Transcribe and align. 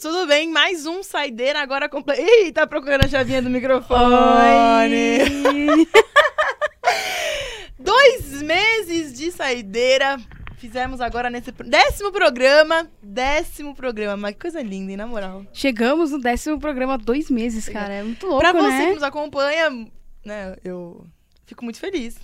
tudo 0.00 0.26
bem? 0.26 0.48
Mais 0.48 0.86
um 0.86 1.02
saideira 1.02 1.60
agora 1.60 1.88
completo. 1.88 2.22
Ih, 2.22 2.52
tá 2.52 2.66
procurando 2.66 3.04
a 3.04 3.08
chavinha 3.08 3.42
do 3.42 3.50
microfone. 3.50 3.98
Dois 7.78 8.42
meses 8.42 9.12
de 9.12 9.30
saideira. 9.32 10.18
Fizemos 10.56 11.00
agora 11.00 11.30
nesse 11.30 11.52
décimo 11.52 12.12
programa. 12.12 12.88
Décimo 13.02 13.74
programa. 13.74 14.16
Mas 14.16 14.34
que 14.34 14.40
coisa 14.40 14.62
linda, 14.62 14.92
hein, 14.92 14.96
na 14.96 15.06
moral. 15.06 15.44
Chegamos 15.52 16.10
no 16.10 16.20
décimo 16.20 16.58
programa 16.58 16.94
há 16.94 16.96
dois 16.96 17.30
meses, 17.30 17.68
cara. 17.68 17.94
É 17.94 18.02
muito 18.02 18.26
louco, 18.26 18.40
pra 18.40 18.52
você 18.52 18.68
né? 18.68 18.86
que 18.86 18.94
nos 18.94 19.02
acompanha, 19.02 19.70
né, 20.24 20.56
eu 20.64 21.06
fico 21.46 21.64
muito 21.64 21.78
feliz. 21.78 22.16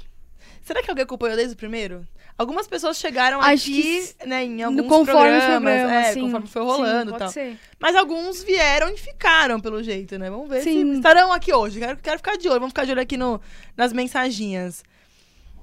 Será 0.63 0.83
que 0.83 0.91
alguém 0.91 1.05
acompanhou 1.05 1.37
desde 1.37 1.55
o 1.55 1.57
primeiro? 1.57 2.07
Algumas 2.37 2.67
pessoas 2.67 2.97
chegaram 2.97 3.41
Acho 3.41 3.71
aqui, 3.71 4.13
que 4.19 4.27
né, 4.27 4.43
em 4.45 4.61
alguns 4.63 4.89
conforme 4.89 5.05
programas, 5.39 5.45
programas, 5.45 5.93
é, 6.07 6.13
sim. 6.13 6.21
conforme 6.23 6.47
foi 6.49 6.63
Sim, 6.63 6.69
rolando 6.69 7.11
pode 7.13 7.19
tal. 7.25 7.29
ser. 7.33 7.57
Mas 7.79 7.95
alguns 7.95 8.43
vieram 8.43 8.89
e 8.89 8.97
ficaram, 8.97 9.61
pelo 9.61 9.81
jeito, 9.83 10.19
né? 10.19 10.29
Vamos 10.31 10.49
ver 10.49 10.63
Sim. 10.63 10.91
se 10.93 10.97
estarão 10.97 11.33
aqui 11.33 11.53
hoje. 11.55 11.79
Quero, 11.79 11.97
quero 11.99 12.17
ficar 12.19 12.37
de 12.37 12.49
olho. 12.49 12.59
Vamos 12.59 12.71
ficar 12.73 12.85
de 12.87 12.91
olho 12.91 13.01
aqui 13.03 13.17
no, 13.17 13.41
nas 13.77 13.93
mensaginhas. 13.93 14.83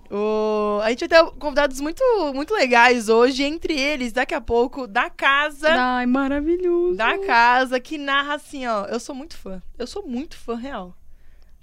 O- 0.10 0.80
A 0.84 0.90
gente 0.90 1.08
vai 1.08 1.10
ter 1.10 1.32
convidados 1.40 1.80
muito, 1.82 2.02
muito 2.34 2.54
legais 2.54 3.10
hoje. 3.10 3.44
Entre 3.44 3.78
eles, 3.78 4.14
daqui 4.14 4.34
a 4.34 4.42
pouco, 4.42 4.88
da 4.88 5.10
casa. 5.10 5.70
Ai, 5.74 6.06
maravilhoso. 6.06 6.96
Da 6.96 7.18
casa, 7.20 7.80
que 7.82 7.98
narra 7.98 8.36
assim, 8.36 8.66
ó. 8.66 8.86
Eu 8.86 9.00
sou 9.00 9.14
muito 9.14 9.38
fã. 9.38 9.62
Eu 9.78 9.88
sou 9.88 10.06
muito 10.08 10.38
fã 10.38 10.56
real. 10.56 10.96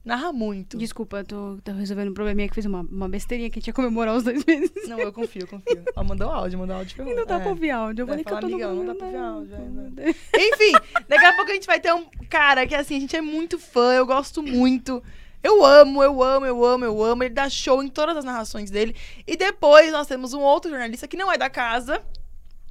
Narra 0.05 0.33
muito. 0.33 0.79
Desculpa, 0.79 1.19
eu 1.19 1.25
tô, 1.25 1.59
tô 1.63 1.73
resolvendo 1.73 2.11
um 2.11 2.15
probleminha 2.15 2.49
que 2.49 2.55
fiz 2.55 2.65
uma, 2.65 2.81
uma 2.81 3.09
besteirinha 3.09 3.51
que 3.51 3.61
tinha 3.61 3.75
comemorar 3.75 4.15
os 4.17 4.25
dois 4.25 4.43
meses. 4.45 4.71
Não, 4.89 4.99
eu 4.99 5.13
confio, 5.13 5.43
eu 5.43 5.47
confio. 5.49 5.83
Ó, 5.95 6.03
mandou 6.05 6.31
áudio, 6.31 6.59
mandou 6.59 6.77
áudio. 6.77 6.97
E 7.07 7.15
não 7.15 7.27
dá 7.27 7.37
É. 7.37 7.41
pra 7.41 7.49
ouvir 7.51 7.71
áudio. 7.71 8.03
Eu 8.03 8.07
falei 8.07 8.25
que 8.25 8.31
eu 8.31 8.37
falar, 8.37 8.47
amigão, 8.47 8.75
não 8.75 8.87
dá 8.87 8.95
pra 8.95 9.07
ouvir 9.07 9.19
áudio, 9.19 9.55
é, 9.55 10.11
Enfim, 10.49 10.73
daqui 11.09 11.25
a 11.27 11.33
pouco 11.35 11.51
a 11.51 11.55
gente 11.55 11.67
vai 11.67 11.79
ter 11.81 11.93
um 11.93 12.07
cara 12.31 12.67
que 12.67 12.75
assim, 12.75 12.97
a 12.97 13.01
gente 13.01 13.17
é 13.17 13.21
muito 13.21 13.59
fã, 13.59 13.93
eu 13.95 14.07
gosto 14.07 14.43
muito. 14.43 15.03
Eu 15.43 15.65
amo, 15.65 16.03
eu 16.03 16.23
amo, 16.23 16.47
eu 16.47 16.65
amo, 16.65 16.85
eu 16.85 17.05
amo. 17.05 17.23
Ele 17.23 17.35
dá 17.35 17.49
show 17.49 17.83
em 17.83 17.89
todas 17.89 18.17
as 18.17 18.25
narrações 18.25 18.71
dele. 18.71 18.97
E 19.27 19.37
depois 19.37 19.93
nós 19.93 20.07
temos 20.07 20.33
um 20.33 20.41
outro 20.41 20.71
jornalista 20.71 21.07
que 21.07 21.17
não 21.17 21.31
é 21.31 21.37
da 21.39 21.49
casa, 21.51 22.03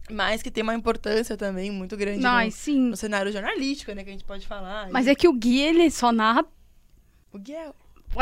mas 0.09 0.41
que 0.41 0.49
tem 0.51 0.63
uma 0.63 0.75
importância 0.75 1.37
também 1.37 1.69
muito 1.71 1.95
grande 1.95 2.25
Ai, 2.25 2.47
no, 2.47 2.51
sim. 2.51 2.79
no 2.89 2.97
cenário 2.97 3.31
jornalístico, 3.31 3.91
né? 3.93 4.03
Que 4.03 4.09
a 4.09 4.13
gente 4.13 4.25
pode 4.25 4.45
falar. 4.47 4.89
Mas 4.91 5.07
é 5.07 5.13
que 5.15 5.27
o 5.27 5.33
Gui, 5.33 5.59
ele 5.61 5.89
só 5.91 6.11
narra. 6.11 6.45
O 7.37 7.39
Gui 7.39 7.53
é 7.55 7.69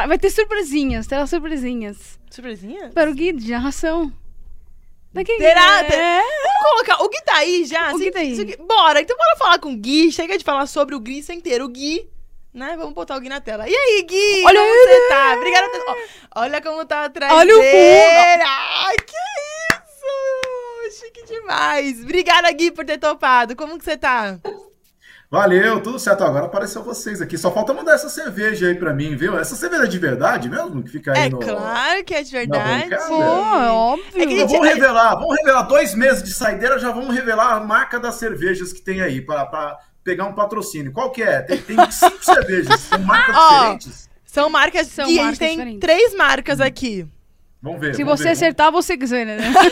Vai 0.08 0.17
ter 0.17 0.30
surpresinhas, 0.30 1.08
terá 1.08 1.25
surpresinhas. 1.25 2.19
surpresinha? 2.30 2.91
Para 2.94 3.09
o 3.09 3.13
Gui 3.13 3.31
de 3.31 3.49
narração. 3.52 4.11
Daqui 5.13 5.38
Terá, 5.38 5.80
é... 5.80 5.83
terá. 5.85 6.22
Vamos 6.22 6.69
colocar. 6.69 7.03
O 7.05 7.07
Gui 7.09 7.22
tá 7.22 7.35
aí 7.38 7.63
já? 7.63 7.94
O 7.94 7.97
Se- 7.97 8.03
Gui 8.03 8.11
tá 8.11 8.19
aí. 8.19 8.35
se 8.35 8.44
Gui- 8.44 8.57
Bora, 8.57 8.99
então 8.99 9.16
bora 9.16 9.38
falar 9.38 9.59
com 9.59 9.72
o 9.72 9.77
Gui. 9.77 10.11
Chega 10.11 10.38
de 10.38 10.44
falar 10.44 10.66
sobre 10.67 10.94
o 10.95 10.99
Gui 10.99 11.23
sem 11.23 11.39
ter 11.39 11.61
o 11.61 11.69
Gui. 11.69 12.09
Né? 12.53 12.75
Vamos 12.75 12.94
botar 12.94 13.16
o 13.16 13.19
Gui 13.22 13.30
na 13.30 13.39
tela. 13.39 13.69
E 13.69 13.73
aí, 13.73 14.03
Gui? 14.03 14.44
Olha 14.45 14.59
como 14.59 14.73
ele! 14.73 14.89
você 15.02 15.07
tá? 15.09 15.33
Obrigada. 15.38 15.72
ó, 16.35 16.41
Olha 16.41 16.61
como 16.61 16.85
tá 16.85 17.05
atrás 17.05 17.31
Olha 17.33 17.55
o 17.55 17.59
dele. 17.61 18.44
Ai, 18.45 18.95
que 18.97 19.16
isso! 19.75 21.00
Chique 21.05 21.25
demais. 21.25 22.02
Obrigada, 22.03 22.52
Gui, 22.52 22.72
por 22.72 22.83
ter 22.85 22.97
topado. 22.97 23.55
Como 23.55 23.77
que 23.77 23.85
você 23.85 23.95
tá? 23.95 24.38
Valeu, 25.29 25.81
tudo 25.81 25.99
certo. 25.99 26.23
Agora 26.23 26.45
apareceu 26.45 26.83
vocês 26.83 27.21
aqui. 27.21 27.37
Só 27.37 27.51
falta 27.51 27.73
mandar 27.73 27.95
essa 27.95 28.09
cerveja 28.09 28.67
aí 28.67 28.75
pra 28.75 28.93
mim, 28.93 29.15
viu? 29.15 29.37
Essa 29.37 29.55
cerveja 29.55 29.83
é 29.83 29.87
de 29.87 29.99
verdade 29.99 30.49
mesmo? 30.49 30.83
Que 30.83 30.89
fica 30.91 31.11
aí 31.13 31.25
É 31.25 31.29
no. 31.29 31.39
claro 31.39 32.03
que 32.03 32.13
é 32.13 32.23
de 32.23 32.31
verdade. 32.31 32.89
Pô, 33.07 33.21
é 33.23 33.69
óbvio. 33.71 34.05
É 34.21 34.25
que 34.25 34.33
Então, 34.35 34.47
vamos 34.47 34.67
revelar, 34.67 35.16
vamos 35.16 35.35
revelar. 35.38 35.63
Dois 35.63 35.94
meses 35.95 36.23
de 36.23 36.33
saideira, 36.33 36.79
já 36.79 36.91
vamos 36.91 37.13
revelar 37.13 37.53
a 37.53 37.59
marca 37.59 38.00
das 38.00 38.16
cervejas 38.16 38.72
que 38.72 38.81
tem 38.81 39.01
aí 39.01 39.19
pra, 39.19 39.45
pra 39.45 39.77
pegar 40.03 40.25
um 40.25 40.33
patrocínio. 40.33 40.91
Qual 40.94 41.11
que 41.11 41.23
é? 41.23 41.41
Tem, 41.41 41.57
tem 41.57 41.91
cinco 41.91 42.19
cervejas, 42.23 42.79
são 42.81 43.00
marcas 43.00 43.35
Ó, 43.35 43.50
diferentes. 43.59 44.09
São 44.25 44.50
marcas. 44.50 44.88
São 44.88 45.05
a 45.05 45.09
marcas 45.09 45.25
gente 45.29 45.39
tem 45.39 45.50
diferentes. 45.57 45.79
três 45.79 46.16
marcas 46.16 46.61
aqui. 46.61 47.07
Vamos 47.61 47.81
ver. 47.81 47.95
Se 47.95 48.03
vamos 48.03 48.19
você 48.19 48.25
ver. 48.25 48.29
acertar, 48.31 48.71
você 48.71 48.95
ganha, 48.95 49.25
né? 49.38 49.53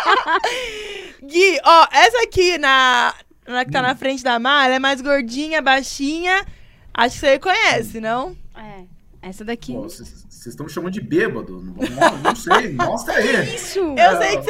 Gui, 1.22 1.60
ó, 1.64 1.86
essa 1.92 2.22
aqui 2.22 2.56
na, 2.58 3.14
na 3.52 3.64
que 3.64 3.70
tá 3.70 3.82
na 3.82 3.94
frente 3.94 4.22
da 4.22 4.38
Mar, 4.38 4.66
ela 4.66 4.76
é 4.76 4.78
mais 4.78 5.00
gordinha, 5.00 5.60
baixinha. 5.62 6.44
Acho 6.92 7.14
que 7.14 7.20
você 7.26 7.38
conhece, 7.38 8.00
não? 8.00 8.36
É. 8.56 8.84
Essa 9.22 9.44
daqui. 9.44 9.72
Vocês 9.74 10.24
estão 10.46 10.64
me 10.66 10.72
chamando 10.72 10.92
de 10.94 11.00
bêbado. 11.00 11.60
Não, 11.60 12.18
não 12.18 12.34
sei, 12.36 12.72
mostra 12.74 13.14
aí. 13.14 13.54
Isso. 13.54 13.78
Eu 13.78 14.16
sei 14.18 14.36
que 14.38 14.42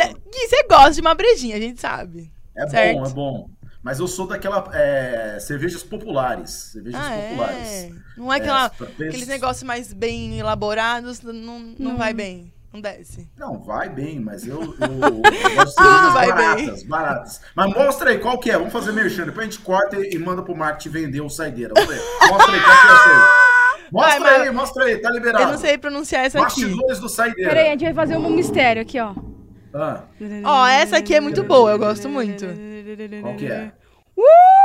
você. 0.49 0.67
Gosta 0.69 0.93
de 0.93 1.01
uma 1.01 1.15
brejinha, 1.15 1.57
a 1.57 1.61
gente 1.61 1.81
sabe. 1.81 2.31
É 2.57 2.67
Certo. 2.69 2.99
bom, 2.99 3.07
é 3.07 3.11
bom. 3.11 3.51
Mas 3.83 3.99
eu 3.99 4.07
sou 4.07 4.27
daquela 4.29 4.69
é, 4.73 5.39
cervejas 5.41 5.83
populares. 5.83 6.51
Cervejas 6.51 7.01
Ah, 7.01 7.11
populares. 7.29 7.69
é. 7.69 7.91
Não 8.17 8.33
é 8.33 8.37
aquela, 8.37 8.69
pra 8.71 8.87
preços- 8.87 9.07
aqueles 9.07 9.27
negócios 9.29 9.63
mais 9.65 9.93
bem 9.93 10.39
elaborados, 10.39 11.21
não, 11.23 11.33
não 11.33 11.75
Não. 11.79 11.97
vai 11.97 12.13
bem. 12.13 12.53
Não 12.73 12.81
desce. 12.81 13.29
Não, 13.37 13.59
vai 13.59 13.89
bem, 13.89 14.21
mas 14.21 14.47
eu, 14.47 14.61
eu, 14.63 14.71
eu 14.71 15.55
gosto 15.57 15.77
de 15.77 16.13
vai 16.13 16.29
baratas, 16.29 16.83
baratas. 16.85 17.41
Mas 17.55 17.75
mostra 17.75 18.11
aí 18.11 18.19
qual 18.19 18.39
que 18.39 18.51
é. 18.51 18.57
Vamos 18.57 18.73
fazer 18.73 18.93
merchan. 18.93 19.25
Depois 19.25 19.49
a 19.49 19.51
gente 19.51 19.61
corta 19.61 19.97
e, 19.97 20.15
e 20.15 20.19
manda 20.19 20.41
pro 20.43 20.57
marketing 20.57 20.89
vender 20.91 21.21
o 21.21 21.29
saideira. 21.29 21.75
Vamos 21.75 21.91
ver. 21.91 22.01
Mostra 22.29 22.53
aí 22.55 22.61
qual 22.61 22.77
que 22.77 22.87
é 22.87 22.93
essa 22.93 23.11
aí. 23.11 23.51
Mostra 23.93 24.21
Vai, 24.21 24.41
aí, 24.43 24.51
mostra 24.53 24.85
aí. 24.85 24.99
Tá 24.99 25.11
liberado. 25.11 25.45
Eu 25.45 25.49
não 25.49 25.59
sei 25.59 25.77
pronunciar 25.77 26.25
essa 26.25 26.39
aqui. 26.41 26.63
Bastidores 26.65 27.01
do 27.01 27.09
saideira. 27.09 27.51
Peraí, 27.51 27.67
a 27.67 27.71
gente 27.71 27.85
vai 27.85 27.95
fazer 27.95 28.17
um 28.17 28.31
mistério 28.31 28.83
aqui, 28.83 29.01
ó. 29.01 29.15
Ah, 29.75 30.03
Ó, 30.45 30.67
essa 30.67 30.97
aqui 30.97 31.15
é 31.15 31.21
muito 31.21 31.45
boa, 31.45 31.71
eu 31.71 31.79
gosto 31.79 32.09
muito. 32.09 32.45
qual 33.23 33.37
que 33.37 33.47
é? 33.47 33.73
Uh! 34.17 34.60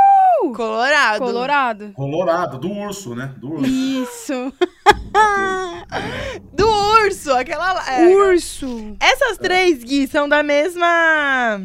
Colorado. 0.52 1.18
Colorado. 1.18 1.92
Colorado, 1.92 2.58
do 2.58 2.70
urso, 2.70 3.14
né? 3.14 3.34
Do 3.38 3.52
urso. 3.52 3.66
Isso. 3.66 4.52
Do 6.52 6.66
urso, 7.04 7.32
aquela 7.32 7.72
lá. 7.72 7.90
é. 8.00 8.06
Urso. 8.08 8.96
Essas 9.00 9.38
três, 9.38 9.82
Gui, 9.84 10.06
são 10.06 10.28
da 10.28 10.42
mesma. 10.42 11.60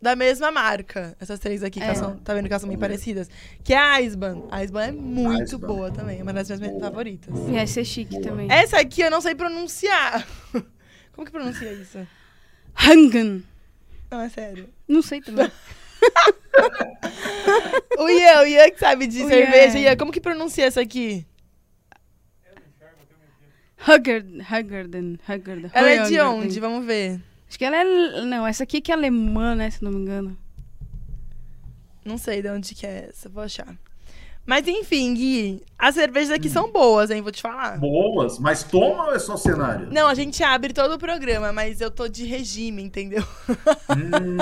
Da 0.00 0.14
mesma 0.14 0.50
marca. 0.50 1.16
Essas 1.20 1.38
três 1.40 1.62
aqui, 1.62 1.78
que 1.80 1.84
É. 1.84 1.88
elas 1.88 1.98
são, 1.98 2.16
tá 2.18 2.32
vendo 2.34 2.46
que 2.46 2.52
elas 2.52 2.60
são 2.62 2.68
bem 2.68 2.78
parecidas? 2.78 3.28
Que 3.64 3.74
é 3.74 3.78
a 3.78 3.92
Aisban. 3.94 4.42
A 4.50 4.56
Aisban 4.58 4.82
é 4.84 4.92
muito 4.92 5.40
Aisban. 5.56 5.66
boa 5.66 5.90
também. 5.90 6.20
É 6.20 6.22
uma 6.22 6.32
das 6.32 6.48
minhas 6.48 6.72
Boa. 6.72 6.80
favoritas. 6.84 7.34
E 7.48 7.56
essa 7.56 7.80
é 7.80 7.84
chique 7.84 8.12
Boa. 8.12 8.22
também. 8.22 8.48
Essa 8.50 8.78
aqui 8.78 9.00
eu 9.02 9.10
não 9.10 9.20
sei 9.20 9.34
pronunciar. 9.34 10.26
Como 11.14 11.24
que 11.26 11.32
pronuncia 11.32 11.72
isso? 11.72 11.98
Hangan. 12.76 13.40
Não, 14.10 14.20
é 14.20 14.28
sério. 14.28 14.68
Não 14.86 15.02
sei 15.02 15.20
também. 15.20 15.50
O 17.98 18.08
Ian, 18.08 18.40
o 18.42 18.46
Ian 18.46 18.70
que 18.70 18.78
sabe 18.78 19.06
de 19.06 19.22
O 19.22 19.28
cerveja. 19.28 19.78
Ian. 19.78 19.90
Ian, 19.90 19.96
como 19.96 20.12
que 20.12 20.20
pronuncia 20.20 20.66
essa 20.66 20.80
aqui? 20.80 21.26
Huggerden. 23.86 24.40
Huggerden. 24.40 25.18
Huggerden. 25.28 25.70
Ela 25.72 25.90
é 25.90 26.02
de 26.04 26.20
onde? 26.20 26.60
Vamos 26.60 26.84
ver. 26.84 27.20
Acho 27.48 27.58
que 27.58 27.64
ela 27.64 27.76
é... 27.76 27.84
Não, 28.24 28.46
essa 28.46 28.64
aqui 28.64 28.80
que 28.80 28.92
é 28.92 28.94
alemã, 28.94 29.54
né? 29.54 29.70
Se 29.70 29.82
não 29.82 29.90
me 29.90 29.98
engano. 29.98 30.36
Não 32.04 32.18
sei 32.18 32.42
de 32.42 32.50
onde 32.50 32.74
que 32.74 32.86
é 32.86 33.08
essa, 33.08 33.28
vou 33.28 33.42
achar. 33.42 33.76
Mas 34.48 34.66
enfim, 34.66 35.12
Gui, 35.12 35.62
as 35.78 35.94
cervejas 35.94 36.30
aqui 36.30 36.48
são 36.48 36.72
boas, 36.72 37.10
hein? 37.10 37.20
Vou 37.20 37.30
te 37.30 37.42
falar. 37.42 37.76
Boas, 37.78 38.38
mas 38.38 38.62
toma 38.64 39.08
ou 39.08 39.14
é 39.14 39.18
só 39.18 39.36
cenário? 39.36 39.88
Não, 39.92 40.06
a 40.08 40.14
gente 40.14 40.42
abre 40.42 40.72
todo 40.72 40.94
o 40.94 40.98
programa, 40.98 41.52
mas 41.52 41.82
eu 41.82 41.90
tô 41.90 42.08
de 42.08 42.24
regime, 42.24 42.82
entendeu? 42.82 43.22
Hum, 43.90 44.38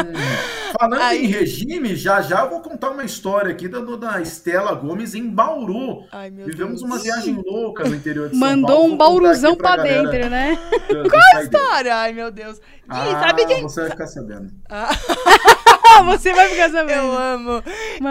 falando 0.79 1.03
Aí- 1.03 1.25
em 1.25 1.27
regime, 1.27 1.97
já 1.97 2.23
já 2.23 2.43
eu 2.45 2.51
vou 2.51 2.61
contar 2.61 2.91
uma 2.91 3.03
história 3.05 3.51
aqui 3.51 3.67
da 3.67 3.81
dona 3.81 4.21
Estela 4.21 4.73
Gomes 4.75 5.13
em 5.17 5.29
Bauru. 5.29 6.05
Ai, 6.13 6.31
meu 6.31 6.47
Vivemos 6.47 6.81
Deus. 6.81 6.83
uma 6.83 6.99
viagem 6.99 7.43
louca 7.45 7.83
no 7.89 7.95
interior 7.97 8.29
de 8.31 8.39
São 8.39 8.49
Mandou 8.49 8.69
Paulo. 8.69 8.85
um 8.85 8.89
Vou 8.91 8.99
contar 8.99 9.05
bauruzão 9.11 9.57
pra 9.57 9.77
galera 9.77 10.09
dentro, 10.11 10.31
né? 10.31 10.57
do 10.89 11.11
saideira. 11.11 11.43
História, 11.43 11.97
ai 11.97 12.13
meu 12.13 12.31
Deus. 12.31 12.59
Gui, 12.59 12.65
Ah, 12.89 13.21
sabe 13.27 13.45
quem. 13.47 13.63
Você 13.63 13.81
vai 13.81 13.91
ficar 13.91 14.07
sabendo. 14.07 14.53
Ah, 14.71 14.89
você 16.05 16.33
vai 16.33 16.49
ficar 16.49 16.71
sabendo. 16.71 16.99
eu 17.01 17.13
amo. 17.19 17.63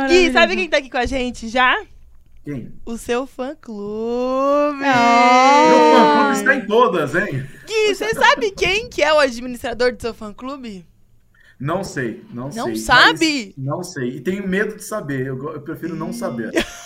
Gui, 0.07 0.31
sabe 0.31 0.55
quem 0.55 0.69
tá 0.69 0.77
aqui 0.77 0.89
com 0.89 0.97
a 0.97 1.05
gente 1.05 1.47
já? 1.47 1.75
Quem? 2.43 2.73
O 2.85 2.97
seu 2.97 3.25
fã 3.25 3.55
clube. 3.59 4.83
Ah. 4.83 5.67
Meu 5.69 5.99
fã-clube 5.99 6.33
está 6.37 6.55
em 6.55 6.67
todas, 6.67 7.15
hein? 7.15 7.45
Gui, 7.65 7.95
você 7.95 8.13
sabe 8.13 8.51
quem 8.51 8.87
que 8.87 9.01
é 9.01 9.11
o 9.11 9.19
administrador 9.19 9.93
do 9.95 10.01
seu 10.01 10.13
fã 10.13 10.31
clube? 10.31 10.85
Não 11.59 11.83
sei, 11.83 12.23
não, 12.33 12.51
sei. 12.51 12.61
mas- 12.63 12.81
sabe? 12.81 13.53
Não 13.57 13.81
sei. 13.83 14.17
E 14.17 14.21
tenho 14.21 14.47
medo 14.47 14.75
de 14.75 14.83
saber. 14.83 15.25
Eu, 15.27 15.53
eu 15.53 15.61
prefiro 15.61 15.95
não 15.95 16.11
saber. 16.11 16.51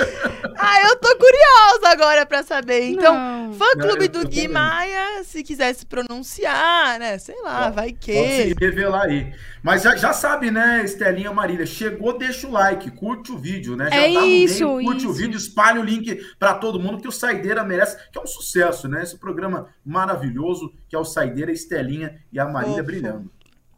Ah, 0.62 0.82
eu 0.88 0.96
tô 0.96 1.08
curiosa 1.16 1.88
agora 1.88 2.26
pra 2.26 2.42
saber. 2.42 2.88
Então, 2.90 3.14
Não. 3.14 3.52
fã 3.54 3.64
Não, 3.76 3.86
clube 3.88 4.04
eu- 4.04 4.08
do 4.10 4.28
Gui 4.28 4.42
também. 4.42 4.48
Maia, 4.48 5.24
se 5.24 5.42
quiser 5.42 5.74
se 5.74 5.86
pronunciar, 5.86 6.98
né? 6.98 7.16
Sei 7.18 7.40
lá, 7.42 7.70
vai 7.70 7.92
Pode 7.92 8.04
se 8.04 8.54
que. 8.54 8.64
revelar 8.64 9.04
aí. 9.06 9.32
Mas 9.62 9.82
já, 9.82 9.96
já 9.96 10.12
sabe, 10.12 10.50
né, 10.50 10.82
Estelinha 10.84 11.32
Marília? 11.32 11.64
Chegou, 11.64 12.16
deixa 12.18 12.46
o 12.46 12.50
like, 12.52 12.90
curte 12.90 13.32
o 13.32 13.38
vídeo, 13.38 13.74
né? 13.74 13.88
Já 13.90 13.96
É 13.96 14.12
tá 14.12 14.20
no 14.20 14.26
isso, 14.26 14.76
meio, 14.76 14.86
curte 14.86 15.06
o 15.06 15.10
isso. 15.10 15.18
vídeo, 15.18 15.36
espalha 15.38 15.80
o 15.80 15.84
link 15.84 16.14
pra 16.38 16.52
todo 16.54 16.78
mundo 16.80 17.00
que 17.00 17.08
o 17.08 17.12
Saideira 17.12 17.64
merece, 17.64 17.96
que 18.12 18.18
é 18.18 18.22
um 18.22 18.26
sucesso, 18.26 18.86
né? 18.88 19.02
Esse 19.02 19.18
programa 19.18 19.68
maravilhoso, 19.84 20.72
que 20.88 20.96
é 20.96 20.98
o 20.98 21.04
Saideira, 21.04 21.50
Estelinha 21.52 22.20
e 22.32 22.38
a 22.38 22.46
Marília 22.46 22.82
brilhando. 22.82 23.30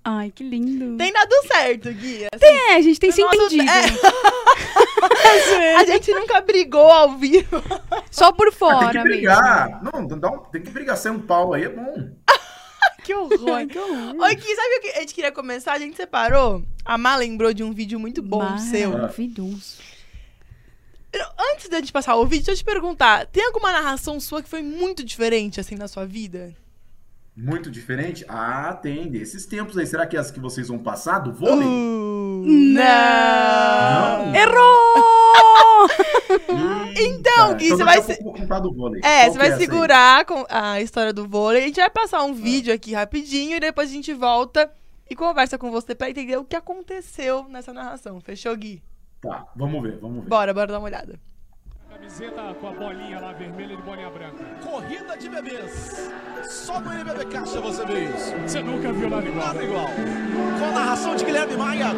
Ai, 0.05 0.33
que 0.35 0.43
lindo. 0.43 0.97
Tem 0.97 1.13
dado 1.13 1.33
certo, 1.47 1.93
Gui. 1.93 2.27
assim. 2.35 2.45
É, 2.45 2.75
a 2.77 2.81
gente 2.81 2.99
tem 2.99 3.13
se 3.13 3.21
Nossa, 3.23 3.37
entendido. 3.37 3.63
A 5.79 5.85
gente 5.85 6.13
nunca 6.13 6.41
brigou 6.41 6.91
ao 6.91 7.17
vivo. 7.17 7.63
Só 8.11 8.33
por 8.33 8.49
Ah, 8.49 8.51
tem 8.51 8.59
fora 8.59 8.87
que 8.89 8.95
mesmo. 8.99 9.05
brigar. 9.05 9.83
Não, 9.83 10.07
dá 10.07 10.31
um- 10.31 10.39
tem 10.39 10.63
que 10.63 10.71
brigar. 10.71 10.97
Sem 10.97 11.13
um 11.13 11.21
pau 11.21 11.53
aí 11.55 11.65
é 11.65 11.69
bom. 11.69 12.11
Que 13.05 13.15
horror. 13.15 13.67
que 13.67 13.77
horror. 13.79 14.15
Oi, 14.21 14.35
Gui, 14.37 14.55
sabe 14.55 14.77
o 14.77 14.81
que 14.81 14.89
a 14.91 15.01
gente 15.01 15.13
queria 15.15 15.33
começar? 15.33 15.73
A 15.73 15.79
gente 15.79 15.97
separou. 15.97 16.63
A 16.85 16.97
Má 16.97 17.17
lembrou 17.17 17.53
de 17.53 17.65
um 17.65 17.73
vídeo 17.73 17.99
muito 17.99 18.23
bom 18.23 18.57
seu. 18.59 18.93
Maravilhoso. 18.93 19.79
Antes 21.53 21.69
da 21.69 21.79
gente 21.81 21.93
passar 21.93 22.15
o 22.15 22.25
vídeo, 22.25 22.47
deixa 22.47 22.53
eu 22.61 22.65
te 22.65 22.65
perguntar. 22.65 23.27
Tem 23.27 23.45
alguma 23.45 23.73
narração 23.73 24.21
sua 24.21 24.41
que 24.41 24.49
foi 24.49 24.63
muito 24.63 25.03
diferente, 25.05 25.59
assim, 25.59 25.75
na 25.75 25.89
sua 25.89 26.07
vida? 26.07 26.55
Muito 27.35 27.71
diferente? 27.71 28.25
Ah, 28.29 28.75
tem. 28.75 29.09
Desses 29.11 29.47
tempos 29.47 29.79
aí. 29.79 29.87
Será 29.87 30.07
que 30.07 30.17
é 30.17 30.21
as 30.21 30.31
que 30.31 30.39
vocês 30.39 30.69
vão 30.69 30.79
passar 30.79 31.19
do 31.21 31.33
vôlei? 31.33 31.67
Uh, 31.67 32.45
Não. 32.45 34.27
não. 34.27 34.35
Errou! 34.35 35.89
Então, 36.95 37.57
Gui, 37.57 37.67
então 37.67 37.79
você 37.79 37.85
vai 37.85 38.03
se-. 38.03 38.13
É, 38.13 38.19
Qual 38.23 39.33
você 39.33 39.39
vai 39.39 39.53
aí? 39.53 39.59
segurar 39.59 40.25
com 40.25 40.45
a 40.49 40.81
história 40.81 41.13
do 41.13 41.27
vôlei. 41.27 41.63
A 41.63 41.67
gente 41.67 41.81
vai 41.81 41.91
passar 41.91 42.23
um 42.23 42.35
vídeo 42.35 42.73
aqui 42.73 42.93
rapidinho 42.93 43.57
e 43.57 43.61
depois 43.61 43.91
a 43.91 43.93
gente 43.93 44.13
volta 44.13 44.71
e 45.09 45.17
conversa 45.17 45.57
com 45.59 45.71
você 45.71 45.95
pra 45.95 46.11
entender 46.11 46.37
o 46.37 46.45
que 46.45 46.55
aconteceu 46.57 47.47
nessa 47.49 47.73
narração. 47.73 48.21
Fechou, 48.21 48.55
Gui? 48.57 48.83
Tá, 49.21 49.47
vamos 49.57 49.83
ver, 49.83 49.99
vamos 49.99 50.23
ver. 50.25 50.29
Bora, 50.29 50.53
bora 50.53 50.67
dar 50.73 50.79
uma 50.79 50.87
olhada. 50.87 51.19
Camiseta 52.03 52.57
com 52.61 52.67
a 52.67 52.73
bolinha 52.73 53.21
lá 53.21 53.33
vermelha 53.33 53.77
de 53.77 53.83
bolinha 53.83 54.11
branca. 54.11 54.45
Corrida 54.61 55.17
de 55.17 55.29
bebês. 55.29 56.11
Só 56.49 56.81
no 56.81 56.93
NBB 56.93 57.27
Caixa 57.27 57.61
você 57.61 57.85
vê 57.87 58.07
isso. 58.07 58.35
Você 58.45 58.61
nunca 58.61 58.93
viu 58.93 59.09
nada 59.09 59.29
igual. 59.29 59.47
Nada 59.47 59.63
igual. 59.63 59.87
Com 60.59 60.65
a 60.65 60.71
narração 60.73 61.15
de 61.15 61.25
Guilherme 61.25 61.57
Maia, 61.57 61.91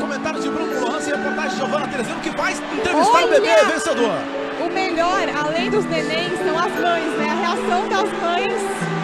comentário 0.00 0.42
de 0.42 0.50
Bruno 0.50 0.80
Lohans 0.80 1.06
e 1.06 1.10
reportagem 1.12 1.50
de 1.50 1.56
Giovanna 1.58 1.86
Teresino 1.86 2.20
que 2.20 2.30
vai 2.30 2.52
entrevistar 2.52 3.20
o 3.20 3.24
Olha! 3.24 3.40
bebê 3.40 3.64
vencedor. 3.72 4.18
O 4.66 4.74
melhor, 4.74 5.28
além 5.28 5.70
dos 5.70 5.84
nenéns, 5.84 6.38
são 6.40 6.58
as 6.58 6.72
mães, 6.80 7.18
né? 7.18 7.28
A 7.30 7.34
reação 7.34 7.88
das 7.88 8.12
mães. 8.20 9.01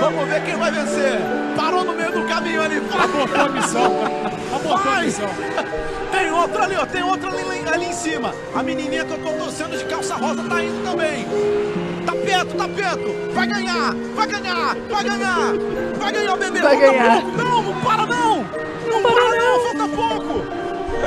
Vamos 0.00 0.28
ver 0.28 0.42
quem 0.44 0.56
vai 0.56 0.70
vencer. 0.70 1.18
Parou 1.56 1.84
no 1.84 1.92
meio 1.94 2.12
do 2.12 2.22
caminho 2.28 2.62
ali. 2.62 2.80
Vai. 2.80 3.04
Abortou 3.04 3.40
a 3.40 3.48
missão. 3.48 3.92
Abortou 4.54 4.92
a 4.92 5.00
missão. 5.00 5.28
Tem 6.12 6.30
outra 6.30 6.64
ali, 6.64 6.76
ó. 6.76 6.86
Tem 6.86 7.02
outra 7.02 7.30
ali, 7.30 7.68
ali 7.72 7.86
em 7.86 7.92
cima. 7.92 8.32
A 8.54 8.62
menininha 8.62 9.04
que 9.04 9.12
eu 9.12 9.18
tô 9.18 9.30
torcendo 9.32 9.76
de 9.76 9.84
calça 9.84 10.14
rosa 10.14 10.42
tá 10.44 10.62
indo 10.62 10.82
também. 10.88 11.26
Tá 12.06 12.12
perto, 12.12 12.54
tá 12.56 12.68
perto. 12.68 13.32
Vai 13.34 13.46
ganhar, 13.48 13.94
vai 14.14 14.26
ganhar, 14.26 14.76
vai 14.88 15.04
ganhar. 15.04 15.52
Vai 15.98 16.12
ganhar 16.12 16.34
o 16.34 16.36
bebê. 16.36 16.60
Vai 16.60 16.76
Falta 16.76 16.92
ganhar. 16.92 17.20
pouco. 17.22 17.36
Não, 17.38 17.62
não 17.62 17.80
para 17.80 18.06
não. 18.06 18.36
Não 18.86 19.02
para 19.02 19.36
não, 19.36 19.60
falta 19.60 19.88
pouco. 19.96 20.44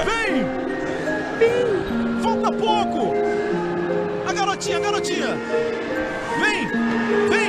Vem. 0.06 0.46
Vem. 1.40 2.22
Falta 2.22 2.52
pouco. 2.52 3.14
A 4.28 4.34
garotinha, 4.34 4.78
a 4.78 4.80
garotinha. 4.82 5.38
Vem. 6.40 6.68
Vem. 7.30 7.49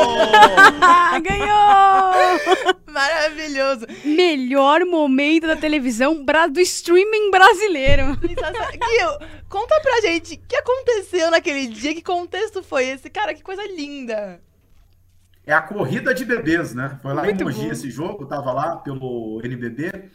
Ganhou. 1.22 2.70
Maravilhoso. 2.86 3.86
Melhor 4.04 4.84
momento 4.84 5.46
da 5.46 5.56
televisão 5.56 6.24
do 6.50 6.60
streaming 6.60 7.30
brasileiro. 7.30 8.16
Gui, 8.16 9.38
conta 9.48 9.80
pra 9.80 10.00
gente 10.00 10.34
o 10.34 10.38
que 10.38 10.56
aconteceu 10.56 11.30
naquele 11.30 11.66
dia, 11.66 11.94
que 11.94 12.02
contexto 12.02 12.62
foi 12.62 12.86
esse? 12.88 13.08
Cara, 13.10 13.34
que 13.34 13.42
coisa 13.42 13.62
linda. 13.66 14.40
É 15.46 15.52
a 15.52 15.62
corrida 15.62 16.14
de 16.14 16.24
bebês, 16.24 16.74
né? 16.74 16.98
Foi 17.02 17.14
lá 17.14 17.22
Muito 17.24 17.40
em 17.40 17.44
Mogi 17.44 17.64
bom. 17.64 17.72
esse 17.72 17.90
jogo, 17.90 18.26
tava 18.26 18.52
lá 18.52 18.76
pelo 18.76 19.40
NBB. 19.42 20.10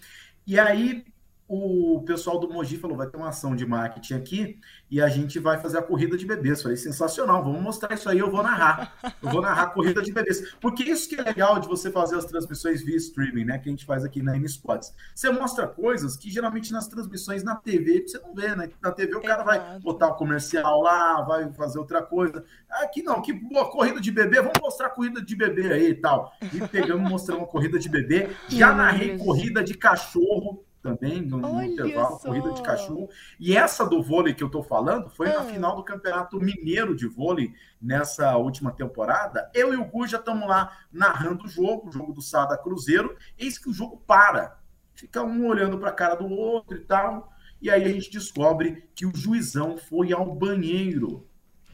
E 0.47 0.59
aí 0.59 1.03
o 1.47 2.01
pessoal 2.05 2.39
do 2.39 2.49
Mogi 2.49 2.77
falou: 2.77 2.97
vai 2.97 3.07
ter 3.07 3.17
uma 3.17 3.29
ação 3.29 3.55
de 3.55 3.65
marketing 3.65 4.15
aqui 4.15 4.59
e 4.89 4.99
a 4.99 5.07
gente 5.07 5.37
vai 5.37 5.59
fazer 5.59 5.77
a 5.77 5.81
corrida 5.81 6.17
de 6.17 6.25
bebês. 6.25 6.61
Falei, 6.61 6.77
sensacional, 6.77 7.43
vamos 7.43 7.61
mostrar 7.61 7.93
isso 7.93 8.09
aí, 8.09 8.19
eu 8.19 8.31
vou 8.31 8.41
narrar. 8.41 8.95
Eu 9.21 9.29
vou 9.29 9.41
narrar 9.41 9.63
a 9.63 9.67
corrida 9.67 10.01
de 10.01 10.11
bebês. 10.11 10.55
Porque 10.59 10.83
isso 10.83 11.07
que 11.07 11.15
é 11.19 11.23
legal 11.23 11.59
de 11.59 11.67
você 11.67 11.91
fazer 11.91 12.15
as 12.15 12.25
transmissões 12.25 12.83
via 12.83 12.95
streaming, 12.95 13.45
né? 13.45 13.59
Que 13.59 13.69
a 13.69 13.71
gente 13.71 13.85
faz 13.85 14.03
aqui 14.03 14.23
na 14.23 14.35
N-Sports. 14.35 14.93
Você 15.13 15.29
mostra 15.29 15.67
coisas 15.67 16.17
que 16.17 16.31
geralmente 16.31 16.71
nas 16.71 16.87
transmissões 16.87 17.43
na 17.43 17.55
TV 17.55 18.07
você 18.07 18.17
não 18.19 18.33
vê, 18.33 18.55
né? 18.55 18.69
Na 18.81 18.91
TV 18.91 19.15
o 19.15 19.21
cara 19.21 19.43
vai 19.43 19.79
botar 19.79 20.07
o 20.07 20.15
comercial 20.15 20.81
lá, 20.81 21.21
vai 21.21 21.51
fazer 21.53 21.77
outra 21.77 22.01
coisa. 22.01 22.43
Aqui 22.81 23.03
não, 23.03 23.21
que 23.21 23.31
boa 23.33 23.69
corrida 23.69 24.01
de 24.01 24.11
bebê, 24.11 24.37
vamos 24.37 24.59
mostrar 24.59 24.87
a 24.87 24.91
corrida 24.91 25.21
de 25.21 25.35
bebê 25.35 25.71
aí 25.71 25.89
e 25.89 25.95
tal. 25.95 26.31
E 26.53 26.67
pegamos, 26.67 27.07
mostramos 27.07 27.43
a 27.43 27.47
corrida 27.47 27.77
de 27.77 27.87
bebê. 27.87 28.29
Já 28.49 28.73
narrei 28.73 29.17
corrida 29.17 29.63
de 29.63 29.75
cachorro 29.75 30.65
também, 30.85 31.21
no, 31.21 31.61
intervalo, 31.63 32.19
só. 32.19 32.27
corrida 32.27 32.51
de 32.53 32.61
cachorro. 32.61 33.09
E 33.39 33.57
essa 33.57 33.85
do 33.85 34.03
vôlei 34.03 34.33
que 34.33 34.43
eu 34.43 34.49
tô 34.49 34.61
falando 34.61 35.09
foi 35.09 35.27
na 35.29 35.39
Ah. 35.39 35.43
final 35.45 35.75
do 35.75 35.83
Campeonato 35.83 36.39
Mineiro 36.39 36.95
de 36.95 37.07
Vôlei 37.07 37.53
nessa 37.81 38.37
última 38.37 38.71
temporada. 38.71 39.49
Eu 39.53 39.73
e 39.73 39.77
o 39.77 39.85
Gu 39.85 40.05
já 40.07 40.17
estamos 40.17 40.47
lá 40.47 40.71
narrando 40.91 41.45
o 41.45 41.47
jogo, 41.47 41.89
o 41.89 41.91
jogo 41.91 42.13
do 42.13 42.21
Sada 42.21 42.55
Cruzeiro. 42.57 43.15
Eis 43.37 43.57
que 43.57 43.69
o 43.69 43.73
jogo 43.73 43.97
para. 44.05 44.59
Fica 44.93 45.23
um 45.23 45.47
olhando 45.47 45.77
para 45.79 45.89
a 45.89 45.93
cara 45.93 46.15
do 46.15 46.27
outro 46.29 46.77
e 46.77 46.81
tal. 46.81 47.31
E 47.61 47.69
aí 47.69 47.83
a 47.83 47.89
gente 47.89 48.11
descobre 48.11 48.87
que 48.95 49.05
o 49.05 49.15
juizão 49.15 49.77
foi 49.77 50.13
ao 50.13 50.33
banheiro. 50.35 51.27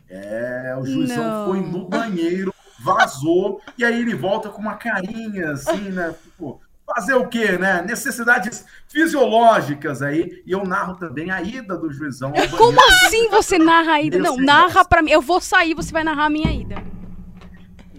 É, 0.08 0.76
o 0.80 0.86
juizão 0.86 1.24
Não. 1.24 1.46
foi 1.48 1.62
no 1.62 1.88
banheiro, 1.88 2.54
vazou, 2.84 3.62
e 3.78 3.86
aí 3.86 4.00
ele 4.02 4.14
volta 4.16 4.50
com 4.50 4.62
uma 4.62 4.76
carinha 4.76 5.52
assim, 5.52 5.90
né? 5.92 6.14
Tipo, 6.24 6.60
fazer 6.94 7.14
o 7.14 7.28
quê, 7.28 7.58
né? 7.58 7.82
Necessidades 7.82 8.66
fisiológicas 8.88 10.02
aí. 10.02 10.42
E 10.46 10.52
eu 10.52 10.64
narro 10.66 10.96
também 10.96 11.32
a 11.32 11.42
ida 11.42 11.78
do 11.78 11.92
juizão 11.92 12.30
ao 12.30 12.34
banheiro. 12.34 12.58
Como 12.58 12.80
assim 12.88 13.30
você 13.30 13.58
narra 13.58 13.94
a 13.94 14.02
ida? 14.02 14.18
Não, 14.18 14.38
narra 14.38 14.84
pra 14.86 15.02
mim. 15.02 15.12
Eu 15.12 15.22
vou 15.22 15.40
sair, 15.42 15.74
você 15.74 15.92
vai 15.92 16.04
narrar 16.04 16.26
a 16.26 16.30
minha 16.30 16.52
ida. 16.52 16.76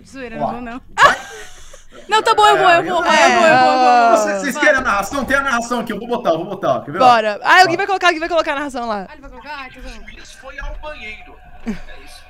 Zoeira, 0.06 0.36
não 0.36 0.52
vou 0.52 0.60
não. 0.60 0.80
Não, 2.08 2.22
tá 2.22 2.34
bom, 2.34 2.44
eu 2.46 2.56
vou, 2.56 2.68
eu 2.68 2.82
vou, 2.82 2.96
eu 2.96 3.02
vou, 3.02 3.04
eu 3.04 3.12
vou, 3.12 3.46
eu 3.46 3.52
É, 3.52 4.08
vou. 4.08 4.18
Vocês, 4.18 4.40
vocês 4.40 4.58
querem 4.58 4.76
a 4.76 4.80
narração? 4.80 5.24
Tem 5.24 5.36
a 5.36 5.42
narração 5.42 5.80
aqui, 5.80 5.92
eu 5.92 5.98
vou 5.98 6.08
botar, 6.08 6.30
eu 6.30 6.38
vou 6.38 6.46
botar. 6.46 6.80
Quer 6.80 6.92
ver? 6.92 6.98
Bora. 6.98 7.38
Ah, 7.42 7.60
alguém 7.60 7.76
vai 7.76 7.86
colocar, 7.86 8.08
alguém 8.08 8.18
vai 8.20 8.28
colocar 8.28 8.52
a 8.52 8.54
narração 8.56 8.88
lá. 8.88 9.06
Ah, 9.08 9.12
ele 9.12 9.20
vai 9.20 9.30
colocar? 9.30 9.50
Ah, 9.50 9.68
tá 9.72 9.80
bom. 9.80 10.11
juiz 10.11 10.32
foi 10.32 10.58
ao 10.58 10.75
banheiro. 10.78 11.34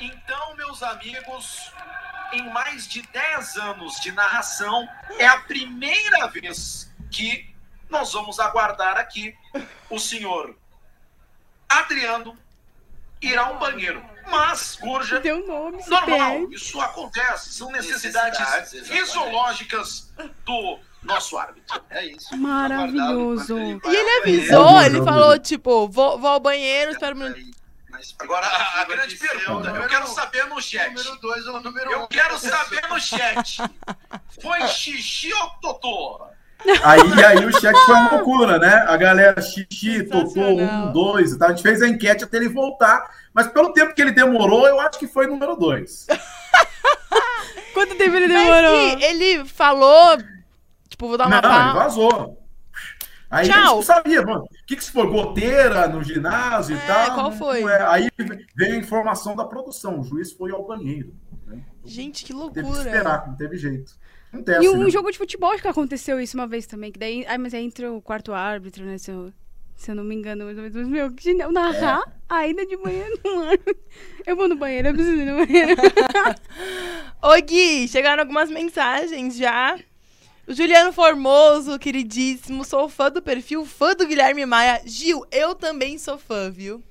Então, 0.01 0.57
meus 0.57 0.83
amigos, 0.83 1.73
em 2.33 2.49
mais 2.51 2.87
de 2.87 3.03
10 3.03 3.57
anos 3.57 3.95
de 4.01 4.13
narração, 4.13 4.89
é 5.19 5.27
a 5.27 5.39
primeira 5.39 6.27
vez 6.29 6.93
que 7.11 7.53
nós 7.89 8.13
vamos 8.13 8.41
aguardar 8.41 8.97
aqui 8.97 9.35
o 9.91 9.99
senhor 9.99 10.57
Adriano 11.69 12.37
ir 13.21 13.39
ao 13.39 13.59
banheiro. 13.59 14.03
Mas, 14.29 14.79
Gurja, 14.81 15.21
Deu 15.21 15.47
nome, 15.47 15.83
se 15.83 15.91
normal, 15.91 16.51
isso 16.51 16.81
acontece, 16.81 17.53
são 17.53 17.71
necessidades, 17.71 18.39
Necessidades, 18.39 18.89
fisiológicas 18.89 20.13
do 20.45 20.79
nosso 21.03 21.37
árbitro. 21.37 21.83
É 21.91 22.07
isso. 22.07 22.37
Maravilhoso. 22.37 23.59
E 23.59 23.97
ele 23.97 24.11
avisou, 24.23 24.81
ele 24.81 25.03
falou, 25.03 25.39
tipo, 25.39 25.89
vou, 25.89 26.19
vou 26.19 26.31
ao 26.31 26.41
banheiro, 26.41 26.93
espera 26.93 27.15
um 27.15 27.19
minuto. 27.19 27.62
Agora, 28.19 28.47
a, 28.47 28.81
a 28.81 28.85
grande 28.85 29.17
pergunta, 29.17 29.71
eu 29.71 29.89
quero 29.89 30.07
saber 30.09 30.47
no 30.47 30.61
chat. 30.61 30.89
Número 30.89 31.17
2 31.21 31.47
ou 31.47 31.61
número 31.61 31.89
1? 31.89 31.93
Eu 31.93 32.07
quero 32.09 32.39
saber 32.39 32.83
no 32.89 33.01
chat. 33.01 33.59
Foi 34.41 34.67
xixi 34.69 35.33
ou 35.33 35.51
totô? 35.61 36.27
Aí, 36.83 37.25
aí 37.25 37.45
o 37.45 37.61
cheque 37.61 37.79
foi 37.81 37.95
uma 37.95 38.11
loucura, 38.13 38.59
né? 38.59 38.85
A 38.89 38.97
galera 38.97 39.41
xixi, 39.41 40.05
tocou 40.05 40.29
Sensacional. 40.29 40.89
um, 40.89 40.93
dois 40.93 41.33
e 41.33 41.39
tal. 41.39 41.49
A 41.49 41.53
gente 41.53 41.63
fez 41.63 41.83
a 41.83 41.89
enquete 41.89 42.25
até 42.25 42.37
ele 42.37 42.49
voltar. 42.49 43.11
Mas 43.35 43.49
pelo 43.49 43.73
tempo 43.73 43.95
que 43.95 44.03
ele 44.03 44.13
demorou, 44.13 44.67
eu 44.67 44.79
acho 44.81 44.99
que 44.99 45.07
foi 45.07 45.27
número 45.27 45.57
dois. 45.57 46.07
Quanto 47.75 47.95
tempo 47.97 48.17
ele 48.17 48.29
Mas 48.29 48.45
demorou? 48.45 48.97
que 48.97 49.05
ele 49.05 49.45
falou, 49.45 50.19
tipo, 50.89 51.09
vou 51.09 51.17
dar 51.17 51.27
uma 51.27 51.41
Não, 51.41 51.65
ele 51.65 51.75
vazou. 51.75 52.42
Aí 53.33 53.41
a 53.41 53.45
gente 53.45 53.55
Tchau. 53.55 53.77
não 53.77 53.83
sabia, 53.83 54.23
mano. 54.23 54.45
O 54.45 54.67
que, 54.67 54.77
que 54.77 54.85
se 54.85 54.93
foi? 54.93 55.07
Goteira 55.07 55.89
no 55.89 56.05
ginásio 56.05 56.77
É, 56.77 56.79
e 56.79 56.87
tal? 56.87 57.15
qual 57.15 57.33
foi? 57.33 57.63
é. 57.63 57.83
Aí 57.87 58.09
veio 58.55 58.75
a 58.75 58.77
informação 58.77 59.35
da 59.35 59.45
produção. 59.47 60.01
O 60.01 60.05
juiz 60.05 60.33
foi 60.33 60.51
ao 60.53 60.67
banheiro. 60.67 61.15
né? 61.47 61.63
Gente, 61.85 62.25
que 62.25 62.33
Teve 62.35 62.51
que 62.53 62.61
loucura. 62.61 62.83
esperar, 62.83 63.27
não 63.27 63.35
teve 63.35 63.57
jeito. 63.57 63.97
Acontece, 64.33 64.65
E 64.65 64.69
um 64.69 64.85
né? 64.85 64.91
jogo 64.91 65.11
de 65.11 65.17
futebol 65.19 65.51
acho 65.51 65.63
que 65.63 65.69
aconteceu 65.69 66.21
isso 66.21 66.37
uma 66.37 66.47
vez 66.47 66.67
também. 66.67 66.93
Que 66.93 66.99
daí, 66.99 67.27
mas 67.41 67.55
aí 67.55 67.65
entra 67.65 67.91
o 67.91 68.03
quarto 68.03 68.33
árbitro, 68.35 68.85
né? 68.85 68.99
Se 68.99 69.11
eu, 69.11 69.33
se 69.77 69.91
eu 69.91 69.95
não 69.95 70.05
me 70.05 70.15
engano. 70.15 70.45
Mas, 70.45 70.75
mas, 70.75 70.89
meu, 70.89 71.11
que 71.13 71.23
genial. 71.25 71.51
Narrar 71.51 72.03
a 72.29 72.47
ida 72.47 72.67
de 72.67 72.77
banheiro 72.77 73.19
no 73.25 73.45
ar. 73.49 73.59
Eu 74.27 74.37
vou 74.37 74.47
no 74.49 74.57
banheiro, 74.57 74.89
eu 74.89 74.95
preciso 74.95 75.17
ir 75.17 75.25
no 75.25 75.39
banheiro. 75.47 75.75
Oi, 77.25 77.43
Gui, 77.43 77.89
chegaram 77.89 78.23
algumas 78.23 78.51
mensagens 78.51 79.37
já. 79.37 79.79
O 80.47 80.53
Juliano 80.53 80.93
Formoso, 80.93 81.79
queridíssimo, 81.79 82.65
sou 82.65 82.89
fã 82.89 83.11
do 83.11 83.23
perfil, 83.23 83.65
fã 83.65 83.95
do 83.95 84.07
Guilherme 84.07 84.45
Maia. 84.45 84.83
Gil, 84.85 85.25
eu 85.31 85.55
também 85.55 85.99
sou 85.99 86.19
fã, 86.19 86.51
viu? 86.51 86.83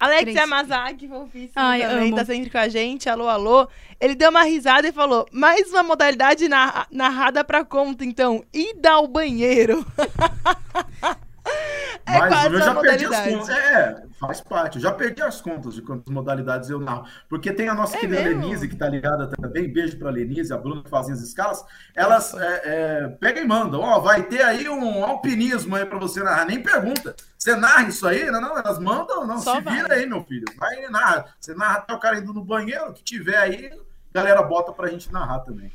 Alex 0.00 0.22
Três. 0.22 0.36
Yamazaki, 0.36 1.06
fofíssimo 1.06 1.52
Ai, 1.54 1.82
também, 1.82 2.08
amo. 2.08 2.16
tá 2.16 2.24
sempre 2.24 2.50
com 2.50 2.58
a 2.58 2.66
gente. 2.68 3.08
Alô, 3.08 3.28
alô. 3.28 3.68
Ele 4.00 4.16
deu 4.16 4.30
uma 4.30 4.42
risada 4.42 4.88
e 4.88 4.92
falou: 4.92 5.28
mais 5.30 5.70
uma 5.70 5.84
modalidade 5.84 6.48
narra- 6.48 6.88
narrada 6.90 7.44
pra 7.44 7.64
conta, 7.64 8.04
então. 8.04 8.44
Ida 8.52 8.90
ao 8.92 9.06
banheiro. 9.06 9.86
é 12.06 12.18
Mas 12.18 12.52
eu 12.52 12.58
já 12.58 12.74
perdi 12.74 13.06
as 13.06 13.20
contas. 13.20 13.48
É, 13.48 14.02
faz 14.18 14.40
parte. 14.40 14.76
Eu 14.76 14.82
já 14.82 14.92
perdi 14.92 15.22
as 15.22 15.40
contas 15.40 15.74
de 15.74 15.82
quantas 15.82 16.12
modalidades 16.12 16.70
eu 16.70 16.80
narro. 16.80 17.06
Porque 17.28 17.52
tem 17.52 17.68
a 17.68 17.74
nossa 17.74 17.96
É 17.96 18.00
querida 18.00 18.22
mesmo? 18.22 18.42
Lenise, 18.42 18.68
que 18.68 18.76
tá 18.76 18.88
ligada 18.88 19.28
também. 19.28 19.72
Beijo 19.72 19.98
pra 19.98 20.10
Lenise, 20.10 20.52
a 20.52 20.58
Bruna 20.58 20.82
que 20.82 20.90
fazem 20.90 21.14
as 21.14 21.20
escalas. 21.20 21.64
Elas 21.94 22.34
é, 22.34 22.62
é, 22.64 23.08
pegam 23.20 23.44
e 23.44 23.46
mandam. 23.46 23.80
Ó, 23.80 24.00
vai 24.00 24.22
ter 24.22 24.42
aí 24.42 24.68
um 24.68 25.04
alpinismo 25.04 25.76
aí 25.76 25.84
pra 25.84 25.98
você 25.98 26.22
narrar. 26.22 26.46
Nem 26.46 26.62
pergunta. 26.62 27.14
Você 27.38 27.56
narra 27.56 27.88
isso 27.88 28.06
aí? 28.06 28.30
Não, 28.30 28.40
não, 28.40 28.58
elas 28.58 28.78
mandam. 28.78 29.26
Não, 29.26 29.38
Só 29.38 29.56
se 29.56 29.62
vai. 29.62 29.76
vira 29.76 29.94
aí, 29.94 30.06
meu 30.06 30.22
filho. 30.24 30.46
Vai 30.56 30.84
e 30.84 30.88
narra. 30.90 31.26
Você 31.40 31.54
narra 31.54 31.78
até 31.78 31.92
o 31.92 31.98
cara 31.98 32.18
indo 32.18 32.32
no 32.32 32.44
banheiro. 32.44 32.90
O 32.90 32.92
que 32.92 33.02
tiver 33.02 33.36
aí, 33.36 33.70
a 34.14 34.18
galera 34.18 34.42
bota 34.42 34.72
pra 34.72 34.88
gente 34.88 35.12
narrar 35.12 35.40
também. 35.40 35.70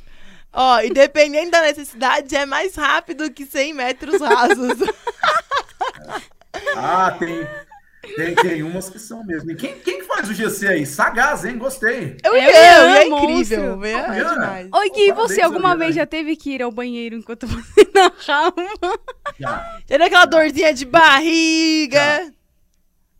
Ó, 0.52 0.80
e 0.80 0.90
dependendo 0.90 1.50
da 1.50 1.62
necessidade, 1.62 2.34
é 2.34 2.46
mais 2.46 2.74
rápido 2.74 3.30
que 3.30 3.44
100 3.44 3.74
metros 3.74 4.20
rasos. 4.20 4.78
Ah, 6.76 7.10
tem. 7.18 7.46
Tem, 8.16 8.34
tem 8.34 8.62
umas 8.62 8.88
que 8.88 8.98
são 8.98 9.24
mesmo. 9.24 9.50
E 9.50 9.56
quem, 9.56 9.78
quem 9.80 9.98
que 9.98 10.04
faz 10.06 10.28
o 10.30 10.34
GC 10.34 10.66
aí? 10.68 10.86
Sagaz, 10.86 11.44
hein? 11.44 11.58
Gostei. 11.58 12.16
Eu 12.24 12.32
Eu 12.34 12.42
eu, 12.42 12.48
é 12.50 13.02
amo, 13.04 13.18
incrível. 13.18 13.76
monstro. 13.76 13.84
É, 13.84 14.18
é 14.20 14.24
demais. 14.24 14.68
Oi, 14.72 14.90
Gui, 14.90 15.12
você 15.12 15.40
alguma 15.42 15.76
vez 15.76 15.94
já 15.94 16.06
teve 16.06 16.36
que 16.36 16.54
ir 16.54 16.62
ao 16.62 16.72
banheiro 16.72 17.16
enquanto 17.16 17.46
você 17.46 17.88
narrava? 17.94 18.54
Já. 19.38 19.78
Já 19.86 19.96
deu 19.98 20.06
aquela 20.06 20.24
dorzinha 20.24 20.72
de 20.72 20.84
barriga. 20.86 22.32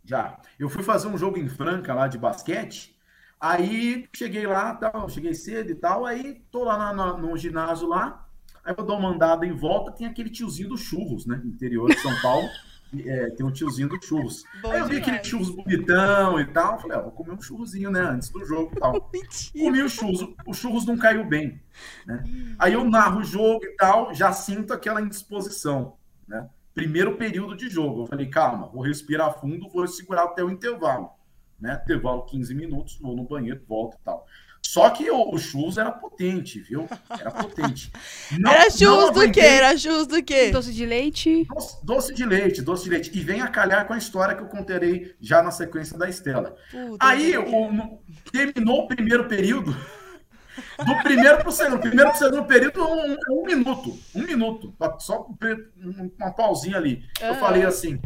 Já. 0.03 0.37
Eu 0.57 0.69
fui 0.69 0.83
fazer 0.83 1.07
um 1.07 1.17
jogo 1.17 1.37
em 1.37 1.47
Franca 1.47 1.93
lá 1.93 2.07
de 2.07 2.17
basquete. 2.17 2.95
Aí 3.39 4.07
cheguei 4.13 4.45
lá, 4.47 4.73
tal, 4.75 5.07
cheguei 5.09 5.33
cedo 5.33 5.71
e 5.71 5.75
tal. 5.75 6.05
Aí 6.05 6.41
tô 6.51 6.63
lá 6.63 6.77
na- 6.77 6.93
na- 6.93 7.17
no 7.17 7.37
ginásio 7.37 7.87
lá. 7.87 8.27
Aí 8.69 8.75
eu 8.77 8.85
dou 8.85 8.99
uma 8.99 9.09
andada 9.09 9.47
em 9.47 9.51
volta, 9.51 9.91
tem 9.91 10.05
aquele 10.05 10.29
tiozinho 10.29 10.69
dos 10.69 10.81
churros, 10.81 11.25
né? 11.25 11.41
Interior 11.43 11.89
de 11.89 11.99
São 11.99 12.15
Paulo. 12.21 12.47
É, 13.05 13.29
tem 13.29 13.45
um 13.45 13.51
tiozinho 13.51 13.87
dos 13.87 14.03
churros. 14.03 14.43
Bom 14.63 14.71
aí 14.71 14.79
eu 14.79 14.85
vi 14.85 14.95
demais. 14.95 15.07
aquele 15.09 15.23
churros 15.23 15.51
bonitão 15.51 16.39
e 16.39 16.45
tal. 16.47 16.81
Falei, 16.81 16.97
ah, 16.97 17.01
vou 17.01 17.11
comer 17.11 17.33
um 17.33 17.39
churrozinho, 17.39 17.91
né? 17.91 17.99
Antes 17.99 18.29
do 18.29 18.43
jogo 18.43 18.71
e 18.75 18.79
tal. 18.79 18.93
Mentira. 19.13 19.63
Comi 19.63 19.83
o 19.83 19.87
churros, 19.87 20.27
o 20.43 20.53
churros 20.55 20.87
não 20.87 20.97
caiu 20.97 21.23
bem. 21.23 21.61
Né? 22.07 22.23
Aí 22.57 22.73
eu 22.73 22.83
narro 22.83 23.19
o 23.19 23.23
jogo 23.23 23.63
e 23.63 23.75
tal, 23.75 24.11
já 24.15 24.33
sinto 24.33 24.73
aquela 24.73 25.03
indisposição. 25.03 25.97
Né? 26.27 26.49
Primeiro 26.73 27.15
período 27.15 27.55
de 27.55 27.69
jogo. 27.69 28.01
Eu 28.01 28.07
falei, 28.07 28.25
calma, 28.25 28.67
vou 28.69 28.81
respirar 28.81 29.39
fundo, 29.39 29.69
vou 29.69 29.87
segurar 29.87 30.23
até 30.23 30.43
o 30.43 30.49
intervalo. 30.49 31.11
Né? 31.59 31.79
Intervalo 31.83 32.25
15 32.25 32.55
minutos, 32.55 32.97
vou 32.99 33.15
no 33.15 33.23
banheiro, 33.23 33.61
volto 33.67 33.97
e 34.01 34.03
tal. 34.03 34.25
Só 34.71 34.91
que 34.91 35.09
o, 35.09 35.33
o 35.33 35.37
churros 35.39 35.79
era 35.79 35.91
potente, 35.91 36.59
viu? 36.59 36.87
Era 37.09 37.31
potente. 37.31 37.91
Não- 38.37 38.51
Era 38.51 38.69
churros 38.69 39.11
do 39.11 39.31
quê? 39.31 39.39
Era 39.39 39.75
churros 39.75 40.05
do 40.05 40.21
quê? 40.21 40.51
Doce 40.51 40.71
de 40.71 40.85
leite. 40.85 41.47
Doce, 41.51 41.83
doce 41.83 42.13
de 42.13 42.23
leite, 42.23 42.61
doce 42.61 42.83
de 42.83 42.89
leite. 42.91 43.11
E 43.11 43.19
vem 43.19 43.41
a 43.41 43.47
calhar 43.47 43.87
com 43.87 43.93
a 43.93 43.97
história 43.97 44.35
que 44.35 44.43
eu 44.43 44.47
contarei 44.47 45.15
já 45.19 45.41
na 45.41 45.49
sequência 45.49 45.97
da 45.97 46.07
Estela. 46.07 46.55
Puta, 46.69 47.03
Aí 47.03 47.35
o- 47.35 47.71
no- 47.73 47.99
terminou 48.31 48.81
o 48.83 48.87
primeiro 48.87 49.27
período. 49.27 49.75
Do 50.85 51.01
primeiro 51.01 51.37
para 51.39 51.49
o 51.49 51.51
segundo. 51.51 51.79
Primeiro 51.79 52.11
para 52.11 52.15
o 52.15 52.19
segundo 52.19 52.45
período, 52.45 52.83
um, 52.85 53.17
um 53.31 53.45
minuto. 53.45 53.97
Um 54.13 54.21
minuto. 54.21 54.75
Só 54.99 55.21
um 55.27 55.35
um- 55.83 56.11
uma 56.19 56.31
pausinha 56.31 56.77
ali. 56.77 57.03
Eu 57.19 57.31
Aham. 57.31 57.39
falei 57.39 57.63
assim: 57.65 57.99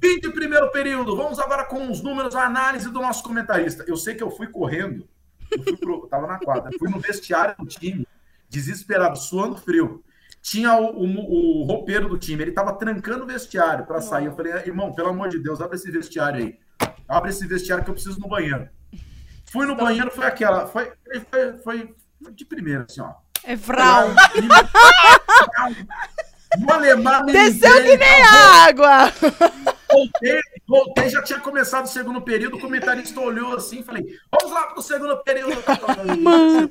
fim 0.00 0.18
de 0.20 0.30
primeiro 0.30 0.70
período. 0.70 1.14
Vamos 1.14 1.38
agora 1.38 1.64
com 1.64 1.90
os 1.90 2.00
números, 2.00 2.34
a 2.34 2.46
análise 2.46 2.88
do 2.90 3.02
nosso 3.02 3.22
comentarista. 3.22 3.84
Eu 3.86 3.98
sei 3.98 4.14
que 4.14 4.22
eu 4.22 4.30
fui 4.30 4.46
correndo. 4.46 5.06
Eu 5.50 5.62
fui 5.62 5.76
pro, 5.76 6.06
tava 6.08 6.26
na 6.26 6.38
quadra. 6.38 6.70
Fui 6.78 6.88
no 6.90 6.98
vestiário 6.98 7.54
do 7.58 7.66
time, 7.66 8.06
desesperado, 8.48 9.18
suando 9.18 9.56
frio. 9.56 10.02
Tinha 10.42 10.76
o, 10.76 10.96
o, 10.96 11.62
o 11.62 11.64
roupeiro 11.64 12.08
do 12.08 12.18
time, 12.18 12.42
ele 12.42 12.52
tava 12.52 12.72
trancando 12.74 13.24
o 13.24 13.26
vestiário 13.26 13.84
para 13.84 14.00
sair. 14.00 14.26
Eu 14.26 14.36
falei, 14.36 14.52
irmão, 14.52 14.92
pelo 14.92 15.08
amor 15.08 15.28
de 15.28 15.38
Deus, 15.38 15.60
abre 15.60 15.76
esse 15.76 15.90
vestiário 15.90 16.44
aí. 16.44 16.58
Abre 17.08 17.30
esse 17.30 17.46
vestiário 17.46 17.84
que 17.84 17.90
eu 17.90 17.94
preciso 17.94 18.20
no 18.20 18.28
banheiro. 18.28 18.68
Fui 19.46 19.66
no 19.66 19.76
banheiro, 19.76 20.10
foi 20.10 20.26
aquela. 20.26 20.66
Foi, 20.66 20.92
foi, 21.30 21.58
foi, 21.58 21.94
foi 22.22 22.32
de 22.32 22.44
primeira, 22.44 22.84
assim, 22.88 23.00
ó. 23.00 23.14
É 23.44 23.54
vral. 23.54 24.08
O 26.58 26.72
alemão. 26.72 27.26
Desceu 27.26 27.82
que 27.82 27.96
nem 27.96 28.22
água! 28.22 29.12
Voltei, 29.90 30.40
voltei, 30.66 31.08
já 31.10 31.22
tinha 31.22 31.40
começado 31.40 31.84
o 31.84 31.88
segundo 31.88 32.20
período. 32.20 32.56
O 32.56 32.60
comentarista 32.60 33.20
olhou 33.20 33.54
assim 33.54 33.80
e 33.80 33.84
falei: 33.84 34.18
Vamos 34.30 34.54
lá 34.54 34.66
pro 34.66 34.82
segundo 34.82 35.16
período. 35.18 35.62
Mano. 36.22 36.70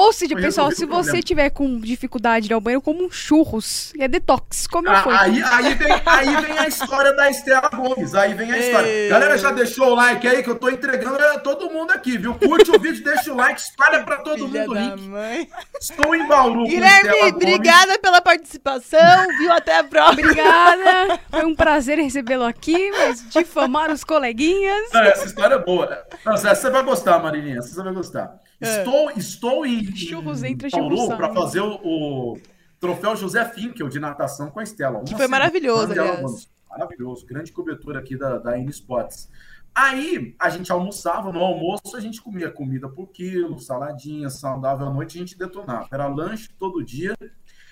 Ou 0.00 0.12
seja, 0.12 0.34
Eu 0.34 0.40
pessoal, 0.40 0.70
se 0.70 0.84
você 0.86 0.86
problema. 1.10 1.22
tiver 1.22 1.50
com 1.50 1.78
dificuldade 1.78 2.46
de 2.46 2.52
ir 2.52 2.54
ao 2.54 2.60
banheiro, 2.60 2.80
como 2.80 3.04
um 3.04 3.10
churros. 3.10 3.92
É 3.98 4.08
detox. 4.08 4.66
Como 4.66 4.88
Ah, 4.88 5.02
foi? 5.02 5.14
aí, 5.14 5.42
aí, 5.42 5.74
vem, 5.74 5.92
aí 6.06 6.36
vem 6.46 6.58
a 6.58 6.66
história 6.66 7.12
da 7.12 7.28
Estela 7.30 7.68
Gomes. 7.68 8.14
Aí 8.14 8.32
vem 8.34 8.50
a 8.50 8.58
história. 8.58 8.88
Ei. 8.88 9.08
Galera, 9.10 9.36
já 9.36 9.50
deixou 9.52 9.88
o 9.88 9.94
like 9.94 10.26
aí 10.26 10.42
que 10.42 10.48
eu 10.48 10.54
tô 10.54 10.70
entregando 10.70 11.18
a 11.18 11.38
todo 11.38 11.70
mundo 11.70 11.90
aqui, 11.90 12.16
viu? 12.16 12.34
Curte 12.34 12.70
o 12.70 12.78
vídeo, 12.80 13.04
deixa 13.04 13.32
o 13.32 13.36
like, 13.36 13.60
espalha 13.60 14.02
pra 14.02 14.16
todo 14.18 14.46
Filha 14.48 14.60
mundo 14.66 14.70
o 14.72 14.74
link. 14.74 15.00
mãe. 15.08 15.48
Estou 15.80 16.14
em 16.14 16.26
Bauru. 16.26 16.64
Guilherme, 16.66 17.22
obrigada 17.34 17.98
pela 17.98 18.22
participação, 18.22 19.26
viu? 19.38 19.52
Até 19.52 19.78
a 19.78 19.84
próxima. 19.84 20.22
Obrigada. 20.30 21.20
Foi 21.30 21.44
um 21.44 21.54
prazer 21.54 21.98
recebê-lo 21.98 22.44
aqui, 22.44 22.90
mas 22.92 23.28
difamar 23.28 23.90
os 23.90 24.02
coleguinhas. 24.02 24.90
Não, 24.92 25.02
essa 25.02 25.26
história 25.26 25.56
é 25.56 25.58
boa. 25.58 26.04
Nossa, 26.24 26.48
essa 26.50 26.62
você 26.62 26.70
vai 26.70 26.82
gostar, 26.82 27.18
Marilinha. 27.18 27.58
Essa 27.58 27.68
você 27.68 27.82
vai 27.82 27.92
gostar. 27.92 28.32
É. 28.60 28.78
Estou, 28.78 29.10
estou 29.12 29.66
em, 29.66 29.84
Churros 29.96 30.42
em 30.42 30.56
Bauru 30.56 30.96
churros 30.96 31.14
para 31.16 31.32
fazer 31.32 31.60
o, 31.60 31.80
o 31.82 32.38
troféu 32.78 33.16
José 33.16 33.44
Finkel 33.50 33.88
de 33.88 33.98
natação 33.98 34.50
com 34.50 34.60
a 34.60 34.62
Estela. 34.62 34.98
Uma 34.98 35.04
Que 35.04 35.14
foi 35.16 35.26
maravilhoso, 35.26 35.92
aliás. 35.92 36.48
Maravilhoso. 36.68 37.26
Grande 37.26 37.52
cobertura 37.52 37.98
aqui 38.00 38.16
da, 38.16 38.38
da 38.38 38.58
N 38.58 38.68
Sports. 38.70 39.28
Aí 39.74 40.34
a 40.38 40.50
gente 40.50 40.70
almoçava, 40.70 41.32
no 41.32 41.40
almoço 41.40 41.96
a 41.96 42.00
gente 42.00 42.20
comia 42.20 42.50
comida 42.50 42.88
por 42.88 43.08
quilo, 43.08 43.58
saladinha, 43.60 44.28
saudável 44.28 44.86
à 44.88 44.90
noite, 44.92 45.16
a 45.16 45.20
gente 45.20 45.38
detonava. 45.38 45.88
Era 45.92 46.06
lanche 46.08 46.48
todo 46.58 46.82
dia. 46.84 47.16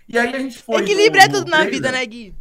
E 0.08 0.16
aí 0.16 0.34
a 0.34 0.38
gente 0.38 0.58
foi. 0.58 0.82
Equilíbrio 0.82 1.20
é 1.22 1.26
no- 1.26 1.32
no 1.34 1.38
tudo 1.40 1.50
na 1.50 1.56
trailer. 1.58 1.74
vida, 1.74 1.92
né, 1.92 2.06
Gui? 2.06 2.34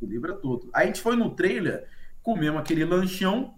Equilíbrio 0.00 0.34
é 0.34 0.36
tudo. 0.36 0.70
Aí 0.72 0.84
a 0.84 0.86
gente 0.86 1.00
foi 1.00 1.16
no 1.16 1.30
trailer, 1.30 1.86
comemos 2.22 2.60
aquele 2.60 2.84
lanchão. 2.84 3.54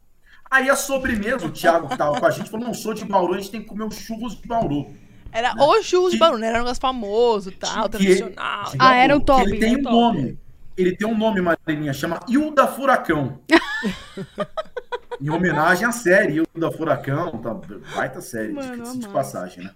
Aí 0.53 0.69
a 0.69 0.77
sobremesa, 0.77 1.47
o 1.47 1.51
Thiago 1.51 1.89
que 1.89 1.97
tava 1.97 2.21
com 2.21 2.27
a 2.27 2.31
gente 2.31 2.51
falou: 2.51 2.67
não 2.67 2.75
sou 2.75 2.93
de 2.93 3.05
Bauru, 3.07 3.35
a 3.35 3.39
gente 3.39 3.51
tem 3.51 3.63
que 3.63 3.69
comer 3.69 3.85
os 3.85 3.97
churros 3.97 4.39
de 4.41 4.47
Bauru. 4.47 4.91
Era 5.33 5.55
o 5.57 5.83
churros 5.83 6.13
de 6.13 6.19
Bauru, 6.19 6.37
né? 6.37 6.49
Era 6.49 6.59
um 6.59 6.61
negócio 6.61 6.81
famoso, 6.81 7.51
tal, 7.53 7.89
tradicional. 7.89 8.71
de 8.71 8.77
Ah, 8.79 8.95
era 8.97 9.17
um 9.17 9.21
que 9.21 9.27
top, 9.27 9.43
Ele 9.49 9.59
tem 9.59 9.77
um 9.77 9.83
top. 9.83 9.95
nome. 9.95 10.39
Ele 10.77 10.97
tem 10.97 11.07
um 11.09 11.17
nome, 11.17 11.41
Marilinha, 11.41 11.93
chama 11.95 12.21
Hilda 12.29 12.67
Furacão. 12.67 13.41
em 15.21 15.31
homenagem 15.31 15.87
à 15.87 15.93
série 15.93 16.35
Hilda 16.37 16.71
Furacão, 16.73 17.39
tá, 17.39 17.55
baita 17.95 18.21
série, 18.21 18.53
Mano, 18.53 18.83
de, 18.85 18.99
de 18.99 19.09
passagem, 19.09 19.65
né? 19.65 19.71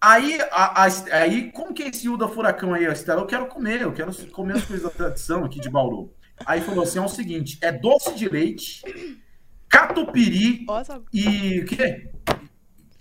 Aí, 0.00 0.38
a, 0.52 0.84
a- 0.84 0.88
aí, 1.20 1.50
como 1.52 1.72
que 1.72 1.82
é 1.82 1.88
esse 1.88 2.06
Hilda 2.06 2.28
Furacão 2.28 2.74
aí, 2.74 2.86
a 2.86 2.92
Estela? 2.92 3.22
Eu 3.22 3.26
quero 3.26 3.46
comer, 3.46 3.80
eu 3.80 3.92
quero 3.92 4.12
comer 4.30 4.56
as 4.56 4.64
coisas 4.64 4.84
da 4.84 4.90
tradição 4.90 5.44
aqui 5.44 5.58
de 5.58 5.70
Bauru. 5.70 6.12
Aí 6.44 6.60
falou 6.60 6.84
assim: 6.84 6.98
é 6.98 7.02
o 7.02 7.08
seguinte: 7.08 7.58
é 7.62 7.72
doce 7.72 8.14
de 8.14 8.28
leite, 8.28 8.82
catupiry 9.78 10.64
Nossa, 10.66 11.02
e 11.12 11.60
o 11.60 11.64
quê? 11.66 12.08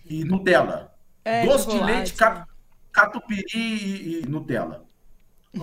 E 0.05 0.23
Nutella. 0.23 0.93
é, 1.23 1.45
doce 1.45 1.67
de 1.69 1.79
leite, 1.83 2.13
ca- 2.13 2.47
catupiry 2.91 3.43
e, 3.55 4.21
e 4.23 4.25
Nutella. 4.27 4.85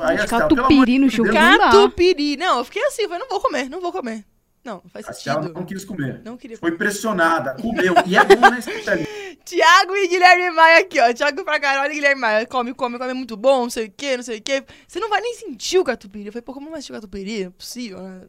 Aí, 0.00 0.16
Estela, 0.16 0.48
pelo 0.48 0.62
Catupiry 0.62 0.98
no 0.98 1.08
dá. 1.32 1.58
Catupiry. 1.58 2.36
Não, 2.38 2.58
eu 2.58 2.64
fiquei 2.64 2.82
assim, 2.86 3.02
eu 3.02 3.08
falei, 3.10 3.22
não 3.22 3.28
vou 3.28 3.40
comer, 3.40 3.68
não 3.68 3.80
vou 3.80 3.92
comer. 3.92 4.24
Não, 4.64 4.80
não 4.82 4.90
faz 4.90 5.06
A 5.06 5.10
Estela 5.10 5.42
sentido. 5.42 5.58
não 5.58 5.66
quis 5.66 5.84
comer. 5.84 6.22
Não 6.24 6.36
queria 6.36 6.56
Foi 6.56 6.72
pressionada, 6.72 7.54
comeu. 7.60 7.94
E 8.06 8.16
é 8.16 8.24
bom, 8.24 8.48
né, 8.48 8.58
Estela? 8.58 9.06
Tiago 9.44 9.94
e 9.96 10.08
Guilherme 10.08 10.50
Maia 10.52 10.80
aqui, 10.80 10.98
ó. 11.00 11.12
Tiago 11.12 11.44
pra 11.44 11.58
caralho 11.60 11.92
e 11.92 11.96
Guilherme 11.96 12.20
Maia. 12.20 12.46
Come, 12.46 12.72
come, 12.72 12.96
come, 12.98 13.10
é 13.10 13.14
muito 13.14 13.36
bom, 13.36 13.64
não 13.64 13.70
sei 13.70 13.86
o 13.86 13.90
que, 13.94 14.16
não 14.16 14.22
sei 14.24 14.38
o 14.38 14.42
que. 14.42 14.64
Você 14.88 14.98
não 15.00 15.10
vai 15.10 15.20
nem 15.20 15.34
sentir 15.34 15.78
o 15.78 15.84
catupiry. 15.84 16.26
Eu 16.26 16.32
falei, 16.32 16.42
pô, 16.42 16.54
como 16.54 16.66
não 16.66 16.72
vai 16.72 16.80
sentir 16.80 16.92
o 16.92 16.94
catupiry? 16.94 17.40
Não 17.40 17.46
é 17.48 17.50
possível, 17.50 18.00
né? 18.02 18.22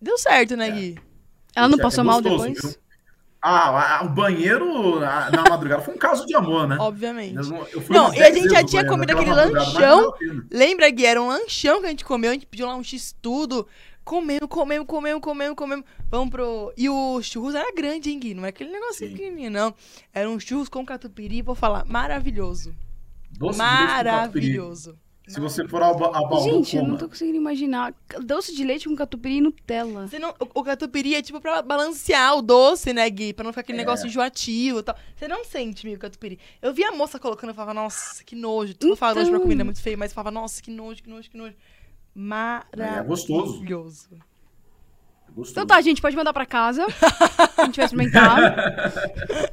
Deu 0.00 0.18
certo, 0.18 0.56
né, 0.56 0.68
É. 0.68 0.70
Gui? 0.72 0.98
Ela 1.54 1.68
não 1.68 1.78
É 1.78 1.82
passou 1.82 2.04
mal 2.04 2.20
gostoso, 2.22 2.44
depois? 2.48 2.74
viu? 2.74 2.82
Ah, 3.44 4.02
o 4.04 4.08
banheiro 4.08 5.00
na 5.00 5.42
madrugada 5.50 5.82
foi 5.82 5.94
um 5.94 5.98
caso 5.98 6.24
de 6.24 6.34
amor, 6.34 6.68
né? 6.68 6.76
Obviamente. 6.78 7.34
Eu 7.34 7.82
não, 7.90 8.14
e 8.14 8.22
a 8.22 8.30
10 8.30 8.34
gente 8.36 8.50
já 8.50 8.64
tinha 8.64 8.82
banheiro 8.84 8.88
comido 8.88 9.10
aquele 9.10 9.34
lanchão. 9.34 10.14
Lembra, 10.48 10.88
Gui? 10.90 11.04
Era 11.04 11.20
um 11.20 11.26
lanchão 11.26 11.80
que 11.80 11.86
a 11.86 11.90
gente 11.90 12.04
comeu, 12.04 12.30
a 12.30 12.34
gente 12.34 12.46
pediu 12.46 12.66
lá 12.68 12.76
um 12.76 12.84
X 12.84 13.14
tudo. 13.20 13.66
Comemos, 14.04 14.48
comemos, 14.48 14.86
comemos, 14.86 15.20
comemos, 15.20 15.56
comemos. 15.56 15.84
Vamos 16.08 16.30
pro. 16.30 16.72
E 16.76 16.88
o 16.88 17.20
churros 17.20 17.56
era 17.56 17.72
grande, 17.74 18.10
hein, 18.10 18.20
Gui? 18.20 18.32
Não 18.34 18.44
é 18.46 18.50
aquele 18.50 18.70
negocinho 18.70 19.10
Sim. 19.10 19.16
pequenininho, 19.16 19.50
não. 19.50 19.74
Era 20.14 20.30
um 20.30 20.38
churros 20.38 20.68
com 20.68 20.86
catupiry, 20.86 21.42
vou 21.42 21.56
falar, 21.56 21.84
maravilhoso. 21.84 22.72
Doce. 23.32 23.58
Maravilhoso. 23.58 24.96
Se 25.26 25.38
você 25.38 25.66
for 25.68 25.80
ao, 25.82 25.96
ba- 25.96 26.08
a 26.08 26.26
Bauru, 26.26 26.42
Gente, 26.42 26.76
eu 26.76 26.82
não 26.84 26.96
tô 26.96 27.08
conseguindo 27.08 27.36
imaginar. 27.38 27.94
Doce 28.24 28.54
de 28.54 28.64
leite 28.64 28.88
com 28.88 28.96
catupiry 28.96 29.36
e 29.36 29.40
Nutella. 29.40 30.08
Você 30.08 30.18
não, 30.18 30.30
o, 30.40 30.60
o 30.60 30.64
catupiry 30.64 31.14
é 31.14 31.22
tipo 31.22 31.40
pra 31.40 31.62
balancear 31.62 32.36
o 32.36 32.42
doce, 32.42 32.92
né, 32.92 33.08
Gui? 33.08 33.32
Pra 33.32 33.44
não 33.44 33.52
ficar 33.52 33.60
aquele 33.60 33.78
É. 33.78 33.82
negócio 33.82 34.06
enjoativo 34.06 34.80
e 34.80 34.82
tal. 34.82 34.96
Você 35.16 35.28
não 35.28 35.44
sente 35.44 35.86
meio 35.86 35.98
catupiry. 35.98 36.38
Eu 36.60 36.74
vi 36.74 36.82
a 36.84 36.90
moça 36.92 37.18
colocando 37.20 37.50
e 37.50 37.54
falava, 37.54 37.72
nossa, 37.72 38.24
que 38.24 38.34
nojo. 38.34 38.74
Tu 38.74 38.88
não 38.88 38.96
fala 38.96 39.14
nojo 39.14 39.26
pra 39.26 39.36
Então. 39.36 39.42
comida, 39.42 39.62
é 39.62 39.64
muito 39.64 39.80
feio, 39.80 39.96
mas 39.96 40.12
falava, 40.12 40.32
nossa, 40.32 40.60
que 40.60 40.70
nojo, 40.70 41.02
que 41.02 41.08
nojo, 41.08 41.30
que 41.30 41.36
nojo. 41.36 41.54
Maravilhoso. 42.14 42.98
É 43.00 43.02
gostoso. 43.04 44.08
Gostoso. 45.34 45.50
Então 45.52 45.66
tá, 45.66 45.80
gente, 45.80 46.00
pode 46.02 46.14
mandar 46.16 46.32
pra 46.32 46.44
casa. 46.46 46.86
A 47.56 47.64
gente 47.64 47.76
vai 47.76 47.84
experimentar. 47.86 48.54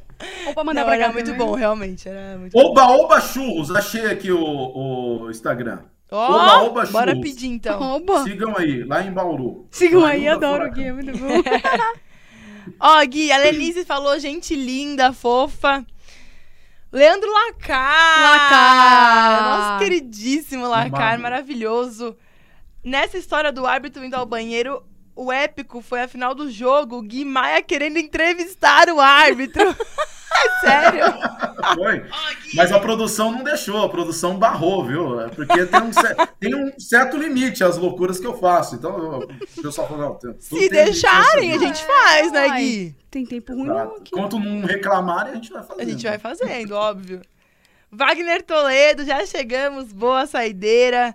Ou 0.48 0.54
pra 0.54 0.64
mandar 0.64 0.80
Não, 0.80 0.86
pra 0.86 0.94
era 0.96 1.06
cá 1.06 1.12
muito 1.12 1.30
também. 1.32 1.46
bom, 1.46 1.54
realmente. 1.54 2.08
Era 2.08 2.36
muito 2.38 2.56
Oba 2.58 2.84
Oba 2.88 3.20
Churros, 3.20 3.70
achei 3.74 4.04
aqui 4.06 4.30
o, 4.30 4.42
o 5.24 5.30
Instagram. 5.30 5.80
Ó, 6.12 6.26
Oba, 6.34 6.62
oba, 6.64 6.86
bora 6.86 7.12
churros. 7.12 7.28
pedir 7.30 7.46
então. 7.46 7.80
Oba! 7.80 8.24
Sigam 8.24 8.54
aí, 8.58 8.82
lá 8.84 9.02
em 9.02 9.12
Bauru. 9.12 9.66
Sigam 9.70 10.00
Lá 10.02 10.08
aí, 10.10 10.28
adoro 10.28 10.66
o. 10.66 10.70
Gui, 10.72 10.84
é 10.84 10.92
muito 10.92 11.12
bom. 11.16 11.28
Ó, 12.80 13.04
Gui, 13.06 13.30
a 13.32 13.38
Lenise 13.38 13.84
falou 13.84 14.18
gente 14.18 14.54
linda, 14.54 15.12
fofa. 15.12 15.84
Leandro 16.92 17.30
Lacar. 17.32 18.22
Lacar. 18.22 19.42
Nosso 19.58 19.78
queridíssimo 19.84 20.66
Lacar, 20.68 21.18
maravilhoso. 21.18 22.16
Nessa 22.84 23.16
história 23.16 23.52
do 23.52 23.64
árbitro 23.66 24.04
indo 24.04 24.14
ao 24.14 24.26
banheiro, 24.26 24.82
o 25.24 25.32
épico 25.32 25.80
foi 25.82 26.02
a 26.02 26.08
final 26.08 26.34
do 26.34 26.50
jogo, 26.50 26.96
o 26.96 27.02
Gui 27.02 27.24
Maia 27.24 27.62
querendo 27.62 27.98
entrevistar 27.98 28.88
o 28.88 29.00
árbitro. 29.00 29.62
é 30.32 30.60
sério? 30.60 31.04
Foi. 31.74 32.04
Mas 32.54 32.72
a 32.72 32.78
produção 32.80 33.30
não 33.32 33.42
deixou, 33.44 33.82
a 33.84 33.88
produção 33.88 34.38
barrou, 34.38 34.84
viu? 34.84 35.20
É 35.20 35.28
Porque 35.28 35.66
tem 35.66 35.80
um, 35.82 35.92
cer- 35.92 36.16
tem 36.38 36.54
um 36.54 36.72
certo 36.78 37.16
limite 37.16 37.62
às 37.62 37.76
loucuras 37.76 38.18
que 38.18 38.26
eu 38.26 38.38
faço. 38.38 38.76
Então, 38.76 38.96
eu- 38.96 39.28
o 39.58 39.62
pessoal 39.62 39.86
falou, 39.88 40.18
não, 40.22 40.34
Se 40.38 40.68
deixarem, 40.68 41.50
a 41.50 41.54
nessa 41.54 41.66
gente 41.66 41.84
faz, 41.84 42.32
né, 42.32 42.48
Gui? 42.58 42.94
Tem 43.10 43.26
tempo 43.26 43.52
ruim 43.54 43.68
aqui. 43.70 44.10
Enquanto 44.14 44.38
não 44.38 44.64
reclamarem, 44.64 45.32
a 45.32 45.34
gente 45.34 45.52
vai 45.52 45.62
fazer. 45.62 45.82
A 45.82 45.84
gente 45.84 46.02
vai 46.06 46.18
fazendo, 46.18 46.72
óbvio. 46.74 47.20
Wagner 47.92 48.42
Toledo, 48.44 49.04
já 49.04 49.26
chegamos, 49.26 49.92
boa 49.92 50.24
saideira. 50.26 51.14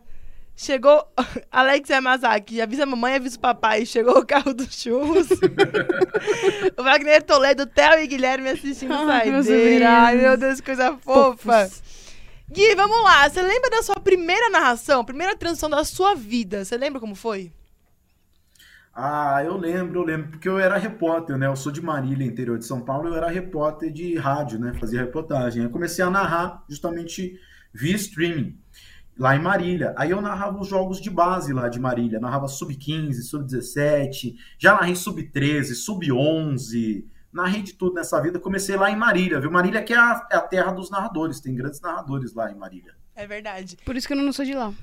Chegou 0.55 1.05
Alex 1.51 1.89
Yamazaki, 1.89 2.61
avisa 2.61 2.83
a 2.83 2.85
mamãe, 2.85 3.15
avisa 3.15 3.37
o 3.37 3.39
papai. 3.39 3.85
Chegou 3.85 4.19
o 4.19 4.25
carro 4.25 4.53
dos 4.53 4.73
churros. 4.73 5.27
o 6.77 6.83
Wagner 6.83 7.21
Toledo, 7.23 7.65
Theo 7.65 7.99
e 7.99 8.07
Guilherme 8.07 8.49
assistindo 8.49 8.93
Ai, 8.93 9.31
saideira. 9.43 9.89
Ai, 9.89 10.15
meu 10.15 10.37
Deus, 10.37 10.59
que 10.59 10.67
coisa 10.67 10.97
fofa. 10.97 11.67
Fofos. 11.67 11.83
Gui, 12.49 12.75
vamos 12.75 13.03
lá. 13.03 13.27
Você 13.27 13.41
lembra 13.41 13.69
da 13.69 13.81
sua 13.81 13.99
primeira 13.99 14.49
narração, 14.49 15.03
primeira 15.03 15.35
transição 15.35 15.69
da 15.69 15.83
sua 15.83 16.15
vida? 16.15 16.63
Você 16.63 16.77
lembra 16.77 16.99
como 16.99 17.15
foi? 17.15 17.51
Ah, 18.93 19.43
eu 19.43 19.57
lembro, 19.57 19.99
eu 19.99 20.05
lembro, 20.05 20.29
porque 20.29 20.47
eu 20.47 20.57
era 20.57 20.77
repórter, 20.77 21.37
né? 21.37 21.47
Eu 21.47 21.55
sou 21.57 21.69
de 21.69 21.81
Marília, 21.81 22.25
interior 22.25 22.57
de 22.57 22.65
São 22.65 22.79
Paulo, 22.79 23.09
eu 23.09 23.15
era 23.15 23.27
repórter 23.27 23.91
de 23.91 24.15
rádio, 24.15 24.57
né? 24.57 24.73
Fazia 24.79 25.01
reportagem. 25.01 25.63
Eu 25.63 25.69
comecei 25.69 26.05
a 26.05 26.09
narrar 26.09 26.63
justamente 26.69 27.37
via 27.73 27.95
streaming, 27.95 28.57
lá 29.17 29.35
em 29.35 29.41
Marília. 29.41 29.93
Aí 29.97 30.11
eu 30.11 30.21
narrava 30.21 30.59
os 30.59 30.67
jogos 30.67 30.99
de 30.99 31.09
base 31.09 31.53
lá 31.53 31.69
de 31.69 31.79
Marília, 31.79 32.19
narrava 32.19 32.47
sub-15, 32.47 33.21
sub-17, 33.21 34.35
já 34.57 34.73
narrei 34.73 34.95
sub-13, 34.95 35.73
sub-11, 35.73 37.05
narrei 37.31 37.61
de 37.61 37.73
tudo 37.73 37.95
nessa 37.95 38.21
vida. 38.21 38.39
Comecei 38.39 38.75
lá 38.75 38.89
em 38.91 38.95
Marília, 38.95 39.39
viu? 39.39 39.51
Marília 39.51 39.83
que 39.83 39.93
é 39.93 39.97
a, 39.97 40.27
é 40.31 40.35
a 40.35 40.41
terra 40.41 40.71
dos 40.71 40.89
narradores, 40.89 41.39
tem 41.39 41.55
grandes 41.55 41.81
narradores 41.81 42.33
lá 42.33 42.51
em 42.51 42.55
Marília. 42.55 42.93
É 43.15 43.25
verdade. 43.25 43.77
Por 43.85 43.95
isso 43.95 44.07
que 44.07 44.13
eu 44.13 44.17
não 44.17 44.31
sou 44.33 44.43
de 44.43 44.53
lá. 44.53 44.73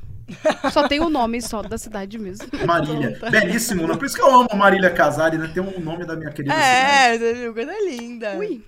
Só 0.73 0.89
tem 0.89 1.01
o 1.01 1.09
nome 1.09 1.41
só 1.43 1.63
da 1.63 1.77
cidade 1.77 2.19
mesmo. 2.19 2.47
Marília, 2.67 3.13
Tonta. 3.13 3.31
belíssimo, 3.31 3.87
né? 3.87 3.97
Por 3.97 4.07
isso 4.07 4.17
que 4.17 4.23
eu 4.23 4.33
amo 4.33 4.49
Marília 4.55 4.91
Casari, 4.91 5.39
né? 5.39 5.51
Tem 5.53 5.63
o 5.63 5.81
nome 5.81 6.05
da 6.05 6.17
minha 6.17 6.31
querida 6.31 6.55
cidade. 6.55 6.71
É, 6.71 7.19
você 7.19 7.35
viu? 7.35 7.55
Coisa 7.55 7.73
linda. 7.85 8.37
Ui. 8.39 8.65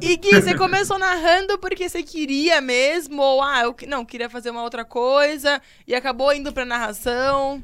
E 0.00 0.16
Gui, 0.16 0.30
você 0.30 0.54
começou 0.54 0.98
narrando 0.98 1.58
porque 1.58 1.88
você 1.88 2.02
queria 2.02 2.60
mesmo? 2.60 3.20
Ou, 3.20 3.42
ah, 3.42 3.62
eu 3.62 3.76
não, 3.86 4.04
queria 4.04 4.30
fazer 4.30 4.50
uma 4.50 4.62
outra 4.62 4.84
coisa 4.84 5.60
e 5.86 5.94
acabou 5.94 6.32
indo 6.32 6.52
pra 6.52 6.64
narração? 6.64 7.62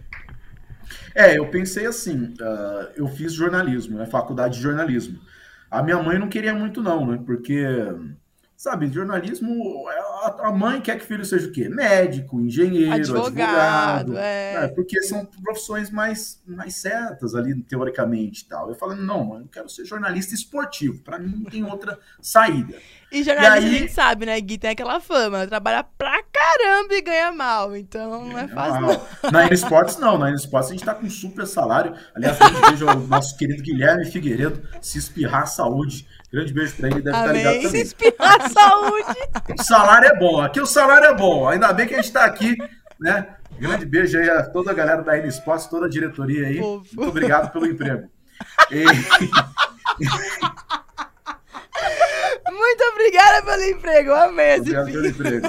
É, 1.14 1.38
eu 1.38 1.46
pensei 1.48 1.86
assim, 1.86 2.34
ah, 2.40 2.88
eu 2.96 3.06
fiz 3.08 3.32
jornalismo, 3.32 3.98
né, 3.98 4.06
faculdade 4.06 4.56
de 4.56 4.62
jornalismo. 4.62 5.18
A 5.70 5.82
minha 5.82 6.02
mãe 6.02 6.18
não 6.18 6.28
queria 6.28 6.54
muito 6.54 6.82
não, 6.82 7.06
né, 7.06 7.18
porque, 7.24 7.64
sabe, 8.62 8.88
jornalismo, 8.92 9.88
a, 9.88 10.46
a 10.46 10.52
mãe 10.52 10.80
quer 10.80 10.96
que 10.96 11.02
o 11.02 11.06
filho 11.08 11.24
seja 11.24 11.48
o 11.48 11.50
quê? 11.50 11.68
Médico, 11.68 12.40
engenheiro, 12.40 12.92
Advogado, 12.92 14.12
advogado, 14.12 14.16
é. 14.16 14.68
porque 14.68 15.02
são 15.02 15.26
profissões 15.26 15.90
mais, 15.90 16.40
mais 16.46 16.76
certas 16.76 17.34
ali, 17.34 17.60
teoricamente 17.64 18.42
e 18.42 18.44
tal. 18.46 18.68
Eu 18.68 18.76
falei, 18.76 18.98
não, 18.98 19.24
mãe, 19.24 19.40
eu 19.40 19.48
quero 19.48 19.68
ser 19.68 19.84
jornalista 19.84 20.32
esportivo, 20.32 21.02
para 21.02 21.18
mim 21.18 21.42
não 21.42 21.50
tem 21.50 21.64
outra 21.64 21.98
saída. 22.20 22.78
E 23.12 23.22
jornalista 23.22 23.58
E 23.60 23.68
aí- 23.70 23.76
a 23.76 23.78
gente 23.80 23.92
sabe, 23.92 24.26
né, 24.26 24.40
Gui? 24.40 24.56
Tem 24.58 24.70
aquela 24.70 24.98
fama. 25.00 25.46
Trabalha 25.46 25.84
pra 25.98 26.22
caramba 26.32 26.94
e 26.94 27.02
ganha 27.02 27.30
mal. 27.30 27.76
Então 27.76 28.24
não 28.24 28.38
é 28.38 28.48
fácil, 28.48 28.80
não. 28.80 28.90
Ah, 29.22 29.30
na 29.30 29.44
N 29.46 29.54
Sports, 29.54 29.98
não. 29.98 30.16
Na 30.18 30.28
N 30.30 30.36
Sports 30.36 30.68
a 30.70 30.72
gente 30.72 30.84
tá 30.84 30.94
com 30.94 31.08
super 31.10 31.46
salário. 31.46 31.94
Aliás, 32.14 32.38
grande 32.38 32.60
beijo 32.62 32.88
ao 32.88 32.96
nosso 33.00 33.36
querido 33.36 33.62
Guilherme 33.62 34.06
Figueiredo, 34.10 34.62
se 34.80 34.98
espirrar 34.98 35.46
saúde. 35.46 36.06
Grande 36.32 36.52
beijo 36.54 36.74
pra 36.76 36.88
ele, 36.88 37.02
deve 37.02 37.16
estar 37.16 37.32
ligado 37.32 37.50
Amém. 37.52 37.60
Se 37.60 37.66
também. 37.66 37.82
inspirar 37.82 38.50
saúde. 38.50 39.18
O 39.58 39.62
salário 39.62 40.08
é 40.08 40.16
bom, 40.18 40.40
aqui 40.40 40.60
o 40.60 40.66
salário 40.66 41.06
é 41.08 41.14
bom. 41.14 41.46
Ainda 41.48 41.72
bem 41.72 41.86
que 41.86 41.94
a 41.94 41.98
gente 42.00 42.12
tá 42.12 42.24
aqui, 42.24 42.56
né? 42.98 43.26
Grande 43.58 43.84
beijo 43.84 44.18
aí 44.18 44.28
a 44.30 44.42
toda 44.42 44.70
a 44.70 44.74
galera 44.74 45.02
da 45.02 45.16
N 45.18 45.28
Sports, 45.28 45.66
toda 45.66 45.86
a 45.86 45.88
diretoria 45.90 46.46
aí. 46.46 46.58
Muito 46.60 47.02
obrigado 47.08 47.52
pelo 47.52 47.66
emprego. 47.66 48.08
E- 48.70 48.84
Muito 52.52 52.84
obrigada 52.92 53.42
pelo 53.44 53.62
emprego. 53.64 54.12
Amei 54.12 54.46
esse 54.54 54.60
obrigado 54.76 54.92
pelo 54.92 55.06
emprego. 55.06 55.46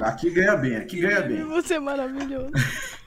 Aqui 0.00 0.30
ganha 0.30 0.56
bem, 0.56 0.76
aqui 0.76 1.00
ganha 1.00 1.22
bem. 1.22 1.44
Você 1.44 1.74
é 1.74 1.80
maravilhoso. 1.80 2.50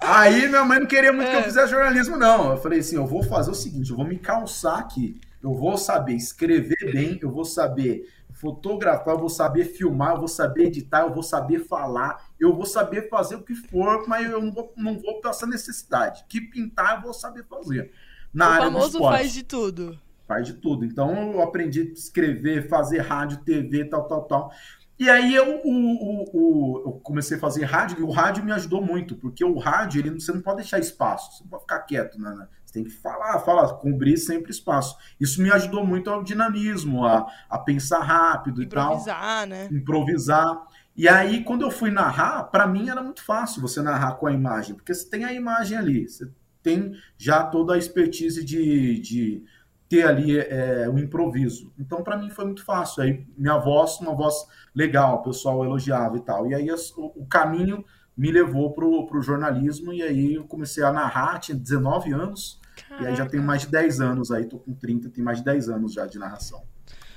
Aí 0.00 0.48
minha 0.48 0.64
mãe 0.64 0.80
não 0.80 0.86
queria 0.86 1.12
muito 1.12 1.28
que 1.30 1.36
eu 1.36 1.40
É. 1.40 1.44
fizesse 1.44 1.70
jornalismo, 1.70 2.16
não. 2.16 2.50
Eu 2.52 2.56
falei 2.56 2.80
assim: 2.80 2.96
eu 2.96 3.06
vou 3.06 3.22
fazer 3.22 3.50
o 3.50 3.54
seguinte, 3.54 3.90
eu 3.90 3.96
vou 3.96 4.04
me 4.06 4.18
calçar 4.18 4.78
aqui. 4.78 5.20
Eu 5.42 5.54
vou 5.54 5.76
saber 5.76 6.14
escrever 6.14 6.92
bem, 6.92 7.18
eu 7.22 7.30
vou 7.30 7.44
saber 7.44 8.08
fotografar, 8.32 9.14
eu 9.14 9.18
vou 9.20 9.28
saber 9.28 9.64
filmar, 9.64 10.12
eu 10.14 10.18
vou 10.18 10.28
saber 10.28 10.64
editar, 10.66 11.02
eu 11.02 11.12
vou 11.12 11.22
saber 11.22 11.60
falar, 11.66 12.24
eu 12.40 12.54
vou 12.54 12.66
saber 12.66 13.08
fazer 13.08 13.36
o 13.36 13.42
que 13.42 13.54
for, 13.54 14.04
mas 14.08 14.28
eu 14.28 14.40
não 14.42 14.52
vou, 14.52 14.72
não 14.76 14.98
vou 14.98 15.20
passar 15.20 15.46
necessidade. 15.46 16.24
Que 16.28 16.40
pintar 16.40 16.96
eu 16.96 17.02
vou 17.02 17.14
saber 17.14 17.44
fazer. 17.48 17.92
Na 18.34 18.48
o 18.48 18.52
área 18.52 18.66
do 18.66 18.72
famoso 18.72 18.96
esporte. 18.96 19.16
faz 19.18 19.32
de 19.32 19.42
tudo. 19.44 19.98
Faz 20.32 20.46
de 20.46 20.54
tudo. 20.54 20.82
Então 20.82 21.32
eu 21.32 21.42
aprendi 21.42 21.82
a 21.82 21.92
escrever, 21.92 22.66
fazer 22.66 23.00
rádio, 23.00 23.44
TV, 23.44 23.84
tal, 23.84 24.08
tal, 24.08 24.22
tal. 24.22 24.52
E 24.98 25.10
aí 25.10 25.34
eu, 25.34 25.60
o, 25.62 26.24
o, 26.32 26.82
eu 26.86 26.92
comecei 27.02 27.36
a 27.36 27.40
fazer 27.40 27.64
rádio, 27.64 27.98
e 27.98 28.02
o 28.02 28.10
rádio 28.10 28.42
me 28.42 28.52
ajudou 28.52 28.80
muito, 28.80 29.14
porque 29.16 29.44
o 29.44 29.58
rádio, 29.58 30.00
ele, 30.00 30.10
você 30.10 30.32
não 30.32 30.40
pode 30.40 30.58
deixar 30.58 30.78
espaço, 30.78 31.32
você 31.32 31.42
não 31.42 31.50
pode 31.50 31.62
ficar 31.64 31.80
quieto, 31.80 32.18
né? 32.18 32.30
né? 32.34 32.48
Você 32.64 32.72
tem 32.72 32.84
que 32.84 32.90
falar, 32.90 33.40
falar, 33.40 33.74
cobrir 33.74 34.16
sempre 34.16 34.50
espaço. 34.50 34.96
Isso 35.20 35.42
me 35.42 35.50
ajudou 35.50 35.84
muito 35.84 36.08
ao 36.08 36.22
dinamismo, 36.22 37.04
a, 37.04 37.26
a 37.50 37.58
pensar 37.58 38.00
rápido 38.00 38.62
e 38.62 38.66
tal 38.66 38.92
Improvisar, 38.92 39.46
né? 39.46 39.68
improvisar. 39.70 40.66
E 40.96 41.06
aí, 41.06 41.44
quando 41.44 41.60
eu 41.60 41.70
fui 41.70 41.90
narrar, 41.90 42.44
para 42.44 42.66
mim 42.66 42.88
era 42.88 43.02
muito 43.02 43.22
fácil 43.22 43.60
você 43.60 43.82
narrar 43.82 44.14
com 44.14 44.26
a 44.26 44.32
imagem, 44.32 44.76
porque 44.76 44.94
você 44.94 45.10
tem 45.10 45.24
a 45.24 45.32
imagem 45.32 45.76
ali, 45.76 46.08
você 46.08 46.30
tem 46.62 46.94
já 47.18 47.44
toda 47.44 47.74
a 47.74 47.78
expertise 47.78 48.42
de, 48.44 48.98
de 49.00 49.44
ter 49.92 50.06
ali 50.06 50.38
é, 50.38 50.88
o 50.88 50.98
improviso. 50.98 51.70
Então, 51.78 52.02
para 52.02 52.16
mim 52.16 52.30
foi 52.30 52.46
muito 52.46 52.64
fácil. 52.64 53.02
Aí, 53.02 53.26
minha 53.36 53.58
voz, 53.58 54.00
uma 54.00 54.14
voz 54.14 54.34
legal, 54.74 55.16
o 55.16 55.22
pessoal 55.22 55.62
elogiava 55.62 56.16
e 56.16 56.20
tal. 56.20 56.46
E 56.46 56.54
aí, 56.54 56.70
as- 56.70 56.90
o, 56.96 57.12
o 57.14 57.26
caminho 57.26 57.84
me 58.16 58.30
levou 58.32 58.72
pro, 58.72 59.04
pro 59.06 59.20
jornalismo, 59.20 59.92
e 59.92 60.02
aí 60.02 60.34
eu 60.34 60.44
comecei 60.44 60.82
a 60.82 60.90
narrar, 60.92 61.38
tinha 61.40 61.56
19 61.56 62.10
anos, 62.12 62.58
e 63.00 63.06
aí 63.06 63.14
já 63.14 63.26
tenho 63.26 63.42
mais 63.42 63.62
de 63.62 63.68
10 63.68 64.00
anos 64.00 64.30
aí, 64.30 64.46
tô 64.46 64.58
com 64.58 64.72
30, 64.72 65.10
tem 65.10 65.22
mais 65.22 65.38
de 65.38 65.44
10 65.44 65.68
anos 65.68 65.92
já 65.92 66.06
de 66.06 66.18
narração. 66.18 66.62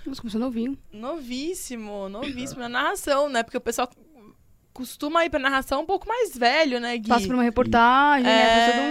Nossa, 0.06 0.22
começou 0.22 0.40
novinho. 0.42 0.78
Novíssimo, 0.92 2.10
novíssimo 2.10 2.60
na 2.60 2.70
narração, 2.70 3.30
né? 3.30 3.42
Porque 3.42 3.58
o 3.58 3.62
pessoal 3.62 3.90
costuma 4.76 5.26
ir 5.26 5.30
pra 5.30 5.40
narração 5.40 5.82
um 5.82 5.86
pouco 5.86 6.08
mais 6.08 6.36
velho, 6.38 6.80
né, 6.80 6.98
Gui? 6.98 7.08
Passa 7.10 7.26
por 7.26 7.34
uma 7.34 7.44
reportagem, 7.44 8.26
né? 8.26 8.50
Faz 8.50 8.68
É. 8.68 8.72
todo 8.74 8.84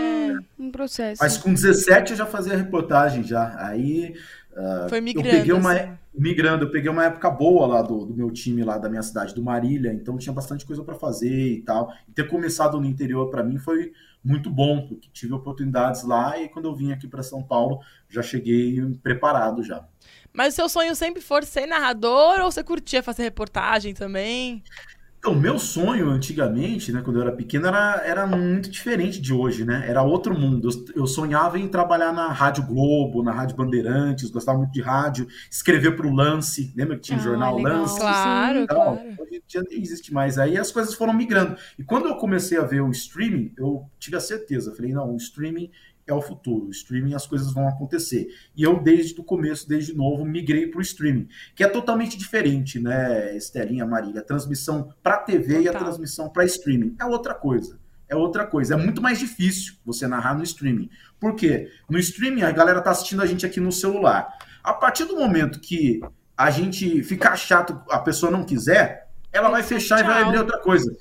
um, 0.59 0.67
um 0.67 0.71
processo. 0.73 1.23
Mas 1.23 1.37
com 1.37 1.53
17 1.53 2.13
eu 2.13 2.17
já 2.17 2.27
fazia 2.27 2.57
reportagem 2.57 3.23
já. 3.23 3.55
Aí 3.59 4.15
Foi 4.89 4.99
eu 4.99 5.03
migrando. 5.03 5.29
peguei 5.29 5.53
uma 5.53 5.73
assim. 5.75 5.99
migrando, 6.17 6.65
eu 6.65 6.71
peguei 6.71 6.91
uma 6.91 7.05
época 7.05 7.31
boa 7.31 7.67
lá 7.67 7.83
do, 7.83 8.07
do 8.07 8.15
meu 8.15 8.31
time 8.31 8.65
lá 8.65 8.79
da 8.79 8.89
minha 8.89 9.03
cidade, 9.03 9.35
do 9.35 9.43
Marília, 9.43 9.93
então 9.93 10.17
tinha 10.17 10.33
bastante 10.33 10.65
coisa 10.65 10.83
para 10.83 10.95
fazer 10.95 11.53
e 11.59 11.63
tal. 11.63 11.93
E 12.09 12.13
ter 12.13 12.29
começado 12.29 12.81
no 12.81 12.87
interior 12.87 13.31
para 13.31 13.43
mim 13.45 13.59
foi 13.59 13.93
muito 14.25 14.49
bom, 14.49 14.87
porque 14.89 15.09
tive 15.13 15.35
oportunidades 15.35 16.03
lá 16.03 16.41
e 16.41 16.49
quando 16.49 16.67
eu 16.67 16.75
vim 16.75 16.93
aqui 16.93 17.07
para 17.07 17.23
São 17.23 17.43
Paulo, 17.43 17.81
já 18.09 18.23
cheguei 18.23 18.81
preparado 19.03 19.63
já. 19.63 19.85
Mas 20.33 20.55
o 20.55 20.57
seu 20.57 20.69
sonho 20.69 20.97
sempre 20.97 21.21
foi 21.23 21.43
ser 21.43 21.67
narrador 21.67 22.41
ou 22.41 22.51
você 22.51 22.65
curtia 22.65 23.03
fazer 23.03 23.23
reportagem 23.23 23.93
também? 23.95 24.63
Então, 25.27 25.35
meu 25.35 25.59
sonho 25.59 26.11
antigamente, 26.11 26.93
né, 26.93 27.01
quando 27.03 27.17
eu 27.17 27.23
era 27.23 27.33
pequeno, 27.33 27.67
era, 27.67 28.03
era 28.05 28.27
muito 28.27 28.69
diferente 28.71 29.19
de 29.19 29.33
hoje, 29.33 29.65
né? 29.65 29.83
Era 29.89 30.03
outro 30.03 30.39
mundo. 30.39 30.69
Eu, 30.69 31.01
eu 31.03 31.07
sonhava 31.07 31.59
em 31.59 31.67
trabalhar 31.67 32.13
na 32.13 32.31
Rádio 32.31 32.67
Globo, 32.67 33.23
na 33.23 33.33
Rádio 33.33 33.57
Bandeirantes, 33.57 34.29
gostava 34.29 34.59
muito 34.59 34.73
de 34.73 34.83
rádio, 34.83 35.27
escrever 35.51 35.97
para 35.97 36.07
o 36.07 36.15
Lance. 36.15 36.75
Lembra 36.77 36.97
que 36.97 37.05
tinha 37.05 37.17
o 37.17 37.23
Ah, 37.23 37.25
jornal 37.25 37.57
legal. 37.57 37.81
Lance? 37.81 37.99
Claro, 37.99 38.59
Então, 38.59 38.77
claro. 38.77 39.15
Hoje 39.19 39.37
em 39.37 39.43
dia 39.49 39.63
nem 39.71 39.81
existe 39.81 40.13
mais. 40.13 40.37
Aí 40.39 40.59
as 40.59 40.71
coisas 40.71 40.93
foram 40.93 41.15
migrando. 41.15 41.57
E 41.79 41.83
quando 41.83 42.07
eu 42.07 42.17
comecei 42.17 42.59
a 42.59 42.63
ver 42.65 42.83
o 42.83 42.91
streaming, 42.91 43.51
eu 43.57 43.89
tive 43.99 44.17
a 44.19 44.21
certeza. 44.21 44.75
Falei, 44.75 44.93
não, 44.93 45.11
o 45.11 45.17
streaming 45.17 45.71
é 46.07 46.13
o 46.13 46.21
futuro. 46.21 46.67
O 46.67 46.71
streaming 46.71 47.15
as 47.15 47.27
coisas 47.27 47.53
vão 47.53 47.69
acontecer. 47.69 48.29
E 48.57 48.63
eu, 48.63 48.81
desde 48.81 49.21
o 49.21 49.25
começo, 49.25 49.69
desde 49.69 49.95
novo, 49.95 50.25
migrei 50.25 50.67
para 50.67 50.79
o 50.79 50.83
streaming, 50.83 51.29
que 51.55 51.65
é 51.65 51.69
totalmente 51.69 52.17
diferente, 52.17 52.79
né, 52.79 53.37
Estelinha, 53.37 53.87
Marília? 53.87 54.21
A 54.21 54.25
transmissão 54.25 54.95
para 55.03 55.19
TV 55.19 55.63
e 55.63 55.69
a 55.69 55.73
transmissão 55.73 56.29
para 56.29 56.45
streaming 56.45 56.97
é 57.01 57.05
outra 57.05 57.35
coisa. 57.35 57.79
É 58.09 58.15
outra 58.15 58.47
coisa. 58.47 58.75
É 58.75 58.77
muito 58.77 59.01
mais 59.01 59.19
difícil 59.19 59.75
você 59.85 60.07
narrar 60.07 60.35
no 60.35 60.43
streaming. 60.43 60.91
Por 61.19 61.35
quê? 61.35 61.71
No 61.89 61.99
streaming, 61.99 62.43
a 62.43 62.51
galera 62.51 62.83
tá 62.83 62.91
assistindo 62.91 63.23
a 63.23 63.27
gente 63.27 63.47
aqui 63.47 63.61
no 63.61 63.73
celular. 63.73 64.29
A 64.63 64.75
partir 64.75 65.05
do 65.05 65.17
momento 65.17 65.59
que 65.59 66.01
a 66.37 66.51
gente 66.51 67.03
ficar 67.03 67.37
chato, 67.37 67.81
a 67.91 67.99
pessoa 67.99 68.31
não 68.31 68.45
quiser, 68.45 69.09
ela 69.33 69.49
vai 69.49 69.63
fechar 69.63 70.01
e 70.01 70.03
vai 70.03 70.19
Tchau. 70.19 70.27
abrir 70.27 70.39
outra 70.39 70.59
coisa. 70.59 70.95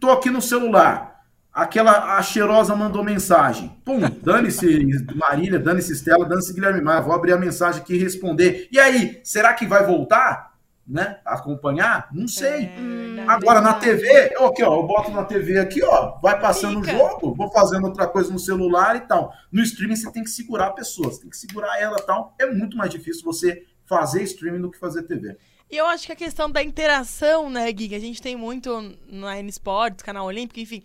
Tô 0.00 0.10
aqui 0.10 0.30
no 0.30 0.40
celular. 0.40 1.09
Aquela 1.52 2.16
a 2.16 2.22
cheirosa 2.22 2.76
mandou 2.76 3.02
mensagem. 3.02 3.76
Pum, 3.84 4.00
dane-se 4.22 4.86
Marília, 5.14 5.58
dane-se 5.58 5.92
Estela, 5.92 6.24
dane-se 6.24 6.54
Guilherme 6.54 6.80
Maia. 6.80 7.00
Vou 7.00 7.12
abrir 7.12 7.32
a 7.32 7.38
mensagem 7.38 7.80
aqui 7.80 7.94
e 7.94 7.98
responder. 7.98 8.68
E 8.70 8.78
aí, 8.78 9.20
será 9.24 9.52
que 9.52 9.66
vai 9.66 9.84
voltar? 9.84 10.50
Né? 10.86 11.18
Acompanhar? 11.24 12.08
Não 12.12 12.26
sei. 12.26 12.64
É, 12.66 13.24
Agora 13.26 13.60
na. 13.60 13.74
TV, 13.74 14.32
eu, 14.34 14.46
aqui, 14.46 14.62
ó, 14.62 14.76
eu 14.76 14.86
boto 14.86 15.10
na 15.10 15.24
TV 15.24 15.58
aqui, 15.58 15.82
ó, 15.84 16.18
vai 16.20 16.38
passando 16.40 16.80
o 16.80 16.84
jogo, 16.84 17.34
vou 17.34 17.50
fazendo 17.50 17.86
outra 17.86 18.08
coisa 18.08 18.32
no 18.32 18.38
celular 18.38 18.96
e 18.96 19.00
tal. 19.00 19.32
No 19.52 19.62
streaming 19.62 19.96
você 19.96 20.10
tem 20.10 20.24
que 20.24 20.30
segurar 20.30 20.66
a 20.66 20.72
pessoa, 20.72 21.10
você 21.10 21.20
tem 21.20 21.30
que 21.30 21.36
segurar 21.36 21.80
ela 21.80 21.96
e 21.98 22.06
tal. 22.06 22.34
É 22.40 22.46
muito 22.46 22.76
mais 22.76 22.90
difícil 22.90 23.24
você 23.24 23.64
fazer 23.84 24.22
streaming 24.22 24.60
do 24.60 24.70
que 24.70 24.78
fazer 24.78 25.02
TV. 25.02 25.36
E 25.70 25.76
eu 25.76 25.86
acho 25.86 26.06
que 26.06 26.12
a 26.12 26.16
questão 26.16 26.50
da 26.50 26.62
interação, 26.62 27.48
né, 27.48 27.70
Gui, 27.70 27.88
que 27.88 27.94
a 27.94 28.00
gente 28.00 28.20
tem 28.20 28.34
muito 28.34 28.92
na 29.08 29.38
N 29.38 29.48
Sports, 29.50 30.02
canal 30.02 30.26
Olímpico, 30.26 30.58
enfim, 30.58 30.82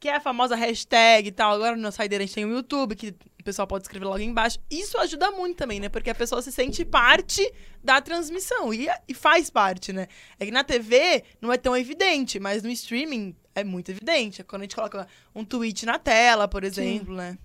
que 0.00 0.08
é 0.08 0.16
a 0.16 0.20
famosa 0.20 0.54
hashtag 0.54 1.28
e 1.28 1.32
tal. 1.32 1.52
Agora 1.52 1.76
no 1.76 1.90
Saideira 1.90 2.22
a 2.22 2.26
gente 2.26 2.34
tem 2.34 2.44
o 2.44 2.50
YouTube, 2.50 2.94
que 2.94 3.08
o 3.40 3.44
pessoal 3.44 3.66
pode 3.66 3.84
escrever 3.84 4.04
logo 4.04 4.20
embaixo. 4.20 4.58
Isso 4.70 4.96
ajuda 4.98 5.30
muito 5.30 5.56
também, 5.56 5.80
né? 5.80 5.88
Porque 5.88 6.10
a 6.10 6.14
pessoa 6.14 6.40
se 6.42 6.52
sente 6.52 6.84
parte 6.84 7.50
da 7.82 8.00
transmissão 8.00 8.72
e, 8.72 8.88
e 9.08 9.14
faz 9.14 9.50
parte, 9.50 9.92
né? 9.92 10.06
É 10.38 10.44
que 10.46 10.52
na 10.52 10.62
TV 10.62 11.24
não 11.40 11.52
é 11.52 11.56
tão 11.56 11.76
evidente, 11.76 12.38
mas 12.38 12.62
no 12.62 12.70
streaming 12.70 13.34
é 13.54 13.64
muito 13.64 13.90
evidente. 13.90 14.44
Quando 14.44 14.62
a 14.62 14.64
gente 14.64 14.76
coloca 14.76 15.06
um 15.34 15.44
tweet 15.44 15.84
na 15.84 15.98
tela, 15.98 16.46
por 16.46 16.62
exemplo, 16.62 17.14
né? 17.14 17.36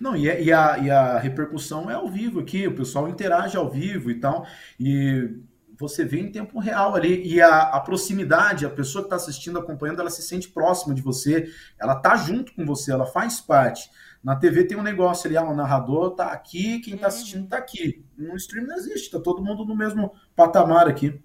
Não, 0.00 0.16
e, 0.16 0.28
é- 0.28 0.42
e 0.42 0.52
a, 0.52 0.78
e 0.78 0.90
a 0.90 1.18
repercussão 1.18 1.88
é 1.90 1.94
ao 1.94 2.08
vivo 2.10 2.40
aqui, 2.40 2.66
o 2.66 2.74
pessoal 2.74 3.08
interage 3.08 3.56
ao 3.56 3.70
vivo 3.70 4.10
e 4.10 4.16
tal, 4.16 4.46
e 4.78 5.30
você 5.78 6.04
vê 6.04 6.20
em 6.20 6.30
tempo 6.30 6.58
real 6.58 6.94
ali, 6.94 7.26
e 7.26 7.40
a, 7.40 7.62
a 7.62 7.80
proximidade, 7.80 8.66
a 8.66 8.70
pessoa 8.70 9.02
que 9.02 9.06
está 9.06 9.16
assistindo, 9.16 9.58
acompanhando, 9.58 10.00
ela 10.00 10.10
se 10.10 10.22
sente 10.22 10.48
próxima 10.48 10.94
de 10.94 11.02
você, 11.02 11.48
ela 11.78 11.96
tá 11.96 12.16
junto 12.16 12.54
com 12.54 12.64
você, 12.64 12.92
ela 12.92 13.06
faz 13.06 13.40
parte. 13.40 13.90
Na 14.22 14.36
TV 14.36 14.64
tem 14.64 14.78
um 14.78 14.82
negócio 14.82 15.26
ali, 15.26 15.36
ah, 15.36 15.42
o 15.42 15.54
narrador 15.54 16.12
tá 16.12 16.28
aqui, 16.28 16.80
quem 16.80 16.96
tá 16.96 17.08
assistindo 17.08 17.46
tá 17.46 17.58
aqui. 17.58 18.04
No 18.16 18.34
stream 18.36 18.66
não 18.66 18.76
existe, 18.76 19.10
tá 19.10 19.20
todo 19.20 19.44
mundo 19.44 19.64
no 19.64 19.76
mesmo 19.76 20.14
patamar 20.34 20.88
aqui. 20.88 21.20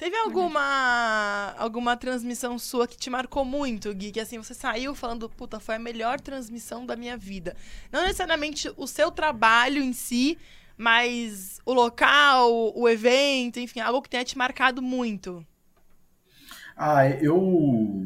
Teve 0.00 0.16
alguma 0.16 1.54
alguma 1.58 1.94
transmissão 1.94 2.58
sua 2.58 2.88
que 2.88 2.96
te 2.96 3.10
marcou 3.10 3.44
muito, 3.44 3.92
Gui? 3.92 4.10
Que 4.10 4.20
assim, 4.20 4.38
você 4.38 4.54
saiu 4.54 4.94
falando, 4.94 5.28
puta, 5.28 5.60
foi 5.60 5.74
a 5.74 5.78
melhor 5.78 6.18
transmissão 6.18 6.86
da 6.86 6.96
minha 6.96 7.18
vida. 7.18 7.54
Não 7.92 8.00
necessariamente 8.00 8.72
o 8.78 8.86
seu 8.86 9.10
trabalho 9.10 9.82
em 9.82 9.92
si, 9.92 10.38
mas 10.80 11.60
o 11.66 11.74
local, 11.74 12.72
o 12.74 12.88
evento, 12.88 13.60
enfim, 13.60 13.80
algo 13.80 14.00
que 14.00 14.08
tenha 14.08 14.24
te 14.24 14.38
marcado 14.38 14.80
muito. 14.80 15.46
Ah, 16.74 17.06
eu 17.06 18.02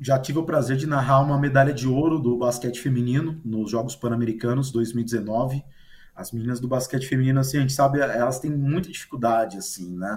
já 0.00 0.18
tive 0.18 0.38
o 0.38 0.42
prazer 0.42 0.78
de 0.78 0.86
narrar 0.86 1.20
uma 1.20 1.38
medalha 1.38 1.74
de 1.74 1.86
ouro 1.86 2.18
do 2.18 2.38
basquete 2.38 2.80
feminino 2.80 3.38
nos 3.44 3.70
Jogos 3.70 3.94
Pan-Americanos 3.94 4.72
2019. 4.72 5.62
As 6.14 6.32
meninas 6.32 6.58
do 6.58 6.66
basquete 6.66 7.06
feminino, 7.06 7.38
assim, 7.38 7.58
a 7.58 7.60
gente 7.60 7.74
sabe, 7.74 8.00
elas 8.00 8.40
têm 8.40 8.50
muita 8.50 8.90
dificuldade, 8.90 9.58
assim, 9.58 9.94
né? 9.94 10.16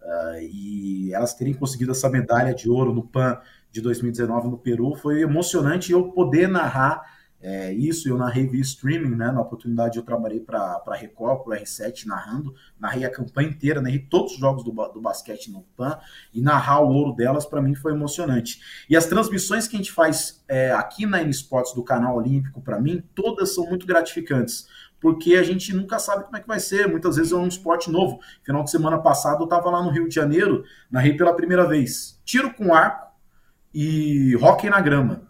Ah, 0.00 0.36
e 0.40 1.12
elas 1.12 1.34
terem 1.34 1.52
conseguido 1.52 1.90
essa 1.90 2.08
medalha 2.08 2.54
de 2.54 2.70
ouro 2.70 2.94
no 2.94 3.02
PAN 3.02 3.40
de 3.72 3.80
2019 3.80 4.48
no 4.48 4.58
Peru 4.58 4.94
foi 4.94 5.22
emocionante 5.22 5.90
eu 5.90 6.12
poder 6.12 6.48
narrar 6.48 7.19
é, 7.40 7.72
isso. 7.72 8.08
Eu 8.08 8.16
narrei 8.18 8.46
via 8.46 8.60
streaming, 8.60 9.16
né? 9.16 9.30
Na 9.30 9.40
oportunidade 9.40 9.96
eu 9.96 10.02
trabalhei 10.02 10.40
para 10.40 10.82
a 10.86 10.94
Record, 10.94 11.44
para 11.44 11.58
o 11.58 11.62
R7, 11.62 12.06
narrando. 12.06 12.54
Narrei 12.78 13.04
a 13.04 13.10
campanha 13.10 13.48
inteira, 13.48 13.80
narrei 13.80 13.98
todos 13.98 14.32
os 14.32 14.38
jogos 14.38 14.62
do, 14.62 14.70
do 14.70 15.00
basquete 15.00 15.50
no 15.50 15.62
PAN 15.76 15.98
e 16.32 16.40
narrar 16.40 16.80
o 16.80 16.88
ouro 16.88 17.14
delas 17.14 17.46
para 17.46 17.62
mim 17.62 17.74
foi 17.74 17.92
emocionante. 17.92 18.60
E 18.88 18.96
as 18.96 19.06
transmissões 19.06 19.66
que 19.66 19.76
a 19.76 19.78
gente 19.78 19.92
faz 19.92 20.42
é, 20.48 20.72
aqui 20.72 21.06
na 21.06 21.22
N 21.22 21.30
Sports 21.30 21.74
do 21.74 21.82
canal 21.82 22.16
Olímpico, 22.16 22.60
para 22.60 22.80
mim, 22.80 23.02
todas 23.14 23.54
são 23.54 23.66
muito 23.66 23.86
gratificantes. 23.86 24.68
Porque 25.00 25.36
a 25.36 25.42
gente 25.42 25.74
nunca 25.74 25.98
sabe 25.98 26.24
como 26.24 26.36
é 26.36 26.40
que 26.40 26.46
vai 26.46 26.60
ser. 26.60 26.86
Muitas 26.86 27.16
vezes 27.16 27.32
é 27.32 27.36
um 27.36 27.48
esporte 27.48 27.90
novo. 27.90 28.20
Final 28.42 28.62
de 28.62 28.70
semana 28.70 28.98
passado 28.98 29.40
eu 29.40 29.44
estava 29.44 29.70
lá 29.70 29.82
no 29.82 29.90
Rio 29.90 30.06
de 30.06 30.14
Janeiro, 30.14 30.62
narrei 30.90 31.16
pela 31.16 31.34
primeira 31.34 31.66
vez 31.66 32.20
tiro 32.30 32.54
com 32.54 32.72
arco 32.72 33.08
e 33.74 34.36
hóquei 34.40 34.70
na 34.70 34.80
grama. 34.80 35.22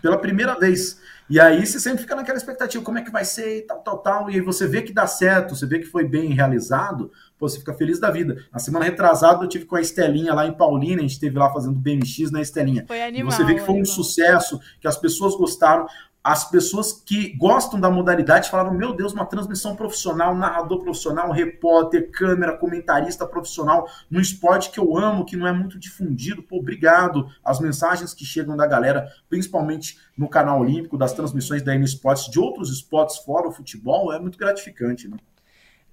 Pela 0.00 0.18
primeira 0.18 0.56
vez. 0.58 1.00
E 1.28 1.40
aí 1.40 1.64
você 1.66 1.80
sempre 1.80 2.02
fica 2.02 2.14
naquela 2.14 2.36
expectativa, 2.36 2.84
como 2.84 2.98
é 2.98 3.02
que 3.02 3.10
vai 3.10 3.24
ser 3.24 3.58
e 3.58 3.62
tal, 3.62 3.78
tal, 3.80 3.98
tal. 3.98 4.30
E 4.30 4.34
aí 4.34 4.40
você 4.40 4.66
vê 4.66 4.82
que 4.82 4.92
dá 4.92 5.06
certo, 5.06 5.56
você 5.56 5.66
vê 5.66 5.78
que 5.78 5.86
foi 5.86 6.04
bem 6.06 6.32
realizado, 6.34 7.10
pô, 7.38 7.48
você 7.48 7.58
fica 7.58 7.72
feliz 7.72 7.98
da 7.98 8.10
vida. 8.10 8.44
Na 8.52 8.58
semana 8.58 8.84
retrasada 8.84 9.42
eu 9.42 9.48
tive 9.48 9.64
com 9.64 9.76
a 9.76 9.80
Estelinha 9.80 10.34
lá 10.34 10.46
em 10.46 10.52
Paulínia, 10.52 10.98
a 10.98 11.02
gente 11.02 11.12
esteve 11.12 11.38
lá 11.38 11.50
fazendo 11.50 11.78
BMX 11.78 12.30
na 12.30 12.42
Estelinha. 12.42 12.84
Foi 12.86 12.98
E 12.98 13.02
animal. 13.02 13.32
você 13.32 13.42
vê 13.44 13.54
que 13.54 13.60
foi 13.60 13.70
um 13.74 13.78
animal. 13.78 13.94
sucesso, 13.94 14.60
que 14.80 14.86
as 14.86 14.96
pessoas 14.98 15.34
gostaram. 15.34 15.86
As 16.24 16.50
pessoas 16.50 16.90
que 16.90 17.36
gostam 17.36 17.78
da 17.78 17.90
modalidade 17.90 18.48
falaram: 18.48 18.72
Meu 18.72 18.96
Deus, 18.96 19.12
uma 19.12 19.26
transmissão 19.26 19.76
profissional, 19.76 20.34
narrador 20.34 20.82
profissional, 20.82 21.30
repórter, 21.30 22.10
câmera, 22.10 22.56
comentarista 22.56 23.26
profissional, 23.26 23.86
num 24.10 24.20
esporte 24.20 24.70
que 24.70 24.80
eu 24.80 24.96
amo, 24.96 25.26
que 25.26 25.36
não 25.36 25.46
é 25.46 25.52
muito 25.52 25.78
difundido. 25.78 26.42
Pô, 26.42 26.56
obrigado. 26.56 27.28
As 27.44 27.60
mensagens 27.60 28.14
que 28.14 28.24
chegam 28.24 28.56
da 28.56 28.66
galera, 28.66 29.06
principalmente 29.28 29.98
no 30.16 30.26
canal 30.26 30.60
Olímpico, 30.60 30.96
das 30.96 31.12
transmissões 31.12 31.62
da 31.62 31.74
N 31.74 31.84
Sports, 31.84 32.30
de 32.30 32.40
outros 32.40 32.70
esportes 32.70 33.18
fora 33.18 33.46
o 33.46 33.52
futebol, 33.52 34.10
é 34.10 34.18
muito 34.18 34.38
gratificante, 34.38 35.06
né? 35.06 35.18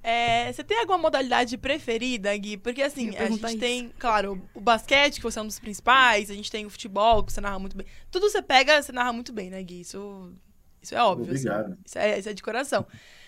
É, 0.03 0.51
você 0.51 0.63
tem 0.63 0.79
alguma 0.79 0.97
modalidade 0.97 1.57
preferida, 1.57 2.35
Gui? 2.35 2.57
Porque 2.57 2.81
assim, 2.81 3.15
a 3.15 3.29
gente 3.29 3.45
isso. 3.45 3.57
tem, 3.59 3.89
claro, 3.99 4.41
o 4.53 4.59
basquete, 4.59 5.17
que 5.17 5.21
você 5.23 5.37
é 5.37 5.41
um 5.41 5.47
dos 5.47 5.59
principais, 5.59 6.31
a 6.31 6.33
gente 6.33 6.49
tem 6.49 6.65
o 6.65 6.69
futebol, 6.71 7.23
que 7.23 7.31
você 7.31 7.39
narra 7.39 7.59
muito 7.59 7.77
bem. 7.77 7.85
Tudo 8.09 8.29
você 8.29 8.41
pega, 8.41 8.81
você 8.81 8.91
narra 8.91 9.13
muito 9.13 9.31
bem, 9.31 9.49
né, 9.51 9.61
Gui? 9.61 9.81
Isso, 9.81 10.33
isso 10.81 10.95
é 10.95 11.03
óbvio. 11.03 11.33
assim. 11.33 11.47
Obrigado. 11.47 11.77
Isso 11.85 11.97
é, 11.99 12.17
isso 12.19 12.29
é 12.29 12.33
de 12.33 12.41
coração. 12.41 12.85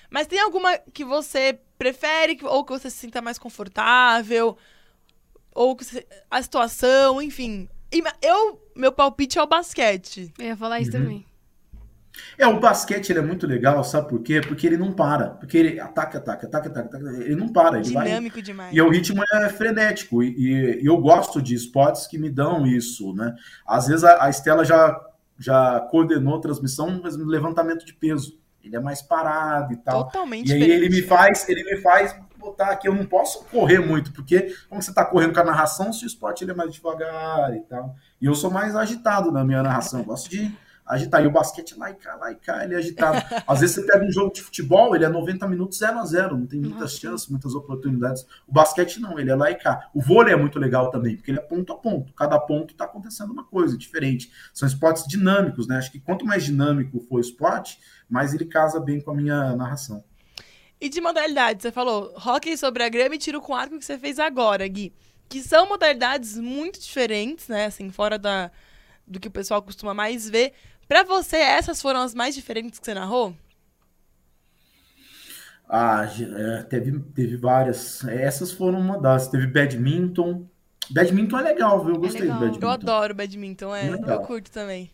Mas 0.10 0.26
tem 0.28 0.40
alguma 0.40 0.78
que 0.78 1.06
você 1.06 1.60
prefere, 1.78 2.38
ou 2.44 2.64
que 2.66 2.72
você 2.72 2.90
se 2.90 2.98
sinta 2.98 3.22
mais 3.22 3.38
confortável, 3.38 4.58
ou 5.54 5.76
que 5.76 5.86
você- 5.86 6.08
a 6.30 6.42
situação, 6.42 7.22
enfim. 7.22 7.70
E 7.92 8.02
Eu, 8.24 8.60
meu 8.76 8.92
palpite 8.92 9.38
é 9.38 9.44
o 9.44 9.48
basquete. 9.48 10.34
Eu 10.40 10.46
ia 10.46 10.58
falar 10.58 10.82
isso 10.82 10.92
Uhum. 10.98 11.04
também. 11.04 11.26
É, 12.38 12.46
o 12.48 12.60
basquete 12.60 13.10
ele 13.10 13.20
é 13.20 13.22
muito 13.22 13.48
legal, 13.48 13.84
sabe 13.84 14.10
por 14.10 14.22
quê? 14.22 14.42
Porque 14.42 14.68
ele 14.68 14.78
não 14.78 14.92
para. 14.92 15.32
Porque 15.32 15.58
ele 15.58 15.80
ataca, 15.80 16.18
ataca, 16.18 16.48
ataca, 16.48 16.70
ataca, 16.70 16.98
ataca 16.98 17.24
ele 17.24 17.36
não 17.36 17.50
para. 17.50 17.80
Ele 17.80 17.92
vai 17.92 18.08
Dinâmico 18.08 18.42
demais. 18.42 18.76
E 18.76 18.82
o 18.82 18.90
ritmo 18.90 19.24
é 19.34 19.50
frenético. 19.50 20.24
E, 20.24 20.82
e 20.82 20.86
eu 20.86 20.98
gosto 20.98 21.42
de 21.42 21.56
esportes 21.56 22.08
que 22.08 22.18
me 22.18 22.30
dão 22.30 22.66
isso, 22.66 23.14
né? 23.14 23.36
Às 23.66 23.88
vezes 23.88 24.04
a, 24.04 24.26
a 24.26 24.30
Estela 24.30 24.64
já, 24.64 25.00
já 25.40 25.80
coordenou 25.92 26.40
transmissão, 26.40 27.00
mas 27.04 27.18
no 27.18 27.26
levantamento 27.26 27.86
de 27.86 27.94
peso. 27.94 28.40
Ele 28.64 28.78
é 28.78 28.80
mais 28.80 29.02
parado 29.02 29.74
e 29.74 29.78
tal. 29.78 30.06
Totalmente 30.06 30.50
E 30.50 30.54
aí 30.54 30.64
ele 30.64 30.90
me 30.90 31.02
faz, 31.02 31.50
ele 31.50 31.64
me 31.66 31.82
faz 31.82 32.16
botar 32.38 32.70
aqui. 32.70 32.88
Eu 32.88 32.96
não 32.96 33.06
posso 33.06 33.44
correr 33.46 33.80
muito, 33.80 34.14
porque 34.14 34.56
como 34.70 34.82
você 34.82 34.90
está 34.90 35.04
correndo 35.04 35.34
com 35.34 35.40
a 35.42 35.46
narração, 35.46 35.92
se 35.92 36.06
o 36.06 36.08
esporte 36.08 36.44
ele 36.44 36.52
é 36.52 36.56
mais 36.56 36.74
devagar 36.74 37.56
e 37.56 37.60
tal. 37.62 37.96
E 38.22 38.26
eu 38.26 38.34
sou 38.34 38.50
mais 38.50 38.76
agitado 38.76 39.32
na 39.32 39.44
minha 39.44 39.62
narração. 39.62 40.00
Eu 40.00 40.06
gosto 40.06 40.30
de 40.30 40.54
agitar. 40.86 41.24
E 41.24 41.28
o 41.28 41.32
basquete 41.32 41.78
lá 41.78 41.92
e 41.92 41.96
cá, 41.96 42.16
lá 42.16 42.32
e 42.32 42.36
cá, 42.36 42.64
ele 42.64 42.76
é 42.76 42.78
agitado. 42.78 43.24
Às 43.48 43.62
vezes 43.62 43.76
você 43.76 43.84
pega 43.84 44.06
um 44.06 44.12
jogo 44.12 44.34
de 44.34 44.42
futebol, 44.42 44.96
ele 44.96 45.06
é 45.06 45.10
90 45.10 45.48
minutos 45.48 45.78
0 45.78 46.00
a 46.00 46.06
0 46.06 46.38
não 46.38 46.46
tem 46.46 46.60
muitas 46.60 46.98
chances, 46.98 47.28
muitas 47.28 47.56
oportunidades. 47.56 48.26
O 48.48 48.54
basquete 48.54 49.00
não, 49.00 49.20
ele 49.20 49.32
é 49.32 49.36
lá 49.36 49.52
e 49.52 49.56
cá. 49.56 49.90
O 49.94 50.02
vôlei 50.02 50.34
é 50.34 50.38
muito 50.38 50.60
legal 50.60 50.90
também, 50.90 51.16
porque 51.16 51.32
ele 51.32 51.40
é 51.40 51.42
ponto 51.42 51.72
a 51.74 51.78
ponto. 51.78 52.14
Cada 52.14 52.40
ponto 52.40 52.74
está 52.74 52.86
acontecendo 52.86 53.32
uma 53.32 53.44
coisa 53.44 53.78
diferente. 53.78 54.32
São 54.54 54.68
esportes 54.68 55.06
dinâmicos, 55.08 55.68
né? 55.68 55.78
Acho 55.78 55.92
que 55.92 56.00
quanto 56.00 56.26
mais 56.26 56.44
dinâmico 56.44 57.00
for 57.00 57.18
o 57.18 57.22
esporte, 57.22 57.80
mais 58.10 58.34
ele 58.34 58.46
casa 58.46 58.80
bem 58.80 59.02
com 59.02 59.12
a 59.12 59.16
minha 59.16 59.56
narração. 59.56 60.04
E 60.84 60.90
de 60.90 61.00
modalidade, 61.00 61.62
você 61.62 61.72
falou 61.72 62.14
hockey 62.18 62.58
sobre 62.58 62.84
a 62.84 62.90
grama 62.90 63.16
e 63.16 63.18
tiro 63.18 63.40
com 63.40 63.56
arco 63.56 63.80
que 63.80 63.86
você 63.86 63.98
fez 63.98 64.20
agora, 64.20 64.68
Gui. 64.68 64.94
Que 65.30 65.42
são 65.42 65.68
modalidades 65.68 66.38
muito 66.38 66.78
diferentes, 66.78 67.48
né? 67.48 67.68
Assim, 67.68 67.90
fora 67.90 68.20
da, 68.20 68.52
do 69.08 69.18
que 69.18 69.30
o 69.30 69.32
pessoal 69.32 69.62
costuma 69.62 69.94
mais 69.94 70.30
ver. 70.30 70.54
Pra 70.94 71.02
você, 71.02 71.38
essas 71.38 71.82
foram 71.82 72.02
as 72.02 72.14
mais 72.14 72.36
diferentes 72.36 72.78
que 72.78 72.86
você 72.86 72.94
narrou? 72.94 73.36
Ah, 75.68 76.06
é, 76.06 76.62
teve, 76.62 77.00
teve 77.16 77.36
várias. 77.36 78.06
Essas 78.06 78.52
foram 78.52 78.80
uma 78.80 79.02
das. 79.02 79.28
Teve 79.28 79.48
badminton. 79.48 80.48
Badminton 80.92 81.40
é 81.40 81.42
legal, 81.42 81.84
viu? 81.84 81.96
Eu 81.96 82.00
gostei 82.00 82.22
legal. 82.22 82.38
do 82.38 82.42
badminton. 82.42 82.68
Eu 82.68 82.70
adoro 82.70 83.16
badminton, 83.16 83.76
é. 83.76 83.90
Legal. 83.90 84.20
Eu 84.20 84.28
curto 84.28 84.52
também. 84.52 84.92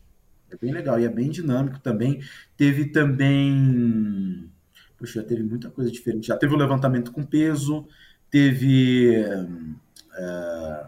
É 0.50 0.56
bem 0.56 0.72
legal 0.72 0.98
e 1.02 1.04
é 1.04 1.10
bem 1.10 1.30
dinâmico 1.30 1.80
também. 1.80 2.22
Teve 2.56 2.86
também. 2.86 4.50
Puxa, 4.98 5.22
teve 5.22 5.44
muita 5.44 5.70
coisa 5.70 5.92
diferente. 5.92 6.28
Já 6.28 6.38
teve 6.38 6.54
o 6.54 6.58
levantamento 6.58 7.12
com 7.12 7.26
peso, 7.26 7.86
teve 8.32 9.16
é, 10.16 10.86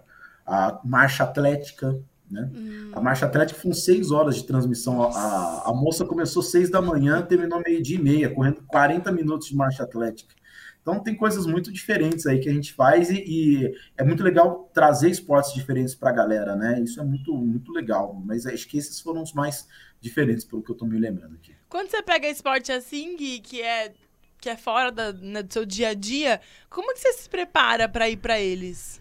a 0.48 0.80
marcha 0.86 1.26
atlética, 1.26 2.00
né? 2.32 2.50
Hum. 2.54 2.92
A 2.94 3.02
marcha 3.02 3.26
atlética 3.26 3.60
foram 3.60 3.74
seis 3.76 4.10
horas 4.12 4.36
de 4.36 4.46
transmissão. 4.46 5.04
A, 5.04 5.70
a- 5.70 5.74
moça 5.74 6.06
começou 6.06 6.42
seis 6.42 6.70
da 6.70 6.82
manhã, 6.82 7.22
terminou 7.22 7.62
meio-dia 7.66 7.98
e 7.98 8.02
meia, 8.02 8.30
correndo 8.30 8.64
40 8.68 9.12
minutos 9.12 9.48
de 9.48 9.56
marcha 9.56 9.84
atlética. 9.84 10.34
Então 10.82 11.00
tem 11.00 11.14
coisas 11.16 11.46
muito 11.46 11.72
diferentes 11.72 12.26
aí 12.26 12.40
que 12.40 12.50
a 12.50 12.54
gente 12.54 12.74
faz 12.74 13.10
e, 13.12 13.24
e 13.28 13.76
é 13.96 14.04
muito 14.04 14.24
legal 14.24 14.70
trazer 14.74 15.10
esportes 15.12 15.54
diferentes 15.54 15.94
para 15.94 16.10
a 16.10 16.14
galera, 16.14 16.56
né? 16.56 16.80
Isso 16.82 17.00
é 17.00 17.04
muito, 17.04 17.34
muito 17.36 17.72
legal. 17.72 18.20
Mas 18.26 18.46
acho 18.48 18.68
que 18.68 18.78
esses 18.80 19.00
foram 19.00 19.22
os 19.22 19.32
mais 19.34 19.68
diferentes, 20.00 20.44
pelo 20.44 20.64
que 20.64 20.72
eu 20.72 20.76
tô 20.76 20.86
me 20.86 20.98
lembrando 20.98 21.36
aqui. 21.36 21.54
Quando 21.70 21.90
você 21.92 22.02
pega 22.02 22.28
esporte 22.28 22.72
assim, 22.72 23.16
Gui, 23.16 23.40
que 23.42 23.62
é, 23.62 23.92
que 24.40 24.50
é 24.50 24.58
fora 24.58 24.92
da- 24.92 25.14
né, 25.14 25.44
do 25.44 25.52
seu 25.54 25.66
dia 25.68 25.90
a 25.90 25.94
dia, 25.94 26.42
como 26.70 26.92
que 26.94 27.00
você 27.00 27.14
se 27.14 27.30
prepara 27.30 27.88
pra 27.88 28.10
ir 28.10 28.18
pra 28.18 28.40
eles? 28.40 29.00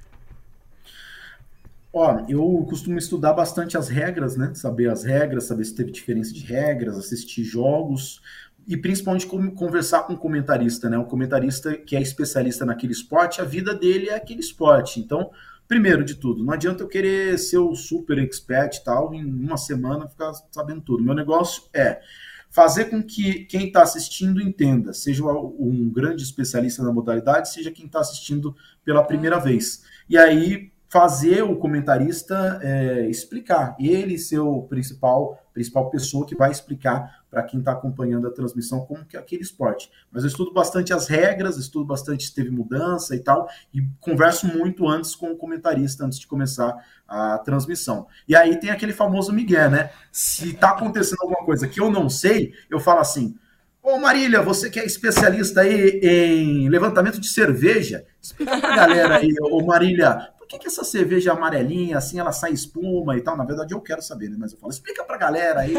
Ó, 1.93 2.25
eu 2.29 2.65
costumo 2.69 2.99
estudar 2.99 3.33
bastante 3.33 3.77
as 3.77 3.89
regras, 3.89 4.37
né? 4.37 4.53
Saber 4.55 4.89
as 4.89 5.03
regras, 5.03 5.45
saber 5.45 5.65
se 5.65 5.75
teve 5.75 5.91
diferença 5.91 6.33
de 6.33 6.41
regras, 6.41 6.97
assistir 6.97 7.43
jogos 7.43 8.21
e 8.67 8.77
principalmente 8.77 9.27
conversar 9.27 10.05
com 10.05 10.13
o 10.13 10.19
comentarista, 10.19 10.89
né? 10.89 10.97
O 10.97 11.05
comentarista 11.05 11.77
que 11.77 11.97
é 11.97 12.01
especialista 12.01 12.65
naquele 12.65 12.93
esporte, 12.93 13.41
a 13.41 13.45
vida 13.45 13.75
dele 13.75 14.09
é 14.09 14.15
aquele 14.15 14.41
esporte. 14.41 15.01
Então, 15.01 15.31
primeiro 15.67 16.05
de 16.05 16.15
tudo, 16.15 16.45
não 16.45 16.53
adianta 16.53 16.85
eu 16.85 16.89
querer 16.89 17.37
ser 17.39 17.59
o 17.59 17.75
super 17.75 18.19
expert 18.19 18.77
e 18.77 18.85
tal, 18.85 19.13
em 19.13 19.25
uma 19.25 19.57
semana 19.57 20.07
ficar 20.07 20.33
sabendo 20.53 20.83
tudo. 20.83 21.03
Meu 21.03 21.15
negócio 21.15 21.65
é 21.75 22.01
fazer 22.49 22.85
com 22.87 23.03
que 23.03 23.45
quem 23.47 23.67
está 23.67 23.83
assistindo 23.83 24.41
entenda, 24.41 24.93
seja 24.93 25.25
um 25.25 25.91
grande 25.93 26.23
especialista 26.23 26.83
na 26.85 26.93
modalidade, 26.93 27.53
seja 27.53 27.71
quem 27.73 27.87
está 27.87 28.01
assistindo 28.01 28.55
pela 28.85 29.03
primeira 29.03 29.39
vez. 29.39 29.83
E 30.09 30.17
aí 30.17 30.71
fazer 30.91 31.45
o 31.45 31.55
comentarista 31.55 32.59
é, 32.61 33.09
explicar, 33.09 33.77
ele 33.79 34.19
ser 34.19 34.41
o 34.41 34.63
principal, 34.63 35.41
principal 35.55 35.89
pessoa 35.89 36.27
que 36.27 36.35
vai 36.35 36.51
explicar 36.51 37.23
para 37.31 37.45
quem 37.45 37.61
está 37.61 37.71
acompanhando 37.71 38.27
a 38.27 38.31
transmissão 38.33 38.81
como 38.81 39.05
que 39.05 39.17
é 39.17 39.21
aquele 39.21 39.41
esporte. 39.41 39.89
Mas 40.11 40.25
eu 40.25 40.29
estudo 40.29 40.53
bastante 40.53 40.93
as 40.93 41.07
regras, 41.07 41.57
estudo 41.57 41.85
bastante 41.85 42.25
se 42.25 42.35
teve 42.35 42.51
mudança 42.51 43.15
e 43.15 43.21
tal, 43.21 43.49
e 43.73 43.87
converso 44.01 44.49
muito 44.49 44.89
antes 44.89 45.15
com 45.15 45.31
o 45.31 45.37
comentarista, 45.37 46.05
antes 46.05 46.19
de 46.19 46.27
começar 46.27 46.77
a 47.07 47.39
transmissão. 47.39 48.09
E 48.27 48.35
aí 48.35 48.59
tem 48.59 48.71
aquele 48.71 48.93
famoso 48.93 49.33
Miguel, 49.33 49.71
né? 49.71 49.91
Se 50.11 50.53
tá 50.55 50.71
acontecendo 50.71 51.21
alguma 51.23 51.45
coisa 51.45 51.69
que 51.69 51.81
eu 51.81 51.89
não 51.89 52.11
sei, 52.11 52.53
eu 52.69 52.81
falo 52.81 52.99
assim, 52.99 53.37
Ô 53.81 53.97
Marília, 53.97 54.43
você 54.43 54.69
que 54.69 54.79
é 54.79 54.85
especialista 54.85 55.63
aí 55.63 56.01
em 56.03 56.69
levantamento 56.69 57.19
de 57.19 57.29
cerveja, 57.29 58.05
explica 58.21 58.61
pra 58.61 58.77
galera 58.77 59.17
aí, 59.17 59.35
ô 59.41 59.65
Marília, 59.65 60.29
que, 60.51 60.59
que 60.59 60.67
essa 60.67 60.83
cerveja 60.83 61.33
amarelinha, 61.33 61.97
assim, 61.97 62.19
ela 62.19 62.33
sai 62.33 62.51
espuma 62.53 63.17
e 63.17 63.21
tal? 63.21 63.37
Na 63.37 63.45
verdade, 63.45 63.73
eu 63.73 63.81
quero 63.81 64.03
saber, 64.03 64.29
né? 64.29 64.37
Mas 64.39 64.53
eu 64.53 64.59
falo, 64.59 64.73
explica 64.73 65.05
pra 65.05 65.17
galera 65.17 65.61
aí. 65.61 65.75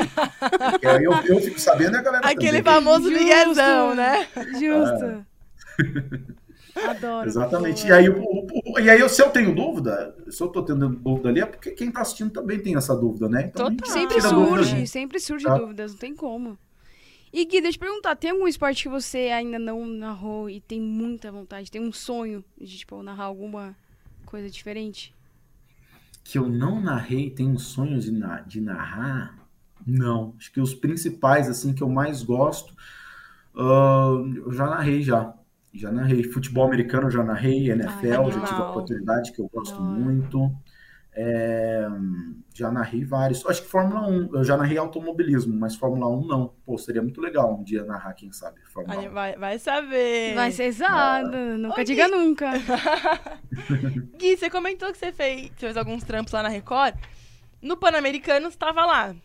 Porque 0.71 0.87
aí 0.87 1.03
eu, 1.03 1.11
eu 1.25 1.41
fico 1.41 1.59
sabendo 1.59 1.95
e 1.95 1.99
a 1.99 2.01
galera 2.01 2.25
Aquele 2.29 2.63
também. 2.63 2.73
famoso 2.73 3.09
Justo. 3.09 3.19
miguezão, 3.23 3.95
né? 3.95 4.27
Justo. 4.57 5.25
Adoro. 6.87 7.27
Exatamente. 7.27 7.85
E 7.85 7.91
aí, 7.91 8.07
o- 8.09 8.21
o- 8.23 8.47
o- 8.75 8.79
e 8.79 8.89
aí, 8.89 8.99
eu- 8.99 9.09
se 9.09 9.21
eu 9.21 9.29
tenho 9.29 9.53
dúvida, 9.53 10.15
se 10.29 10.41
eu 10.41 10.47
tô 10.47 10.63
tendo 10.63 10.87
dúvida 10.87 11.27
ali, 11.29 11.41
é 11.41 11.45
porque 11.45 11.71
quem 11.71 11.91
tá 11.91 12.01
assistindo 12.01 12.31
também 12.31 12.59
tem 12.59 12.75
essa 12.77 12.95
dúvida, 12.95 13.27
né? 13.27 13.51
Então. 13.53 13.67
Sempre 13.85 14.21
surge, 14.21 14.75
né? 14.75 14.85
sempre 14.85 15.19
surge 15.19 15.45
Tá. 15.45 15.57
dúvidas, 15.57 15.91
não 15.91 15.99
tem 15.99 16.15
como. 16.15 16.57
E 17.33 17.43
Gui, 17.45 17.61
deixa 17.61 17.67
eu 17.67 17.73
te 17.73 17.79
perguntar, 17.79 18.15
tem 18.15 18.31
algum 18.31 18.47
esporte 18.47 18.83
que 18.83 18.89
você 18.89 19.29
ainda 19.29 19.59
não 19.59 19.85
narrou 19.85 20.49
e 20.49 20.59
tem 20.61 20.79
muita 20.81 21.31
vontade, 21.31 21.69
tem 21.71 21.81
um 21.81 21.91
sonho 21.91 22.43
de, 22.59 22.77
tipo, 22.77 23.01
narrar 23.03 23.25
alguma 23.25 23.75
coisa 24.31 24.49
diferente? 24.49 25.13
que 26.23 26.37
eu 26.37 26.47
não 26.49 26.79
narrei, 26.81 27.29
tenho 27.31 27.57
sonhos 27.59 28.05
de, 28.05 28.11
na- 28.11 28.41
de 28.41 28.61
narrar? 28.61 29.37
Não. 29.85 30.35
Acho 30.37 30.51
que 30.51 30.61
os 30.61 30.73
principais, 30.73 31.49
assim, 31.49 31.73
que 31.73 31.81
eu 31.83 31.89
mais 31.89 32.23
gosto, 32.23 32.75
ah, 33.55 34.11
eu 34.35 34.51
já 34.51 34.65
narrei 34.67 35.01
já. 35.01 35.33
Já 35.73 35.91
narrei. 35.91 36.23
Futebol 36.23 36.65
americano 36.67 37.07
eu 37.07 37.11
já 37.11 37.23
narrei, 37.23 37.69
NFL, 37.71 38.31
já 38.31 38.41
tive 38.41 38.61
a 38.61 38.65
oportunidade 38.65 39.31
que 39.31 39.41
eu 39.41 39.49
gosto 39.53 39.81
muito. 39.83 40.55
É, 41.13 41.85
já 42.53 42.71
narrei 42.71 43.03
vários. 43.03 43.45
Acho 43.45 43.61
que 43.63 43.67
Fórmula 43.67 44.07
1, 44.07 44.29
eu 44.33 44.43
já 44.45 44.55
narrei 44.55 44.77
automobilismo, 44.77 45.53
mas 45.57 45.75
Fórmula 45.75 46.07
1 46.07 46.25
não. 46.25 46.53
Pô, 46.65 46.77
seria 46.77 47.01
muito 47.01 47.19
legal 47.19 47.53
um 47.53 47.63
dia 47.63 47.83
narrar, 47.83 48.13
quem 48.13 48.31
sabe, 48.31 48.59
Fórmula 48.71 49.01
1. 49.01 49.11
Vai, 49.11 49.35
vai 49.35 49.59
saber. 49.59 50.33
Vai 50.35 50.51
ser 50.51 50.65
exato, 50.65 51.35
nunca 51.57 51.81
Ô, 51.81 51.83
diga 51.83 52.07
Gui. 52.07 52.11
nunca. 52.15 52.51
Gui, 54.17 54.37
você 54.37 54.49
comentou 54.49 54.91
que 54.91 54.97
você 54.97 55.11
fez, 55.11 55.51
fez 55.57 55.75
alguns 55.77 56.03
trampos 56.03 56.31
lá 56.33 56.43
na 56.43 56.49
Record. 56.49 56.95
No 57.61 57.77
Pan-Americano, 57.77 58.49
você 58.49 58.57
tava 58.57 58.85
lá. 58.85 59.15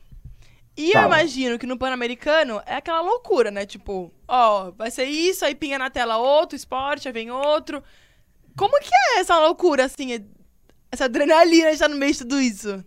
E 0.76 0.88
eu 0.88 0.92
Tava. 0.92 1.06
imagino 1.06 1.58
que 1.58 1.66
no 1.66 1.78
Pan-Americano 1.78 2.60
é 2.66 2.74
aquela 2.74 3.00
loucura, 3.00 3.50
né? 3.50 3.64
Tipo, 3.64 4.12
ó, 4.28 4.70
vai 4.72 4.90
ser 4.90 5.04
isso, 5.04 5.44
aí 5.44 5.54
pinga 5.54 5.78
na 5.78 5.88
tela 5.88 6.18
outro 6.18 6.54
esporte, 6.54 7.08
aí 7.08 7.14
vem 7.14 7.30
outro. 7.30 7.82
Como 8.56 8.78
que 8.80 8.90
é 8.92 9.20
essa 9.20 9.38
loucura, 9.38 9.84
assim? 9.86 10.12
Essa 10.90 11.04
adrenalina 11.06 11.68
de 11.68 11.74
estar 11.74 11.88
no 11.88 11.96
meio 11.96 12.12
de 12.12 12.18
tudo 12.20 12.40
isso? 12.40 12.84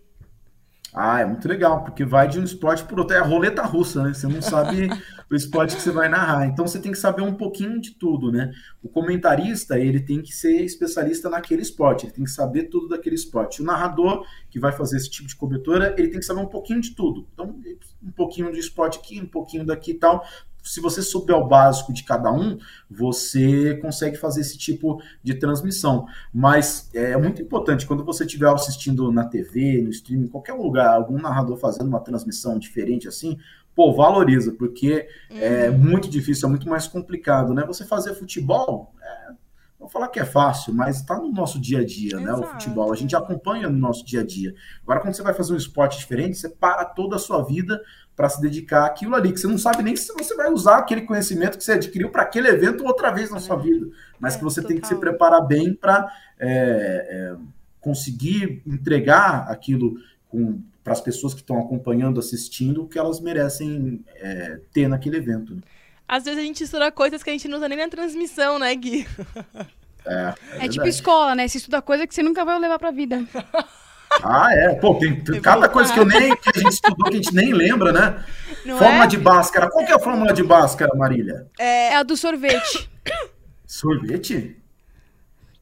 Ah, 0.93 1.19
é 1.19 1.25
muito 1.25 1.47
legal, 1.47 1.83
porque 1.83 2.03
vai 2.03 2.27
de 2.27 2.39
um 2.39 2.43
esporte 2.43 2.83
para 2.83 2.99
outro. 2.99 3.15
É 3.15 3.19
a 3.19 3.23
roleta 3.23 3.63
russa, 3.63 4.03
né? 4.03 4.13
Você 4.13 4.27
não 4.27 4.41
sabe 4.41 4.89
o 5.29 5.35
esporte 5.35 5.75
que 5.75 5.81
você 5.81 5.91
vai 5.91 6.09
narrar. 6.09 6.47
Então 6.47 6.65
você 6.65 6.79
tem 6.79 6.91
que 6.91 6.97
saber 6.97 7.21
um 7.21 7.35
pouquinho 7.35 7.79
de 7.79 7.91
tudo, 7.91 8.31
né? 8.31 8.51
O 8.81 8.89
comentarista, 8.89 9.77
ele 9.77 9.99
tem 9.99 10.21
que 10.21 10.33
ser 10.33 10.63
especialista 10.63 11.29
naquele 11.29 11.61
esporte, 11.61 12.05
ele 12.05 12.13
tem 12.13 12.23
que 12.23 12.31
saber 12.31 12.63
tudo 12.63 12.87
daquele 12.87 13.15
esporte. 13.15 13.61
O 13.61 13.65
narrador, 13.65 14.25
que 14.49 14.59
vai 14.59 14.71
fazer 14.71 14.97
esse 14.97 15.09
tipo 15.09 15.27
de 15.27 15.35
cobertura, 15.35 15.93
ele 15.97 16.07
tem 16.09 16.19
que 16.19 16.25
saber 16.25 16.41
um 16.41 16.47
pouquinho 16.47 16.81
de 16.81 16.95
tudo. 16.95 17.27
Então, 17.33 17.55
um 18.01 18.11
pouquinho 18.11 18.51
de 18.51 18.59
esporte 18.59 18.97
aqui, 18.97 19.21
um 19.21 19.27
pouquinho 19.27 19.65
daqui 19.65 19.91
e 19.91 19.95
tal. 19.95 20.25
Se 20.61 20.81
você 20.81 21.01
souber 21.01 21.35
o 21.35 21.47
básico 21.47 21.93
de 21.93 22.03
cada 22.03 22.31
um, 22.31 22.57
você 22.89 23.75
consegue 23.81 24.17
fazer 24.17 24.41
esse 24.41 24.57
tipo 24.57 25.01
de 25.23 25.35
transmissão. 25.35 26.05
Mas 26.33 26.89
é 26.93 27.15
muito 27.15 27.41
importante, 27.41 27.85
quando 27.85 28.03
você 28.03 28.25
estiver 28.25 28.49
assistindo 28.49 29.09
na 29.11 29.25
TV, 29.25 29.81
no 29.81 29.89
streaming, 29.89 30.25
em 30.25 30.27
qualquer 30.27 30.53
lugar, 30.53 30.95
algum 30.95 31.17
narrador 31.17 31.55
fazendo 31.57 31.87
uma 31.87 32.01
transmissão 32.01 32.59
diferente 32.59 33.07
assim, 33.07 33.37
pô, 33.79 33.93
valoriza, 33.93 34.51
porque 34.51 35.07
é 35.29 35.69
muito 35.69 36.09
difícil, 36.09 36.47
é 36.47 36.49
muito 36.49 36.67
mais 36.67 36.85
complicado, 36.85 37.53
né? 37.53 37.63
Você 37.65 37.85
fazer 37.85 38.13
futebol, 38.13 38.93
é, 39.01 39.31
vou 39.79 39.87
falar 39.87 40.09
que 40.09 40.19
é 40.19 40.25
fácil, 40.25 40.73
mas 40.73 40.97
está 40.97 41.15
no 41.17 41.31
nosso 41.31 41.57
dia 41.61 41.79
a 41.79 41.85
dia, 41.85 42.19
né? 42.19 42.33
O 42.33 42.39
Exato. 42.39 42.51
futebol, 42.51 42.91
a 42.91 42.95
gente 42.97 43.15
acompanha 43.15 43.69
no 43.69 43.77
nosso 43.77 44.05
dia 44.05 44.19
a 44.19 44.25
dia. 44.25 44.53
Agora, 44.83 44.99
quando 44.99 45.13
você 45.13 45.23
vai 45.23 45.33
fazer 45.33 45.53
um 45.53 45.55
esporte 45.55 45.97
diferente, 45.97 46.37
você 46.37 46.49
para 46.49 46.83
toda 46.83 47.15
a 47.15 47.19
sua 47.19 47.41
vida 47.41 47.81
para 48.17 48.27
se 48.27 48.41
dedicar 48.41 48.85
àquilo 48.85 49.15
ali, 49.15 49.31
que 49.31 49.39
você 49.39 49.47
não 49.47 49.57
sabe 49.57 49.81
nem 49.81 49.95
se 49.95 50.11
você 50.11 50.35
vai 50.35 50.51
usar 50.51 50.79
aquele 50.79 51.03
conhecimento 51.03 51.57
que 51.57 51.63
você 51.63 51.71
adquiriu 51.71 52.09
para 52.09 52.23
aquele 52.23 52.49
evento 52.49 52.83
outra 52.85 53.11
vez 53.11 53.31
na 53.31 53.39
sua 53.39 53.55
vida, 53.55 53.87
mas 54.19 54.35
É, 54.35 54.37
que 54.39 54.43
você 54.43 54.61
tem 54.61 54.77
que 54.77 54.85
se 54.87 54.93
total. 54.93 55.09
preparar 55.11 55.47
bem 55.47 55.73
para 55.73 56.05
conseguir 57.79 58.61
entregar 58.67 59.49
aquilo 59.49 59.95
para 60.89 60.93
as 60.93 61.01
pessoas 61.01 61.35
que 61.35 61.41
estão 61.41 61.59
acompanhando, 61.59 62.19
assistindo, 62.19 62.81
o 62.81 62.87
que 62.87 62.97
elas 62.97 63.19
merecem 63.19 64.03
é, 64.15 64.59
ter 64.73 64.87
naquele 64.87 65.17
evento. 65.17 65.53
né? 65.53 65.61
Às 66.07 66.23
vezes 66.23 66.39
a 66.39 66.43
gente 66.43 66.63
estuda 66.63 66.91
coisas 66.91 67.21
que 67.21 67.29
a 67.29 67.33
gente 67.33 67.47
não 67.47 67.57
usa 67.57 67.69
nem 67.69 67.77
na 67.77 67.87
transmissão, 67.87 68.57
né, 68.57 68.73
Gui? 68.75 69.07
É, 70.05 70.33
É 70.61 70.67
tipo 70.67 70.87
escola, 70.87 71.35
né? 71.35 71.47
Você 71.47 71.59
estuda 71.59 71.79
coisa 71.83 72.07
que 72.07 72.15
você 72.15 72.23
nunca 72.23 72.43
vai 72.43 72.57
levar 72.57 72.79
pra 72.79 72.89
vida. 72.89 73.23
Ah, 74.23 74.47
é. 74.51 74.73
Pô, 74.73 74.95
tem, 74.95 75.23
tem 75.23 75.39
cada 75.39 75.69
coisa 75.69 75.93
que 75.93 75.99
eu 75.99 76.05
nem 76.05 76.35
que 76.35 76.49
a 76.49 76.59
gente 76.59 76.73
estudou 76.73 77.05
que 77.05 77.13
a 77.13 77.21
gente 77.21 77.35
nem 77.35 77.53
lembra, 77.53 77.91
né? 77.91 78.25
Não 78.65 78.79
fórmula 78.79 79.03
é? 79.03 79.07
de 79.07 79.17
Bhaskara. 79.17 79.69
Qual 79.69 79.85
que 79.85 79.91
é 79.91 79.95
a 79.95 79.99
fórmula 79.99 80.33
de 80.33 80.41
Bhaskara, 80.41 80.95
Marília? 80.95 81.45
É 81.59 81.95
a 81.95 82.01
do 82.01 82.17
sorvete. 82.17 82.89
Sorvete? 83.67 84.58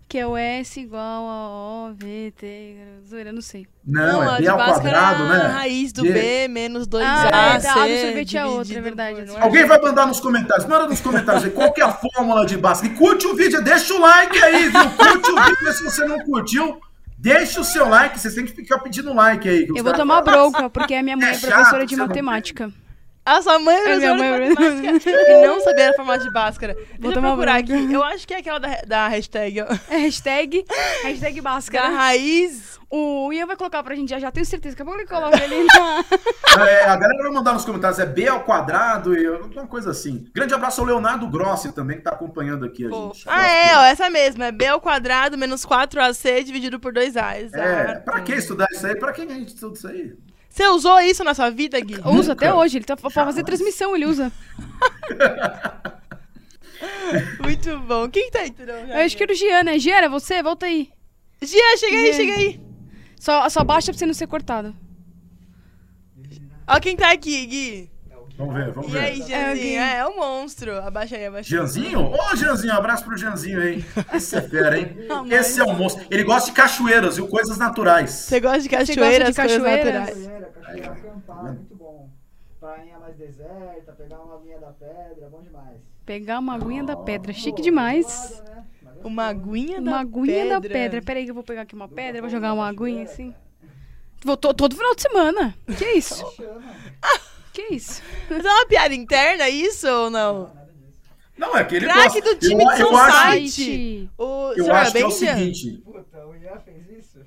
Que 0.08 0.17
é 0.17 0.26
o 0.26 0.38
S 0.38 0.80
igual 0.80 1.28
a 1.28 1.50
O, 1.89 1.93
V, 1.93 2.34
T. 2.38 2.78
Zoeira, 3.08 3.32
não 3.34 3.41
sei. 3.41 3.67
Não, 3.86 4.22
a 4.22 4.36
é 4.36 4.38
B 4.38 4.43
de 4.43 4.48
ao 4.50 4.58
quadrado, 4.58 5.24
é 5.24 5.26
a 5.26 5.38
né? 5.39 5.48
raiz 5.48 5.91
do 5.91 6.04
B. 6.04 6.12
B 6.13 6.48
menos 6.48 6.88
2A. 6.88 7.04
Ah, 7.06 7.26
é, 7.56 7.60
tá, 7.60 7.74
a 7.74 7.88
do 7.88 7.91
C, 7.91 8.02
sorvete 8.06 8.38
é 8.38 8.46
outra, 8.46 8.78
é 8.78 8.82
verdade. 8.82 9.15
por- 9.22 9.28
não 9.28 9.38
é? 9.38 9.41
Alguém 9.43 9.65
vai 9.65 9.82
mandar 9.82 10.08
nos 10.08 10.20
comentários. 10.20 10.65
Manda 10.65 10.88
nos 10.88 11.02
comentários 11.02 11.43
aí 11.43 11.52
qual 11.52 11.74
que 11.74 11.82
é 11.82 11.84
a 11.86 11.91
fórmula 11.91 12.46
de 12.46 12.58
Bhaskara. 12.58 12.93
E 12.93 12.96
curte 12.96 13.28
o 13.28 13.36
vídeo, 13.36 13.62
deixa 13.62 13.93
o 13.93 14.00
like 14.00 14.41
aí, 14.43 14.70
viu? 14.70 14.89
Curte 14.91 15.32
o 15.32 15.43
vídeo 15.43 15.74
se 15.74 15.84
você 15.84 16.06
não 16.06 16.20
curtiu. 16.20 16.80
Deixa 17.20 17.60
o 17.60 17.63
seu 17.63 17.89
like, 17.89 18.20
vocês 18.20 18.36
têm 18.36 18.46
que 18.46 18.52
ficar 18.54 18.78
pedindo 18.80 19.12
like 19.13 19.50
aí. 19.50 19.67
Eu 19.76 19.84
vou 19.84 19.91
tomar 19.93 20.24
falam, 20.24 20.52
bronca, 20.52 20.70
porque 20.70 20.93
a 20.93 21.02
minha 21.02 21.17
mãe 21.17 21.28
É 21.28 21.32
é 21.32 21.34
chato, 21.34 21.50
professora 21.52 21.86
de 21.86 21.96
não 21.96 22.08
matemática. 22.08 22.72
A 23.29 23.41
sua 23.41 23.59
mãe 23.59 23.75
É, 23.75 23.95
minha 23.97 24.15
mãe- 24.15 24.49
de 24.49 24.55
matemática 24.55 25.09
e 25.11 25.45
não 25.45 25.59
sabia 25.59 25.89
a 25.89 25.93
formato 25.93 26.23
de 26.23 26.31
Bhaskara. 26.31 26.73
Deixa 26.75 26.97
eu 27.03 27.11
tomar 27.13 27.27
procurar 27.29 27.55
aqui. 27.57 27.93
Eu 27.93 28.01
acho 28.03 28.25
que 28.25 28.33
é 28.33 28.37
aquela 28.37 28.57
da, 28.59 28.69
da 28.87 29.07
hashtag, 29.09 29.61
ó. 29.61 29.65
É 29.89 29.97
hashtag, 29.97 30.65
hashtag 31.03 31.41
Da 31.41 31.49
Bhaskara. 31.49 31.89
raiz. 31.89 32.77
O 32.89 33.33
Ian 33.33 33.45
vai 33.45 33.57
colocar 33.57 33.83
pra 33.83 33.93
gente 33.95 34.07
já, 34.09 34.17
já 34.17 34.31
tenho 34.31 34.45
certeza. 34.45 34.73
Daqui 34.73 34.81
a 34.81 34.85
pouco 34.85 34.97
ele 35.01 35.09
coloca 35.09 35.43
ele 35.43 35.61
na... 36.55 36.65
É, 36.65 36.85
a 36.85 36.95
galera 36.95 37.21
vai 37.23 37.31
mandar 37.33 37.51
nos 37.51 37.65
comentários, 37.65 37.99
é 37.99 38.05
B 38.05 38.25
ao 38.29 38.45
quadrado, 38.45 39.13
e 39.13 39.27
uma 39.27 39.67
coisa 39.67 39.91
assim. 39.91 40.25
Grande 40.33 40.53
abraço 40.53 40.79
ao 40.79 40.87
Leonardo 40.87 41.27
Grossi 41.27 41.73
também, 41.73 41.97
que 41.97 42.03
tá 42.03 42.11
acompanhando 42.11 42.63
aqui 42.65 42.85
a 42.85 42.89
Pô. 42.89 43.11
gente. 43.13 43.25
Ah, 43.27 43.45
é, 43.45 43.77
ó, 43.77 43.83
essa 43.83 44.09
mesma. 44.09 44.45
É 44.45 44.51
B 44.53 44.65
ao 44.67 44.79
quadrado 44.79 45.37
menos 45.37 45.65
4AC 45.65 46.43
dividido 46.45 46.79
por 46.79 46.93
2A. 46.93 47.41
Exato. 47.41 47.61
É, 47.61 47.95
pra 47.99 48.21
que 48.21 48.33
estudar 48.33 48.67
isso 48.71 48.87
aí? 48.87 48.95
Pra 48.95 49.11
quem 49.11 49.25
a 49.29 49.33
gente 49.33 49.49
estuda 49.53 49.73
isso 49.73 49.87
aí? 49.89 50.13
Você 50.58 50.67
usou 50.70 51.00
isso 51.02 51.24
na 51.24 51.36
sua 51.36 51.52
vida, 51.52 51.80
Gui? 51.80 52.02
Usa 52.04 52.34
até 52.34 52.52
hoje, 52.52 52.80
ele 52.80 52.86
tá 52.86 52.98
pra 52.98 53.12
fazer 53.12 53.43
transmissão, 53.43 53.96
ele 53.96 54.08
usa. 54.08 54.32
Muito 57.43 57.78
bom. 57.82 58.10
Quem 58.10 58.32
tá 58.32 58.43
entrando? 58.43 58.89
Eu 58.89 59.06
acho 59.06 59.15
que 59.15 59.22
era 59.22 59.32
o 59.32 59.36
Gian, 59.36 59.63
né? 59.63 59.78
Gian, 59.78 59.98
é 59.98 60.10
você? 60.10 60.41
Volta 60.41 60.65
aí. 60.65 60.89
Gia, 61.43 61.78
chega 61.78 61.96
aí, 61.96 62.12
chega 62.12 62.34
aí. 62.34 62.60
Só, 63.20 63.48
só 63.50 63.63
baixa 63.63 63.91
pra 63.91 64.00
você 64.00 64.08
não 64.08 64.15
ser 64.15 64.26
cortado. 64.26 64.76
Ó 66.67 66.80
quem 66.80 66.98
tá 66.98 67.12
aqui, 67.12 67.46
Gui. 67.46 67.91
Vamos 68.38 68.54
ver, 68.56 68.71
vamos 68.71 68.89
E 68.89 68.93
ver. 68.93 69.00
aí, 69.00 69.21
É, 69.21 69.26
Gianzinho? 69.26 69.56
Gui. 69.63 69.76
É, 69.76 69.97
é 69.97 70.08
um 70.08 70.15
monstro. 70.17 70.78
Abaixa 70.84 71.15
aí, 71.15 71.26
abaixa 71.26 71.56
aí. 71.56 71.60
Janzinho? 71.60 72.12
Ô, 72.12 72.36
Janzinho, 72.36 72.73
abraço 72.73 73.04
pro 73.04 73.17
Janzinho 73.17 73.60
aí. 73.62 73.84
Esse 74.13 74.36
é 74.36 74.41
fera, 74.41 74.78
hein? 74.80 74.95
Não, 75.10 75.26
Esse 75.32 75.60
é 75.60 75.63
um 75.63 75.73
monstro. 75.73 76.06
Ele 76.12 76.23
gosta 76.23 76.52
de 76.52 76.56
cachoeiras, 76.56 77.15
viu? 77.15 77.28
Coisas 77.28 77.58
naturais. 77.58 78.12
Você 78.12 78.39
gosta 78.39 78.60
de 78.62 78.69
gosta 78.69 78.86
de 78.86 78.95
cachoeiras, 78.95 79.36
coisas 79.36 79.58
cachoeiras? 79.58 79.86
naturais? 79.95 80.17
Cachoeira, 80.17 80.52
cachoeira, 80.54 80.91
acampar, 80.91 81.43
muito 81.45 81.76
bom. 81.76 82.10
Prainha 82.60 83.00
mais 83.00 83.15
deserta, 83.15 83.91
pegar 83.93 84.19
uma 84.19 84.36
aguinha 84.36 84.60
da 84.60 84.67
pedra, 84.67 85.30
bom 85.32 85.41
demais. 85.41 85.78
Pegar 86.06 86.39
uma 86.39 86.54
aguinha 86.56 86.84
da 86.84 86.95
pedra. 86.95 87.34
Chique 87.34 87.62
demais. 87.62 88.06
Gelado, 88.06 88.52
né? 88.56 88.63
Mas 88.84 88.97
é 89.04 89.08
Uma 89.08 89.23
aguinha 89.26 89.82
da 89.82 89.91
Uma 89.91 90.00
aguinha 90.02 90.45
da 90.50 90.62
pedra. 90.62 90.69
pedra. 90.73 91.02
Pera 91.02 91.19
aí 91.19 91.26
que 91.26 91.32
eu 91.32 91.36
vou 91.36 91.43
pegar 91.43 91.62
aqui 91.63 91.73
uma 91.76 91.88
pedra, 91.88 92.21
vou 92.21 92.30
jogar 92.30 92.54
uma 92.54 92.67
aguinha 92.67 93.04
assim. 93.04 93.34
Vou 94.23 94.38
to- 94.38 94.54
todo 94.54 94.76
final 94.76 94.93
de 94.95 95.02
semana. 95.02 95.56
Que 95.78 95.86
isso? 95.93 96.23
Que 97.58 97.74
isso? 97.74 98.04
Mas 98.30 98.46
é 98.46 98.50
uma 98.52 98.67
piada 98.67 98.93
interna 98.93 99.50
isso 99.50 99.88
ou 99.88 100.12
não? 100.12 100.56
Não, 101.36 101.58
é 101.58 101.63
que 101.63 101.78
ele 101.78 101.88
Craque 101.88 102.22
do 102.22 102.36
time 102.36 102.63
eu, 102.63 102.76
de 102.76 102.82
eu 102.84 102.96
Site. 102.96 104.12
O 104.15 104.54
eu 104.56 104.72
acho 104.72 104.91
que 104.91 104.98
é 104.98 105.02
bem, 105.02 105.08
o 105.08 105.12
seguinte. 105.12 105.82
Puta, 105.84 106.24
o 106.28 106.36
Ian 106.36 106.60
fez 106.60 106.88
isso? 106.88 107.20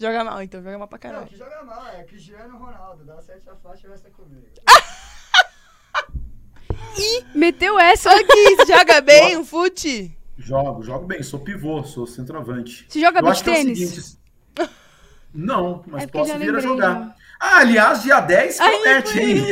Joga 0.00 0.24
mal, 0.24 0.42
então. 0.42 0.62
Joga 0.62 0.78
mal 0.78 0.88
pra 0.88 0.96
Não, 0.96 1.02
caralho. 1.02 1.26
que 1.26 1.36
joga 1.36 1.62
mal, 1.62 1.86
é 1.88 2.04
Cristiano 2.04 2.56
Ronaldo, 2.56 3.04
dá 3.04 3.20
sete 3.20 3.50
a 3.50 3.56
faixa 3.56 3.86
e 3.86 3.88
vai 3.88 3.98
estar 3.98 4.08
comigo. 4.12 4.46
Meteu 7.34 7.78
essa. 7.78 8.08
Você 8.16 8.64
joga 8.66 9.00
bem 9.02 9.36
o 9.36 9.44
fute? 9.44 10.16
Jogo, 10.38 10.82
jogo 10.82 11.06
bem, 11.06 11.22
sou 11.22 11.40
pivô, 11.40 11.84
sou 11.84 12.06
centroavante. 12.06 12.86
Você 12.88 12.98
joga 12.98 13.20
que 13.22 13.28
é 13.28 13.30
o 13.30 13.42
tênis? 13.42 13.90
seguinte. 13.90 14.18
Não, 15.34 15.84
mas 15.86 16.04
É 16.04 16.06
posso 16.06 16.38
vir 16.38 16.56
a 16.56 16.60
jogar. 16.60 17.14
Ah, 17.42 17.60
aliás, 17.60 18.02
dia 18.02 18.20
10 18.20 18.60
Ai, 18.60 18.70
promete, 18.76 19.18
hein? 19.18 19.46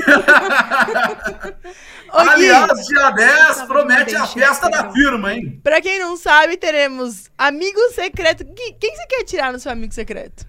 Ô, 2.13 2.23
Gui, 2.23 2.29
aliás, 2.31 2.87
dia 2.87 3.11
10 3.11 3.57
Tava 3.57 3.67
promete 3.67 4.15
a 4.17 4.27
festa 4.27 4.69
da 4.69 4.93
firma, 4.93 5.33
hein? 5.35 5.59
pra 5.63 5.81
quem 5.81 5.99
não 5.99 6.17
sabe, 6.17 6.57
teremos 6.57 7.31
amigo 7.37 7.81
secreto. 7.95 8.45
Gui, 8.45 8.77
quem 8.81 8.95
você 8.95 9.07
quer 9.07 9.25
tirar 9.25 9.53
no 9.53 9.59
seu 9.59 9.73
amigo 9.73 9.93
secreto? 9.95 10.45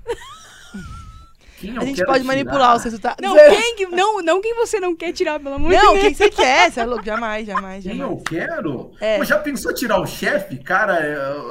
Quem 1.60 1.76
eu 1.76 1.82
A 1.82 1.86
gente 1.86 2.04
pode 2.06 2.20
tirar? 2.22 2.28
manipular 2.28 2.76
o 2.76 2.80
seu 2.80 2.86
resultado. 2.86 3.22
Não, 3.22 3.36
quem, 3.36 3.76
que- 3.76 3.86
não, 3.88 4.22
não 4.22 4.42
quem 4.42 4.56
você 4.56 4.80
não 4.80 4.96
quer 4.96 5.12
tirar, 5.12 5.40
pelo 5.42 5.56
amor 5.56 5.72
de 5.72 5.76
Não, 5.78 5.92
Deus. 5.94 6.00
quem 6.06 6.14
você 6.14 6.30
quer? 6.30 6.72
Você 6.72 6.80
é 6.80 6.86
louco? 6.86 7.04
Jamais, 7.06 7.46
jamais, 7.46 7.84
Quem 7.84 7.98
jamais. 7.98 8.18
eu 8.18 8.24
quero? 8.24 8.92
É. 9.02 9.18
Pô, 9.18 9.26
já 9.26 9.38
pensou 9.40 9.74
tirar 9.74 10.00
o 10.00 10.06
chefe? 10.08 10.58
Cara, 10.58 11.02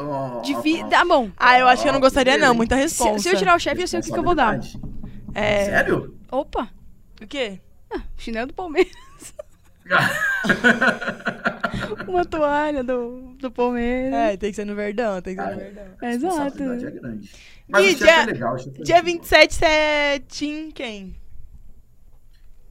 ó, 0.08 0.40
Difí- 0.40 0.82
ó, 0.82 0.88
Tá 0.88 1.04
bom. 1.04 1.30
Ah, 1.36 1.58
eu 1.58 1.68
acho 1.68 1.82
que 1.82 1.88
eu 1.90 1.92
não 1.92 2.00
gostaria, 2.00 2.38
não. 2.38 2.54
Muita 2.54 2.74
Se, 2.76 2.80
resposta. 2.82 3.18
se 3.18 3.28
eu 3.28 3.36
tirar 3.36 3.54
o 3.54 3.58
chefe, 3.58 3.82
eu 3.82 3.88
sei 3.88 4.00
o 4.00 4.02
que, 4.02 4.10
que 4.10 4.18
eu 4.18 4.22
vou 4.22 4.34
dar. 4.34 4.58
É. 5.34 5.64
Sério? 5.66 6.16
Opa, 6.30 6.68
O 7.22 7.26
quê? 7.26 7.60
chinelo 8.16 8.48
do 8.48 8.54
Palmeiras. 8.54 8.92
Uma 12.06 12.24
toalha 12.24 12.82
do, 12.84 13.34
do 13.38 13.50
Palmeiras. 13.50 14.12
É, 14.14 14.36
tem 14.36 14.50
que 14.50 14.56
ser 14.56 14.64
no 14.64 14.74
Verdão, 14.74 15.20
tem 15.22 15.36
que 15.36 15.42
ser 15.42 15.48
Ah, 15.48 15.52
no 15.52 15.58
Verdão. 15.58 15.84
A 16.00 16.10
Exato. 16.12 16.62
é 16.62 16.90
grande. 16.90 17.30
Mas 17.68 17.84
o 17.84 17.88
chefe 17.90 18.04
dia- 18.04 18.22
é 18.22 18.26
legal. 18.26 18.54
o 18.54 18.56
é 18.56 18.60
Dia 18.82 18.96
legal. 18.96 19.02
27, 19.04 19.54
você 19.54 19.64
é 19.64 20.18
Team 20.20 20.70
quem? 20.72 21.16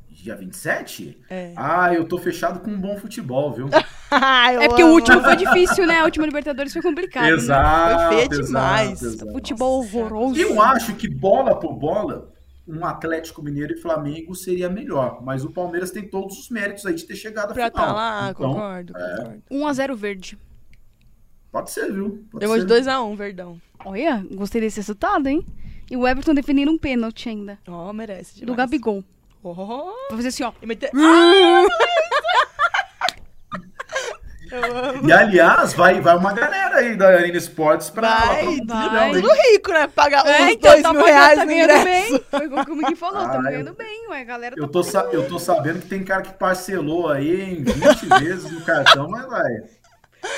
Dia 0.09 0.35
27? 0.35 1.17
É. 1.29 1.53
Ah, 1.55 1.93
eu 1.93 2.03
tô 2.05 2.17
fechado 2.17 2.59
com 2.59 2.71
um 2.71 2.79
bom 2.79 2.97
futebol, 2.97 3.53
viu? 3.53 3.69
Ah, 4.09 4.53
É 4.53 4.69
porque 4.69 4.83
o 4.85 4.93
último 4.93 5.21
foi 5.21 5.35
difícil, 5.35 5.85
né? 5.85 5.99
A 5.99 6.05
última 6.05 6.25
Libertadores 6.25 6.71
foi 6.71 6.81
complicado. 6.81 7.23
né? 7.25 7.31
exato. 7.31 7.99
Foi 7.99 8.07
feia 8.15 8.27
exato, 8.31 8.45
demais. 8.45 9.01
exato. 9.01 9.31
Futebol 9.33 9.79
horroroso. 9.81 10.39
Eu 10.39 10.61
acho 10.61 10.95
que 10.95 11.09
bola 11.09 11.59
por 11.59 11.73
bola, 11.73 12.33
um 12.67 12.85
Atlético 12.85 13.41
Mineiro 13.41 13.73
e 13.73 13.77
Flamengo 13.77 14.35
seria 14.35 14.69
melhor. 14.69 15.23
Mas 15.23 15.43
o 15.45 15.51
Palmeiras 15.51 15.91
tem 15.91 16.07
todos 16.07 16.37
os 16.37 16.49
méritos 16.49 16.85
aí 16.85 16.93
de 16.93 17.05
ter 17.05 17.15
chegado 17.15 17.51
à 17.51 17.53
Pra 17.53 17.69
final. 17.69 17.85
tá 17.87 17.93
lá, 17.93 18.29
Então, 18.31 18.49
concordo, 18.53 18.93
concordo. 18.93 19.43
1x0 19.51 19.95
verde. 19.95 20.37
Pode 21.51 21.71
ser, 21.71 21.91
viu? 21.91 22.25
Pode 22.31 22.43
Eu 22.43 22.49
vou 22.49 22.59
de 22.59 22.67
ser. 22.67 22.83
2x1, 22.83 23.15
Verdão. 23.15 23.61
Olha, 23.85 24.25
gostei 24.33 24.59
desse 24.61 24.77
resultado, 24.77 25.27
hein? 25.27 25.45
E 25.89 25.95
o 25.95 26.05
Everton 26.05 26.33
defendendo 26.33 26.69
um 26.71 26.77
pênalti 26.77 27.29
ainda. 27.29 27.57
Ó, 27.67 27.93
merece 27.93 28.35
demais. 28.35 28.47
Do 28.47 28.55
Gabigol. 28.55 29.03
Oh, 29.41 29.53
Vou 29.53 29.95
fazer 30.17 30.27
assim, 30.27 30.43
ó. 30.43 30.51
e 30.61 30.65
meter... 30.65 30.89
Eu 30.93 30.99
amo. 30.99 31.67
E 35.03 35.11
aliás, 35.11 35.73
vai, 35.73 35.99
vai 36.01 36.15
uma 36.17 36.33
galera 36.33 36.77
aí 36.77 36.95
da 36.95 37.07
Arena 37.07 37.37
Esportes 37.37 37.89
pra. 37.89 38.17
Vai, 38.17 38.57
pra- 38.65 38.75
vai. 38.89 39.11
não, 39.13 39.21
Tudo 39.21 39.33
rico, 39.33 39.71
né? 39.71 39.87
Pagar 39.87 40.25
É, 40.27 40.43
uns 40.43 40.49
então 40.51 40.71
2 40.71 40.83
tá, 40.83 40.93
mil 40.93 41.01
pagando, 41.01 41.13
reais 41.17 41.39
tá 41.39 41.45
no 41.45 41.51
ingresso. 41.51 41.83
bem. 41.85 42.23
Foi 42.31 42.49
como 42.49 42.73
o 42.73 42.75
Miki 42.75 42.95
falou, 42.95 43.21
Ah, 43.21 43.29
tá 43.29 43.35
eu- 43.37 43.41
ganhando 43.43 43.73
bem, 43.73 44.07
ué. 44.09 44.23
Galera 44.23 44.55
tá 44.55 44.61
Eu 44.61 44.67
tô, 44.67 44.83
sa- 44.83 45.07
eu 45.11 45.27
tô 45.27 45.37
sabendo 45.39 45.79
que 45.79 45.87
tem 45.87 46.03
cara 46.03 46.21
que 46.21 46.33
parcelou 46.33 47.09
aí 47.09 47.41
em 47.59 47.63
20 47.63 48.05
vezes 48.19 48.51
no 48.51 48.61
cartão, 48.61 49.07
mas 49.09 49.25
vai. 49.27 49.51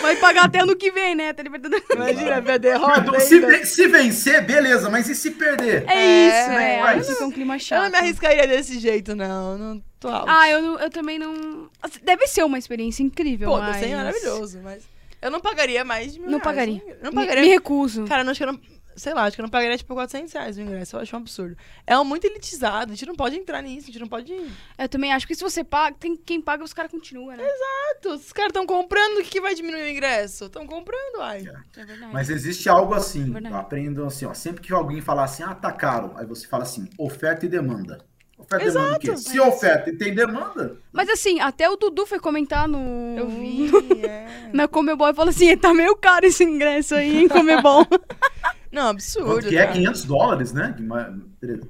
Vai 0.01 0.15
pagar 0.15 0.45
até 0.45 0.59
ano 0.61 0.75
que 0.75 0.91
vem, 0.91 1.13
né? 1.15 1.29
Até 1.29 1.43
Libertadores. 1.43 1.83
Imagina, 1.89 2.35
a 2.37 2.57
derrota 2.57 3.19
se, 3.19 3.35
ainda. 3.35 3.65
se 3.65 3.87
vencer, 3.87 4.45
beleza, 4.45 4.89
mas 4.89 5.09
e 5.09 5.15
se 5.15 5.31
perder? 5.31 5.83
É 5.87 5.93
É, 5.93 6.27
isso, 6.27 6.49
né? 6.49 6.81
Aí 6.81 6.97
mas- 6.97 7.09
fica 7.09 7.25
um 7.25 7.31
clima 7.31 7.55
Eu 7.55 7.59
chato. 7.59 7.83
não 7.83 7.89
me 7.91 7.97
arriscaria 7.97 8.47
desse 8.47 8.79
jeito, 8.79 9.15
não. 9.15 9.57
Não 9.57 9.83
tô 9.99 10.07
alto. 10.07 10.29
Ah, 10.29 10.49
eu, 10.49 10.61
não- 10.61 10.79
eu 10.79 10.89
também 10.89 11.19
não. 11.19 11.69
assim, 11.81 11.99
Deve 12.03 12.27
ser 12.27 12.43
uma 12.43 12.57
experiência 12.57 13.03
incrível, 13.03 13.49
Pô, 13.49 13.57
mas... 13.57 13.75
deve 13.77 13.87
ser 13.89 13.95
maravilhoso, 13.95 14.59
mas... 14.63 14.83
Eu 15.21 15.29
não 15.29 15.41
pagaria 15.41 15.83
mais 15.83 16.13
de 16.13 16.19
mil 16.19 16.29
Não 16.29 16.39
reais. 16.39 16.43
pagaria. 16.43 16.81
Não 17.03 17.09
Me- 17.11 17.15
pagaria. 17.15 17.41
Me, 17.43 17.49
recuso. 17.49 18.05
Cara, 18.05 18.23
não 18.23 18.31
acho 18.31 18.37
que 18.39 18.43
eu 18.45 18.53
não... 18.53 18.59
Sei 18.99 19.13
lá, 19.13 19.23
acho 19.23 19.35
que 19.35 19.41
eu 19.41 19.43
não 19.43 19.49
pagaria, 19.49 19.77
tipo, 19.77 19.93
400 19.93 20.33
reais 20.33 20.57
o 20.57 20.61
ingresso. 20.61 20.95
Eu 20.95 21.01
acho 21.01 21.15
um 21.15 21.19
absurdo. 21.19 21.57
É 21.87 21.97
um 21.97 22.03
muito 22.03 22.25
elitizado. 22.25 22.91
A 22.91 22.95
gente 22.95 23.07
não 23.07 23.15
pode 23.15 23.35
entrar 23.35 23.61
nisso. 23.61 23.85
A 23.89 23.91
gente 23.91 23.99
não 23.99 24.07
pode... 24.07 24.33
Eu 24.77 24.89
também 24.89 25.13
acho 25.13 25.25
que 25.27 25.33
se 25.33 25.41
você 25.41 25.63
paga, 25.63 25.95
tem 25.99 26.15
quem 26.15 26.41
paga, 26.41 26.63
os 26.63 26.73
caras 26.73 26.91
continuam, 26.91 27.35
né? 27.35 27.43
Exato. 27.43 28.15
Os 28.15 28.31
caras 28.33 28.49
estão 28.49 28.65
comprando. 28.65 29.19
O 29.19 29.23
que, 29.23 29.29
que 29.29 29.41
vai 29.41 29.55
diminuir 29.55 29.83
o 29.83 29.89
ingresso? 29.89 30.45
Estão 30.45 30.67
comprando, 30.67 31.21
ai. 31.21 31.39
É 31.77 31.85
verdade. 31.85 32.13
Mas 32.13 32.29
existe 32.29 32.67
algo 32.69 32.93
assim, 32.93 33.31
Verdade. 33.31 33.55
aprendam 33.55 34.05
assim, 34.05 34.25
ó, 34.25 34.33
sempre 34.33 34.61
que 34.61 34.73
alguém 34.73 35.01
falar 35.01 35.23
assim, 35.23 35.43
ah, 35.43 35.55
tá 35.55 35.71
caro, 35.71 36.13
aí 36.15 36.25
você 36.25 36.47
fala 36.47 36.63
assim, 36.63 36.89
oferta 36.97 37.45
e 37.45 37.49
demanda. 37.49 38.03
Oferta 38.37 38.65
e 38.65 38.71
demanda 38.71 38.95
o 38.95 38.99
quê? 38.99 39.11
Exato, 39.11 39.29
Se 39.29 39.39
oferta 39.39 39.89
e 39.89 39.97
tem 39.97 40.13
demanda, 40.15 40.77
Mas 40.91 41.09
assim, 41.09 41.39
até 41.39 41.69
o 41.69 41.75
Dudu 41.75 42.05
foi 42.05 42.19
comentar 42.19 42.67
no. 42.67 43.17
Eu 43.17 43.27
vi, 43.27 43.69
é. 44.05 44.49
Na 44.53 44.67
Comebol 44.67 45.09
e 45.09 45.13
falou 45.13 45.29
assim: 45.29 45.55
tá 45.57 45.73
meio 45.73 45.95
caro 45.95 46.25
esse 46.25 46.43
ingresso 46.43 46.95
aí, 46.95 47.23
em 47.23 47.27
Comebol. 47.27 47.85
Não, 48.79 48.87
absurdo. 48.87 49.27
quanto 49.27 49.49
que 49.49 49.57
é 49.57 49.63
cara. 49.63 49.73
500 49.73 50.05
dólares, 50.05 50.53
né? 50.53 50.73
Que 50.75 50.81
mais- 50.81 51.13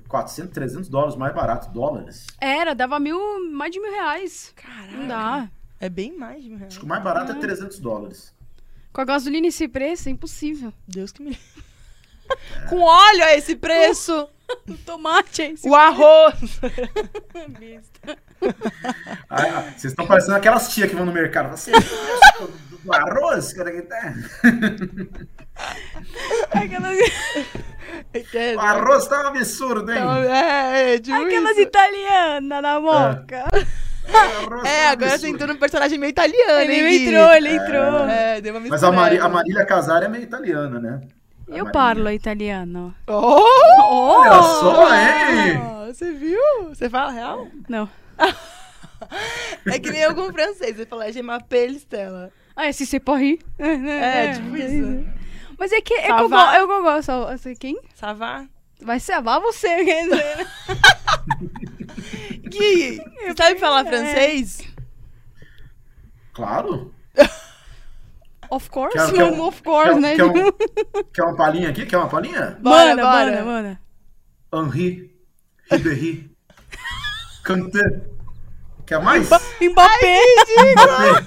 400, 0.07 0.53
300 0.53 0.89
dólares 0.89 1.15
mais 1.15 1.33
barato, 1.33 1.71
dólares. 1.71 2.27
Era, 2.39 2.75
dava 2.75 2.99
mil, 2.99 3.19
mais 3.51 3.71
de 3.71 3.79
mil 3.79 3.91
reais. 3.91 4.53
Caraca. 4.55 4.91
Não 4.95 5.07
dá. 5.07 5.49
É 5.79 5.89
bem 5.89 6.15
mais 6.15 6.43
de 6.43 6.49
mil 6.49 6.59
reais. 6.59 6.73
Acho 6.73 6.79
que 6.79 6.85
o 6.85 6.87
mais 6.87 7.01
barato 7.01 7.31
é 7.31 7.35
300 7.35 7.79
dólares. 7.79 8.31
Com 8.93 9.01
a 9.01 9.05
gasolina 9.05 9.47
esse 9.47 9.67
preço, 9.67 10.07
é 10.07 10.11
impossível. 10.11 10.71
Deus 10.87 11.11
que 11.11 11.23
me... 11.23 11.39
Com 12.69 12.81
óleo 12.81 13.23
a 13.23 13.35
esse 13.35 13.55
preço. 13.55 14.27
O 14.67 14.77
tomate 14.85 15.41
é 15.41 15.51
esse 15.51 15.67
o 15.67 15.73
arroz. 15.73 16.59
besta. 17.59 18.17
Ah, 19.27 19.41
ah, 19.41 19.61
vocês 19.75 19.85
estão 19.85 20.05
parecendo 20.05 20.35
aquelas 20.35 20.71
tias 20.71 20.87
que 20.89 20.95
vão 20.95 21.07
no 21.07 21.11
mercado. 21.11 21.49
Você 21.57 21.71
do, 22.83 22.93
arroz, 22.93 23.53
cara, 23.53 23.71
que 23.71 23.81
tá? 23.83 24.13
Aquelas, 26.53 26.97
O 28.55 28.59
arroz 28.59 29.07
tá 29.07 29.23
um 29.23 29.27
absurdo, 29.27 29.91
hein? 29.91 29.99
É, 30.29 30.93
é, 30.95 30.99
tipo 30.99 31.17
aquelas 31.17 31.51
isso. 31.51 31.61
italianas 31.61 32.61
na 32.61 32.79
boca. 32.79 33.45
Tá 33.51 33.59
É, 34.65 34.87
um 34.87 34.91
agora 34.91 35.13
absurdo. 35.13 35.37
tentou 35.37 35.55
um 35.55 35.59
personagem 35.59 35.99
meio 35.99 36.09
italiano, 36.11 36.71
hein, 36.71 36.79
Ele 36.79 37.05
entrou, 37.05 37.31
ele 37.33 37.49
entrou. 37.55 38.07
É, 38.07 38.41
deu 38.41 38.53
uma 38.55 38.67
Mas 38.67 38.83
a, 38.83 38.91
Mari, 38.91 39.15
mistureba. 39.15 39.25
a 39.25 39.29
Marília 39.29 39.65
Casari 39.65 40.05
é 40.05 40.09
meio 40.09 40.23
italiana, 40.23 40.79
né? 40.79 41.01
a 41.51 41.57
Eu 41.57 41.71
parlo 41.71 42.09
italiano. 42.11 42.95
Oh! 43.07 44.21
Olha 44.21 44.41
só, 44.43 44.95
hein? 44.95 45.61
Você 45.87 46.11
viu? 46.13 46.39
Você 46.69 46.89
fala 46.89 47.11
real? 47.11 47.47
Não. 47.67 47.89
É 49.65 49.79
que 49.79 49.89
nem 49.91 50.01
eu 50.01 50.13
com 50.13 50.27
o 50.27 50.33
francês. 50.33 50.75
Você 50.75 50.85
fala, 50.85 51.09
je 51.11 51.21
m'appelle 51.21 51.77
Stella. 51.79 52.31
Ah, 52.61 52.67
esse 52.67 52.85
c'est 52.85 52.99
pas 52.99 53.15
rir. 53.17 53.39
É, 53.57 54.33
tipo 54.33 54.55
isso. 54.57 55.05
Mas 55.57 55.71
é 55.71 55.79
que, 55.81 55.93
é 55.93 56.07
que 56.07 56.11
eu, 56.23 56.27
va? 56.27 56.45
go- 56.51 56.57
eu 56.57 56.67
go- 56.67 56.81
gosto. 56.83 57.37
sei 57.37 57.55
Quem? 57.55 57.79
Ça 57.95 58.11
va? 58.13 58.45
Vai 58.81 58.99
salvar 58.99 59.39
você, 59.39 59.67
quer 59.85 60.03
dizer. 60.03 60.37
né? 60.37 60.45
Gui, 62.49 62.97
você 62.97 63.33
sabe 63.37 63.59
falar 63.59 63.85
francês? 63.85 64.61
Claro. 66.33 66.93
Of 68.51 68.69
course, 68.71 68.97
Quer- 68.97 69.13
quer 69.13 69.23
um- 69.25 69.41
of 69.43 69.61
course, 69.61 69.91
quer, 69.93 69.99
né? 70.01 70.15
Quer, 70.15 70.25
um- 70.25 70.51
quer 71.13 71.23
uma 71.23 71.35
palhinha 71.35 71.69
aqui? 71.69 71.85
Quer 71.85 71.97
uma 71.97 72.09
palhinha? 72.09 72.57
Bora, 72.61 72.95
bora. 72.95 73.31
manda, 73.31 73.43
manda. 73.45 73.79
Henri, 74.51 75.15
Ribéry, 75.71 76.31
Kanté. 77.43 78.01
Quer 78.89 78.99
mais? 79.03 79.29
Mbappé! 79.29 80.19
Mbappé. 80.73 81.25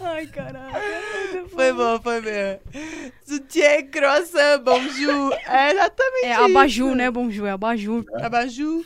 Ai, 0.00 0.26
caralho. 0.26 1.48
Foi 1.48 1.72
bom, 1.72 2.00
foi 2.02 2.20
bom. 2.20 2.60
Soutien, 3.26 3.86
croissant, 3.90 4.58
bonjour. 4.62 5.32
É 5.46 5.70
exatamente 5.72 6.24
É 6.26 6.32
isso. 6.34 6.42
abajur, 6.44 6.94
né, 6.94 7.10
bonjour? 7.10 7.46
É 7.48 7.52
abajur. 7.52 8.04
Abajur. 8.22 8.84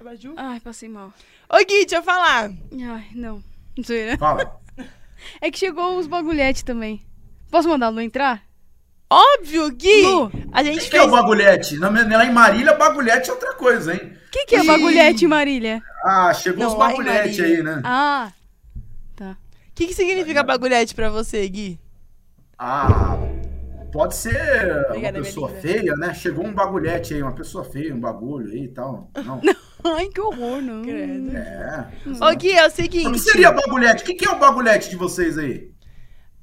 Abajur. 0.00 0.34
Ai, 0.38 0.58
passei 0.60 0.88
mal. 0.88 1.12
Ô, 1.50 1.58
Gui, 1.58 1.80
deixa 1.84 1.96
eu 1.96 2.02
falar. 2.02 2.50
Ai, 2.72 3.06
não. 3.14 3.44
Não 3.76 3.84
sei, 3.84 4.06
né? 4.06 4.16
Fala. 4.16 4.58
É 5.42 5.50
que 5.50 5.58
chegou 5.58 5.98
os 5.98 6.06
bagulhetes 6.06 6.62
também. 6.62 7.02
Posso 7.50 7.68
mandar 7.68 7.86
a 7.86 7.90
Lu 7.90 8.00
entrar? 8.00 8.42
Óbvio, 9.10 9.70
Gui. 9.72 10.02
Lu. 10.02 10.32
A 10.52 10.62
O 10.62 10.64
gente 10.64 10.80
que, 10.80 10.90
que 10.90 10.96
é 10.96 11.02
o 11.02 11.08
fez... 11.08 11.10
bagulhete? 11.10 11.76
Na, 11.78 11.88
lá 11.90 12.24
em 12.26 12.32
Marília, 12.32 12.74
bagulhete 12.74 13.30
é 13.30 13.32
outra 13.32 13.54
coisa, 13.54 13.94
hein? 13.94 14.12
O 14.26 14.30
que, 14.30 14.44
que 14.46 14.56
é 14.56 14.62
Ih. 14.62 14.66
bagulhete, 14.66 15.26
Marília? 15.26 15.82
Ah, 16.04 16.32
chegou 16.34 16.60
Não, 16.64 16.68
os 16.68 16.74
em 16.74 16.78
bagulhete 16.78 17.42
aí, 17.42 17.62
né? 17.62 17.80
Ah, 17.84 18.32
tá. 19.16 19.36
O 19.70 19.74
que, 19.74 19.86
que 19.86 19.94
significa 19.94 20.42
bagulhete 20.42 20.94
pra 20.94 21.08
você, 21.10 21.48
Gui? 21.48 21.80
Ah, 22.58 23.16
pode 23.92 24.14
ser 24.16 24.86
Obrigada, 24.88 25.18
uma 25.18 25.24
pessoa 25.24 25.48
feia, 25.48 25.94
né? 25.96 26.12
Chegou 26.14 26.44
um 26.46 26.52
bagulhete 26.52 27.14
aí, 27.14 27.22
uma 27.22 27.34
pessoa 27.34 27.64
feia, 27.64 27.94
um 27.94 28.00
bagulho 28.00 28.52
aí 28.52 28.64
e 28.64 28.68
tal. 28.68 29.10
Não. 29.24 29.40
Ai, 29.96 30.08
que 30.08 30.20
horror, 30.20 30.60
não. 30.60 30.82
Credo. 30.82 31.36
É. 31.36 31.88
Ô, 32.20 32.34
Gui, 32.36 32.52
é 32.52 32.64
o 32.64 32.68
O 32.68 32.70
que 32.70 32.76
seguinte. 32.76 33.18
seria 33.20 33.52
bagulhete? 33.52 34.02
O 34.02 34.06
que, 34.06 34.14
que 34.14 34.26
é 34.26 34.30
o 34.30 34.38
bagulhete 34.38 34.90
de 34.90 34.96
vocês 34.96 35.38
aí? 35.38 35.70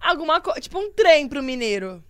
Alguma 0.01 0.39
coisa. 0.41 0.59
Tipo 0.61 0.79
um 0.79 0.91
trem 0.91 1.27
pro 1.27 1.43
mineiro. 1.43 2.03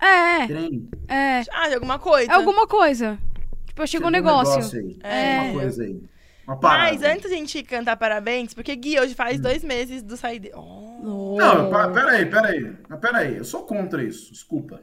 É, 0.00 0.46
Trem. 0.46 0.88
é. 1.08 1.42
Ah, 1.52 1.68
de 1.68 1.74
alguma 1.74 1.98
coisa. 1.98 2.30
É 2.30 2.34
alguma 2.34 2.66
coisa. 2.66 3.18
Tipo, 3.66 3.86
chegou 3.86 4.08
um 4.08 4.12
negócio. 4.12 4.78
aí. 4.78 4.98
É. 5.02 5.40
Uma 5.40 5.60
coisa 5.60 5.82
aí. 5.82 6.02
Uma 6.46 6.56
parada. 6.56 6.90
Mas 6.92 7.02
antes 7.02 7.30
da 7.30 7.36
gente 7.36 7.62
cantar 7.62 7.96
parabéns, 7.96 8.54
porque 8.54 8.74
Gui 8.74 8.98
hoje 8.98 9.14
faz 9.14 9.38
dois 9.38 9.62
meses 9.62 10.02
do 10.02 10.16
saída. 10.16 10.48
Oh. 10.54 11.36
Não, 11.38 11.92
peraí, 11.92 12.26
peraí. 12.26 12.76
Mas 12.88 13.00
Peraí, 13.00 13.36
eu 13.36 13.44
sou 13.44 13.64
contra 13.64 14.02
isso. 14.02 14.32
Desculpa. 14.32 14.80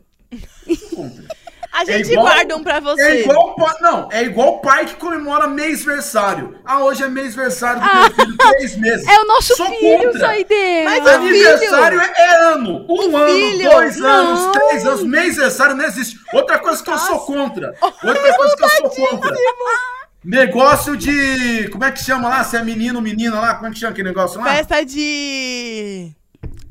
Sou 0.77 0.97
contra. 0.97 1.23
A 1.75 1.83
gente 1.85 2.11
igual- 2.11 2.25
guarda 2.27 2.55
um 2.55 2.63
pra 2.63 2.79
você. 2.79 3.01
É 3.01 3.21
igual, 3.21 3.55
não, 3.81 4.07
é 4.11 4.23
igual 4.23 4.47
o 4.55 4.59
pai 4.59 4.85
que 4.85 4.95
comemora 4.95 5.47
mêsversário. 5.47 6.57
Ah, 6.63 6.83
hoje 6.83 7.03
é 7.03 7.09
mêsversário 7.09 7.81
do 7.81 7.85
meu 7.95 8.11
filho, 8.13 8.37
três 8.51 8.77
meses. 8.77 9.07
É 9.07 9.19
o 9.19 9.25
nosso 9.25 9.55
Sou 9.55 9.67
filho, 9.67 10.11
contra. 10.11 10.27
Mas 10.85 11.07
Aniversário 11.07 11.99
é, 11.99 12.13
é 12.17 12.35
ano. 12.53 12.85
Um 12.89 13.17
ano, 13.17 13.27
filho, 13.33 13.69
dois 13.69 13.97
não. 13.97 14.09
anos, 14.09 14.51
três 14.53 14.85
anos. 14.85 15.03
Mêsversário 15.03 15.75
não 15.75 15.85
existe. 15.85 16.17
Outra 16.33 16.57
coisa 16.59 16.81
que 16.81 16.89
eu 16.89 16.97
sou 16.97 17.19
contra. 17.19 17.75
Outra 17.81 18.33
coisa 18.35 18.55
que 18.55 18.63
eu 18.63 18.69
sou 18.69 18.89
contra. 18.89 19.35
Negócio 20.23 20.97
de. 20.97 21.67
Como 21.69 21.83
é 21.83 21.91
que 21.91 22.03
chama 22.03 22.27
lá? 22.29 22.43
Se 22.43 22.57
é 22.57 22.63
menino, 22.63 22.99
menina 23.01 23.39
lá? 23.39 23.53
Como 23.55 23.67
é 23.67 23.71
que 23.71 23.77
chama 23.77 23.91
aquele 23.91 24.07
negócio 24.07 24.39
lá? 24.39 24.55
Festa 24.55 24.83
de. 24.83 26.11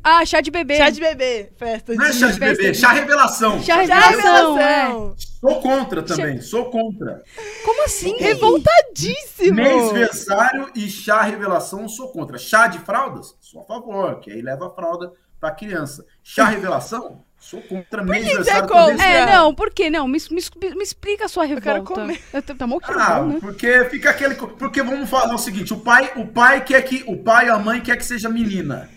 Ah, 0.07 0.22
chá 0.26 0.42
de 0.42 0.50
bebê. 0.50 0.76
Chá 0.76 0.90
de 0.90 1.00
bebê. 1.00 1.50
Festa 1.57 1.92
de. 1.92 1.98
Não 1.98 2.05
é 2.05 2.12
chá 2.12 2.30
de 2.30 2.38
bebê, 2.38 2.72
de- 2.72 2.78
chá 2.78 2.92
revelação. 2.92 3.62
Chá 3.62 3.86
Chá 3.86 4.00
revelação, 4.11 4.61
é. 4.61 4.92
Sou 5.40 5.61
contra 5.62 6.02
também, 6.02 6.40
sou 6.42 6.66
contra. 6.70 7.22
Como 7.64 7.84
assim? 7.84 8.14
Revoltadíssimo. 8.18 9.57
Mêsversário 9.57 10.70
e 10.74 10.88
chá 10.88 11.22
revelação, 11.22 11.88
sou 11.88 12.09
contra. 12.09 12.36
Chá 12.38 12.66
de 12.66 12.78
fraldas, 12.80 13.34
sou 13.40 13.62
a 13.62 13.64
favor, 13.64 14.20
que 14.20 14.30
aí 14.30 14.42
leva 14.42 14.66
a 14.66 14.70
fralda 14.70 15.12
pra 15.40 15.50
criança. 15.50 16.05
Chá 16.22 16.44
revelação, 16.46 17.22
sou 17.38 17.61
contra. 17.62 18.02
que 18.05 18.11
Mêsversário 18.11 18.44
você 18.44 18.50
é 18.50 18.61
também. 18.66 18.90
contra? 18.92 19.07
É, 19.07 19.26
não, 19.36 19.55
por 19.55 19.70
que 19.70 19.90
não? 19.90 20.07
Me, 20.09 20.18
me, 20.30 20.40
me 20.74 20.82
explica 20.82 21.26
a 21.26 21.28
sua 21.28 21.46
quero 21.46 21.61
revolta. 21.61 21.94
comer. 21.94 22.20
Eu 22.32 22.42
tô- 22.42 22.55
tá 22.55 22.66
muito 22.66 22.90
Ah, 22.90 23.20
bom, 23.20 23.26
né? 23.28 23.38
porque 23.40 23.84
fica 23.90 24.11
aquele. 24.11 24.34
Porque 24.34 24.82
vamos 24.82 25.09
falar 25.11 25.34
o 25.34 25.38
seguinte: 25.38 25.72
o 25.72 25.78
pai, 25.80 26.11
o 26.16 26.26
pai 26.26 26.62
quer 26.64 26.82
que. 26.82 27.05
O 27.07 27.16
pai 27.22 27.46
e 27.46 27.50
a 27.50 27.59
mãe 27.59 27.80
quer 27.80 27.96
que 27.96 28.05
seja 28.05 28.28
menina. 28.28 28.88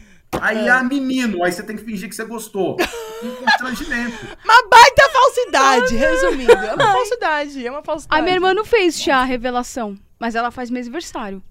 Aí 0.42 0.68
é 0.68 0.84
menino, 0.84 1.44
aí 1.44 1.52
você 1.52 1.64
tem 1.64 1.76
que 1.78 1.84
fingir 1.84 2.10
que 2.10 2.16
você 2.16 2.26
gostou. 2.26 2.78
Um 3.24 3.36
constrangimento. 3.36 4.18
Uma 4.44 4.68
baita 4.70 5.10
falsidade, 5.10 5.96
resumindo. 5.96 6.52
É 6.52 6.74
uma 6.74 6.92
falsidade, 6.92 7.66
é 7.66 7.72
uma 7.72 7.82
falsidade. 7.84 8.20
A 8.20 8.24
minha 8.24 8.36
irmã 8.36 8.54
não 8.54 8.66
fez 8.66 9.00
chá 9.00 9.24
revelação, 9.24 9.98
mas 10.20 10.36
ela 10.36 10.52
faz 10.52 10.70
mês 10.70 10.86
aniversário. 10.86 11.42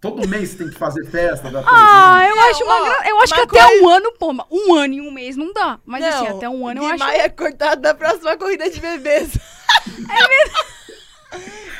Todo 0.00 0.26
mês 0.28 0.54
tem 0.56 0.68
que 0.68 0.76
fazer 0.76 1.04
festa 1.08 1.48
da 1.48 1.62
Ah, 1.64 2.26
eu 2.28 2.40
acho 2.40 2.64
uma 2.64 2.74
ó, 2.74 2.84
gra- 2.84 3.08
Eu 3.08 3.20
acho 3.20 3.34
que 3.34 3.40
até 3.40 3.60
coisa- 3.68 3.82
um 3.84 3.88
ano, 3.88 4.12
pô, 4.18 4.32
um 4.50 4.74
ano 4.74 4.94
e 4.94 5.00
um 5.00 5.12
mês 5.12 5.36
não 5.36 5.52
dá. 5.52 5.78
Mas 5.86 6.04
assim, 6.04 6.28
Não, 6.28 6.36
até 6.36 6.48
um 6.48 6.66
ano 6.66 6.82
eu 6.82 6.86
acho. 6.86 6.98
Maia 6.98 7.22
é 7.22 7.28
cortado 7.28 7.80
da 7.80 7.94
próxima 7.94 8.36
corrida 8.36 8.68
de 8.68 8.80
bebês. 8.80 9.30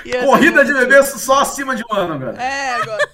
É 0.06 0.24
Corrida 0.24 0.64
de 0.64 0.72
bebê 0.72 1.02
só 1.04 1.40
acima 1.40 1.76
de 1.76 1.84
um 1.90 1.94
ano, 1.94 2.18
velho. 2.18 2.36
É, 2.40 2.74
agora. 2.74 3.10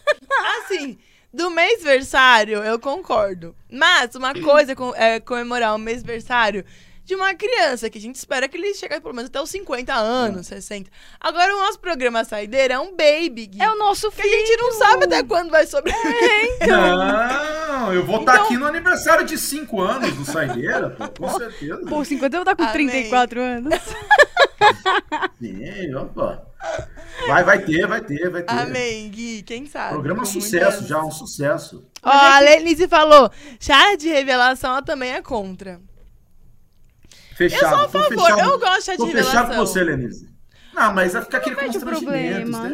Assim, 0.58 0.98
do 1.32 1.50
mêsversário, 1.50 2.62
eu 2.64 2.78
concordo. 2.78 3.54
Mas 3.70 4.14
uma 4.14 4.32
coisa 4.40 4.74
com- 4.74 4.94
é 4.94 5.20
comemorar 5.20 5.74
o 5.74 5.78
mêsversário 5.78 6.64
de 7.08 7.14
uma 7.14 7.34
criança, 7.34 7.88
que 7.88 7.96
a 7.96 8.00
gente 8.00 8.16
espera 8.16 8.46
que 8.46 8.54
ele 8.58 8.74
chegue 8.74 9.00
pelo 9.00 9.14
menos 9.14 9.30
até 9.30 9.40
os 9.40 9.48
50 9.48 9.94
anos, 9.94 10.46
60. 10.46 10.90
Agora, 11.18 11.56
o 11.56 11.58
nosso 11.60 11.80
programa 11.80 12.22
Saideira 12.22 12.74
é 12.74 12.78
um 12.78 12.94
baby, 12.94 13.46
Gui. 13.46 13.62
É 13.62 13.70
o 13.70 13.78
nosso 13.78 14.10
que 14.10 14.20
filho. 14.20 14.34
a 14.34 14.38
gente 14.38 14.56
não 14.58 14.72
sabe 14.72 15.04
até 15.06 15.22
quando 15.22 15.48
vai 15.50 15.66
sobreviver. 15.66 16.58
Não, 16.68 17.94
eu 17.94 18.04
vou 18.04 18.20
estar 18.20 18.34
Então- 18.34 18.44
aqui 18.44 18.56
no 18.58 18.66
aniversário 18.66 19.24
de 19.24 19.38
5 19.38 19.80
anos 19.80 20.12
do 20.16 20.24
Saideira, 20.26 20.90
pô, 20.90 21.08
com 21.08 21.38
certeza. 21.38 21.80
Pô, 21.88 22.04
50 22.04 22.36
eu 22.36 22.44
vou 22.44 22.52
estar 22.52 22.56
com 22.56 22.62
Amém. 22.70 22.88
34 22.90 23.40
anos. 23.40 23.74
Sim, 25.40 25.94
opa. 25.94 26.46
Vai, 27.26 27.42
vai 27.44 27.58
ter, 27.64 27.86
vai 27.86 28.00
ter, 28.02 28.28
vai 28.28 28.42
ter. 28.42 28.52
Amém, 28.52 29.08
Gui, 29.08 29.42
quem 29.42 29.64
sabe? 29.66 29.92
Programa 29.94 30.20
Com 30.20 30.26
sucesso, 30.26 30.86
já 30.86 31.02
um 31.02 31.10
sucesso. 31.10 31.86
Ó, 32.02 32.10
a 32.10 32.38
Lenise 32.40 32.86
falou, 32.86 33.30
chá 33.58 33.94
de 33.96 34.08
revelação 34.08 34.72
ela 34.72 34.82
também 34.82 35.12
é 35.14 35.22
contra. 35.22 35.80
Fechado. 37.38 37.62
Eu 37.64 37.68
sou 37.70 37.78
a 37.78 37.88
favor, 37.88 38.08
fechado, 38.26 38.40
eu 38.50 38.58
gosto 38.58 38.90
de 38.90 38.96
Tô 38.96 39.06
fechado 39.06 39.24
revelação. 39.24 39.48
com 39.50 39.54
você, 39.66 39.84
Lenise. 39.84 40.28
Não, 40.74 40.92
mas 40.92 41.12
vai 41.12 41.22
ficar 41.22 41.38
aquele 41.38 41.56
vejo 41.56 41.72
constrangimento. 41.72 42.50
problema, 42.50 42.66
é 42.66 42.70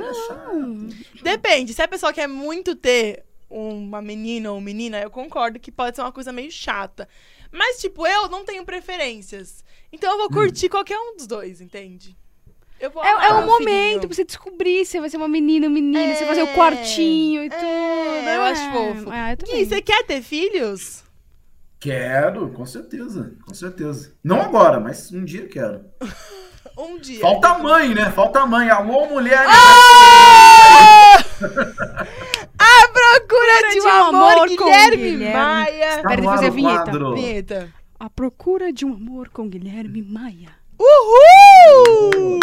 não. 0.53 0.89
Depende, 1.23 1.73
se 1.75 1.83
a 1.83 1.89
pessoa 1.89 2.13
quer 2.13 2.27
muito 2.27 2.75
ter 2.75 3.25
uma 3.49 4.03
menina 4.03 4.51
ou 4.53 4.61
menina, 4.61 5.01
eu 5.01 5.11
concordo 5.11 5.61
que 5.61 5.71
pode 5.71 5.97
ser 5.97 6.03
uma 6.03 6.11
coisa 6.13 6.33
meio 6.33 6.51
chata. 6.51 7.09
Mas, 7.53 7.79
tipo, 7.81 8.07
eu 8.07 8.29
não 8.29 8.45
tenho 8.45 8.65
preferências. 8.65 9.63
Então 9.93 10.11
eu 10.13 10.19
vou 10.19 10.29
curtir 10.31 10.69
qualquer 10.69 10.99
um 10.99 11.17
dos 11.17 11.27
dois, 11.27 11.61
entende? 11.61 12.17
Eu 12.81 12.91
vou 12.91 13.05
É, 13.05 13.09
é 13.09 13.33
um 13.35 13.47
momento 13.47 14.01
pra 14.09 14.15
você 14.17 14.25
descobrir 14.25 14.85
se 14.85 14.99
vai 14.99 15.09
ser 15.09 15.17
uma 15.19 15.29
menina 15.29 15.67
ou 15.67 15.71
um 15.71 15.75
menino, 15.75 16.15
você 16.17 16.27
fazer 16.27 16.43
o 16.43 16.49
É, 16.49 16.55
quartinho 16.55 17.43
e 17.45 17.47
é, 17.47 17.51
tudo. 17.51 18.29
eu 18.29 18.43
acho 18.43 18.73
fofo. 18.73 19.11
Ah, 19.11 19.33
eu 19.33 19.37
Gui, 19.37 19.65
você 19.65 19.81
quer 19.81 20.05
ter 20.05 20.21
filhos? 20.21 21.04
Quero, 21.85 22.49
com 22.49 22.65
certeza, 22.65 23.35
com 23.47 23.53
certeza. 23.53 24.15
Não 24.25 24.41
agora, 24.41 24.81
mas 24.81 25.13
um 25.13 25.23
dia 25.23 25.47
quero. 25.47 25.85
Um 26.77 26.99
dia. 26.99 27.21
Falta 27.21 27.51
a 27.51 27.59
mãe, 27.59 27.95
né? 27.95 28.11
Falta 28.11 28.41
a 28.41 28.47
mãe. 28.47 28.69
Alô, 28.69 29.07
mulher. 29.07 29.47
Ah! 29.47 31.15
A 32.59 32.89
procura 32.89 33.71
de 33.71 33.81
um 33.81 33.89
amor, 33.89 34.33
amor 34.33 34.49
com 34.57 34.65
Guilherme, 34.65 34.97
Guilherme. 34.97 35.33
Maia. 35.33 36.03
Pera, 36.03 36.21
no 36.21 36.31
ar 36.31 36.35
fazer 36.35 36.47
a 36.47 36.51
vinheta. 36.51 36.83
quadro. 36.83 37.15
Vinheta. 37.15 37.73
A 38.01 38.11
procura 38.11 38.73
de 38.73 38.85
um 38.85 38.93
amor 38.93 39.29
com 39.29 39.49
Guilherme 39.49 40.03
Maia. 40.03 40.49
Uhul! 40.81 42.41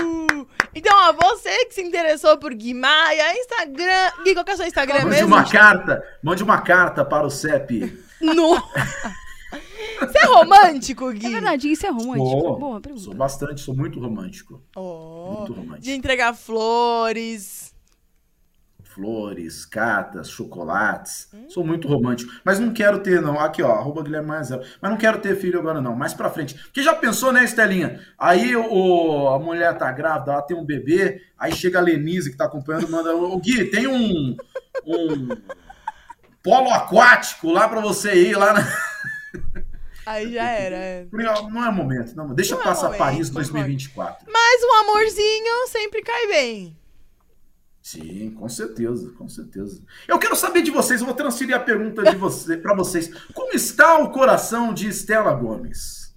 Então, 0.74 0.96
ó, 0.96 1.12
você 1.12 1.66
que 1.66 1.74
se 1.74 1.82
interessou 1.82 2.38
por 2.38 2.54
Gui 2.54 2.74
Maia, 2.74 3.38
Instagram. 3.38 4.12
Gui, 4.24 4.34
qual 4.34 4.46
que 4.46 4.52
é 4.52 4.54
o 4.54 4.58
seu 4.58 4.68
Instagram 4.68 5.00
Mande 5.00 5.10
mesmo? 5.10 5.28
uma 5.28 5.44
carta. 5.44 6.02
Mande 6.24 6.42
uma 6.42 6.62
carta 6.62 7.04
para 7.04 7.28
o 7.28 7.30
CEP. 7.30 8.02
No... 8.22 8.56
Você 10.00 10.18
é 10.18 10.26
romântico, 10.26 11.12
Gui? 11.12 11.26
É 11.26 11.30
verdade, 11.30 11.72
isso 11.72 11.86
é 11.86 11.90
romântico. 11.90 12.30
Sou, 12.30 12.60
Boa 12.60 12.72
sou 12.74 12.82
pergunta. 12.82 13.16
bastante, 13.16 13.62
sou 13.62 13.76
muito 13.76 14.00
romântico. 14.00 14.62
Oh, 14.76 15.36
Muito 15.40 15.54
romântico. 15.54 15.82
de 15.82 15.92
entregar 15.92 16.34
flores. 16.34 17.72
flores, 18.84 19.66
cartas, 19.66 20.30
chocolates. 20.30 21.30
Sou 21.48 21.64
muito 21.64 21.88
romântico. 21.88 22.30
Mas 22.44 22.60
não 22.60 22.74
quero 22.74 23.00
ter, 23.00 23.22
não. 23.22 23.40
Aqui, 23.40 23.62
ó, 23.64 23.72
arroba 23.72 24.04
Guilherme 24.04 24.28
Mazel. 24.28 24.62
Mas 24.82 24.92
não 24.92 24.98
quero 24.98 25.20
ter 25.20 25.36
filho 25.38 25.60
agora, 25.60 25.80
não. 25.80 25.96
Mais 25.96 26.14
pra 26.14 26.30
frente. 26.30 26.56
Porque 26.56 26.84
já 26.84 26.94
pensou, 26.94 27.32
né, 27.32 27.44
Estelinha? 27.46 28.02
Aí 28.18 28.54
o, 28.56 29.30
a 29.30 29.40
mulher 29.40 29.78
tá 29.78 29.90
grávida, 29.94 30.34
ela 30.34 30.42
tem 30.42 30.58
um 30.58 30.66
bebê, 30.66 31.22
aí 31.38 31.54
chega 31.54 31.80
a 31.80 31.82
Lenise 31.82 32.32
que 32.32 32.38
tá 32.38 32.46
acompanhando, 32.46 32.90
manda. 32.90 33.16
Ô, 33.16 33.38
Gui, 33.38 33.66
tem 33.66 33.88
um. 33.88 34.36
um 34.86 35.30
polo 36.44 36.70
aquático 36.72 37.50
lá 37.52 37.70
pra 37.70 37.80
você 37.80 38.14
ir 38.30 38.36
lá 38.38 38.54
na. 38.54 38.62
Aí 40.06 40.34
já 40.34 40.50
era. 40.50 40.76
é. 40.76 41.08
Não 41.12 41.66
é 41.66 41.72
momento, 41.72 42.16
não. 42.16 42.34
Deixa 42.34 42.56
Não 42.56 42.62
é 42.62 42.66
passar 42.66 42.86
momento, 42.86 43.00
Paris 43.00 43.30
concordo. 43.30 43.52
2024. 43.52 44.32
Mas 44.32 44.64
um 44.64 44.74
amorzinho 44.82 45.68
sempre 45.68 46.02
cai 46.02 46.28
bem. 46.28 46.78
Sim, 47.82 48.32
com 48.38 48.48
certeza, 48.48 49.12
com 49.18 49.28
certeza. 49.28 49.82
Eu 50.08 50.20
quero 50.20 50.36
saber 50.36 50.62
de 50.62 50.70
vocês, 50.70 51.02
eu 51.02 51.08
vou 51.08 51.16
transferir 51.16 51.56
a 51.56 51.60
pergunta 51.60 52.04
de 52.04 52.16
você 52.16 52.56
para 52.56 52.76
vocês. 52.76 53.12
Como 53.34 53.54
está 53.54 53.98
o 53.98 54.12
coração 54.12 54.72
de 54.74 54.88
Estela 54.88 55.34
Gomes? 55.34 56.14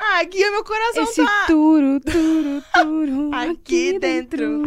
Ah, 0.00 0.24
Gui, 0.24 0.50
meu 0.50 0.64
coração 0.64 1.02
Esse 1.04 1.24
tá 1.24 1.44
turo, 1.46 2.00
turo, 2.00 2.62
turo. 2.72 3.30
aqui 3.34 3.98
dentro. 3.98 4.62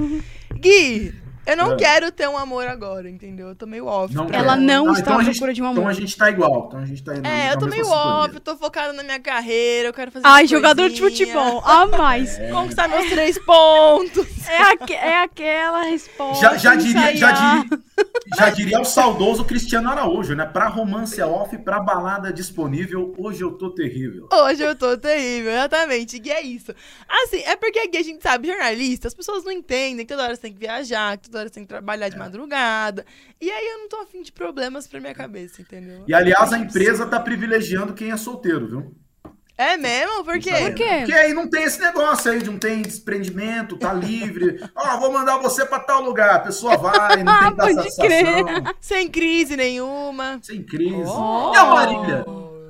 Gui, 0.53 1.13
eu 1.45 1.57
não 1.57 1.73
É. 1.73 1.75
quero 1.75 2.11
ter 2.11 2.27
um 2.27 2.37
amor 2.37 2.67
agora, 2.67 3.09
entendeu? 3.09 3.49
Eu 3.49 3.55
tô 3.55 3.65
meio 3.65 3.85
off. 3.85 4.13
Não 4.13 4.27
Ela 4.31 4.55
não 4.55 4.89
Ah, 4.89 4.91
está 4.93 5.01
então 5.01 5.13
à 5.17 5.21
a 5.21 5.23
gente- 5.23 5.33
procura 5.35 5.53
de 5.53 5.61
um 5.61 5.65
Então 5.71 5.81
amor. 5.83 5.89
a 5.89 5.93
gente 5.93 6.17
tá 6.17 6.29
igual. 6.29 6.65
Então 6.67 6.79
a 6.79 6.85
gente 6.85 7.03
tá 7.03 7.13
É, 7.23 7.53
eu 7.53 7.59
tô 7.59 7.65
meio 7.67 7.87
off, 7.87 8.33
eu 8.35 8.39
tô 8.41 8.55
focada 8.57 8.93
na 8.93 9.03
minha 9.03 9.19
carreira, 9.19 9.89
eu 9.89 9.93
quero 9.93 10.11
fazer 10.11 10.25
Ai, 10.27 10.47
jogador 10.47 10.89
de 10.89 10.99
futebol. 11.01 11.61
A 11.65 11.85
mais. 11.85 12.37
Conquistar 12.51 12.87
meus 12.87 13.09
três 13.09 13.37
pontos. 13.39 14.47
É, 14.47 14.57
aque- 14.73 14.93
é 14.93 15.21
aquela 15.23 15.83
resposta. 15.83 16.41
Já, 16.41 16.57
já, 16.57 16.75
diria, 16.75 17.15
já, 17.15 17.31
diria, 17.31 17.79
já 18.37 18.49
diria 18.49 18.79
o 18.81 18.85
saudoso 18.85 19.45
Cristiano 19.45 19.89
Araújo, 19.89 20.35
né? 20.35 20.45
Pra 20.45 20.67
romance 20.67 21.19
é 21.19 21.25
off, 21.25 21.57
pra 21.59 21.79
balada 21.79 22.31
disponível, 22.33 23.13
hoje 23.17 23.41
eu 23.41 23.51
tô 23.53 23.69
terrível. 23.69 24.27
Hoje 24.31 24.61
eu 24.63 24.75
tô 24.75 24.97
terrível, 24.97 25.51
exatamente. 25.51 26.19
Gui 26.19 26.31
é 26.31 26.41
isso. 26.41 26.73
Assim, 27.07 27.41
é 27.45 27.55
porque 27.55 27.79
aqui 27.79 27.97
a 27.97 28.03
gente 28.03 28.21
sabe, 28.21 28.47
jornalista, 28.47 29.07
as 29.07 29.13
pessoas 29.13 29.43
não 29.43 29.51
entendem 29.51 30.05
que 30.05 30.13
toda 30.13 30.23
hora 30.23 30.35
você 30.35 30.41
tem 30.41 30.53
que 30.53 30.59
viajar, 30.59 31.17
que 31.17 31.29
toda 31.33 31.39
hora 31.39 31.49
você 31.49 31.55
tem 31.55 31.63
que 31.63 31.69
trabalhar 31.69 32.05
É. 32.05 32.09
de 32.09 32.17
madrugada. 32.17 33.05
E 33.41 33.49
aí 33.49 33.65
eu 33.67 33.79
não 33.79 33.89
tô 33.89 33.97
afim 33.97 34.21
de 34.21 34.31
problemas 34.31 34.87
pra 34.87 34.99
minha 34.99 35.13
cabeça, 35.15 35.61
entendeu? 35.61 36.03
E 36.07 36.13
aliás, 36.13 36.53
a 36.53 36.57
empresa 36.59 37.05
tá 37.07 37.19
privilegiando 37.19 37.93
quem 37.93 38.11
é 38.11 38.17
solteiro, 38.17 38.67
viu? 38.67 38.95
É 39.57 39.77
mesmo? 39.77 40.23
Por 40.23 40.39
quê? 40.39 40.51
Por 40.51 40.73
quê? 40.73 40.89
Porque 40.99 41.13
aí 41.13 41.31
não 41.33 41.47
tem 41.47 41.63
esse 41.63 41.79
negócio 41.79 42.31
aí 42.31 42.39
de 42.41 42.49
não 42.49 42.57
tem 42.57 42.81
desprendimento, 42.81 43.77
tá 43.77 43.93
livre. 43.93 44.59
Ó, 44.75 44.97
vou 44.97 45.11
mandar 45.11 45.37
você 45.37 45.65
pra 45.65 45.79
tal 45.79 46.01
lugar. 46.01 46.35
A 46.35 46.39
pessoa 46.39 46.75
vai, 46.77 47.23
não 47.23 47.55
tem 47.55 47.55
Pode 47.55 47.75
taxação. 47.75 48.73
Sem 48.81 49.09
crise 49.09 49.55
nenhuma. 49.55 50.39
Sem 50.41 50.63
crise. 50.63 51.03
Oh. 51.05 51.51
E 51.53 51.57
a 51.57 51.65
Marília? 51.65 52.23
O 52.27 52.65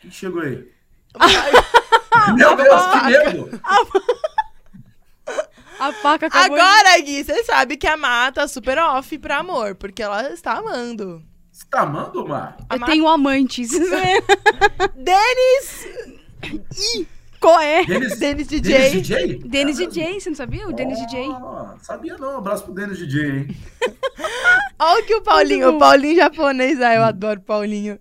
que 0.00 0.08
que 0.08 0.14
chegou 0.14 0.42
aí? 0.42 0.68
Meu 2.36 2.56
Deus, 2.56 2.82
que 2.86 3.06
medo! 3.06 3.60
A 5.78 5.92
faca 5.92 6.26
acabou 6.26 6.56
Agora, 6.56 7.00
Gui, 7.00 7.24
você 7.24 7.44
sabe 7.44 7.76
que 7.76 7.86
a 7.86 7.96
Má 7.96 8.32
tá 8.32 8.48
super 8.48 8.78
off 8.78 9.16
pra 9.18 9.38
amor, 9.38 9.74
porque 9.76 10.02
ela 10.02 10.30
está 10.32 10.54
amando. 10.54 11.22
Você 11.52 11.64
tá 11.70 11.82
amando, 11.82 12.26
Mar? 12.26 12.56
Eu 12.70 12.84
tenho 12.84 13.08
amantes. 13.08 13.70
Denis! 14.94 15.88
Qual 17.40 17.60
é? 17.60 17.84
Denis, 17.84 18.18
Denis 18.18 18.48
DJ. 18.48 18.78
Denis 18.78 18.92
DJ? 18.92 19.38
Denis 19.44 19.76
DJ, 19.76 20.20
você 20.20 20.28
não 20.30 20.36
sabia? 20.36 20.68
O 20.68 20.72
Denis 20.72 20.98
DJ. 20.98 21.30
Ah, 21.30 21.76
sabia 21.80 22.16
não. 22.16 22.38
Abraço 22.38 22.64
pro 22.64 22.74
Denis 22.74 22.98
DJ, 22.98 23.30
hein? 23.30 23.56
Olha 24.78 25.02
o 25.02 25.06
que 25.06 25.14
o 25.14 25.22
Paulinho, 25.22 25.76
o 25.76 25.78
Paulinho 25.78 26.16
japonês, 26.16 26.80
ah, 26.80 26.94
eu 26.94 27.04
adoro 27.04 27.40
o 27.40 27.42
Paulinho. 27.42 27.98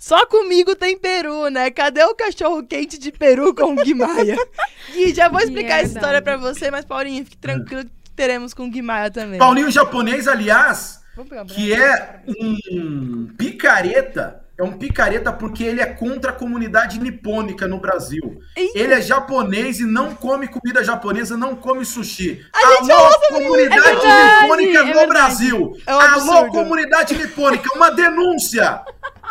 Só 0.00 0.24
comigo 0.24 0.74
tem 0.74 0.96
peru, 0.96 1.50
né? 1.50 1.70
Cadê 1.70 2.02
o 2.04 2.14
cachorro 2.14 2.66
quente 2.66 2.98
de 2.98 3.12
peru 3.12 3.54
com 3.54 3.74
o 3.74 3.76
Gui 3.76 3.92
Maia? 3.92 4.34
Gui, 4.94 5.14
já 5.14 5.28
vou 5.28 5.40
explicar 5.40 5.74
essa 5.74 5.88
Verdade. 5.88 5.98
história 5.98 6.22
pra 6.22 6.36
você, 6.38 6.70
mas 6.70 6.86
Paulinho, 6.86 7.22
fique 7.22 7.36
tranquilo 7.36 7.84
que 7.84 8.10
teremos 8.16 8.54
com 8.54 8.64
o 8.64 8.70
Gui 8.70 8.80
Maia 8.80 9.10
também. 9.10 9.38
Paulinho 9.38 9.70
japonês, 9.70 10.26
aliás, 10.26 11.02
Vamos 11.14 11.28
pegar 11.28 11.42
um 11.42 11.46
que 11.46 11.72
é 11.74 12.20
um 12.30 13.28
picareta. 13.36 14.42
É 14.60 14.62
um 14.62 14.72
picareta 14.72 15.32
porque 15.32 15.64
ele 15.64 15.80
é 15.80 15.86
contra 15.86 16.32
a 16.32 16.34
comunidade 16.34 17.00
nipônica 17.00 17.66
no 17.66 17.78
Brasil. 17.78 18.42
Eita. 18.54 18.78
Ele 18.78 18.92
é 18.92 19.00
japonês 19.00 19.80
e 19.80 19.86
não 19.86 20.14
come 20.14 20.46
comida 20.48 20.84
japonesa, 20.84 21.34
não 21.34 21.56
come 21.56 21.82
sushi. 21.82 22.44
A 22.52 22.66
Alô, 22.66 23.10
sobre 23.10 23.42
comunidade. 23.42 23.78
É 23.78 23.92
verdade, 23.94 24.42
nipônica 24.42 24.78
é 24.78 24.80
no 24.80 24.84
verdade. 24.84 25.08
Brasil. 25.08 25.76
É 25.86 25.96
um 25.96 26.00
Alô, 26.00 26.48
comunidade 26.48 27.14
nipônica. 27.16 27.74
Uma 27.74 27.90
denúncia. 27.90 28.82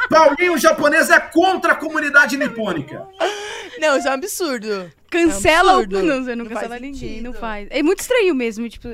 Paulinho 0.09 0.57
japonês 0.57 1.11
é 1.11 1.19
contra 1.19 1.73
a 1.73 1.75
comunidade 1.75 2.35
nipônica. 2.35 3.07
Não, 3.79 3.97
isso 3.97 4.07
é 4.07 4.11
um 4.11 4.15
absurdo. 4.15 4.91
Cancela 5.09 5.71
É 5.73 5.75
um. 5.77 5.87
Não, 5.87 6.23
você 6.23 6.35
não, 6.35 6.43
Não 6.45 6.51
cancela 6.51 6.69
faz 6.69 6.81
ninguém, 6.81 6.99
sentido. 7.09 7.23
não 7.23 7.33
faz. 7.33 7.67
É 7.71 7.81
muito 7.83 7.99
estranho 7.99 8.35
mesmo, 8.35 8.67
tipo, 8.69 8.87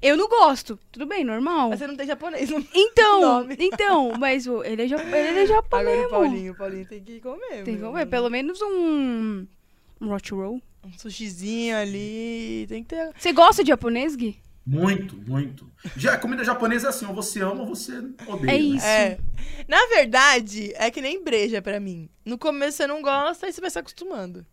eu 0.00 0.16
não 0.16 0.28
gosto. 0.28 0.78
Tudo 0.90 1.06
bem, 1.06 1.24
normal. 1.24 1.70
Mas 1.70 1.78
você 1.78 1.86
não 1.86 1.96
tem 1.96 2.06
japonês 2.06 2.50
no 2.50 2.64
Então, 2.74 3.20
nome. 3.20 3.56
então, 3.58 4.12
mas 4.18 4.46
o- 4.46 4.62
ele 4.64 4.82
é, 4.82 4.88
ja- 4.88 5.02
ele 5.02 5.40
é 5.40 5.46
japonês. 5.46 5.88
Agora 5.88 6.06
o. 6.06 6.10
Paulinho, 6.10 6.52
o 6.52 6.56
Paulinho 6.56 6.86
tem 6.86 7.02
que 7.02 7.20
comer. 7.20 7.62
Tem 7.64 7.76
que 7.76 7.82
comer 7.82 8.06
pelo 8.06 8.28
menos 8.30 8.60
um. 8.62 9.46
Um 10.00 10.12
hot 10.12 10.32
roll. 10.34 10.60
Um 10.84 10.92
sushizinho 10.98 11.76
ali, 11.76 12.66
tem 12.68 12.82
que 12.82 12.88
ter... 12.88 13.12
Você 13.16 13.32
gosta 13.32 13.62
de 13.62 13.68
japonês, 13.68 14.16
Gui? 14.16 14.36
Muito, 14.66 15.16
muito. 15.16 15.70
Já, 15.96 16.16
comida 16.18 16.42
japonesa 16.44 16.88
é 16.88 16.90
assim, 16.90 17.06
ou 17.06 17.14
você 17.14 17.40
ama 17.40 17.60
ou 17.62 17.66
você 17.66 17.98
odeia. 18.26 18.50
É 18.50 18.52
né? 18.52 18.56
isso. 18.58 18.86
É. 18.86 19.18
Na 19.68 19.86
verdade, 19.86 20.72
é 20.76 20.90
que 20.90 21.00
nem 21.00 21.22
breja 21.22 21.62
pra 21.62 21.78
mim. 21.78 22.08
No 22.24 22.36
começo 22.36 22.78
você 22.78 22.86
não 22.88 23.00
gosta, 23.00 23.46
aí 23.46 23.52
você 23.52 23.60
vai 23.60 23.70
se 23.70 23.78
acostumando. 23.78 24.44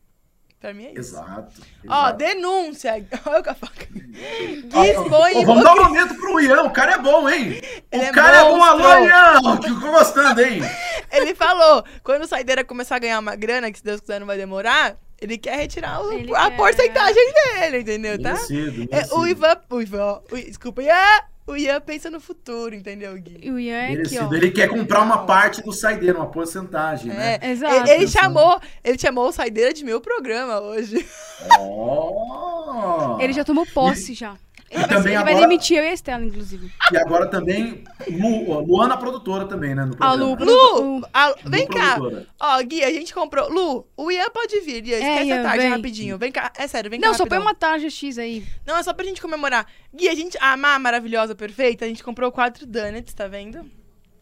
Pra 0.60 0.74
mim 0.74 0.88
é 0.88 0.92
isso. 0.92 1.16
Exato. 1.16 1.62
Ó, 1.88 2.02
exato. 2.08 2.18
denúncia. 2.18 2.92
Olha 3.26 3.44
com 3.44 3.50
a 3.50 3.54
faca. 3.56 3.88
Ó, 3.94 3.94
Gui 3.94 4.70
ó, 4.74 4.84
expõe 4.84 5.32
ó, 5.38 5.46
Vamos 5.46 5.64
dar 5.64 5.74
um 5.74 5.84
momento 5.86 6.16
pro 6.16 6.40
Ian, 6.42 6.64
o 6.64 6.72
cara 6.72 6.94
é 6.94 6.98
bom, 6.98 7.30
hein? 7.30 7.62
Ele 7.92 8.04
o 8.04 8.08
é 8.08 8.12
cara 8.12 8.38
é 8.40 8.44
bom, 8.44 8.58
monstro. 8.58 8.86
alô, 8.88 9.06
Ian! 9.06 9.58
Que 9.62 9.70
eu 9.70 9.80
tô 9.80 9.92
gostando, 9.92 10.42
hein? 10.42 10.62
Ele 11.12 11.34
falou, 11.34 11.84
quando 12.04 12.24
o 12.24 12.28
Saideira 12.28 12.64
começar 12.66 12.98
a 12.98 13.00
ganhar 13.00 13.20
uma 13.20 13.36
grana, 13.36 13.72
que 13.72 13.78
se 13.80 13.84
Deus 13.86 14.02
quiser 14.02 14.20
não 14.20 14.28
vai 14.28 14.38
demorar, 14.38 14.96
ele 15.20 15.38
quer 15.38 15.56
retirar 15.58 16.02
o- 16.04 16.12
Ele 16.12 16.36
a 16.36 16.50
quer. 16.52 16.58
porcentagem 16.58 17.34
dele, 17.34 17.80
entendeu? 17.80 18.22
Tá? 18.22 18.34
Merecido, 18.34 18.82
É, 18.92 18.98
o 19.14 19.20
merecido. 19.22 19.28
Ivan, 19.28 19.58
o 19.70 19.82
Ivan, 19.82 20.04
ó, 20.04 20.22
o- 20.32 20.36
desculpa, 20.38 20.84
Ian, 20.84 21.24
o 21.50 21.58
Ian 21.58 21.82
pensa 21.82 22.12
no 22.12 22.20
futuro, 22.20 22.76
entendeu, 22.76 23.16
Gui? 23.16 23.50
O 23.50 23.60
Ian 23.60 23.76
é 23.76 23.94
aqui, 23.94 24.20
ó. 24.20 24.32
Ele 24.32 24.52
quer 24.52 24.68
comprar 24.68 25.02
uma 25.02 25.26
parte 25.26 25.64
do 25.64 25.72
saideiro, 25.72 26.18
uma 26.18 26.28
porcentagem, 26.28 27.12
né? 27.12 27.40
É, 27.42 27.52
Exato. 27.52 27.74
ele, 27.76 27.90
ele 27.90 28.08
chamou, 28.08 28.62
ele 28.84 29.00
chamou 29.00 29.28
o 29.28 29.32
Saideira 29.32 29.74
de 29.74 29.84
meu 29.84 30.00
programa 30.00 30.60
hoje. 30.60 31.04
Ó! 31.58 33.18
Ele 33.20 33.34
já 33.34 33.44
tomou 33.44 33.66
posse 33.66 34.14
já. 34.14 34.36
Ele, 34.72 34.84
E 34.84 34.88
vai, 34.88 34.88
também 34.98 35.14
ele 35.14 35.24
vai 35.24 35.34
agora- 35.34 35.48
demitir 35.48 35.78
eu 35.78 35.84
e 35.84 35.88
a 35.88 35.94
Estela, 35.94 36.24
inclusive. 36.24 36.72
E 36.92 36.98
agora 36.98 37.26
também, 37.28 37.84
Lu, 38.08 38.52
ó, 38.52 38.60
Luana 38.60 38.96
produtora 38.98 39.46
também, 39.46 39.74
né? 39.74 39.84
No 39.84 39.96
A 40.00 40.14
Lu, 40.14 40.38
programa. 40.38 40.52
Lu, 40.80 41.08
a- 41.14 41.28
Lu 41.30 41.36
vem 41.46 41.68
cá. 41.68 41.98
Ó, 42.40 42.62
Gui, 42.62 42.84
a 42.84 42.92
gente 42.92 43.14
comprou. 43.14 43.50
Lu, 43.50 43.88
o 43.98 44.12
Ian 44.12 44.30
pode 44.30 44.60
vir, 44.62 44.86
Ian. 44.86 44.98
Esquece 45.00 45.30
Ian, 45.30 45.40
a 45.40 45.44
tarde 45.44 45.58
vem. 45.60 45.70
rapidinho. 45.70 46.18
Vem 46.20 46.32
cá, 46.32 46.52
é 46.56 46.68
sério, 46.68 46.90
vem 46.92 47.00
Não, 47.00 47.12
cá. 47.12 47.18
só 47.18 47.26
põe 47.26 47.40
uma 47.40 47.56
tarja 47.56 47.90
X 47.90 48.18
aí. 48.20 48.46
Não, 48.66 48.78
é 48.78 48.84
só 48.84 48.94
pra 48.94 49.04
gente 49.06 49.22
comemorar. 49.22 49.66
Gui, 49.94 50.08
a 50.08 50.14
gente. 50.16 50.38
A 50.40 50.56
Má 50.56 50.78
maravilhosa, 50.78 51.34
perfeita, 51.34 51.86
a 51.86 51.88
gente 51.88 52.04
comprou 52.04 52.32
quatro 52.32 52.66
donuts, 52.68 53.14
tá 53.14 53.28
vendo? 53.28 53.66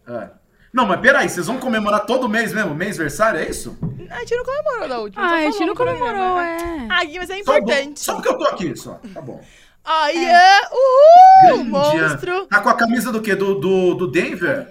É. 0.07 0.29
Não, 0.73 0.85
mas 0.85 0.99
peraí, 1.01 1.27
vocês 1.27 1.47
vão 1.47 1.57
comemorar 1.59 2.05
todo 2.05 2.29
mês 2.29 2.53
mesmo? 2.53 2.75
Mêsversário, 2.75 3.39
é 3.39 3.49
isso? 3.49 3.77
A 4.11 4.19
gente 4.19 4.35
não 4.35 4.45
comemorou 4.45 4.87
da 4.87 4.99
última. 4.99 5.25
Ah, 5.25 5.29
só 5.29 5.35
a 5.35 5.41
gente 5.51 5.65
não 5.65 5.73
programa. 5.75 5.99
comemorou, 5.99 6.39
é. 6.39 6.87
Ah, 6.89 7.03
Gui, 7.03 7.17
mas 7.17 7.29
é 7.29 7.43
Só, 7.43 7.51
do- 7.53 7.57
importante. 7.59 7.99
só 7.99 8.13
porque 8.15 8.29
eu 8.29 8.37
tô 8.37 8.43
aqui, 8.45 8.75
só. 8.77 8.99
Tá 9.13 9.21
bom. 9.21 9.41
Ó, 9.89 10.07
Ian, 10.09 10.59
uhul! 10.71 11.63
Grande 11.63 11.69
monstro! 11.69 12.45
Tá 12.47 12.59
com 12.59 12.67
a 12.69 12.73
camisa 12.75 13.09
do 13.11 13.21
quê? 13.21 13.35
Do, 13.35 13.55
do, 13.55 13.93
do 13.95 14.07
Denver? 14.11 14.67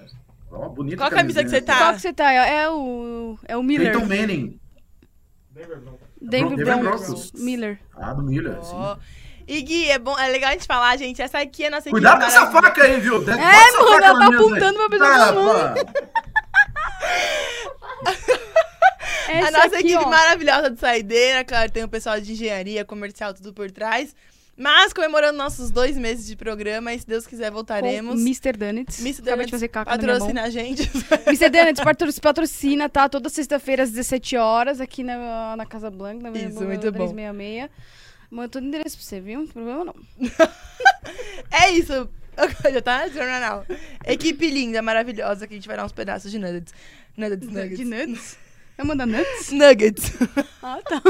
Ó, 0.52 0.68
bonita 0.68 0.98
Qual 0.98 1.08
a 1.08 1.10
camisa 1.10 1.42
que 1.42 1.48
você 1.50 1.60
tá? 1.62 1.78
Qual 1.78 1.94
que 1.94 2.00
você 2.02 2.12
tá? 2.12 2.30
É 2.32 2.68
o. 2.68 3.38
É 3.48 3.56
o 3.56 3.62
Miller. 3.62 3.92
Peyton 3.92 4.06
Manning. 4.06 4.60
Denver 5.50 5.78
Denver 6.20 6.56
Broncos. 6.64 7.00
Broncos. 7.06 7.32
Miller. 7.32 7.78
Ah, 7.96 8.12
do 8.12 8.22
Miller, 8.22 8.62
sim. 8.62 8.74
Ó. 8.74 8.96
E 9.48 9.62
Gui, 9.62 9.88
é, 9.88 9.98
bom, 9.98 10.18
é 10.18 10.28
legal 10.28 10.50
a 10.50 10.52
gente 10.54 10.66
falar, 10.66 10.96
gente. 10.96 11.22
Essa 11.22 11.38
aqui 11.38 11.64
é 11.64 11.68
a 11.68 11.70
nossa 11.70 11.88
Cuidado 11.88 12.18
com 12.18 12.26
essa 12.26 12.50
faca 12.50 12.82
aí, 12.82 13.00
viu? 13.00 13.20
Bota 13.20 13.32
É, 13.32 13.36
mano, 13.72 14.04
ela 14.04 14.18
tá 14.18 14.26
aí. 14.28 14.34
apontando 14.34 14.78
pra 14.78 14.88
pessoa 14.90 15.08
Ah, 15.08 15.34
a 19.46 19.50
nossa 19.50 19.66
aqui, 19.66 19.76
equipe 19.92 20.04
ó. 20.04 20.08
maravilhosa 20.08 20.70
de 20.70 20.80
saideira, 20.80 21.44
claro, 21.44 21.70
tem 21.70 21.84
o 21.84 21.88
pessoal 21.88 22.20
de 22.20 22.32
engenharia, 22.32 22.84
comercial, 22.84 23.34
tudo 23.34 23.52
por 23.52 23.70
trás. 23.70 24.14
Mas 24.58 24.92
comemorando 24.92 25.36
nossos 25.36 25.70
dois 25.70 25.98
meses 25.98 26.26
de 26.26 26.34
programa, 26.34 26.94
e 26.94 26.98
se 26.98 27.06
Deus 27.06 27.26
quiser, 27.26 27.50
voltaremos. 27.50 28.14
Com 28.14 28.20
Mr. 28.20 28.52
Donuts. 28.52 29.00
Miss 29.00 29.20
Acabei 29.20 29.44
de 29.44 29.50
fazer 29.52 29.68
caca 29.68 29.90
patrocina 29.90 30.44
a 30.44 30.50
gente. 30.50 30.90
Mr. 31.28 31.50
Donuts 31.50 31.84
patro- 31.84 32.20
patrocina, 32.22 32.88
tá? 32.88 33.06
Toda 33.08 33.28
sexta-feira 33.28 33.82
às 33.82 33.90
17 33.90 34.36
horas 34.36 34.80
aqui 34.80 35.04
na, 35.04 35.54
na 35.56 35.66
Casa 35.66 35.90
Blanca, 35.90 36.30
na 36.30 36.38
Isso, 36.38 36.60
na- 36.60 36.66
muito 36.66 36.90
bom. 36.90 37.12
366. 37.12 37.70
Manda 38.30 38.48
todo 38.48 38.62
o 38.64 38.66
endereço 38.66 38.96
pra 38.96 39.04
você, 39.06 39.20
viu? 39.20 39.40
Não 39.40 39.46
tem 39.46 39.52
problema 39.52 39.84
não. 39.84 39.94
É 41.52 41.70
isso. 41.70 42.08
Já 42.72 42.82
tá 42.82 43.08
jornal. 43.08 43.64
Equipe 44.06 44.50
linda, 44.50 44.82
maravilhosa, 44.82 45.46
que 45.46 45.54
a 45.54 45.56
gente 45.56 45.68
vai 45.68 45.76
dar 45.76 45.84
uns 45.84 45.92
pedaços 45.92 46.30
de 46.30 46.38
nuggets. 46.38 46.72
Nuggets, 47.16 47.48
nuggets. 47.48 47.78
De 47.78 47.84
nuts? 47.84 48.36
Vai 48.76 48.86
mandar 48.86 49.06
nuts? 49.06 49.50
Nuggets. 49.52 50.12
Ah, 50.62 50.80
tá. 50.82 51.02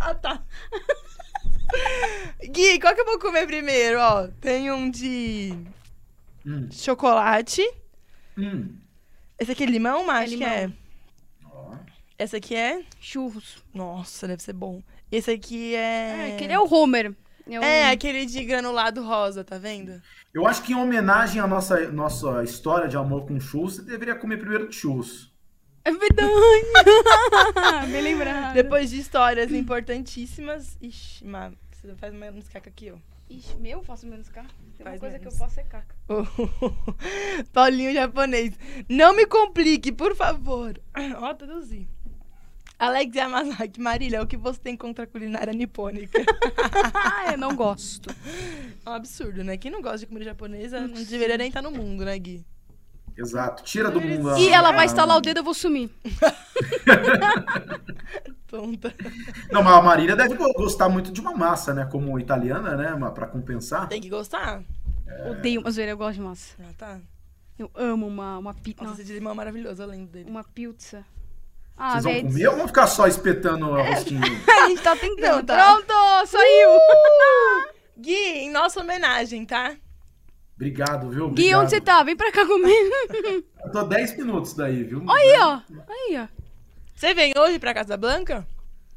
ah, 0.00 0.14
tá. 0.14 0.42
Gui, 2.50 2.78
qual 2.80 2.94
que 2.94 3.00
eu 3.00 3.04
vou 3.04 3.18
comer 3.18 3.46
primeiro? 3.46 3.98
Ó, 4.00 4.28
tem 4.40 4.70
um 4.72 4.90
de 4.90 5.54
Hum, 6.46 6.68
chocolate. 6.72 7.62
hum. 8.36 8.74
Esse 9.38 9.52
aqui 9.52 9.64
é 9.64 9.66
limão, 9.66 10.04
mas 10.04 10.30
limão. 10.30 10.48
é. 10.48 10.72
Ó. 11.44 11.74
Esse 12.18 12.36
aqui 12.36 12.54
é. 12.54 12.82
Churros. 13.00 13.62
Nossa, 13.74 14.26
deve 14.26 14.42
ser 14.42 14.52
bom. 14.52 14.82
Esse 15.10 15.30
aqui 15.30 15.74
é. 15.74 16.30
É, 16.30 16.34
aquele 16.34 16.52
é 16.52 16.58
o 16.58 16.72
Homer. 16.72 17.14
É, 17.48 17.60
o... 17.60 17.62
É, 17.62 17.90
aquele 17.90 18.26
de 18.26 18.44
granulado 18.44 19.02
rosa, 19.02 19.42
tá 19.44 19.58
vendo? 19.58 20.00
Eu 20.34 20.46
acho 20.46 20.62
que 20.62 20.72
em 20.72 20.76
homenagem 20.76 21.40
à 21.40 21.46
nossa, 21.46 21.90
nossa 21.90 22.42
história 22.44 22.88
de 22.88 22.96
amor 22.96 23.26
com 23.26 23.38
churros, 23.40 23.76
você 23.76 23.82
deveria 23.82 24.14
comer 24.14 24.38
primeiro 24.38 24.68
de 24.68 24.74
churros. 24.74 25.27
É 25.88 25.92
verdade. 25.92 26.30
Bem 27.90 28.02
lembrado. 28.02 28.54
Depois 28.54 28.90
de 28.90 28.98
histórias 29.00 29.50
importantíssimas. 29.52 30.76
Ixi, 30.82 31.24
mas 31.24 31.54
você 31.72 31.94
faz 31.94 32.12
menos 32.12 32.48
caca 32.48 32.68
aqui, 32.68 32.90
ó. 32.90 32.96
Ixi, 33.30 33.56
meu, 33.56 33.82
faço 33.82 34.06
menos 34.06 34.28
caca. 34.28 34.48
Tem 34.76 34.84
uma 34.86 34.90
Faz 34.90 35.00
coisa 35.00 35.18
menos. 35.18 35.34
que 35.34 35.42
eu 35.42 35.46
faço 35.46 35.60
é 35.60 35.62
caca. 35.64 35.94
Paulinho 37.52 37.92
japonês. 37.92 38.54
Não 38.88 39.14
me 39.14 39.26
complique, 39.26 39.92
por 39.92 40.14
favor. 40.14 40.80
Ó, 41.20 41.34
traduzir. 41.34 41.88
Alex 42.78 43.14
Yamazaki, 43.16 43.80
Marília, 43.80 44.22
o 44.22 44.26
que 44.26 44.36
você 44.36 44.60
tem 44.60 44.76
contra 44.76 45.02
a 45.04 45.06
culinária 45.06 45.52
nipônica? 45.52 46.16
Eu 47.32 47.36
não 47.36 47.56
gosto. 47.56 48.08
É 48.86 48.90
um 48.90 48.92
absurdo, 48.92 49.42
né? 49.42 49.56
Quem 49.56 49.70
não 49.70 49.82
gosta 49.82 49.98
de 49.98 50.06
comida 50.06 50.24
japonesa 50.26 50.80
não 50.80 51.02
deveria 51.02 51.36
nem 51.36 51.48
estar 51.48 51.60
no 51.60 51.72
mundo, 51.72 52.04
né, 52.04 52.16
Gui? 52.18 52.44
Exato. 53.18 53.64
Tira 53.64 53.90
do 53.90 54.00
mundo. 54.00 54.38
E 54.38 54.48
ela 54.48 54.70
vai 54.70 54.82
a- 54.82 54.86
estalar 54.86 55.16
o 55.16 55.20
dedo, 55.20 55.38
eu 55.40 55.44
vou 55.44 55.52
sumir. 55.54 55.90
Tonta. 58.46 58.94
Não, 59.50 59.62
mas 59.62 59.74
a 59.74 59.82
Marília 59.82 60.16
deve 60.16 60.34
go- 60.36 60.52
gostar 60.54 60.88
muito 60.88 61.12
de 61.12 61.20
uma 61.20 61.34
massa, 61.34 61.74
né? 61.74 61.86
Como 61.90 62.18
italiana, 62.18 62.76
né? 62.76 62.94
Mas 62.98 63.12
Pra 63.12 63.26
compensar. 63.26 63.88
Tem 63.88 64.00
que 64.00 64.08
gostar. 64.08 64.62
Odeio 65.30 65.60
uma 65.60 65.70
zoeira, 65.70 65.92
eu 65.92 65.96
gosto 65.98 66.14
de 66.14 66.20
massa. 66.20 66.54
Ah, 66.60 66.72
tá. 66.76 66.98
Eu 67.58 67.70
amo 67.74 68.06
uma, 68.06 68.38
uma 68.38 68.54
pizza. 68.54 68.84
Nossa, 68.84 69.00
esse 69.00 69.08
de 69.08 69.14
limão 69.14 69.32
é 69.32 69.36
maravilhoso, 69.36 69.82
eu 69.82 69.86
lembro 69.88 70.06
dele. 70.12 70.30
Uma 70.30 70.44
pizza. 70.44 71.04
Ah, 71.76 72.00
Vocês 72.00 72.04
vão 72.04 72.30
comer 72.32 72.48
ou 72.48 72.56
vão 72.56 72.66
ficar 72.68 72.86
só 72.86 73.06
espetando 73.06 73.74
a 73.74 73.82
rosquinha? 73.82 74.20
A 74.64 74.68
gente 74.68 74.82
tá 74.82 74.94
tentando. 74.96 75.20
Não, 75.38 75.44
tá. 75.44 75.56
Pronto, 75.56 76.26
saiu. 76.26 76.70
Gui, 77.98 78.14
em 78.14 78.50
nossa 78.50 78.80
homenagem, 78.80 79.44
tá? 79.44 79.74
Obrigado, 80.62 81.08
viu? 81.08 81.26
Gui, 81.26 81.30
Obrigado. 81.54 81.60
onde 81.60 81.70
você 81.70 81.80
tá? 81.80 82.02
Vem 82.02 82.16
pra 82.16 82.32
cá 82.32 82.44
comigo. 82.44 82.90
Eu 83.64 83.70
tô 83.70 83.84
10 83.84 84.16
minutos 84.16 84.54
daí, 84.54 84.82
viu? 84.82 85.04
Aí, 85.08 85.36
ó. 85.40 85.60
Aí, 85.88 86.18
ó. 86.20 86.26
Você 86.96 87.14
vem 87.14 87.32
hoje 87.38 87.60
pra 87.60 87.72
Casa 87.72 87.96
Blanca? 87.96 88.44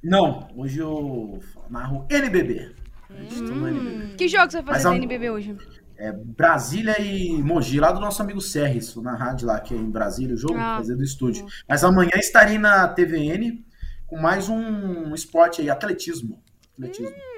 Não, 0.03 0.47
hoje 0.57 0.79
eu 0.79 1.39
narro 1.69 2.07
NBB. 2.09 2.73
No 3.09 3.67
NBB. 3.67 4.15
Que 4.15 4.27
jogo 4.27 4.49
você 4.51 4.61
vai 4.63 4.73
Mas 4.73 4.83
fazer 4.83 4.95
da 4.95 4.95
NBB 4.97 5.29
hoje? 5.29 5.55
É 5.97 6.11
Brasília 6.11 6.99
e 6.99 7.31
Mogi, 7.43 7.79
lá 7.79 7.91
do 7.91 7.99
nosso 7.99 8.23
amigo 8.23 8.41
Serres, 8.41 8.95
na 8.95 9.15
rádio 9.15 9.45
lá, 9.45 9.59
que 9.59 9.75
é 9.75 9.77
em 9.77 9.91
Brasília, 9.91 10.33
o 10.33 10.37
jogo, 10.37 10.55
Ah. 10.57 10.77
fazer 10.77 10.95
do 10.95 11.03
estúdio. 11.03 11.45
Mas 11.69 11.83
amanhã 11.83 12.09
estarei 12.15 12.57
na 12.57 12.87
TVN 12.87 13.63
com 14.07 14.17
mais 14.17 14.49
um 14.49 15.13
esporte 15.13 15.61
aí, 15.61 15.69
atletismo. 15.69 16.41
Atletismo. 16.73 17.09
Hum, 17.11 17.30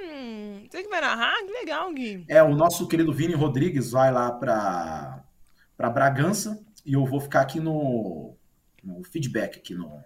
você 0.73 0.81
que 0.81 0.89
vai 0.89 1.01
narrar? 1.01 1.35
Que 1.45 1.51
legal, 1.51 1.93
Gui. 1.93 2.25
É, 2.27 2.41
o 2.41 2.55
nosso 2.55 2.87
querido 2.87 3.13
Vini 3.13 3.35
Rodrigues 3.35 3.91
vai 3.91 4.11
lá 4.11 4.31
para 4.31 5.23
para 5.77 5.89
Bragança 5.89 6.59
e 6.83 6.93
eu 6.93 7.05
vou 7.05 7.19
ficar 7.19 7.41
aqui 7.41 7.59
no, 7.59 8.35
no 8.83 9.03
feedback 9.03 9.57
aqui 9.57 9.75
no 9.75 10.01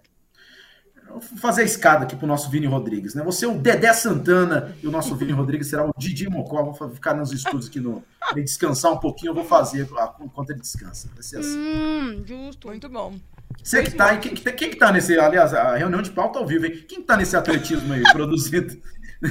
vou 1.08 1.20
fazer 1.20 1.62
a 1.62 1.64
escada 1.64 2.04
aqui 2.04 2.14
pro 2.14 2.26
nosso 2.26 2.50
Vini 2.50 2.66
Rodrigues, 2.66 3.14
né? 3.14 3.22
Você 3.22 3.46
é 3.46 3.48
o 3.48 3.58
Dedé 3.58 3.90
Santana 3.94 4.76
e 4.82 4.86
o 4.86 4.90
nosso 4.90 5.16
Vini 5.16 5.32
Rodrigues 5.32 5.68
será 5.68 5.86
o 5.86 5.94
Didi 5.96 6.28
Mocó. 6.28 6.62
Vou 6.62 6.90
ficar 6.90 7.14
nos 7.14 7.32
estúdios 7.32 7.68
aqui 7.68 7.80
no 7.80 8.04
ele 8.32 8.42
descansar 8.42 8.92
um 8.92 8.98
pouquinho, 8.98 9.30
eu 9.30 9.34
vou 9.34 9.44
fazer 9.44 9.88
enquanto 10.20 10.50
ele 10.50 10.60
descansa. 10.60 11.08
Vai 11.14 11.22
ser 11.22 11.38
assim. 11.38 11.58
Hum, 11.58 12.24
justo. 12.26 12.68
Muito 12.68 12.90
bom. 12.90 13.18
Você 13.62 13.82
que 13.82 13.92
tá 13.92 14.14
quem, 14.18 14.34
que 14.34 14.52
quem 14.52 14.70
que 14.70 14.76
tá 14.76 14.92
nesse, 14.92 15.18
aliás, 15.18 15.54
a 15.54 15.76
reunião 15.76 16.02
de 16.02 16.10
pauta 16.10 16.38
ao 16.38 16.46
vivo, 16.46 16.66
hein? 16.66 16.84
Quem 16.86 17.00
que 17.00 17.06
tá 17.06 17.16
nesse 17.16 17.34
atletismo 17.34 17.94
aí 17.94 18.02
produzido? 18.12 18.78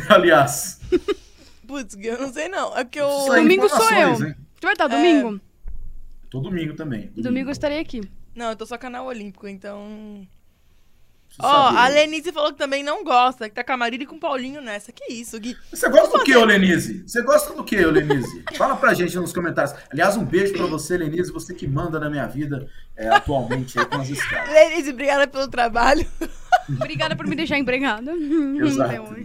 aliás, 0.09 0.79
Putz, 1.67 1.95
eu 1.99 2.19
não 2.19 2.31
sei 2.31 2.47
não. 2.47 2.75
É 2.77 2.83
porque 2.83 2.99
eu... 2.99 3.09
Domingo 3.27 3.67
sou 3.67 3.91
eu. 3.91 4.09
hein? 4.09 4.15
Você 4.15 4.35
vai 4.63 4.73
estar 4.73 4.87
domingo? 4.87 5.39
tô 6.29 6.39
domingo 6.39 6.73
também. 6.75 7.11
Domingo 7.15 7.49
eu 7.49 7.51
estarei 7.51 7.79
aqui. 7.79 8.01
Não, 8.33 8.49
eu 8.51 8.55
tô 8.55 8.65
só 8.65 8.77
canal 8.77 9.05
olímpico, 9.05 9.47
então... 9.47 10.25
Ó, 11.39 11.65
sabia. 11.65 11.79
a 11.79 11.87
Lenice 11.87 12.31
falou 12.31 12.51
que 12.51 12.57
também 12.57 12.83
não 12.83 13.03
gosta, 13.03 13.47
que 13.47 13.55
tá 13.55 13.63
com 13.63 13.73
a 13.73 13.77
Marília 13.77 14.03
e 14.03 14.07
com 14.07 14.15
o 14.15 14.19
Paulinho 14.19 14.61
nessa. 14.61 14.91
Que 14.91 15.13
isso, 15.13 15.39
Gui? 15.39 15.55
Você 15.71 15.89
gosta 15.89 16.17
do 16.17 16.23
que, 16.23 16.35
ô 16.35 16.45
Lenise? 16.45 17.03
Você 17.05 17.21
gosta 17.21 17.53
do 17.53 17.63
que, 17.63 17.85
ô 17.85 17.91
Lenise? 17.91 18.43
Fala 18.55 18.75
pra 18.75 18.93
gente 18.93 19.15
nos 19.17 19.33
comentários. 19.33 19.75
Aliás, 19.91 20.17
um 20.17 20.25
beijo 20.25 20.53
pra 20.53 20.65
você, 20.65 20.97
Lenise, 20.97 21.31
você 21.31 21.53
que 21.53 21.67
manda 21.67 21.99
na 21.99 22.09
minha 22.09 22.25
vida 22.25 22.67
é, 22.95 23.07
atualmente 23.09 23.77
aí 23.79 23.85
com 23.85 23.97
as 23.97 24.09
escadas. 24.09 24.51
Lenice, 24.51 24.89
obrigada 24.89 25.27
pelo 25.27 25.47
trabalho. 25.47 26.05
Obrigada 26.69 27.15
por 27.15 27.25
me 27.25 27.35
deixar 27.35 27.57
empregada. 27.57 28.11
Exato. 28.61 29.15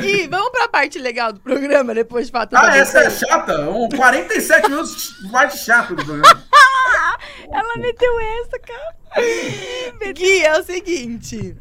Gui, 0.00 0.26
vamos 0.28 0.50
pra 0.50 0.68
parte 0.68 0.98
legal 0.98 1.32
do 1.32 1.40
programa, 1.40 1.94
depois 1.94 2.26
de 2.26 2.32
fato. 2.32 2.54
Ah, 2.56 2.76
essa 2.76 3.00
é 3.00 3.10
chata? 3.10 3.68
Um 3.68 3.88
47 3.88 4.70
minutos 4.70 5.14
mais 5.30 5.54
chato 5.54 5.94
do 5.94 6.04
programa. 6.04 6.42
Ela 7.52 7.76
meteu 7.78 8.20
essa, 8.20 8.58
cara. 8.58 8.98
Gui, 10.12 10.40
é 10.44 10.58
o 10.58 10.62
seguinte. 10.64 11.56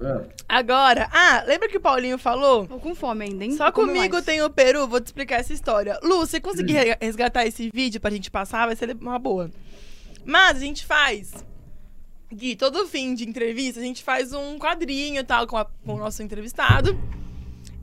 É. 0.00 0.28
Agora, 0.48 1.08
ah, 1.12 1.42
lembra 1.46 1.68
que 1.68 1.76
o 1.76 1.80
Paulinho 1.80 2.18
falou? 2.18 2.66
Tô 2.66 2.78
com 2.78 2.94
fome 2.94 3.24
ainda, 3.24 3.44
hein? 3.44 3.56
Só 3.56 3.70
comigo 3.72 4.14
mais. 4.14 4.24
tem 4.24 4.42
o 4.42 4.50
Peru, 4.50 4.86
vou 4.86 5.00
te 5.00 5.06
explicar 5.06 5.40
essa 5.40 5.52
história. 5.52 5.98
Lu, 6.02 6.18
você 6.18 6.40
conseguir 6.40 6.74
re- 6.74 6.98
resgatar 7.00 7.44
esse 7.46 7.70
vídeo 7.72 8.00
pra 8.00 8.10
gente 8.10 8.30
passar, 8.30 8.66
vai 8.66 8.76
ser 8.76 8.96
uma 9.00 9.18
boa. 9.18 9.50
Mas 10.24 10.56
a 10.56 10.60
gente 10.60 10.84
faz. 10.86 11.32
Gui, 12.32 12.56
todo 12.56 12.86
fim 12.86 13.14
de 13.14 13.28
entrevista, 13.28 13.80
a 13.80 13.82
gente 13.82 14.02
faz 14.02 14.32
um 14.32 14.58
quadrinho 14.58 15.20
e 15.20 15.24
tal 15.24 15.46
com, 15.46 15.56
a- 15.56 15.64
com 15.84 15.94
o 15.94 15.98
nosso 15.98 16.22
entrevistado. 16.22 16.98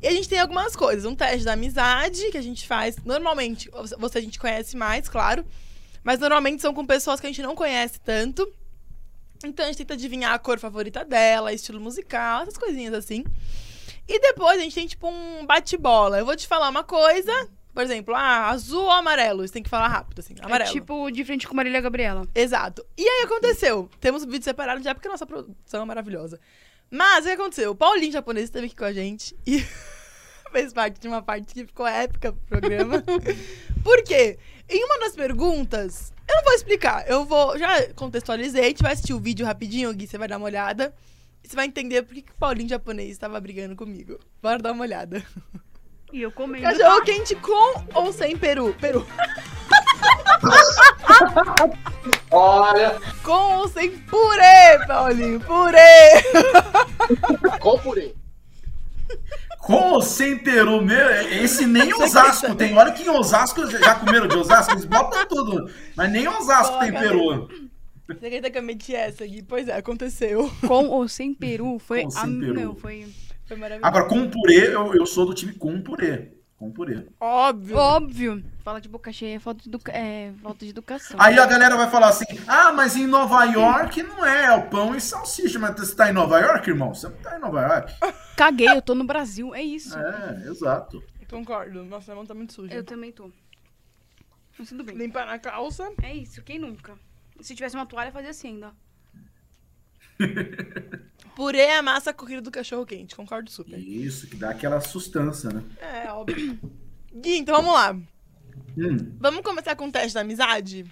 E 0.01 0.07
a 0.07 0.11
gente 0.11 0.29
tem 0.29 0.39
algumas 0.39 0.75
coisas. 0.77 1.03
Um 1.05 1.13
teste 1.13 1.43
da 1.43 1.53
amizade 1.53 2.31
que 2.31 2.37
a 2.37 2.41
gente 2.41 2.65
faz. 2.65 2.95
Normalmente, 3.03 3.69
você 3.99 4.17
a 4.17 4.21
gente 4.21 4.39
conhece 4.39 4.77
mais, 4.77 5.09
claro. 5.09 5.45
Mas 6.09 6.17
normalmente 6.17 6.59
são 6.59 6.73
com 6.73 6.83
pessoas 6.87 7.19
que 7.19 7.27
a 7.27 7.29
gente 7.29 7.43
não 7.43 7.53
conhece 7.53 7.99
tanto. 7.99 8.51
Então 9.45 9.63
a 9.63 9.67
gente 9.67 9.77
tenta 9.77 9.93
adivinhar 9.93 10.33
a 10.33 10.39
cor 10.39 10.57
favorita 10.57 11.05
dela, 11.05 11.53
estilo 11.53 11.79
musical, 11.79 12.41
essas 12.41 12.57
coisinhas 12.57 12.95
assim. 12.95 13.23
E 14.07 14.19
depois 14.19 14.57
a 14.57 14.63
gente 14.63 14.73
tem, 14.73 14.87
tipo, 14.87 15.07
um 15.07 15.45
bate-bola. 15.45 16.17
Eu 16.17 16.25
vou 16.25 16.35
te 16.35 16.47
falar 16.47 16.67
uma 16.67 16.83
coisa, 16.83 17.31
por 17.75 17.83
exemplo, 17.83 18.15
ah, 18.15 18.49
azul 18.49 18.85
ou 18.85 18.91
amarelo. 18.91 19.47
Você 19.47 19.53
tem 19.53 19.61
que 19.61 19.69
falar 19.69 19.87
rápido, 19.87 20.17
assim, 20.17 20.33
amarelo. 20.41 20.71
É 20.71 20.73
tipo 20.73 21.11
de 21.11 21.23
frente 21.23 21.47
com 21.47 21.53
Marília 21.53 21.79
Gabriela. 21.79 22.27
Exato. 22.33 22.83
E 22.97 23.07
aí 23.07 23.25
aconteceu. 23.25 23.87
Temos 23.99 24.23
um 24.23 24.27
vídeo 24.27 24.45
separado 24.45 24.81
já 24.81 24.95
porque 24.95 25.07
a 25.07 25.11
nossa 25.11 25.27
produção 25.27 25.83
é 25.83 25.85
maravilhosa. 25.85 26.39
Mas 26.89 27.23
o 27.23 27.27
que 27.27 27.33
aconteceu? 27.33 27.69
O 27.69 27.75
Paulinho 27.75 28.11
japonês 28.11 28.45
esteve 28.45 28.65
aqui 28.65 28.75
com 28.75 28.85
a 28.85 28.93
gente 28.93 29.37
e 29.45 29.63
fez 30.51 30.73
parte 30.73 30.99
de 30.99 31.07
uma 31.07 31.21
parte 31.21 31.53
que 31.53 31.65
ficou 31.65 31.85
épica 31.87 32.31
pro 32.33 32.59
programa. 32.59 33.03
Por 33.83 34.03
quê? 34.03 34.37
Em 34.67 34.83
uma 34.83 34.99
das 34.99 35.15
perguntas, 35.15 36.13
eu 36.27 36.35
não 36.35 36.43
vou 36.43 36.53
explicar, 36.53 37.09
eu 37.09 37.25
vou. 37.25 37.57
Já 37.57 37.91
contextualizei, 37.93 38.61
a 38.61 38.67
gente 38.67 38.83
vai 38.83 38.93
assistir 38.93 39.13
o 39.13 39.19
vídeo 39.19 39.45
rapidinho, 39.45 39.93
Gui, 39.93 40.07
você 40.07 40.17
vai 40.17 40.27
dar 40.27 40.37
uma 40.37 40.45
olhada. 40.45 40.93
E 41.43 41.47
você 41.47 41.55
vai 41.55 41.65
entender 41.65 42.03
por 42.03 42.13
que, 42.13 42.21
que 42.21 42.31
o 42.31 42.35
Paulinho 42.35 42.69
japonês 42.69 43.11
estava 43.11 43.39
brigando 43.39 43.75
comigo. 43.75 44.19
Bora 44.41 44.59
dar 44.59 44.73
uma 44.73 44.83
olhada. 44.83 45.23
E 46.11 46.21
eu 46.21 46.31
comendo. 46.31 46.63
Cachorro 46.63 47.03
quente 47.03 47.35
com 47.35 47.83
ou 47.93 48.11
sem 48.11 48.37
peru? 48.37 48.75
Peru. 48.79 49.07
Olha, 52.31 52.99
Com 53.23 53.57
ou 53.57 53.67
sem 53.67 53.97
purê, 53.99 54.85
Paulinho? 54.87 55.39
Purê! 55.39 56.21
com 57.59 57.77
purê. 57.79 58.13
Com 59.69 59.91
ou 59.91 60.01
sem 60.01 60.35
peru 60.35 60.81
mesmo? 60.81 61.29
Esse 61.29 61.67
nem 61.67 61.93
Osasco 61.93 62.55
tem. 62.55 62.75
Olha 62.75 62.91
que 62.91 63.03
em 63.03 63.09
Osasco, 63.09 63.69
já 63.69 63.93
comeram 63.93 64.27
de 64.27 64.35
Osasco? 64.35 64.73
Eles 64.73 64.85
botam 64.85 65.27
tudo. 65.27 65.69
Mas 65.95 66.11
nem 66.11 66.27
Osasco 66.27 66.79
tem 66.79 66.91
cadê? 66.91 67.07
peru. 67.07 67.47
Você 68.07 68.13
acredita 68.13 68.49
que 68.49 68.57
eu 68.57 68.63
meti 68.63 68.95
essa 68.95 69.23
aqui? 69.23 69.43
Pois 69.43 69.67
é, 69.67 69.77
aconteceu. 69.77 70.51
Com 70.67 70.87
ou 70.87 71.07
sem 71.07 71.35
peru. 71.35 71.77
Foi. 71.77 72.01
Com 72.01 72.07
ou 72.07 72.17
ah, 72.17 72.21
sem 72.21 72.39
peru. 72.39 72.53
Não, 72.55 72.75
foi. 72.75 73.05
Foi 73.45 73.57
maravilhoso. 73.57 73.87
Agora, 73.87 74.05
com 74.05 74.27
purê, 74.27 74.73
eu, 74.73 74.95
eu 74.95 75.05
sou 75.05 75.27
do 75.27 75.35
time 75.35 75.53
com 75.53 75.79
purê. 75.79 76.29
Com 76.59 76.69
purê. 76.69 77.07
Óbvio. 77.21 77.77
Óbvio. 77.77 78.43
Fala 78.65 78.81
de 78.81 78.89
boca 78.89 79.13
cheia, 79.13 79.39
falta 79.39 79.63
de, 79.63 79.69
educa... 79.69 79.93
é, 79.93 80.33
falta 80.41 80.65
de 80.65 80.71
educação. 80.71 81.15
Aí 81.17 81.39
a 81.39 81.45
galera 81.45 81.77
vai 81.77 81.89
falar 81.89 82.09
assim: 82.09 82.25
ah, 82.45 82.73
mas 82.73 82.97
em 82.97 83.07
Nova 83.07 83.45
York 83.45 84.03
não 84.03 84.25
é, 84.25 84.47
é 84.47 84.51
o 84.51 84.69
pão 84.69 84.93
e 84.93 84.99
salsicha. 84.99 85.57
Mas 85.57 85.79
você 85.79 85.95
tá 85.95 86.09
em 86.09 86.13
Nova 86.13 86.37
York, 86.37 86.69
irmão? 86.69 86.93
Você 86.93 87.07
não 87.07 87.15
tá 87.15 87.37
em 87.37 87.39
Nova 87.39 87.61
York. 87.61 87.93
Caguei, 88.35 88.67
eu 88.67 88.81
tô 88.81 88.93
no 88.93 89.05
Brasil, 89.05 89.55
é 89.55 89.63
isso. 89.63 89.97
É, 89.97 90.49
exato. 90.49 91.01
Concordo. 91.29 91.85
Nossa, 91.85 92.07
minha 92.07 92.17
mão 92.17 92.25
tá 92.25 92.33
muito 92.33 92.51
suja. 92.51 92.73
Eu 92.73 92.83
também 92.83 93.13
tô. 93.13 93.31
Mas 94.57 94.67
tudo 94.67 94.83
bem. 94.83 94.97
Limpar 94.97 95.27
na 95.27 95.39
calça. 95.39 95.89
É 96.03 96.13
isso, 96.13 96.43
quem 96.43 96.59
nunca? 96.59 96.99
Se 97.39 97.55
tivesse 97.55 97.77
uma 97.77 97.85
toalha, 97.85 98.11
fazia 98.11 98.31
assim 98.31 98.49
ainda. 98.49 98.73
Purê 101.35 101.59
é 101.59 101.77
a 101.77 101.81
massa 101.83 102.13
corrida 102.13 102.41
do 102.41 102.51
cachorro 102.51 102.85
quente. 102.85 103.15
Concordo 103.15 103.49
super. 103.49 103.77
Isso, 103.79 104.27
que 104.27 104.35
dá 104.35 104.49
aquela 104.51 104.79
sustância, 104.81 105.49
né? 105.51 105.63
É, 105.81 106.11
óbvio. 106.11 106.59
Gui, 107.13 107.37
então 107.37 107.55
vamos 107.55 107.73
lá. 107.73 107.95
Hum, 108.77 109.15
Vamos 109.19 109.41
começar 109.41 109.75
com 109.75 109.87
o 109.87 109.91
teste 109.91 110.13
da 110.13 110.21
amizade? 110.21 110.85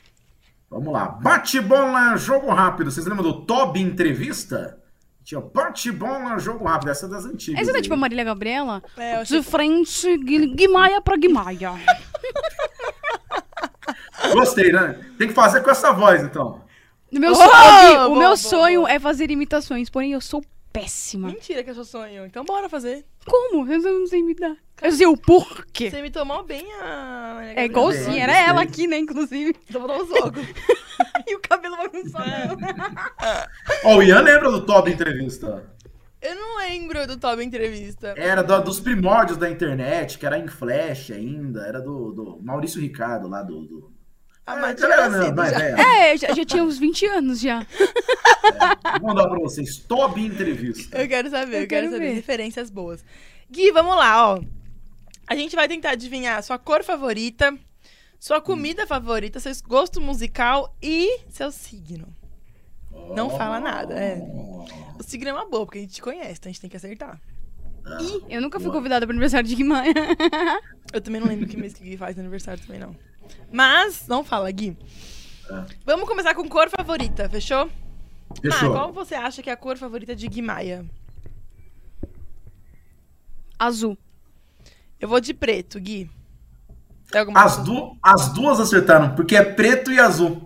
vamos 0.69 0.91
lá. 0.91 1.07
Bate-bola, 1.07 2.17
jogo 2.17 2.49
rápido. 2.49 2.91
Vocês 2.91 3.05
lembram 3.05 3.23
do 3.23 3.45
Toby 3.45 3.79
Entrevista? 3.81 4.77
Tinha 5.23 5.39
bate-bola, 5.41 6.39
jogo 6.39 6.65
rápido. 6.65 6.89
Essa 6.89 7.05
é 7.05 7.09
das 7.09 7.25
antigas. 7.25 7.61
Essa 7.67 7.77
é 7.77 7.81
tipo 7.81 7.93
a 7.93 7.97
Marília 7.97 8.23
Gabriela? 8.23 8.81
É, 8.97 9.23
De 9.23 9.43
frente, 9.43 10.17
Gui- 10.17 10.53
Guimaia 10.55 11.01
pra 11.01 11.17
Guimaia. 11.17 11.71
Gostei, 14.33 14.71
né? 14.71 14.99
Tem 15.17 15.27
que 15.27 15.33
fazer 15.33 15.61
com 15.61 15.69
essa 15.69 15.91
voz, 15.91 16.23
então. 16.23 16.61
O 17.12 17.20
meu, 17.20 17.32
Oh, 17.32 17.36
so- 17.36 17.43
boa, 17.43 18.05
o 18.05 18.10
boa, 18.10 18.20
meu 18.20 18.38
sonho 18.38 18.82
boa. 18.82 18.91
é 18.91 18.99
fazer 18.99 19.32
imitações, 19.32 19.89
porém 19.89 20.12
eu 20.12 20.22
sou 20.22 20.43
péssima. 20.74 21.30
Mentira 21.30 21.64
que 21.64 21.70
é 21.70 21.74
seu 21.74 21.86
sonho. 21.86 22.26
Então 22.26 22.43
bora 22.43 22.68
fazer. 22.70 23.05
Como? 23.26 23.72
Eu 23.72 23.80
não 23.82 24.08
sei 24.08 24.20
imitar. 24.20 24.55
Eu 24.82 24.91
sei 24.91 25.08
o 25.08 25.18
porquê. 25.18 25.89
Você 25.89 26.01
me 26.01 26.12
tomou 26.12 26.43
bem 26.43 26.66
a... 26.82 27.39
É 27.55 27.66
igualzinho, 27.66 28.20
era 28.22 28.38
ela 28.38 28.62
aqui, 28.62 28.86
né, 28.88 28.97
inclusive. 28.99 29.55
Então 29.68 29.82
vou 29.82 29.88
dar 29.89 30.03
um 30.03 30.08
soco. 30.08 30.39
E 31.28 31.36
o 31.36 31.39
cabelo 31.41 31.76
bagunçado. 31.78 32.58
Ó, 33.84 33.97
o 33.97 34.03
Ian 34.03 34.22
lembra 34.22 34.49
do 34.51 34.66
Toby 34.66 34.93
Entrevista? 34.93 35.70
Eu 36.22 36.36
não 36.36 36.58
lembro 36.58 37.05
do 37.05 37.18
Toby 37.18 37.43
Entrevista. 37.43 38.14
Era 38.18 38.41
do- 38.41 38.64
dos 38.64 38.80
primórdios 38.80 39.38
da 39.38 39.49
internet, 39.49 40.18
que 40.18 40.26
era 40.26 40.39
em 40.39 40.47
Flash 40.47 41.12
ainda. 41.12 41.62
Era 41.68 41.80
do, 41.82 42.12
do 42.14 42.39
Maurício 42.41 42.82
Ricardo 42.82 43.28
lá 43.28 43.43
do. 43.43 43.62
do... 43.66 43.91
Ah, 44.48 44.56
É, 44.56 44.60
mas 44.62 44.76
tinha 44.78 45.10
né, 45.10 45.26
sido 45.26 45.36
mais 45.36 45.52
já. 45.52 45.60
É, 45.60 46.18
já, 46.18 46.34
já 46.34 46.45
tinha 46.45 46.64
uns 46.64 46.78
20 46.78 47.06
anos 47.06 47.39
já. 47.41 47.68
Vou 49.02 49.10
mandar 49.10 49.28
pra 49.28 49.39
vocês. 49.39 49.78
Toby 49.80 50.26
Entrevista. 50.26 50.98
Eu 50.98 51.08
quero 51.08 51.30
saber, 51.30 51.58
eu, 51.58 51.62
Eu 51.64 51.68
quero, 51.68 51.88
quero 51.88 51.91
saber. 51.91 52.14
Referências 52.14 52.70
boas. 52.70 53.04
Gui, 53.52 53.72
vamos 53.74 53.95
lá, 53.98 54.34
ó. 54.36 54.41
A 55.28 55.36
gente 55.36 55.54
vai 55.54 55.68
tentar 55.68 55.91
adivinhar 55.91 56.41
sua 56.41 56.58
cor 56.58 56.82
favorita, 56.82 57.54
sua 58.18 58.39
comida 58.39 58.88
favorita, 58.88 59.38
seu 59.41 59.52
gosto 59.68 60.00
musical 60.00 60.74
e 60.82 61.20
seu 61.30 61.52
signo. 61.52 62.08
Não 63.14 63.30
fala 63.30 63.60
nada, 63.60 63.93
é. 63.93 64.22
O 64.98 65.04
signo 65.04 65.30
é 65.30 65.34
uma 65.34 65.45
boa, 65.45 65.66
porque 65.66 65.80
a 65.80 65.82
gente 65.82 65.95
te 65.95 66.02
conhece, 66.02 66.39
então 66.39 66.50
a 66.50 66.54
gente 66.54 66.62
tem 66.62 66.70
que 66.70 66.78
acertar. 66.78 67.20
Ih, 68.02 68.24
eu 68.30 68.41
nunca 68.41 68.60
fui 68.60 68.72
convidada 68.72 69.06
pro 69.06 69.14
aniversário 69.14 69.48
de 69.48 69.56
Guimaia. 69.56 69.93
Eu 70.93 71.02
também 71.02 71.20
não 71.20 71.28
lembro 71.28 71.48
que 71.48 71.58
mês 71.58 71.74
que 71.74 71.84
Gui 71.84 71.98
faz 71.98 72.18
aniversário 72.18 72.62
também, 72.66 72.80
não. 72.80 72.95
Mas, 73.51 74.07
não 74.07 74.23
fala, 74.23 74.49
Gui. 74.51 74.78
Vamos 75.86 76.07
começar 76.07 76.36
com 76.36 76.47
cor 76.49 76.69
favorita, 76.69 77.30
fechou? 77.30 77.69
Fechou. 78.41 78.69
Ah, 78.69 78.71
qual 78.80 78.93
você 78.93 79.15
acha 79.15 79.41
que 79.41 79.49
é 79.49 79.53
a 79.53 79.57
cor 79.57 79.78
favorita 79.78 80.15
de 80.15 80.28
Gui 80.28 80.41
Maia? 80.41 80.86
Azul. 83.57 83.97
Eu 84.99 85.07
vou 85.07 85.19
de 85.19 85.34
preto, 85.34 85.80
Gui. 85.80 86.09
Tem 87.11 87.21
alguma 87.21 87.41
As, 87.43 87.57
du 87.63 87.97
as 88.03 88.30
duas 88.34 88.59
acertaram, 88.59 89.15
porque 89.15 89.36
é 89.36 89.43
preto 89.43 89.91
e 89.91 89.99
azul. 89.99 90.43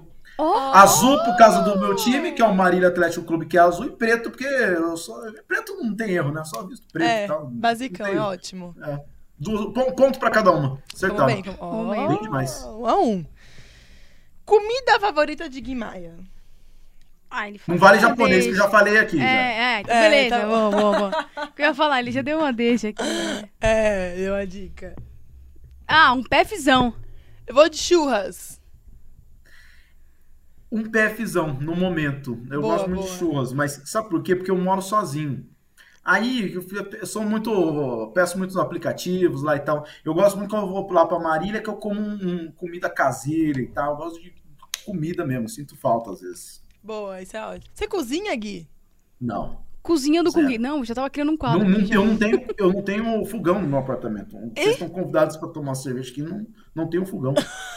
Azul 0.74 1.18
por 1.24 1.38
causa 1.38 1.62
do 1.62 1.80
meu 1.80 1.96
time, 1.96 2.32
que 2.32 2.42
é 2.42 2.46
o 2.46 2.54
Marília 2.56 2.88
Atlético 2.88 3.26
Clube, 3.26 3.46
que 3.46 3.58
é 3.58 3.62
azul, 3.62 3.86
e 3.86 3.92
preto, 3.92 4.30
porque 4.32 4.44
eu 4.46 4.98
só. 4.98 5.14
Preto 5.48 5.76
não 5.84 5.96
tem 5.96 6.12
erro, 6.12 6.32
né? 6.32 6.44
Só 6.44 6.66
visto 6.66 6.88
preto 6.92 7.08
É, 7.08 7.26
e 7.26 7.28
tal. 7.28 7.48
basicão, 7.48 8.06
é 8.08 8.10
tem- 8.12 8.20
ótimo. 8.20 8.76
É. 8.84 9.00
Du- 9.42 9.74
pon- 9.74 9.92
ponto 9.96 10.20
pra 10.20 10.30
cada 10.30 10.52
uma. 10.52 10.82
Acertaram. 10.94 11.26
bem, 11.26 11.42
Vamos 11.42 11.98
ó, 11.98 12.08
bem 12.08 12.22
demais. 12.22 12.64
um 12.64 12.86
a 12.86 12.96
um. 13.02 13.26
Comida 14.46 15.00
favorita 15.00 15.50
de 15.50 15.60
Gui 15.60 15.74
Maia? 15.74 16.16
Ah, 17.30 17.48
ele 17.48 17.60
Não 17.66 17.78
vale 17.78 17.98
uma 17.98 18.10
japonês, 18.10 18.44
que 18.46 18.52
eu 18.52 18.56
já 18.56 18.70
falei 18.70 19.00
aqui. 19.00 19.18
já. 19.18 19.24
É, 19.24 19.78
é, 19.78 19.80
então 19.82 19.96
É, 19.96 20.10
beleza, 20.10 20.40
tá 20.42 20.46
boa, 20.48 20.70
boa, 20.70 21.00
boa. 21.10 21.26
O 21.48 21.52
que 21.54 21.62
eu 21.62 21.66
ia 21.68 21.74
falar, 21.74 22.00
ele 22.02 22.12
já 22.12 22.22
deu 22.22 22.38
uma 22.40 22.54
deixa 22.54 22.90
aqui. 22.90 23.02
É, 23.60 24.16
deu 24.16 24.36
a 24.36 24.46
dica. 24.46 24.96
Ah, 25.88 26.14
um 26.14 26.22
PFzão. 26.24 26.94
Eu 27.48 27.56
vou 27.56 27.68
de 27.70 27.78
churras. 27.78 28.62
Um 30.72 30.84
PFzão 30.84 31.54
no 31.54 31.76
momento. 31.76 32.42
Eu 32.50 32.62
Boa, 32.62 32.76
gosto 32.76 32.90
muito 32.90 33.02
de 33.04 33.08
boa. 33.08 33.18
churras, 33.20 33.54
mas 33.54 33.82
sabe 33.86 34.10
por 34.10 34.22
quê? 34.24 34.36
Porque 34.36 34.52
eu 34.52 34.58
moro 34.58 34.82
sozinho. 34.82 35.46
Aí 36.04 36.54
eu, 36.54 36.66
eu 37.00 37.06
sou 37.06 37.24
muito. 37.24 38.12
Peço 38.14 38.38
muitos 38.38 38.58
aplicativos 38.58 39.44
lá 39.44 39.56
e 39.56 39.60
tal. 39.60 39.86
Eu 40.04 40.14
gosto 40.14 40.38
muito 40.38 40.50
quando 40.50 40.66
eu 40.66 40.72
vou 40.72 40.92
lá 40.92 41.06
pra 41.06 41.20
Marília, 41.20 41.62
que 41.62 41.70
eu 41.70 41.76
como 41.76 42.00
um, 42.00 42.14
um 42.14 42.52
comida 42.52 42.90
caseira 42.90 43.62
e 43.62 43.68
tal. 43.68 43.92
Eu 43.92 43.98
gosto 43.98 44.22
de 44.22 44.34
comida 44.84 45.26
mesmo, 45.26 45.48
sinto 45.48 45.76
falta 45.78 46.12
às 46.12 46.22
vezes. 46.22 46.64
Boa, 46.84 47.22
isso 47.22 47.38
é 47.38 47.46
ótimo. 47.46 47.72
Você 47.74 47.88
cozinha, 47.88 48.36
Gui? 48.36 48.68
Não. 49.20 49.62
Cozinhando 49.84 50.32
com. 50.32 50.46
Gui. 50.46 50.58
Não, 50.58 50.84
já 50.84 50.96
tava 50.96 51.10
criando 51.10 51.32
um 51.32 51.38
quadro. 51.38 51.68
Não, 51.68 51.80
aqui 51.80 51.94
eu, 51.94 52.06
não 52.06 52.18
tenho, 52.18 52.46
eu 52.58 52.74
não 52.74 52.82
tenho 52.82 53.26
fogão 53.26 53.62
no 53.62 53.68
meu 53.68 53.80
apartamento. 53.80 54.36
Vocês 54.56 54.74
estão 54.74 54.90
convidados 54.90 55.38
para 55.38 55.50
tomar 55.50 55.76
cerveja 55.76 56.12
aqui, 56.12 56.24
não, 56.24 56.48
não 56.74 56.90
tenho 56.90 57.06
fogão. 57.06 57.34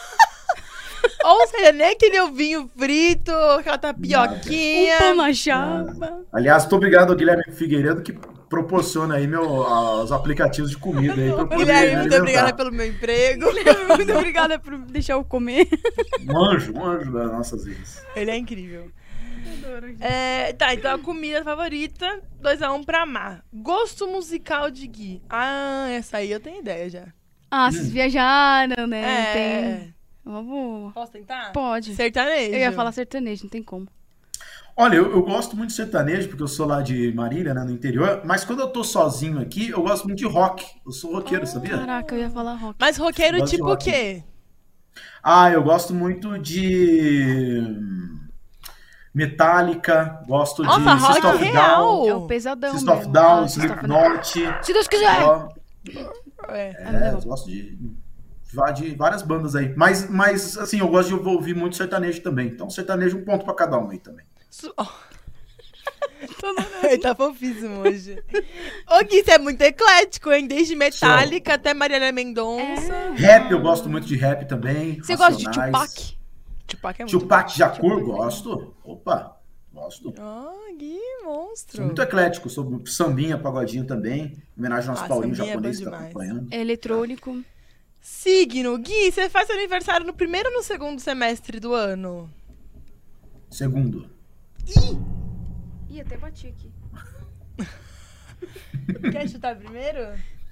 Ou 1.24 1.46
seja, 1.46 1.72
nem 1.72 1.92
aquele 1.92 2.20
ovinho 2.20 2.70
frito, 2.76 3.32
aquela 3.32 3.78
tapioquinha. 3.78 4.96
Um 4.96 4.98
pão 4.98 5.14
na 5.14 5.32
chapa. 5.32 6.22
Aliás, 6.30 6.64
muito 6.64 6.76
obrigado 6.76 7.10
ao 7.12 7.16
Guilherme 7.16 7.44
Figueiredo 7.50 8.02
que 8.02 8.12
proporciona 8.46 9.14
aí 9.14 9.26
meu, 9.26 9.42
os 9.42 10.12
aplicativos 10.12 10.70
de 10.70 10.76
comida 10.76 11.14
aí 11.14 11.32
pra 11.32 11.56
Guilherme, 11.56 11.96
muito 12.02 12.16
obrigada 12.16 12.52
pelo 12.52 12.70
meu 12.70 12.86
emprego. 12.86 13.46
Muito 13.96 14.12
obrigada 14.12 14.58
por 14.58 14.76
deixar 14.76 15.14
eu 15.14 15.24
comer. 15.24 15.66
Um 16.28 16.44
anjo, 16.44 16.74
um 16.74 16.84
anjo 16.84 17.10
das 17.10 17.32
nossas 17.32 17.64
vidas. 17.64 18.02
Ele 18.14 18.30
é 18.30 18.36
incrível. 18.36 18.90
É, 20.00 20.52
tá, 20.52 20.74
então 20.74 20.94
a 20.94 20.98
comida 20.98 21.42
favorita, 21.42 22.20
2x1 22.42 22.74
um 22.74 22.84
pra 22.84 23.06
Mar. 23.06 23.42
Gosto 23.50 24.06
musical 24.06 24.70
de 24.70 24.86
Gui. 24.86 25.22
Ah, 25.28 25.86
essa 25.90 26.18
aí 26.18 26.30
eu 26.30 26.40
tenho 26.40 26.60
ideia 26.60 26.90
já. 26.90 27.06
Ah, 27.50 27.70
vocês 27.70 27.90
viajaram, 27.90 28.86
né? 28.86 29.02
É. 29.02 29.32
Tem... 29.32 29.94
Vamos... 30.24 30.92
Posso 30.94 31.12
tentar? 31.12 31.52
Pode. 31.52 31.94
Sertanejo. 31.94 32.52
Eu 32.52 32.58
ia 32.58 32.72
falar 32.72 32.92
sertanejo, 32.92 33.44
não 33.44 33.50
tem 33.50 33.62
como. 33.62 33.86
Olha, 34.76 34.96
eu, 34.96 35.12
eu 35.12 35.22
gosto 35.22 35.56
muito 35.56 35.70
de 35.70 35.76
sertanejo, 35.76 36.28
porque 36.28 36.42
eu 36.42 36.48
sou 36.48 36.66
lá 36.66 36.82
de 36.82 37.12
Marília, 37.12 37.54
né, 37.54 37.62
no 37.62 37.70
interior, 37.70 38.22
mas 38.24 38.44
quando 38.44 38.58
eu 38.60 38.68
tô 38.68 38.82
sozinho 38.82 39.38
aqui, 39.40 39.68
eu 39.70 39.82
gosto 39.82 40.04
muito 40.04 40.18
de 40.18 40.26
rock. 40.26 40.66
Eu 40.84 40.90
sou 40.90 41.12
roqueiro, 41.14 41.46
sabia? 41.46 41.78
Caraca, 41.78 42.14
eu 42.14 42.18
ia 42.20 42.30
falar 42.30 42.54
rock. 42.54 42.76
Mas 42.80 42.96
roqueiro 42.96 43.44
tipo 43.44 43.70
o 43.70 43.76
quê? 43.76 44.24
Ah, 45.22 45.50
eu 45.50 45.62
gosto 45.62 45.94
muito 45.94 46.36
de 46.38 47.62
Metallica, 49.14 50.20
gosto 50.26 50.62
de 50.62 50.68
Nossa, 50.68 50.94
rock 50.94 51.12
System 51.14 51.30
of 51.30 51.44
real. 51.44 51.76
Down, 51.78 52.08
É 52.08 52.14
o 52.14 52.26
pesadão 52.26 52.72
System 52.72 52.94
of. 52.96 53.08
Down, 53.08 53.24
Ah, 53.24 53.42
of 53.42 53.52
Slipknot. 53.52 54.32
Se 54.66 54.72
Deus 54.72 54.88
quiser! 54.88 55.22
ó, 55.22 55.48
É. 56.48 56.70
É, 56.70 57.12
eu 57.12 57.20
gosto 57.22 57.48
de, 57.48 57.78
de 58.74 58.94
várias 58.94 59.22
bandas 59.22 59.54
aí. 59.56 59.74
Mas, 59.76 60.08
mas, 60.08 60.56
assim, 60.58 60.80
eu 60.80 60.88
gosto 60.88 61.08
de 61.18 61.28
ouvir 61.28 61.54
muito 61.54 61.76
sertanejo 61.76 62.22
também. 62.22 62.48
Então, 62.48 62.68
sertanejo, 62.70 63.18
um 63.18 63.24
ponto 63.24 63.44
pra 63.44 63.54
cada 63.54 63.78
um 63.78 63.90
aí 63.90 63.98
também. 63.98 64.24
Su- 64.50 64.72
ó. 64.76 64.86
Ele 66.84 66.98
tá 67.02 67.14
fofíssimo 67.14 67.80
hoje. 67.80 68.22
Ô, 68.90 69.04
Gui, 69.04 69.22
você 69.22 69.32
é 69.32 69.38
muito 69.38 69.60
eclético, 69.60 70.32
hein? 70.32 70.46
Desde 70.46 70.74
Metallica 70.74 71.54
até 71.54 71.74
Mariana 71.74 72.12
Mendonça. 72.12 73.12
Rap, 73.14 73.50
eu 73.50 73.60
gosto 73.60 73.88
muito 73.88 74.06
de 74.06 74.16
rap 74.16 74.46
também. 74.46 74.98
Você 75.02 75.16
gosta 75.16 75.36
de. 75.36 75.44
Tupac? 75.44 76.18
Tupac 76.66 77.00
é 77.00 77.04
muito 77.04 77.18
Tupac 77.18 77.56
Jakur, 77.56 78.00
gosto. 78.02 78.74
Opa, 78.84 79.36
gosto. 79.72 80.14
Ah, 80.18 80.50
Gui, 80.78 80.98
monstro. 81.24 81.76
Sou 81.76 81.84
muito 81.86 82.00
eclético, 82.02 82.48
sou 82.48 82.82
sambinha, 82.86 83.36
pagodinho 83.36 83.86
também. 83.86 84.36
Homenagem 84.56 84.88
ao 84.88 84.94
nosso 84.94 85.04
Ah, 85.04 85.08
Paulinho 85.08 85.32
é 85.34 85.36
japonês 85.36 85.78
bom 85.78 85.84
que 85.84 85.90
tá 85.90 85.98
acompanhando. 85.98 86.48
É 86.50 86.60
eletrônico. 86.60 87.42
Signo. 88.04 88.76
Gui, 88.76 89.10
você 89.10 89.30
faz 89.30 89.46
seu 89.46 89.56
aniversário 89.56 90.06
no 90.06 90.12
primeiro 90.12 90.50
ou 90.50 90.56
no 90.56 90.62
segundo 90.62 91.00
semestre 91.00 91.58
do 91.58 91.72
ano? 91.72 92.30
Segundo. 93.50 94.10
Ih, 95.88 96.00
até 96.02 96.18
bati 96.18 96.48
aqui. 96.48 96.70
Quer 99.10 99.26
chutar 99.26 99.56
primeiro? 99.56 100.00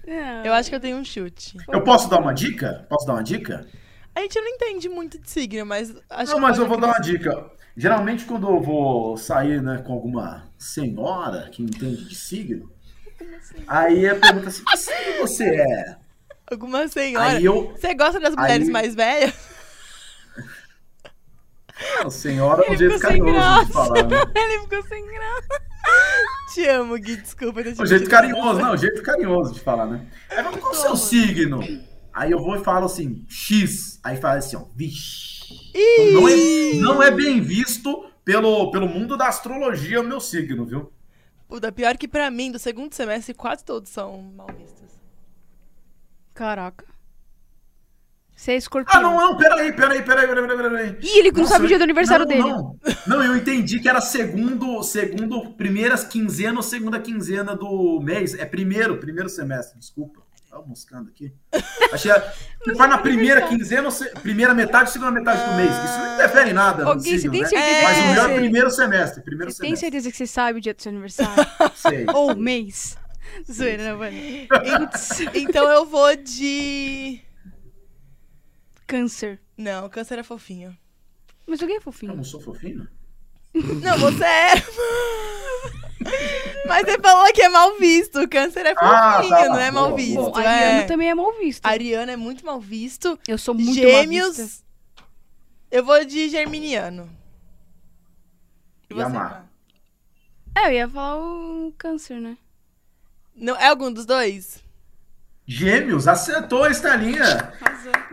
É. 0.06 0.48
Eu 0.48 0.54
acho 0.54 0.70
que 0.70 0.76
eu 0.76 0.80
tenho 0.80 0.96
um 0.96 1.04
chute. 1.04 1.58
Eu 1.68 1.84
posso 1.84 2.08
dar 2.08 2.20
uma 2.20 2.32
dica? 2.32 2.86
Posso 2.88 3.06
dar 3.06 3.12
uma 3.12 3.22
dica? 3.22 3.66
A 4.14 4.20
gente 4.22 4.40
não 4.40 4.48
entende 4.48 4.88
muito 4.88 5.18
de 5.18 5.30
signo, 5.30 5.66
mas 5.66 5.94
acho 6.08 6.30
Não, 6.30 6.36
que 6.36 6.40
mas 6.40 6.58
eu 6.58 6.66
vou 6.66 6.80
dar 6.80 6.86
uma 6.86 7.00
dica. 7.00 7.50
Geralmente, 7.76 8.24
quando 8.24 8.48
eu 8.48 8.62
vou 8.62 9.18
sair 9.18 9.60
né, 9.60 9.82
com 9.86 9.92
alguma 9.92 10.50
senhora 10.56 11.50
que 11.50 11.62
entende 11.62 12.08
de 12.08 12.14
signo, 12.14 12.72
aí 13.66 14.08
a 14.08 14.14
pergunta 14.14 14.48
assim: 14.48 14.64
que 14.64 14.76
signo 14.78 15.18
você 15.20 15.54
é? 15.54 16.01
Alguma 16.52 16.86
senhora. 16.86 17.40
Eu. 17.40 17.72
Você 17.74 17.94
gosta 17.94 18.20
das 18.20 18.36
mulheres 18.36 18.66
Aí- 18.66 18.72
mais 18.72 18.94
velhas? 18.94 19.32
A 22.04 22.10
senhora 22.10 22.62
é 22.64 22.70
um 22.70 22.76
jeito 22.76 22.98
carinhoso 23.00 23.66
de 23.66 23.72
falar, 23.72 24.02
né? 24.04 24.22
Ele 24.36 24.60
ficou 24.60 24.82
sem 24.84 25.04
graça. 25.06 25.62
Te 26.52 26.68
amo, 26.68 26.96
Gui, 26.96 27.16
desculpa. 27.16 27.62
te 27.62 27.82
O 27.82 27.86
jeito 27.86 28.08
carinhoso, 28.08 28.60
não, 28.60 28.72
o 28.74 28.76
jeito 28.76 29.02
carinhoso 29.02 29.54
de 29.54 29.60
falar, 29.60 29.86
né? 29.86 30.06
Aí 30.30 30.42
vamos 30.42 30.60
com 30.60 30.68
o 30.68 30.74
seu 30.74 30.94
signo. 30.96 31.60
Aí 32.12 32.30
eu 32.30 32.38
vou 32.38 32.54
e 32.56 32.62
falo 32.62 32.86
assim, 32.86 33.24
X. 33.28 33.98
Aí 34.04 34.16
fala 34.16 34.36
assim, 34.38 34.56
ó, 34.56 34.64
vixe. 34.76 35.54
Então 35.74 36.20
não, 36.20 36.28
é, 36.28 36.74
não 36.74 37.02
é 37.02 37.10
bem 37.10 37.40
visto 37.40 38.06
pelo, 38.24 38.70
pelo 38.70 38.86
mundo 38.86 39.16
da 39.16 39.28
astrologia 39.28 40.00
o 40.00 40.04
meu 40.04 40.20
signo, 40.20 40.64
viu? 40.66 40.92
Puta, 41.48 41.72
pior 41.72 41.96
que 41.96 42.06
pra 42.06 42.30
mim, 42.30 42.52
do 42.52 42.58
segundo 42.58 42.94
semestre, 42.94 43.34
quase 43.34 43.64
todos 43.64 43.90
são 43.90 44.20
mal 44.36 44.48
vistos. 44.56 44.81
Caraca. 46.42 46.84
Você 48.34 48.50
é 48.50 48.56
escorpião. 48.56 48.98
Ah, 48.98 49.00
não, 49.00 49.14
não, 49.16 49.36
peraí, 49.36 49.72
peraí, 49.72 50.02
peraí, 50.02 50.26
peraí, 50.26 50.44
peraí, 50.44 50.70
peraí. 50.70 50.98
Ih, 51.00 51.18
ele 51.20 51.30
não 51.30 51.42
Nossa, 51.42 51.52
sabe 51.52 51.66
o 51.66 51.68
dia 51.68 51.78
do 51.78 51.84
aniversário 51.84 52.26
não, 52.26 52.28
dele. 52.28 52.42
Não. 52.42 52.76
não, 53.06 53.22
eu 53.24 53.36
entendi 53.36 53.78
que 53.78 53.88
era 53.88 54.00
segundo, 54.00 54.82
segundo, 54.82 55.52
primeiras 55.52 56.02
quinzena 56.02 56.56
ou 56.56 56.62
segunda 56.64 56.98
quinzena 56.98 57.54
do 57.54 58.00
mês. 58.02 58.34
É 58.34 58.44
primeiro, 58.44 58.96
primeiro 58.98 59.28
semestre, 59.28 59.78
desculpa. 59.78 60.20
Tava 60.50 60.66
moscando 60.66 61.08
aqui. 61.10 61.32
Achei 61.92 62.12
que 62.64 62.74
foi 62.74 62.86
na 62.88 62.98
primeira 62.98 63.42
quinzena, 63.46 63.84
ou 63.84 63.90
se- 63.92 64.10
primeira 64.20 64.52
metade, 64.52 64.90
segunda 64.90 65.12
metade 65.12 65.48
do 65.48 65.56
mês. 65.56 65.70
Isso 65.70 65.98
não 65.98 66.14
interfere 66.14 66.50
em 66.50 66.54
nada 66.54 66.94
Gui, 66.96 67.20
você 67.20 67.30
tem 67.30 67.40
né? 67.42 67.46
certeza 67.46 67.82
Mas 67.84 67.96
que 67.98 68.02
o 68.02 68.12
meu 68.12 68.24
é 68.24 68.34
primeiro 68.40 68.70
semestre, 68.72 69.22
primeiro 69.22 69.52
Você 69.52 69.60
tem 69.62 69.68
semestre. 69.76 69.86
certeza 69.86 70.10
que 70.10 70.16
você 70.16 70.26
sabe 70.26 70.58
o 70.58 70.60
dia 70.60 70.74
do 70.74 70.82
seu 70.82 70.90
aniversário? 70.90 71.46
Sei. 71.76 72.04
Ou 72.12 72.34
mês? 72.34 72.98
Zoeira, 73.50 73.82
né, 73.84 73.92
mano? 73.94 74.16
Então 75.34 75.68
eu 75.70 75.86
vou 75.86 76.14
de. 76.16 77.20
Câncer. 78.86 79.40
Não, 79.56 79.88
câncer 79.88 80.18
é 80.18 80.22
fofinho. 80.22 80.76
Mas 81.46 81.60
alguém 81.60 81.76
é 81.76 81.78
Eu 81.78 81.82
fofinho. 81.82 82.14
não 82.14 82.24
sou 82.24 82.40
fofinho? 82.40 82.86
Não, 83.54 83.98
você 83.98 84.24
é. 84.24 84.52
Mas 86.66 86.84
você 86.84 86.98
falou 87.00 87.32
que 87.32 87.42
é 87.42 87.48
mal 87.48 87.78
visto. 87.78 88.26
Câncer 88.28 88.66
é 88.66 88.74
fofinho, 88.74 88.92
Ah, 88.92 89.22
tá, 89.28 89.48
não 89.48 89.58
é 89.58 89.70
mal 89.70 89.86
boa, 89.88 89.96
visto. 89.96 90.14
boa. 90.16 90.30
Bom, 90.30 90.38
Ariano 90.38 90.80
é. 90.80 90.84
também 90.84 91.10
é 91.10 91.14
mal 91.14 91.32
visto. 91.38 91.64
Ariano 91.66 92.10
é 92.10 92.16
muito 92.16 92.44
mal 92.44 92.60
visto. 92.60 93.18
Eu 93.26 93.38
sou 93.38 93.54
muito 93.54 93.66
mal 93.66 93.74
Gêmeos. 93.74 94.36
vista. 94.36 94.62
Eu 95.70 95.84
vou 95.84 96.04
de 96.04 96.28
Germiniano. 96.28 97.08
E 98.90 98.94
você? 98.94 99.16
É, 100.54 100.66
eu 100.68 100.72
ia 100.72 100.88
falar 100.88 101.16
o 101.18 101.72
câncer, 101.78 102.20
né? 102.20 102.36
Não, 103.34 103.56
é 103.56 103.68
algum 103.68 103.92
dos 103.92 104.06
dois? 104.06 104.60
Gêmeos, 105.46 106.06
acertou 106.06 106.64
a 106.64 106.70
estalinha. 106.70 107.52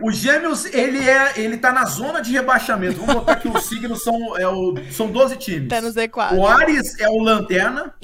O 0.00 0.10
Gêmeos, 0.10 0.64
ele 0.66 0.98
é, 1.08 1.38
ele 1.38 1.56
tá 1.56 1.72
na 1.72 1.84
zona 1.84 2.20
de 2.20 2.32
rebaixamento. 2.32 2.98
Vamos 2.98 3.14
botar 3.14 3.36
que 3.36 3.48
os 3.48 3.64
signos 3.64 4.02
são, 4.02 4.36
é 4.36 4.48
o, 4.48 4.74
são 4.90 5.10
12 5.10 5.36
times. 5.36 5.68
Tá 5.68 5.80
no 5.80 5.88
Z4. 5.88 6.36
O 6.36 6.46
Ares 6.46 6.98
é 6.98 7.08
o 7.08 7.18
Lanterna, 7.18 7.94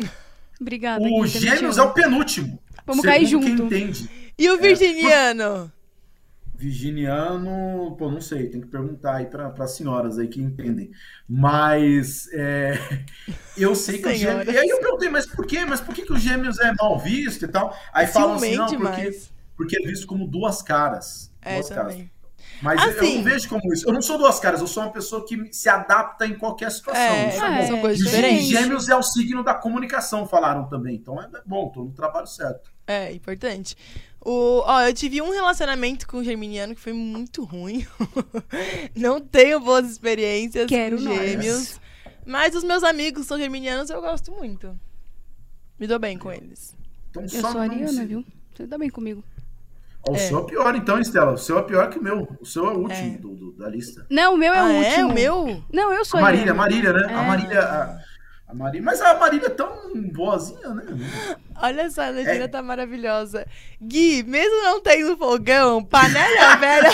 Obrigada. 0.61 1.03
o 1.05 1.27
Gêmeos 1.27 1.77
é 1.77 1.83
o 1.83 1.93
penúltimo. 1.93 2.59
Vamos 2.87 3.05
cair 3.05 3.27
junto. 3.27 3.47
Quem 3.47 3.55
entende. 3.55 4.09
E 4.39 4.49
o 4.49 4.59
Virginiano? 4.59 5.73
Virginiano, 6.57 7.95
pô, 7.99 8.11
não 8.11 8.21
sei, 8.21 8.49
tem 8.49 8.61
que 8.61 8.67
perguntar 8.67 9.17
aí 9.17 9.27
para 9.27 9.53
as 9.59 9.73
senhoras 9.73 10.19
aí 10.19 10.29
que 10.29 10.41
entendem. 10.41 10.91
Mas 11.29 12.29
é, 12.33 12.79
eu 13.57 13.75
sei 13.75 13.99
que 13.99 14.09
o 14.09 14.15
Gêmeos. 14.15 14.45
Senhoras. 14.47 14.55
E 14.55 14.59
aí 14.59 14.69
eu 14.69 14.81
perguntei, 14.81 15.09
mas 15.09 15.27
por 15.27 15.47
quê? 15.47 15.65
Mas 15.65 15.81
por 15.81 15.95
que, 15.95 16.03
que 16.03 16.13
o 16.13 16.19
Gêmeos 16.19 16.59
é 16.61 16.73
mal 16.75 16.99
visto 16.99 17.45
e 17.45 17.49
tal? 17.49 17.77
Aí 17.93 18.07
falam 18.07 18.35
assim, 18.37 18.57
não, 18.57 18.67
porque, 18.67 18.77
demais. 18.77 19.33
porque 19.57 19.77
é 19.79 19.87
visto 19.87 20.07
como 20.07 20.27
duas 20.27 20.63
caras. 20.63 21.33
É, 21.43 21.55
duas 21.55 21.69
caras. 21.69 21.93
também. 21.93 22.11
Mas 22.63 22.83
eu 22.83 22.91
Assim- 22.91 23.17
não 23.19 23.25
vejo 23.25 23.49
como 23.49 23.73
isso. 23.73 23.87
Eu 23.87 23.93
não 23.93 24.01
sou 24.01 24.17
duas 24.17 24.41
caras, 24.41 24.61
eu 24.61 24.67
sou 24.67 24.83
uma 24.83 24.93
pessoa 24.93 25.27
que 25.27 25.53
se 25.53 25.69
adapta 25.69 26.27
em 26.27 26.35
qualquer 26.39 26.71
situação. 26.71 27.03
É, 27.03 27.29
Isso 27.29 27.41
bom. 27.41 27.67
são 27.67 27.77
é. 27.77 27.81
coisas 27.81 28.01
E 28.01 28.05
diferentes. 28.05 28.47
Gêmeos 28.47 28.89
é 28.89 28.97
o 28.97 29.03
signo 29.03 29.45
da 29.45 29.53
comunicação, 29.55 30.27
falaram 30.27 30.67
também. 30.67 30.97
Então 30.97 31.21
é 31.21 31.29
bom, 31.45 31.69
tô 31.69 31.85
no 31.85 31.93
trabalho 31.93 32.27
certo. 32.27 32.73
É, 32.87 33.13
importante. 33.13 33.77
O, 34.29 34.61
ó, 34.67 34.83
eu 34.83 34.93
tive 34.93 35.23
um 35.23 35.31
relacionamento 35.31 36.05
com 36.09 36.17
o 36.19 36.25
Germiniano 36.25 36.75
que 36.75 36.81
foi 36.81 36.93
muito 36.93 37.45
ruim. 37.45 37.87
Não 38.97 39.21
tenho 39.21 39.61
boas 39.61 39.89
experiências 39.89 40.67
Quero 40.67 40.97
com 40.97 41.05
nós. 41.05 41.17
gêmeos. 41.17 41.81
Mas 42.27 42.53
os 42.57 42.65
meus 42.65 42.83
amigos 42.83 43.25
são 43.27 43.39
germinianos 43.39 43.89
eu 43.89 44.01
gosto 44.01 44.33
muito. 44.33 44.77
Me 45.79 45.87
dou 45.87 46.01
bem 46.01 46.19
com 46.19 46.33
eles. 46.33 46.75
Então, 47.11 47.23
Eu 47.23 47.29
sou 47.29 47.61
ariana, 47.61 47.87
se- 47.93 48.05
viu? 48.05 48.25
Você 48.53 48.67
tá 48.67 48.77
bem 48.77 48.91
comigo. 48.91 49.23
O 50.09 50.15
É. 50.17 50.19
seu 50.19 50.41
é 50.41 50.45
pior, 50.45 50.75
então, 50.75 50.99
Estela. 50.99 51.33
O 51.33 51.39
seu 51.39 51.59
é 51.59 51.63
pior 51.63 51.89
que 51.89 51.99
o 51.99 52.03
meu. 52.03 52.27
O 52.41 52.45
seu 52.45 52.65
é 52.67 52.73
o 52.73 52.79
último 52.79 53.15
É. 53.15 53.19
do- 53.19 53.35
do- 53.37 53.53
da 53.53 53.69
lista. 53.69 54.07
Não, 54.11 54.35
o 54.35 54.37
meu 54.37 54.53
é 54.53 54.59
ah, 54.59 54.65
o 54.65 54.69
é? 54.71 54.89
último. 54.89 55.09
O 55.11 55.15
meu? 55.15 55.63
Não, 55.73 55.93
eu 55.93 56.05
sou 56.05 56.19
A 56.19 56.23
Marília, 56.25 56.53
a 56.53 56.63
ariana. 56.63 56.93
Marília, 56.93 56.93
né? 56.93 57.15
A 57.15 57.23
É. 57.23 57.27
Marília. 57.29 57.61
A, 57.61 58.01
a 58.49 58.55
Marília. 58.55 58.83
Mas 58.85 59.01
a 59.01 59.15
Marília 59.15 59.47
é 59.47 59.51
tão 59.51 59.77
boazinha, 60.13 60.69
né? 60.71 60.85
Olha 61.61 61.91
só, 61.91 62.03
a 62.03 62.09
legenda 62.11 62.45
É. 62.45 62.49
tá 62.49 62.63
maravilhosa. 62.63 63.47
Gui, 63.83 64.23
mesmo 64.23 64.63
não 64.63 64.81
tendo 64.81 65.17
fogão, 65.17 65.83
panela 65.83 66.55
velha. 66.57 66.91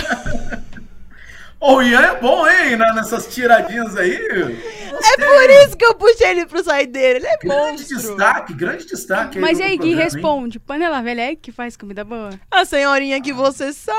O 1.60 1.80
Ian 1.80 2.00
é 2.00 2.20
bom, 2.20 2.48
hein? 2.48 2.76
Nessas 2.76 3.32
tiradinhas 3.32 3.96
aí. 3.96 4.16
é 4.16 5.16
por 5.16 5.50
isso 5.64 5.76
que 5.76 5.84
eu 5.84 5.94
puxei 5.94 6.30
ele 6.30 6.46
pro 6.46 6.64
saideiro. 6.64 7.18
Ele 7.20 7.26
é 7.26 7.36
Grande 7.38 7.70
monstro. 7.82 7.96
destaque, 7.98 8.52
grande 8.54 8.86
destaque. 8.86 9.38
Mas 9.38 9.58
do 9.58 9.64
aí, 9.64 9.70
Gui, 9.70 9.76
programa, 9.76 10.00
hein? 10.02 10.04
responde. 10.04 10.58
Panela 10.58 11.00
velha 11.02 11.30
é 11.32 11.36
que 11.36 11.52
faz 11.52 11.76
comida 11.76 12.02
boa? 12.04 12.30
A 12.50 12.64
senhorinha 12.64 13.20
que 13.22 13.32
você 13.32 13.72
sai. 13.72 13.94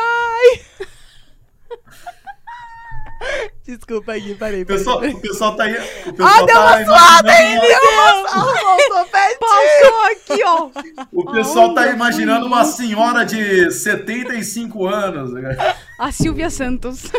Desculpa, 3.65 4.13
Gui, 4.17 4.35
parei. 4.35 4.65
Pessoal, 4.65 4.99
parei. 4.99 5.13
o 5.13 5.19
pessoal 5.21 5.55
tá 5.55 5.63
aí. 5.63 5.73
O 6.05 6.13
pessoal 6.13 6.29
Ah, 6.33 6.45
deu 6.45 6.47
tá 6.55 6.61
uma 6.61 6.85
suada, 6.85 7.31
hein? 7.31 7.53
imaginando- 7.53 7.67
Deu 7.67 7.91
uma 7.91 8.29
suada. 8.29 9.13
Passou 9.39 10.05
aqui, 10.11 10.43
ó. 10.43 10.69
O 11.11 11.31
pessoal 11.31 11.73
tá 11.73 11.87
imaginando 11.87 12.45
uma 12.45 12.65
senhora 12.65 13.25
de 13.25 13.71
75 13.71 14.85
anos. 14.87 15.31
A 15.99 16.11
Silvia 16.11 16.49
Santos. 16.49 17.03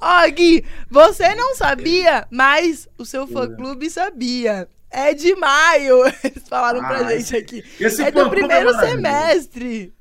Ó, 0.00 0.28
Gui, 0.30 0.64
você 0.90 1.34
não 1.34 1.54
sabia, 1.56 2.26
mas 2.30 2.88
o 2.96 3.04
seu 3.04 3.26
fã-clube 3.26 3.90
sabia. 3.90 4.68
É 4.90 5.12
de 5.12 5.34
maio. 5.34 6.04
Eles 6.24 6.48
falaram 6.48 6.80
pra 6.80 6.98
Ah, 6.98 7.16
gente 7.16 7.36
aqui. 7.36 7.64
Esse 7.80 8.02
É 8.02 8.10
do 8.10 8.20
fã-clube 8.20 8.36
primeiro 8.36 8.72
semestre. 8.78 9.92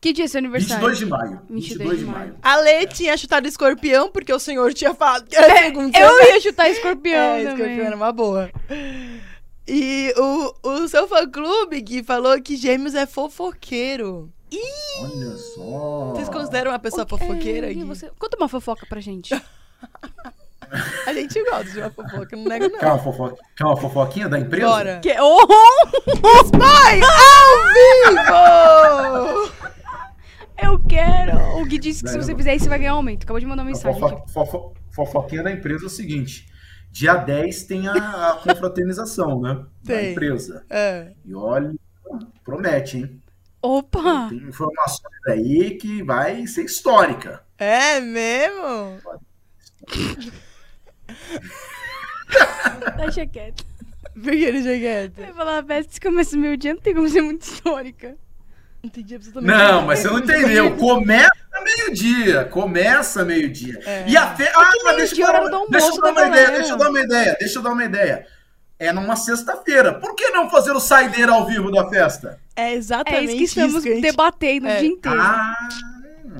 Que 0.00 0.12
dia 0.12 0.26
é 0.26 0.28
seu 0.28 0.38
aniversário? 0.38 0.86
22 0.86 0.98
de 0.98 1.06
maio. 1.06 1.40
22 1.50 1.98
de 1.98 2.04
maio. 2.04 2.36
A 2.42 2.56
Lê 2.56 2.86
tinha 2.86 3.16
chutado 3.16 3.48
escorpião, 3.48 4.10
porque 4.10 4.32
o 4.32 4.38
senhor 4.38 4.72
tinha 4.72 4.94
falado 4.94 5.26
que 5.28 5.36
era 5.36 5.56
segundo 5.64 5.96
Eu 5.96 6.22
ia 6.24 6.40
chutar 6.40 6.70
escorpião 6.70 7.18
É, 7.34 7.42
também. 7.44 7.54
escorpião 7.54 7.86
era 7.86 7.96
uma 7.96 8.12
boa. 8.12 8.50
E 9.66 10.14
o, 10.16 10.54
o 10.62 10.88
seu 10.88 11.06
fã-clube, 11.08 11.80
Gui, 11.80 12.02
falou 12.04 12.40
que 12.40 12.56
gêmeos 12.56 12.94
é 12.94 13.06
fofoqueiro. 13.06 14.32
Olha 15.00 15.36
só. 15.36 16.12
Vocês 16.14 16.28
consideram 16.28 16.70
uma 16.70 16.78
pessoa 16.78 17.06
fofoqueira, 17.06 17.70
É, 17.70 17.74
Gui? 17.74 17.84
você... 17.84 18.10
Conta 18.18 18.36
uma 18.36 18.48
fofoca 18.48 18.86
pra 18.88 19.00
gente. 19.00 19.34
A 21.06 21.14
gente 21.14 21.42
gosta 21.44 21.64
de 21.70 21.80
uma 21.80 21.90
fofoca, 21.90 22.36
não 22.36 22.44
nego 22.44 22.68
não. 22.68 22.78
Quer 22.78 22.86
uma, 22.86 22.98
fofo... 22.98 23.38
Quer 23.56 23.64
uma 23.64 23.76
fofoquinha 23.76 24.28
da 24.28 24.38
empresa? 24.38 24.66
Bora. 24.66 25.00
que... 25.00 25.16
Oh! 25.18 25.46
Spy 26.44 27.00
ao 27.02 27.56
vivo! 27.74 29.52
Eu 30.62 30.78
quero! 30.80 31.36
O 31.60 31.64
Gui 31.64 31.78
disse 31.78 32.02
que 32.02 32.10
se 32.10 32.16
você 32.16 32.34
fizer 32.34 32.54
isso, 32.54 32.64
você 32.64 32.68
vai 32.68 32.78
ganhar 32.78 32.92
aumento. 32.92 33.22
Acabou 33.24 33.40
de 33.40 33.46
mandar 33.46 33.62
uma 33.62 33.68
mensagem. 33.70 33.98
fofo- 34.00 34.14
aqui. 34.14 34.32
fofo- 34.32 34.74
Fofoquinha 34.90 35.42
da 35.44 35.52
empresa 35.52 35.84
é 35.84 35.86
o 35.86 35.90
seguinte: 35.90 36.48
dia 36.90 37.14
10 37.14 37.64
tem 37.64 37.86
a, 37.88 37.92
a 38.30 38.34
confraternização, 38.42 39.40
né? 39.40 39.64
Da 39.84 39.94
Tem. 39.94 40.10
empresa. 40.12 40.64
É. 40.68 41.12
E 41.24 41.34
olha, 41.34 41.72
promete, 42.44 42.98
hein? 42.98 43.22
Opa! 43.62 44.28
Tem 44.28 44.38
informações 44.38 45.26
aí 45.28 45.76
que 45.76 46.02
vai 46.02 46.46
ser 46.46 46.64
histórica. 46.64 47.42
É 47.58 48.00
mesmo? 48.00 48.98
Deixa 52.96 53.26
quieto. 53.26 53.64
Por 54.14 54.22
que 54.32 54.44
ele 54.44 54.62
já 54.62 54.70
quieto? 54.78 55.18
Eu 55.18 55.26
ia 55.26 55.34
falar, 55.34 55.62
Beth, 55.62 55.86
se 55.90 56.00
começa 56.00 56.36
o 56.36 56.38
meu 56.40 56.56
dia, 56.56 56.74
não 56.74 56.80
tem 56.80 56.94
como 56.94 57.08
ser 57.08 57.22
muito 57.22 57.42
histórica. 57.42 58.16
Entendi 58.82 59.14
absolutamente 59.16 59.58
Não, 59.58 59.82
mas 59.82 59.98
você 59.98 60.08
não 60.08 60.18
entendeu. 60.20 60.76
Começa 60.76 61.30
meio-dia. 61.64 62.44
Começa 62.46 63.24
meio-dia. 63.24 63.78
É. 63.84 64.04
E 64.08 64.16
a 64.16 64.34
fe... 64.36 64.44
Ah, 64.54 64.70
mas 64.84 64.96
deixa, 64.96 65.20
eu 65.20 65.26
é 65.26 65.32
dar 65.50 65.58
uma- 65.58 65.66
deixa 65.68 65.88
eu 65.88 66.00
dar 66.00 66.12
da 66.12 66.20
uma 66.22 66.28
ideia, 66.28 66.30
galera. 66.46 66.58
deixa 66.58 66.72
eu 66.72 66.78
dar 66.78 66.88
uma 66.90 67.00
ideia, 67.00 67.36
deixa 67.40 67.58
eu 67.58 67.62
dar 67.62 67.70
uma 67.72 67.84
ideia. 67.84 68.26
É 68.78 68.92
numa 68.92 69.16
sexta-feira. 69.16 69.94
Por 69.94 70.14
que 70.14 70.30
não 70.30 70.48
fazer 70.48 70.70
o 70.70 70.78
saideira 70.78 71.32
ao 71.32 71.44
vivo 71.46 71.70
da 71.72 71.88
festa? 71.88 72.38
É 72.54 72.70
É 72.70 72.74
exatamente 72.74 73.42
isso 73.42 73.54
que 73.54 73.60
estamos 73.60 73.84
a 73.84 73.88
gente 73.88 74.00
debatendo 74.02 74.68
É. 74.68 74.76
o 74.76 74.80
dia 74.80 74.88
inteiro. 74.88 75.20
Ah, 75.20 75.54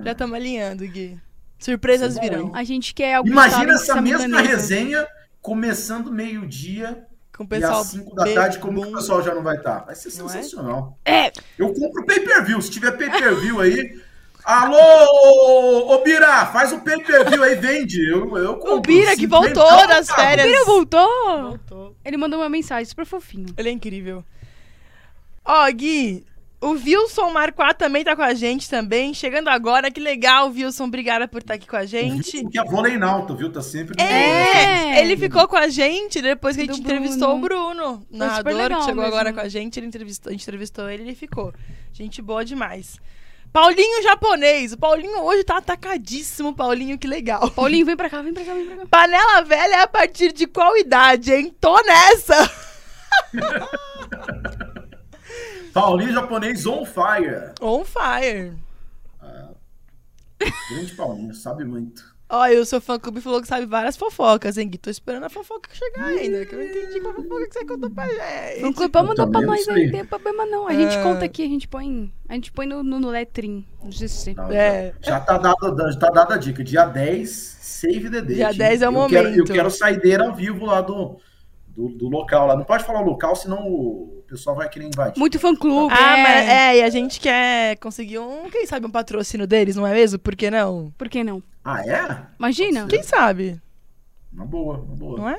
já 0.05 0.13
estamos 0.13 0.37
alinhando, 0.37 0.87
Gui. 0.87 1.19
Surpresas 1.59 2.11
Isso 2.13 2.19
é 2.21 2.23
virão. 2.23 2.53
A 2.55 2.63
gente 2.63 2.95
quer 2.95 3.15
algo 3.15 3.29
imagina 3.29 3.73
essa 3.73 4.01
mesma 4.01 4.41
resenha 4.41 5.05
começando 5.43 6.13
meio-dia 6.13 7.05
Com 7.39 7.45
o 7.45 7.47
E 7.47 7.49
pessoal. 7.49 7.81
às 7.81 7.87
5 7.87 8.15
da 8.17 8.25
tarde, 8.35 8.59
como 8.59 8.83
que 8.83 8.89
o 8.89 8.93
pessoal 8.97 9.23
já 9.23 9.33
não 9.35 9.43
vai 9.43 9.57
estar? 9.57 9.85
Vai 9.87 9.95
ser 9.95 10.13
Não 10.19 10.27
é? 10.27 10.29
sensacional. 10.29 10.99
É, 11.05 11.33
Eu 11.57 11.73
compro 11.73 12.05
pay-per-view. 12.05 12.61
Se 12.61 12.71
tiver 12.71 12.91
pay-per-view 12.99 13.61
aí. 13.61 14.01
Alô, 14.45 15.95
ô 15.95 16.03
Bira, 16.03 16.47
faz 16.47 16.73
o 16.73 16.81
pay-per-view 16.81 17.43
aí, 17.43 17.55
vende. 17.57 18.03
Eu, 18.11 18.37
eu 18.39 18.57
compro. 18.57 18.77
O 18.77 18.81
Bira 18.81 19.11
que 19.15 19.23
50 19.23 19.55
voltou 19.55 19.87
das 19.87 20.07
tá, 20.07 20.15
férias. 20.17 20.47
Pira 20.49 20.65
voltou? 20.65 21.09
Voltou. 21.43 21.97
Ele 22.05 22.17
mandou 22.17 22.41
uma 22.41 22.49
mensagem 22.49 22.85
super 22.87 23.05
fofinho. 23.07 23.47
Ele 23.57 23.69
é 23.69 23.73
incrível. 23.73 24.25
Ó, 25.45 25.71
Gui, 25.71 26.25
o 26.61 26.71
Wilson 26.71 27.31
Marquá 27.31 27.73
também 27.73 28.03
tá 28.03 28.17
com 28.17 28.23
a 28.23 28.35
gente 28.35 28.69
também. 28.69 29.15
Chegando 29.15 29.49
agora, 29.49 29.91
que 29.91 30.01
legal, 30.01 30.49
Wilson. 30.51 30.85
Obrigada 30.85 31.29
por 31.29 31.41
estar 31.41 31.55
aqui 31.55 31.67
com 31.69 31.77
a 31.77 31.87
gente. 31.87 32.45
Que 32.49 32.59
é 32.59 32.65
vôlei 32.65 32.99
na 32.99 33.09
alta, 33.11 33.35
viu? 33.35 33.51
Tá 33.53 33.63
sempre 33.63 33.95
É, 34.03 34.97
É. 34.97 35.01
ele 35.01 35.17
ficou 35.17 35.47
com 35.47 35.57
a 35.57 35.69
gente 35.69 36.21
depois 36.21 36.57
que 36.57 36.63
a 36.63 36.65
gente 36.67 36.81
entrevistou 36.81 37.37
o 37.37 37.39
Bruno. 37.41 38.05
Narrador, 38.11 38.53
legal 38.55 38.81
que 38.81 38.87
chegou 38.87 39.03
mesmo. 39.05 39.17
agora 39.17 39.33
com 39.33 39.41
a 39.41 39.49
gente. 39.49 39.79
Ele 39.79 39.87
entrevistou, 39.87 40.31
a 40.31 40.33
gente 40.33 40.43
entrevistou 40.43 40.89
ele 40.91 41.03
e 41.05 41.07
ele 41.09 41.15
ficou. 41.15 41.53
Gente 41.93 42.21
boa 42.21 42.45
demais. 42.45 42.99
Paulinho 43.53 44.03
japonês. 44.03 44.73
O 44.73 44.77
Paulinho 44.79 45.23
hoje 45.23 45.43
tá 45.45 45.57
atacadíssimo, 45.57 46.55
Paulinho, 46.55 46.99
que 46.99 47.07
legal. 47.07 47.49
Paulinho, 47.57 47.87
vem 47.87 47.97
pra 47.97 48.11
cá, 48.11 48.21
vem 48.21 48.35
pra 48.35 48.45
cá, 48.45 48.53
vem 48.53 48.67
pra 48.67 48.77
cá. 48.77 48.87
Panela 48.91 49.43
velha 49.43 49.77
é 49.77 49.81
a 49.83 49.87
partir 49.87 50.33
de 50.33 50.47
qual 50.47 50.77
idade, 50.77 51.33
hein? 51.33 51.55
Tô 51.61 51.81
nessa! 51.83 52.51
Paulinho 55.73 56.13
japonês 56.13 56.67
on 56.67 56.85
fire. 56.85 57.53
On 57.61 57.85
fire. 57.85 58.53
Grande 60.71 60.93
Paulinho, 60.95 61.35
sabe 61.35 61.65
muito. 61.65 62.17
E 62.31 62.59
o 62.59 62.67
seu 62.67 62.79
fã 62.79 62.99
clube 62.99 63.23
falou 63.23 63.41
que 63.41 63.49
sabe 63.49 63.65
várias 63.65 63.97
fofocas, 63.97 64.59
hein, 64.59 64.69
Gui? 64.69 64.77
Tô 64.77 64.91
esperando 64.91 65.25
a 65.25 65.31
fofoca 65.31 65.71
chegar 65.73 66.05
ainda, 66.05 66.45
que 66.45 66.55
eu 66.55 66.59
não 66.59 66.67
entendi 66.67 67.01
qual 67.01 67.15
fofoca 67.15 67.47
que 67.49 67.53
você 67.55 67.65
contou 67.65 67.91
pra 67.91 68.07
gente. 68.07 68.61
Vamos 68.61 68.77
clipar, 68.77 69.03
mandar 69.03 69.27
pra 69.29 69.41
nós 69.41 69.67
aí, 69.67 69.87
não 69.87 69.93
tem 69.93 70.05
problema 70.05 70.45
não. 70.45 70.69
A 70.69 70.75
gente 70.75 70.95
Ah. 70.95 71.03
conta 71.03 71.25
aqui, 71.25 71.43
a 71.43 71.47
gente 71.49 71.67
põe. 71.67 72.13
A 72.29 72.35
gente 72.35 72.53
põe 72.53 72.67
no, 72.67 72.83
no, 72.83 73.01
no 73.01 73.09
letrim, 73.09 73.67
no 73.83 73.91
GC. 73.91 74.35
Não, 74.35 74.53
É. 74.53 74.93
Já, 75.01 75.13
já 75.13 75.21
tá 75.21 75.39
dada, 75.39 75.91
já 75.91 75.99
tá 75.99 76.11
dada 76.11 76.35
a 76.35 76.39
dica. 76.39 76.63
Dia 76.63 76.85
10, 76.85 77.31
save 77.31 78.11
the 78.11 78.21
date. 78.21 78.35
Dia 78.35 78.53
10 78.53 78.83
é 78.83 78.89
o 78.91 78.93
eu 78.95 79.09
Quero, 79.09 79.29
eu 79.29 79.31
momento. 79.33 79.53
quero 79.55 79.71
saideira 79.71 80.25
ao 80.27 80.35
vivo 80.35 80.67
lá 80.67 80.83
do, 80.83 81.17
do, 81.69 81.89
do 81.89 82.09
local 82.11 82.47
lá. 82.47 82.55
Não 82.57 82.65
pode 82.65 82.85
falar 82.85 83.01
o 83.01 83.07
local, 83.07 83.35
senão 83.37 83.67
o 83.67 84.18
pessoal 84.29 84.55
vai 84.57 84.69
querer 84.69 84.87
invadir. 84.87 85.19
Muito 85.19 85.39
fã 85.39 85.55
clube. 85.57 85.95
Ah, 85.97 86.19
é. 86.19 86.23
mas 86.23 86.49
é, 86.49 86.77
e 86.79 86.83
a 86.83 86.91
gente 86.91 87.19
quer 87.19 87.77
conseguir 87.79 88.19
um, 88.19 88.49
quem 88.51 88.67
sabe, 88.67 88.87
um 88.87 88.91
patrocínio 88.91 89.47
deles, 89.47 89.75
não 89.77 89.87
é 89.87 89.93
mesmo? 89.95 90.19
Por 90.19 90.37
que 90.37 90.51
não? 90.51 90.93
Por 90.99 91.09
que 91.09 91.25
não? 91.25 91.43
Ah, 91.65 91.83
é? 91.87 92.27
Imagina. 92.39 92.87
Quem 92.87 93.03
sabe, 93.03 93.61
Uma 94.33 94.45
boa, 94.45 94.79
uma 94.79 94.95
boa. 94.97 95.19
não 95.19 95.29
é? 95.29 95.39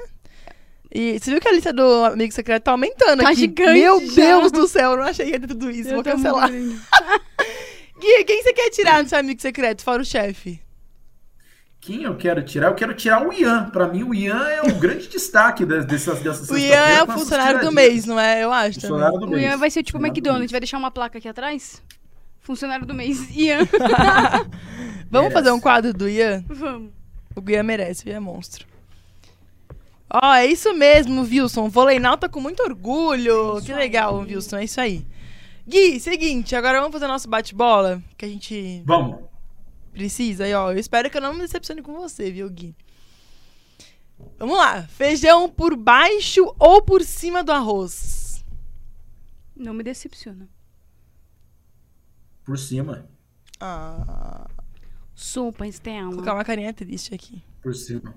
E 0.92 1.20
você 1.20 1.30
viu 1.30 1.40
que 1.40 1.48
a 1.48 1.52
lista 1.52 1.72
do 1.72 2.06
amigo 2.06 2.34
secreto 2.34 2.64
tá 2.64 2.72
aumentando 2.72 3.22
Tá 3.22 3.30
aqui? 3.30 3.42
gigante 3.42 3.74
Meu 3.80 4.00
já. 4.08 4.16
Deus 4.16 4.52
do 4.52 4.68
céu, 4.68 4.92
eu 4.92 4.98
não 4.98 5.04
achei 5.04 5.28
que 5.28 5.32
ia 5.34 5.40
ter 5.40 5.48
tudo 5.48 5.70
isso. 5.70 5.90
Eu 5.90 5.96
Vou 5.96 6.04
cancelar. 6.04 6.50
Gui, 8.00 8.24
quem 8.26 8.42
você 8.42 8.54
quer 8.54 8.70
tirar 8.72 9.04
no 9.04 9.10
seu 9.10 9.20
amigo 9.20 9.40
secreto, 9.42 9.84
fora 9.84 10.02
o 10.02 10.06
chefe? 10.06 10.60
Quem 11.82 12.04
eu 12.04 12.16
quero 12.18 12.44
tirar? 12.44 12.68
Eu 12.68 12.76
quero 12.76 12.94
tirar 12.94 13.26
o 13.26 13.32
Ian. 13.32 13.70
Pra 13.70 13.88
mim, 13.88 14.04
o 14.04 14.14
Ian 14.14 14.44
é 14.50 14.62
o 14.64 14.76
grande 14.76 15.08
destaque 15.08 15.66
de- 15.66 15.84
dessas, 15.86 16.20
dessas 16.20 16.50
O 16.50 16.58
Ian 16.58 16.76
é 16.76 17.04
o 17.04 17.08
funcionário 17.08 17.62
do 17.62 17.72
mês, 17.72 18.06
não 18.06 18.20
é? 18.20 18.44
Eu 18.44 18.52
acho 18.52 18.82
também. 18.82 18.90
Funcionário 18.98 19.20
do 19.20 19.26
O 19.26 19.30
mês. 19.30 19.44
Ian 19.44 19.58
vai 19.58 19.70
ser 19.72 19.84
tipo 19.84 19.98
o 19.98 20.06
McDonald's, 20.06 20.52
vai 20.52 20.60
deixar 20.60 20.78
uma 20.78 20.92
placa 20.92 21.18
aqui 21.18 21.28
atrás? 21.28 21.82
Funcionário 22.42 22.86
do 22.86 22.94
mês. 22.94 23.30
Ian. 23.36 23.60
Vamos 25.10 25.30
Merece. 25.30 25.34
fazer 25.34 25.52
um 25.52 25.60
quadro 25.60 25.94
do 25.94 26.08
Ian? 26.10 26.44
Vamos. 26.48 26.92
O 27.36 27.50
Ian 27.50 27.64
merece, 27.64 28.06
o 28.06 28.10
Ian 28.10 28.18
é 28.18 28.20
monstro. 28.20 28.66
Ó, 30.12 30.34
é 30.36 30.46
isso 30.46 30.74
mesmo, 30.74 31.22
Wilson. 31.22 31.70
Voleynal 31.70 32.18
tá 32.18 32.28
com 32.28 32.42
muito 32.42 32.62
orgulho. 32.62 33.62
que 33.64 33.74
legal, 33.74 34.20
Wilson. 34.20 34.58
É 34.58 34.64
isso 34.66 34.82
aí. 34.82 35.06
Gui, 35.68 36.00
seguinte, 36.00 36.56
agora 36.56 36.80
vamos 36.80 36.92
fazer 36.94 37.08
nosso 37.08 37.30
bate-bola, 37.30 38.02
que 38.18 38.26
a 38.26 38.28
gente 38.28 38.82
Vamos. 38.86 39.18
Precisa. 40.00 40.48
E, 40.48 40.54
ó, 40.54 40.72
eu 40.72 40.78
espero 40.80 41.10
que 41.10 41.18
eu 41.18 41.22
não 41.22 41.34
me 41.34 41.42
decepcione 41.42 41.82
com 41.82 41.94
você, 41.94 42.32
viu, 42.32 42.50
Gui? 42.50 42.74
Vamos 44.38 44.58
lá. 44.58 44.84
Feijão 44.84 45.50
por 45.50 45.76
baixo 45.76 46.54
ou 46.58 46.82
por 46.82 47.04
cima 47.04 47.44
do 47.44 47.52
arroz? 47.52 48.44
Não 49.56 49.74
me 49.74 49.84
decepciona. 49.84 50.48
Por 52.46 52.58
cima. 52.58 53.08
Ah, 53.60 54.48
Sopa, 55.14 55.60
vou 55.60 55.68
Estela. 55.68 56.10
colocar 56.12 56.34
uma 56.34 56.46
carinha 56.46 56.74
triste 56.74 57.14
aqui. 57.14 57.44
Por 57.62 57.76
cima. 57.76 58.14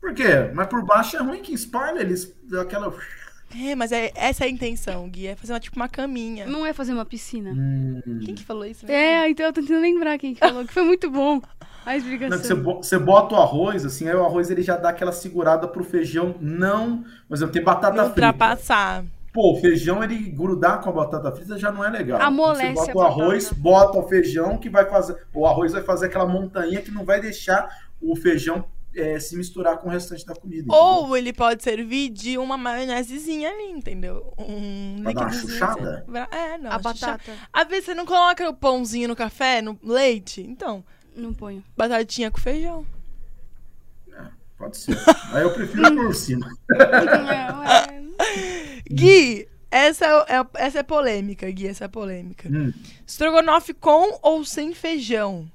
Por 0.00 0.14
quê? 0.14 0.50
Mas 0.54 0.68
por 0.68 0.84
baixo 0.84 1.16
é 1.16 1.20
ruim 1.20 1.42
que 1.42 1.52
espalha, 1.52 2.00
eles 2.00 2.34
dão 2.44 2.62
aquela. 2.62 2.90
É, 3.54 3.74
mas 3.74 3.92
é, 3.92 4.10
essa 4.14 4.44
é 4.44 4.48
a 4.48 4.50
intenção, 4.50 5.08
Gui. 5.08 5.26
É 5.28 5.36
fazer 5.36 5.52
uma, 5.52 5.60
tipo 5.60 5.76
uma 5.76 5.88
caminha. 5.88 6.46
Não 6.46 6.66
é 6.66 6.72
fazer 6.72 6.92
uma 6.92 7.04
piscina. 7.04 7.50
Hum. 7.52 8.00
Quem 8.24 8.34
que 8.34 8.44
falou 8.44 8.64
isso? 8.64 8.90
É, 8.90 9.28
então 9.30 9.46
eu 9.46 9.52
tô 9.52 9.60
tentando 9.60 9.80
lembrar 9.80 10.18
quem 10.18 10.34
que 10.34 10.40
falou, 10.40 10.64
que 10.64 10.72
foi 10.72 10.82
muito 10.82 11.10
bom. 11.10 11.40
A 11.84 11.90
Não, 11.90 11.96
explicação. 11.98 12.60
bo- 12.60 12.82
você 12.82 12.98
bota 12.98 13.34
o 13.36 13.38
arroz, 13.38 13.84
assim, 13.86 14.08
aí 14.08 14.14
o 14.16 14.24
arroz 14.24 14.50
ele 14.50 14.62
já 14.62 14.76
dá 14.76 14.88
aquela 14.88 15.12
segurada 15.12 15.68
pro 15.68 15.84
feijão 15.84 16.34
não. 16.40 17.04
Por 17.28 17.36
exemplo, 17.36 17.52
tem 17.52 17.62
batata 17.62 17.96
Não 17.96 18.10
frita. 18.12 18.26
ultrapassar. 18.26 19.04
Pô, 19.32 19.52
o 19.52 19.60
feijão 19.60 20.02
ele 20.02 20.16
grudar 20.30 20.80
com 20.80 20.88
a 20.90 20.92
batata 20.92 21.30
frita 21.30 21.56
já 21.58 21.70
não 21.70 21.84
é 21.84 21.90
legal. 21.90 22.20
Amolece 22.20 22.74
Você 22.74 22.92
bota 22.92 22.92
a 22.92 22.96
o 22.96 23.06
arroz, 23.22 23.44
batata. 23.44 23.60
bota 23.60 23.98
o 23.98 24.08
feijão 24.08 24.58
que 24.58 24.68
vai 24.68 24.84
fazer. 24.86 25.16
O 25.32 25.46
arroz 25.46 25.72
vai 25.72 25.82
fazer 25.82 26.06
aquela 26.06 26.26
montanha 26.26 26.80
que 26.82 26.90
não 26.90 27.04
vai 27.04 27.20
deixar 27.20 27.68
o 28.02 28.16
feijão 28.16 28.64
é, 28.96 29.18
se 29.20 29.36
misturar 29.36 29.78
com 29.78 29.88
o 29.88 29.90
restante 29.90 30.24
da 30.26 30.34
comida. 30.34 30.62
entendeu? 30.62 30.76
Ou 30.80 31.16
ele 31.16 31.32
pode 31.32 31.62
servir 31.62 32.08
de 32.10 32.36
uma 32.38 32.56
maionesezinha 32.56 33.50
ali, 33.50 33.70
entendeu? 33.70 34.32
Um 34.38 35.00
Pra 35.02 35.12
dar 35.12 35.20
uma 35.22 35.32
chuchada? 35.32 36.04
Pra- 36.06 36.28
É, 36.32 36.58
não. 36.58 36.70
A 36.70 36.76
chuchada. 36.78 37.12
batata. 37.18 37.32
Às 37.52 37.68
vezes 37.68 37.84
você 37.86 37.94
não 37.94 38.06
coloca 38.06 38.48
o 38.48 38.54
pãozinho 38.54 39.08
no 39.08 39.16
café, 39.16 39.60
no 39.62 39.78
leite. 39.82 40.40
Então, 40.42 40.84
Não 41.14 41.32
ponho. 41.34 41.62
batatinha 41.76 42.30
com 42.30 42.38
feijão. 42.38 42.86
Pode 44.58 44.76
ser. 44.78 44.96
Aí 45.32 45.42
eu 45.42 45.52
prefiro 45.52 45.94
por 45.96 46.14
cima. 46.14 46.48
Gui, 48.90 49.48
essa 49.70 50.06
é, 50.06 50.36
é- 50.36 50.46
essa 50.66 50.78
é 50.78 50.82
polêmica, 50.82 51.50
Gui, 51.50 51.66
essa 51.66 51.84
é 51.84 51.88
polêmica. 51.88 52.48
Hum, 52.48 52.72
Estrogonofe 53.06 53.74
com 53.74 54.18
ou 54.22 54.44
sem 54.44 54.72
feijão? 54.74 55.50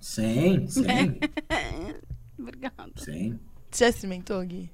sem, 0.00 0.68
sem, 0.68 0.84
Obrigada. 2.44 2.92
sem. 2.96 3.38
Você 3.70 3.84
já 3.84 3.90
experimentou, 3.90 4.40
Gui? 4.44 4.70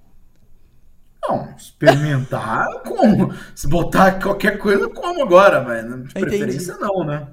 Não, 1.22 1.54
experimentar 1.56 2.66
como? 2.82 3.32
Se 3.54 3.68
botar 3.68 4.20
qualquer 4.20 4.58
coisa, 4.58 4.82
eu 4.82 4.90
como 4.90 5.22
agora, 5.22 5.62
mas 5.62 5.84
de 5.84 5.90
Entendi. 5.90 6.12
preferência 6.12 6.76
não, 6.78 7.04
né? 7.04 7.28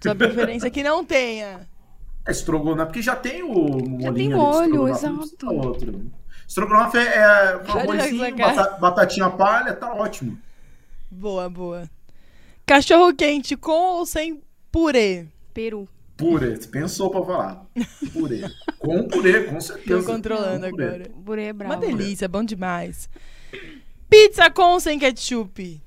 Sua 0.00 0.14
preferência 0.14 0.66
é 0.66 0.70
que 0.70 0.82
não 0.82 1.04
tenha. 1.04 1.66
É 2.26 2.30
estrogonofe, 2.30 2.86
porque 2.86 3.02
já 3.02 3.16
tem 3.16 3.42
o 3.42 3.48
molhinho 3.48 3.98
tem 3.98 4.08
ali 4.08 4.28
de 4.28 4.34
molho, 4.34 4.88
exato. 4.88 5.50
outro. 5.50 6.10
Estrogonofe 6.46 6.98
é, 6.98 7.02
é 7.02 7.58
com 7.58 7.78
Olha 7.78 8.02
arrozinho, 8.02 8.36
batatinha 8.80 9.30
palha, 9.30 9.74
tá 9.74 9.92
ótimo. 9.94 10.38
Boa, 11.10 11.48
boa. 11.48 11.88
Cachorro 12.66 13.14
quente 13.14 13.56
com 13.56 13.98
ou 13.98 14.06
sem 14.06 14.42
purê? 14.70 15.26
Peru. 15.52 15.88
Purê, 16.16 16.54
você 16.56 16.68
pensou 16.68 17.10
pra 17.10 17.22
falar. 17.24 17.64
Purê. 18.12 18.42
Com 18.78 19.08
purê, 19.08 19.44
com 19.44 19.60
certeza. 19.60 20.00
Tô 20.06 20.12
controlando 20.12 20.68
purê. 20.70 20.84
agora. 20.86 21.10
Purê 21.24 21.42
é 21.46 21.52
bravo. 21.52 21.74
Uma 21.74 21.80
delícia, 21.80 22.28
bom 22.28 22.44
demais. 22.44 23.08
Pizza 24.08 24.48
com 24.50 24.72
ou 24.74 24.80
sem 24.80 24.98
ketchup? 24.98 25.82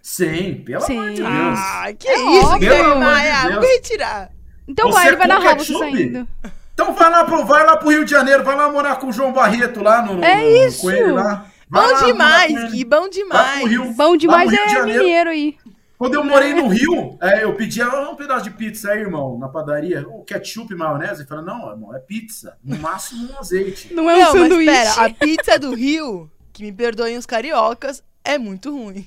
Sim, 0.00 0.62
pelo 0.64 0.80
Sim. 0.82 0.98
amor 0.98 1.10
de 1.10 1.16
Deus. 1.22 1.28
Ah, 1.58 1.92
que 1.98 2.08
É 2.08 2.14
isso, 2.38 2.58
Pelo 2.58 2.74
amor 2.92 2.94
de 2.94 3.00
Maia? 3.00 3.42
Deus. 3.42 3.54
Vou 3.56 3.64
retirar. 3.64 4.30
Então 4.68 4.86
Você 4.88 4.94
vai, 4.94 5.08
ele 5.08 5.16
vai 5.16 5.28
você 5.28 5.48
ketchup? 5.72 5.78
saindo. 5.78 6.28
Então 6.72 6.94
vai 6.94 7.10
lá, 7.10 7.24
pro, 7.24 7.44
vai 7.44 7.66
lá 7.66 7.76
pro 7.76 7.90
Rio 7.90 8.04
de 8.04 8.10
Janeiro, 8.12 8.42
vai 8.44 8.56
lá 8.56 8.70
morar 8.70 8.96
com 8.96 9.08
o 9.08 9.12
João 9.12 9.32
Barreto 9.32 9.82
lá 9.82 10.00
no. 10.02 10.22
É 10.24 10.36
no- 10.36 10.66
isso. 10.68 10.80
Com 10.82 10.90
ele 10.90 11.10
lá. 11.12 11.46
Vai 11.68 11.86
Bom 11.86 11.92
lá, 11.92 12.06
demais, 12.06 12.70
Gui, 12.72 12.84
bom 12.84 13.08
demais. 13.08 13.68
Rio. 13.68 13.92
Bom 13.92 14.16
demais 14.16 14.48
de 14.50 14.56
é 14.58 14.68
Janeiro. 14.70 15.02
mineiro 15.02 15.30
aí. 15.30 15.56
Quando 16.00 16.14
eu 16.14 16.24
morei 16.24 16.54
no 16.54 16.66
Rio, 16.66 17.18
é, 17.20 17.44
eu 17.44 17.54
pedi 17.54 17.82
ah, 17.82 18.08
um 18.08 18.16
pedaço 18.16 18.44
de 18.44 18.50
pizza 18.52 18.90
aí, 18.90 19.00
irmão, 19.00 19.38
na 19.38 19.50
padaria. 19.50 20.08
O 20.08 20.24
ketchup 20.24 20.72
e 20.72 20.74
maionese. 20.74 21.26
Falou, 21.26 21.44
não, 21.44 21.68
irmão, 21.70 21.94
é 21.94 21.98
pizza. 21.98 22.56
No 22.64 22.78
máximo 22.78 23.30
um 23.30 23.38
azeite. 23.38 23.92
Não 23.92 24.08
é 24.08 24.14
um 24.14 24.18
Não, 24.18 24.32
mas 24.34 24.42
sanduíche. 24.48 24.70
espera, 24.72 25.04
a 25.06 25.10
pizza 25.10 25.58
do 25.58 25.74
Rio, 25.74 26.30
que 26.54 26.62
me 26.62 26.72
perdoem 26.72 27.18
os 27.18 27.26
cariocas, 27.26 28.02
é 28.24 28.38
muito 28.38 28.74
ruim. 28.74 29.06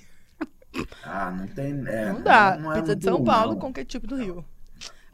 Ah, 1.03 1.31
não 1.31 1.47
tem. 1.47 1.83
é, 1.87 2.11
Não 2.13 2.21
dá. 2.21 2.57
não 2.61 2.71
é 2.71 2.79
pizza 2.79 2.95
de 2.95 3.03
São 3.05 3.17
bom, 3.17 3.23
Paulo 3.23 3.53
não. 3.53 3.59
com 3.59 3.73
ketchup 3.73 4.05
do 4.05 4.15
Rio. 4.15 4.45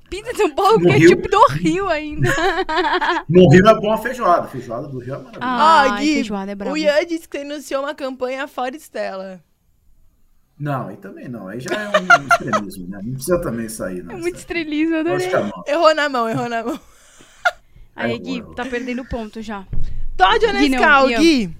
Pizza 0.09 0.33
de 0.33 0.37
São 0.37 0.51
Paulo, 0.53 0.81
que 0.81 0.89
é 0.89 0.97
Rio? 0.97 1.09
tipo 1.11 1.29
do 1.29 1.45
Rio 1.53 1.87
ainda. 1.87 2.29
No 3.29 3.47
Rio 3.49 3.65
é 3.65 3.79
bom 3.79 3.93
a 3.93 3.97
feijoada. 3.97 4.41
A 4.41 4.47
feijoada 4.49 4.89
do 4.89 4.99
Rio 4.99 5.13
é 5.15 5.17
maravilhosa. 5.17 5.39
Ah, 5.39 5.95
Gui, 5.97 6.13
feijoada 6.15 6.51
é 6.51 6.69
o 6.69 6.75
Ian 6.75 7.05
disse 7.05 7.29
que 7.29 7.37
você 7.37 7.45
iniciou 7.45 7.83
uma 7.83 7.95
campanha 7.95 8.49
fora 8.49 8.75
Estela. 8.75 9.41
Não, 10.59 10.89
aí 10.89 10.97
também 10.97 11.29
não. 11.29 11.47
Aí 11.47 11.59
já 11.59 11.73
é 11.73 11.87
um 11.87 12.27
extremismo, 12.27 12.87
né? 12.89 12.99
Não 13.03 13.13
precisa 13.13 13.41
também 13.41 13.69
sair, 13.69 14.03
não. 14.03 14.15
É 14.15 14.17
muito 14.17 14.35
estrelismo, 14.35 14.95
eu 14.95 15.05
Pode 15.05 15.25
adorei. 15.33 15.51
Errou 15.67 15.95
na 15.95 16.09
mão, 16.09 16.27
errou 16.29 16.49
na 16.49 16.63
mão. 16.63 16.79
Aí, 17.95 18.13
É, 18.13 18.17
Gui, 18.17 18.43
tá 18.55 18.65
perdendo 18.65 19.05
ponto 19.05 19.41
já. 19.41 19.65
Todd 20.17 20.45
ou 20.45 20.51
Gui, 20.53 20.69
não, 20.69 20.79
Nescau. 20.79 21.07
Gui? 21.07 21.55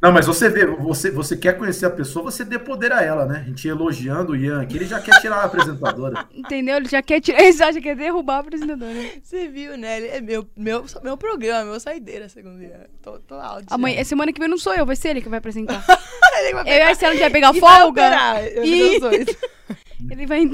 Não, 0.00 0.12
mas 0.12 0.26
você 0.26 0.48
vê, 0.48 0.64
você, 0.64 1.10
você 1.10 1.36
quer 1.36 1.58
conhecer 1.58 1.84
a 1.84 1.90
pessoa, 1.90 2.30
você 2.30 2.44
dê 2.44 2.56
poder 2.56 2.92
a 2.92 3.02
ela, 3.02 3.26
né? 3.26 3.40
A 3.44 3.48
gente 3.48 3.66
elogiando 3.66 4.30
o 4.30 4.36
Ian 4.36 4.62
aqui, 4.62 4.76
ele 4.76 4.86
já 4.86 5.00
quer 5.00 5.20
tirar 5.20 5.38
a 5.38 5.44
apresentadora. 5.44 6.24
Entendeu? 6.32 6.76
Ele 6.76 6.88
já 6.88 7.02
quer 7.02 7.20
tirar. 7.20 7.42
Exato, 7.42 7.74
já 7.74 7.80
quer 7.80 7.96
derrubar 7.96 8.36
a 8.36 8.40
apresentadora. 8.40 8.92
Você 9.20 9.48
viu, 9.48 9.76
né? 9.76 9.96
Ele 9.98 10.06
é 10.06 10.20
meu, 10.20 10.48
meu, 10.56 10.84
meu 11.02 11.16
programa, 11.16 11.72
meu 11.72 11.80
saideira, 11.80 12.28
segundo 12.28 12.58
dia. 12.58 12.88
Tô, 13.02 13.18
tô 13.18 13.36
já. 13.36 13.60
Amanhã, 13.70 14.04
semana 14.04 14.32
que 14.32 14.38
vem 14.38 14.48
não 14.48 14.58
sou 14.58 14.72
eu, 14.72 14.86
vai 14.86 14.94
ser 14.94 15.08
ele 15.08 15.20
que 15.20 15.28
vai 15.28 15.38
apresentar. 15.38 15.84
Ele 16.40 16.54
vai 16.54 16.62
Eu 16.62 16.76
e 16.76 16.82
a 16.82 16.84
Marcelo 16.84 17.10
a 17.10 17.14
gente 17.14 17.20
vai 17.22 17.30
pegar 17.30 17.52
E 17.52 17.58
vai 17.58 17.80
folga. 17.80 17.88
operar, 18.06 18.44
eu 18.46 18.64
E-. 18.64 19.00
Ele 20.12 20.26
vai. 20.26 20.48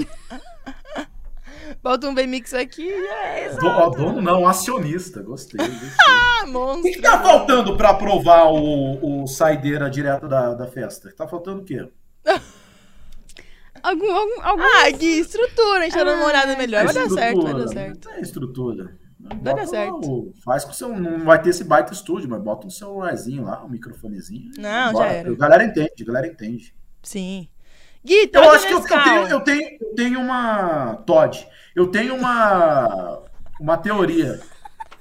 Bota 1.83 2.09
um 2.09 2.15
B-Mix 2.15 2.53
aqui 2.55 2.89
é 2.89 3.49
isso. 3.49 3.59
Do, 3.59 3.67
ó, 3.67 3.89
dono 3.91 4.21
não, 4.21 4.47
acionista. 4.47 5.23
Gostei. 5.23 5.59
gostei. 5.67 5.89
Ah, 6.07 6.45
O 6.47 6.51
monstro. 6.53 6.83
que, 6.83 6.97
que 6.97 7.01
tá 7.03 7.23
faltando 7.23 7.77
pra 7.77 7.91
aprovar 7.91 8.53
o, 8.53 9.23
o 9.23 9.27
saideira 9.27 9.89
direto 9.89 10.29
da, 10.29 10.53
da 10.55 10.67
festa? 10.67 11.11
Tá 11.17 11.27
faltando 11.27 11.63
o 11.63 11.65
quê? 11.65 11.89
Algum, 13.83 14.11
algum, 14.15 14.43
algum... 14.43 14.63
Ah, 14.63 14.91
Gui, 14.91 15.21
estrutura, 15.21 15.81
a 15.81 15.83
gente 15.85 15.93
tá 15.93 16.05
dando 16.05 16.17
uma 16.19 16.27
olhada 16.29 16.57
melhor. 16.57 16.85
Vai 16.87 16.95
dar 16.95 17.09
certo, 17.11 17.43
vai 17.43 17.53
dar 17.55 17.69
certo. 17.69 18.09
É 18.11 18.21
estrutura. 18.21 18.97
Vai 19.43 19.55
dar 19.55 19.67
certo. 19.67 20.11
o- 20.11 20.33
faz 20.43 20.65
com 20.65 20.71
o 20.71 20.75
seu. 20.75 20.89
Não 20.89 21.25
vai 21.25 21.41
ter 21.43 21.51
esse 21.51 21.65
baita 21.65 21.93
estúdio, 21.93 22.29
mas 22.29 22.43
bota 22.43 22.67
um 22.67 22.71
celularzinho 22.71 23.43
lá, 23.45 23.63
um 23.63 23.69
microfonezinho. 23.69 24.51
Não, 24.57 24.93
Bora. 24.93 25.07
já 25.09 25.13
era. 25.13 25.31
A 25.33 25.37
galera 25.37 25.65
entende, 25.65 25.93
a 26.01 26.05
galera 26.05 26.27
entende. 26.27 26.75
Sim. 27.03 27.49
Gui, 28.05 28.31
Eu 28.33 28.51
acho 28.51 28.67
que 28.67 28.73
eu, 28.75 28.79
eu 28.81 28.85
tenho, 28.85 29.27
eu, 29.29 29.41
tenho, 29.41 29.79
eu 29.81 29.95
tenho 29.95 30.21
uma. 30.21 30.97
Todd, 31.07 31.47
eu 31.75 31.87
tenho 31.87 32.15
uma. 32.15 33.23
Uma 33.61 33.77
teoria. 33.79 34.41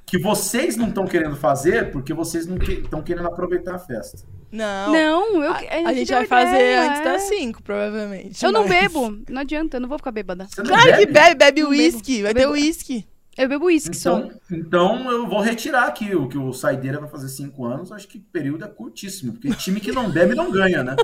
Que 0.06 0.18
vocês 0.20 0.78
não 0.78 0.90
estão 0.90 1.08
querendo 1.08 1.36
fazer 1.36 1.92
porque 1.92 2.14
vocês 2.14 2.46
não 2.46 2.56
estão 2.58 3.02
querendo 3.02 3.28
aproveitar 3.28 3.74
a 3.76 3.80
festa. 3.80 4.20
Não. 4.52 4.92
Não, 4.94 5.44
eu, 5.44 5.52
A, 5.52 5.90
a 5.90 5.94
gente 5.94 6.08
deu 6.08 6.18
vai 6.18 6.28
fazer 6.28 6.56
ideia, 6.56 6.84
antes 6.88 7.02
é. 7.02 7.04
das 7.04 7.22
5, 7.24 7.64
provavelmente. 7.64 8.46
Eu 8.46 8.52
não 8.52 8.68
mas- 8.68 8.70
bebo, 8.70 9.18
não 9.28 9.42
adianta, 9.42 9.78
eu 9.78 9.82
não 9.82 9.90
vou 9.90 9.98
ficar 9.98 10.12
bêbada. 10.12 10.48
Não 10.56 10.66
Claro 10.66 10.98
que 10.98 11.08
bebe, 11.08 11.36
bebe 11.36 11.62
Não 11.64 11.70
uísque. 11.72 12.22
Vai 12.22 12.34
ter 12.36 12.48
uísque. 12.48 13.08
Eu 13.36 13.50
bebo 13.50 13.66
uísque 13.66 13.98
só. 13.98 14.20
Então, 14.20 14.40
então 14.52 15.12
eu 15.12 15.28
vou 15.28 15.42
retirar 15.42 15.86
aqui 15.88 16.16
o 16.16 16.28
que 16.30 16.38
o 16.38 16.54
Saideira 16.54 17.00
vai 17.00 17.10
fazer 17.10 17.30
cinco 17.30 17.66
anos. 17.66 17.92
Acho 17.92 18.08
que 18.08 18.20
o 18.20 18.22
período 18.32 18.64
é 18.64 18.68
curtíssimo, 18.68 19.34
porque 19.34 19.50
time 19.56 19.80
que 19.80 19.92
não 19.92 20.12
bebe 20.12 20.36
não 20.36 20.52
ganha, 20.52 20.84
né? 20.84 20.96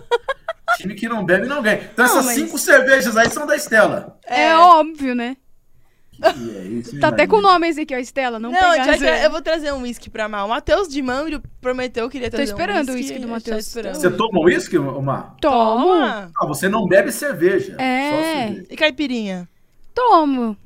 Time 0.77 0.95
que 0.95 1.07
não 1.09 1.25
bebe 1.25 1.47
não 1.47 1.61
ganha. 1.61 1.89
Então 1.93 2.05
Não, 2.05 2.11
essas 2.13 2.25
mas- 2.25 2.35
cinco 2.35 2.57
cervejas 2.57 3.15
aí 3.17 3.29
são 3.29 3.45
da 3.47 3.55
Estela. 3.55 4.17
É, 4.25 4.55
óbvio, 4.55 5.13
né? 5.15 5.35
É 6.21 6.67
isso, 6.67 6.99
Tá 6.99 7.07
até 7.07 7.25
com 7.25 7.37
o 7.37 7.41
nome 7.41 7.69
esse 7.69 7.79
aqui, 7.79 7.95
ó, 7.95 7.97
Estela. 7.97 8.37
Não, 8.39 8.51
Não, 8.51 8.59
tra- 8.59 9.23
eu 9.23 9.31
vou 9.31 9.41
trazer 9.41 9.71
um 9.71 9.83
uísque 9.83 10.09
pra 10.09 10.27
Mal. 10.27 10.47
O 10.47 10.49
Matheus 10.49 10.89
de 10.89 11.01
Mambro 11.01 11.41
prometeu 11.61 12.09
que 12.09 12.19
Tô 12.19 12.29
trazer 12.29 12.43
esperando 12.51 12.89
um 12.89 12.91
o 12.91 12.95
uísque. 12.95 13.19
do 13.19 13.27
Matheus. 13.29 13.65
esperando. 13.67 13.95
Você 13.95 14.11
toma 14.11 14.41
uísque? 14.41 14.75
Tomo. 14.75 15.01
Toma. 15.39 16.29
Ah, 16.37 16.45
você 16.45 16.67
não 16.67 16.85
bebe 16.85 17.09
cerveja. 17.13 17.77
É. 17.79 18.09
Só 18.11 18.23
cerveja. 18.47 18.67
E 18.69 18.75
caipirinha? 18.75 19.47
Tomo. 19.95 20.57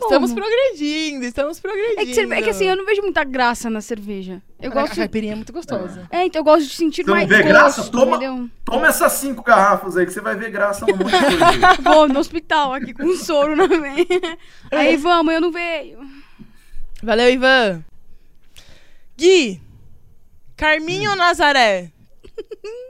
Estamos 0.00 0.32
progredindo, 0.32 1.24
estamos 1.24 1.58
progredindo. 1.58 2.00
É 2.00 2.04
que, 2.06 2.14
cerve- 2.14 2.34
é 2.34 2.42
que 2.42 2.50
assim, 2.50 2.66
eu 2.66 2.76
não 2.76 2.84
vejo 2.84 3.02
muita 3.02 3.24
graça 3.24 3.68
na 3.70 3.80
cerveja. 3.80 4.42
Eu 4.60 4.70
A 4.70 4.74
gosto. 4.74 4.96
caipirinha 4.96 5.32
é 5.32 5.36
muito 5.36 5.52
gostosa. 5.52 6.06
É, 6.10 6.24
então 6.26 6.40
eu 6.40 6.44
gosto 6.44 6.66
de 6.68 6.74
sentir 6.74 7.02
Você 7.02 7.10
não 7.10 7.16
mais 7.16 7.28
vê 7.28 7.36
gosto, 7.42 7.48
graça? 7.48 7.90
Toma, 7.90 8.16
entendeu? 8.16 8.50
toma 8.64 8.86
essas 8.88 9.12
cinco 9.12 9.42
garrafas 9.42 9.96
aí 9.96 10.04
que 10.06 10.12
você 10.12 10.20
vai 10.20 10.36
ver 10.36 10.50
graça 10.50 10.84
no 10.86 10.96
monte 10.96 11.10
de 11.10 11.18
coisa. 11.38 11.82
Vou 11.82 12.08
no 12.08 12.18
hospital 12.20 12.74
aqui 12.74 12.92
com 12.92 13.04
um 13.04 13.16
soro 13.16 13.56
na 13.56 13.66
veia. 13.66 14.38
Aí 14.70 14.96
vamos, 14.96 15.32
eu 15.34 15.40
não 15.40 15.50
veio. 15.50 15.98
Valeu, 17.02 17.30
Ivan. 17.30 17.84
Gui, 19.18 19.60
Carminho 20.56 21.10
ou 21.10 21.16
Nazaré? 21.16 21.90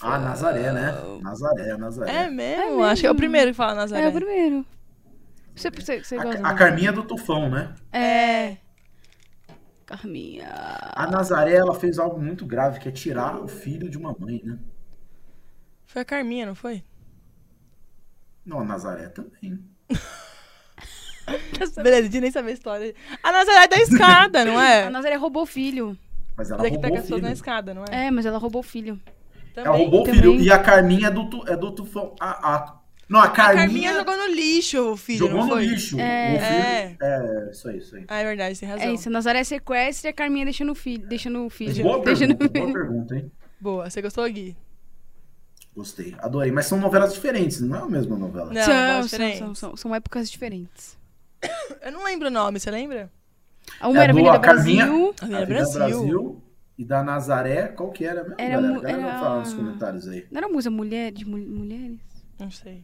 Ah, 0.00 0.18
Nazaré, 0.18 0.72
né? 0.72 0.94
Nazaré, 1.20 1.76
Nazaré. 1.76 2.10
É 2.10 2.30
mesmo? 2.30 2.62
É 2.62 2.66
mesmo. 2.66 2.84
Acho 2.84 3.00
que 3.00 3.06
é 3.06 3.10
o 3.10 3.14
primeiro 3.14 3.50
que 3.50 3.56
fala 3.56 3.74
Nazaré. 3.74 4.04
É 4.04 4.08
o 4.08 4.12
primeiro. 4.12 4.66
Você, 5.54 5.70
você, 5.70 6.02
você 6.02 6.16
gosta 6.16 6.46
A, 6.46 6.50
a 6.50 6.54
Carminha 6.54 6.90
é 6.90 6.92
do 6.92 7.02
Tufão, 7.02 7.48
né? 7.50 7.74
É. 7.92 8.56
Carminha. 9.84 10.48
A 10.94 11.06
Nazaré, 11.06 11.54
ela 11.54 11.74
fez 11.74 11.98
algo 11.98 12.20
muito 12.20 12.46
grave, 12.46 12.78
que 12.80 12.88
é 12.88 12.92
tirar 12.92 13.38
o 13.40 13.48
filho 13.48 13.90
de 13.90 13.98
uma 13.98 14.16
mãe, 14.18 14.40
né? 14.44 14.58
Foi 15.86 16.02
a 16.02 16.04
Carminha, 16.04 16.46
não 16.46 16.54
foi? 16.54 16.82
Não, 18.46 18.60
a 18.60 18.64
Nazaré 18.64 19.08
também. 19.08 19.62
Beleza, 21.76 22.00
a 22.00 22.02
gente 22.02 22.20
nem 22.20 22.30
sabe 22.30 22.48
a 22.50 22.52
história. 22.52 22.94
A 23.22 23.30
Nazaré 23.30 23.64
é 23.64 23.68
da 23.68 23.76
escada, 23.76 24.44
não 24.44 24.60
é? 24.60 24.84
A 24.84 24.90
Nazaré 24.90 25.16
roubou 25.16 25.42
o 25.42 25.46
filho. 25.46 25.96
Mas 26.36 26.50
ela 26.50 26.62
Daqui 26.62 26.76
roubou 26.76 26.82
pega 26.82 26.94
o 26.94 26.98
as 26.98 27.02
pessoas 27.02 27.18
filho. 27.18 27.28
na 27.28 27.32
escada, 27.32 27.74
não 27.74 27.84
é? 27.84 28.06
É, 28.06 28.10
mas 28.10 28.24
ela 28.26 28.38
roubou 28.38 28.60
o 28.60 28.64
filho. 28.64 29.00
Também. 29.54 29.68
Ela 29.68 29.76
roubou 29.78 30.00
o 30.00 30.04
também. 30.04 30.20
filho. 30.20 30.40
E 30.40 30.50
a 30.50 30.58
Carminha 30.58 31.08
é 31.08 31.10
do, 31.10 31.28
tu- 31.28 31.44
é 31.46 31.56
do 31.56 31.70
Tufão. 31.72 32.14
A, 32.20 32.54
a- 32.54 32.78
não, 33.08 33.20
a 33.20 33.24
A 33.24 33.28
Carminha, 33.30 33.64
Carminha 33.66 33.94
jogou 33.94 34.16
no 34.16 34.26
lixo 34.34 34.92
o 34.92 34.96
filho, 34.96 35.18
jogou 35.18 35.42
no 35.44 35.48
foi? 35.50 35.66
lixo. 35.66 36.00
É. 36.00 36.34
O 36.34 36.38
filho, 36.40 36.96
é. 37.02 37.50
isso 37.50 37.68
aí, 37.68 37.78
isso 37.78 37.96
aí. 37.96 38.04
Ah, 38.08 38.18
é 38.20 38.24
verdade, 38.24 38.58
tem 38.58 38.68
razão. 38.68 38.86
É 38.88 38.92
isso, 38.94 39.08
a 39.08 39.12
Nazaré 39.12 39.44
sequestra 39.44 40.08
e 40.08 40.10
a 40.10 40.14
Carminha 40.14 40.44
deixa 40.46 40.64
no 40.64 40.74
filho. 40.74 41.06
Deixa 41.06 41.28
no 41.28 41.50
filho. 41.50 41.82
Boa 41.82 41.98
deixa 42.04 42.26
no 42.26 42.36
pergunta, 42.36 42.58
boa 42.58 42.66
filho. 42.66 42.78
pergunta, 42.80 43.14
hein? 43.16 43.32
Boa, 43.60 43.90
você 43.90 44.00
gostou, 44.00 44.24
Gui? 44.30 44.56
Gostei, 45.74 46.14
adorei. 46.18 46.50
Mas 46.52 46.66
são 46.66 46.78
novelas 46.78 47.12
diferentes, 47.14 47.60
não 47.60 47.76
é 47.76 47.80
a 47.80 47.86
mesma 47.86 48.16
novela. 48.16 48.52
Não, 48.52 48.62
São, 48.62 49.08
são, 49.08 49.32
são, 49.38 49.54
são, 49.54 49.76
são 49.76 49.94
épocas 49.94 50.30
diferentes. 50.30 50.98
Eu 51.82 51.92
não 51.92 52.04
lembro 52.04 52.28
o 52.28 52.30
nome, 52.30 52.60
você 52.60 52.70
lembra? 52.70 53.10
Uma 53.80 53.98
É 54.00 54.02
era 54.04 54.12
Avenida 54.12 54.34
A 54.36 54.38
Carminha- 54.38 54.84
Brasil. 54.86 55.14
Avenida 55.20 55.42
Avenida 55.42 55.78
Brasil. 55.78 56.42
E 56.82 56.84
da 56.84 57.00
Nazaré, 57.00 57.68
qual 57.68 57.90
que 57.92 58.04
era 58.04 58.22
mesmo? 58.24 58.34
Era 58.38 58.60
galera? 58.60 58.90
era- 58.90 59.18
Fala 59.20 59.38
nos 59.38 59.54
comentários 59.54 60.08
aí. 60.08 60.26
Não 60.32 60.38
era 60.38 60.48
musa 60.48 60.68
mulher 60.68 61.12
de 61.12 61.24
mul- 61.24 61.38
mulheres? 61.48 62.00
Não 62.40 62.50
sei. 62.50 62.82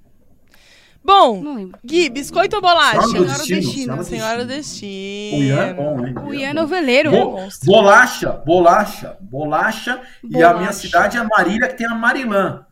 Bom, 1.04 1.42
Não 1.42 1.54
lembro. 1.56 1.78
Gui, 1.84 2.08
biscoito 2.08 2.54
ou 2.54 2.62
bolacha? 2.62 3.02
Senhora 3.08 3.32
do 3.32 3.38
Destino. 3.38 3.60
Destino. 3.60 4.04
Senhora 4.04 4.44
do 4.44 4.48
Destino. 4.48 5.38
Destino. 5.40 5.40
O 5.40 5.42
Ian 5.42 5.62
é 5.64 5.74
bom, 5.74 6.06
hein? 6.06 6.14
O 6.26 6.34
Ian 6.34 6.46
é 6.46 6.50
é 6.50 6.54
noveleiro. 6.54 7.10
Bo- 7.10 7.48
bolacha, 7.64 8.32
bolacha, 8.46 9.16
bolacha. 9.20 10.00
E 10.22 10.40
a 10.42 10.54
minha 10.54 10.72
cidade 10.72 11.16
é 11.16 11.22
Marília, 11.24 11.66
que 11.66 11.74
tem 11.74 11.86
a 11.88 11.94
Marilã. 11.94 12.64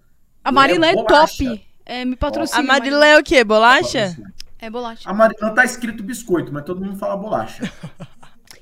A 0.45 0.53
Marilã 0.53 0.87
é 0.89 0.95
bolacha. 0.95 1.45
top. 1.45 1.67
É, 1.85 2.05
me 2.05 2.15
patrocina. 2.15 2.61
A 2.61 2.63
Marilã 2.63 3.05
é 3.07 3.19
o 3.19 3.23
quê? 3.25 3.43
Bolacha? 3.43 4.17
É 4.61 4.71
bolacha. 4.71 5.09
A 5.09 5.13
Marilã 5.15 5.53
tá 5.55 5.65
escrito 5.65 6.03
biscoito, 6.05 6.53
mas 6.53 6.63
todo 6.65 6.81
mundo 6.85 6.97
fala 6.97 7.17
bolacha. 7.17 7.65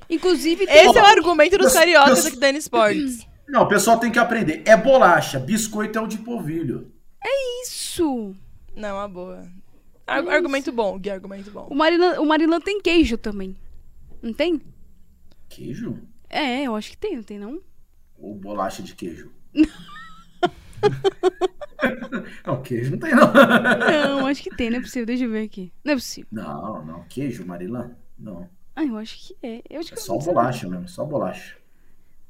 Inclusive, 0.09 0.67
tem 0.67 0.87
Esse 0.89 0.99
é 0.99 1.03
o 1.03 1.07
argumento 1.07 1.59
dos 1.59 1.73
cariocas 1.73 2.27
aqui 2.27 2.37
da 2.37 2.51
Sports. 2.51 3.27
Não, 3.49 3.63
o 3.63 3.69
pessoal 3.69 3.99
tem 3.99 4.11
que 4.11 4.19
aprender. 4.19 4.63
É 4.65 4.77
bolacha, 4.77 5.39
biscoito 5.39 5.99
é 5.99 6.03
o 6.03 6.07
de 6.07 6.19
polvilho. 6.19 6.93
isso. 7.63 8.35
Não, 8.75 8.97
uma 8.97 9.09
boa. 9.09 9.47
Ar- 10.07 10.29
argumento 10.29 10.73
bom, 10.73 10.99
Gui, 10.99 11.11
argumento 11.11 11.51
bom. 11.51 11.67
O 11.71 11.75
Marilã, 11.75 12.21
o 12.21 12.27
Marilã 12.27 12.61
tem 12.61 12.81
queijo 12.81 13.17
também. 13.17 13.57
Não 14.23 14.33
tem? 14.33 14.61
Queijo? 15.49 15.99
É, 16.29 16.63
eu 16.65 16.75
acho 16.75 16.91
que 16.91 16.97
tem, 16.97 17.17
não 17.17 17.23
tem 17.23 17.39
não? 17.39 17.61
Ou 18.19 18.35
bolacha 18.35 18.83
de 18.83 18.95
queijo? 18.95 19.31
não, 22.47 22.63
queijo 22.63 22.91
não 22.93 22.99
tem, 22.99 23.15
não. 23.15 23.33
Não, 23.33 24.27
acho 24.27 24.43
que 24.43 24.51
tem, 24.51 24.71
não 24.71 24.79
é 24.79 24.81
possível. 24.81 25.07
Deixa 25.07 25.25
eu 25.25 25.31
ver 25.31 25.45
aqui. 25.45 25.73
Não 25.85 25.93
é 25.93 25.97
possível. 25.97 26.29
Não, 26.31 26.85
não. 26.85 27.05
Queijo, 27.09 27.47
Marilã? 27.47 27.97
Não. 28.19 28.49
Ah, 28.77 28.85
eu 28.85 28.97
acho 28.97 29.17
que 29.29 29.37
é. 29.43 29.63
Eu 29.71 29.81
acho 29.81 29.89
que 29.93 29.99
É 29.99 30.01
só 30.01 30.19
bolacha 30.19 30.69
mesmo, 30.69 30.89
só 30.89 31.05
bolacha. 31.05 31.57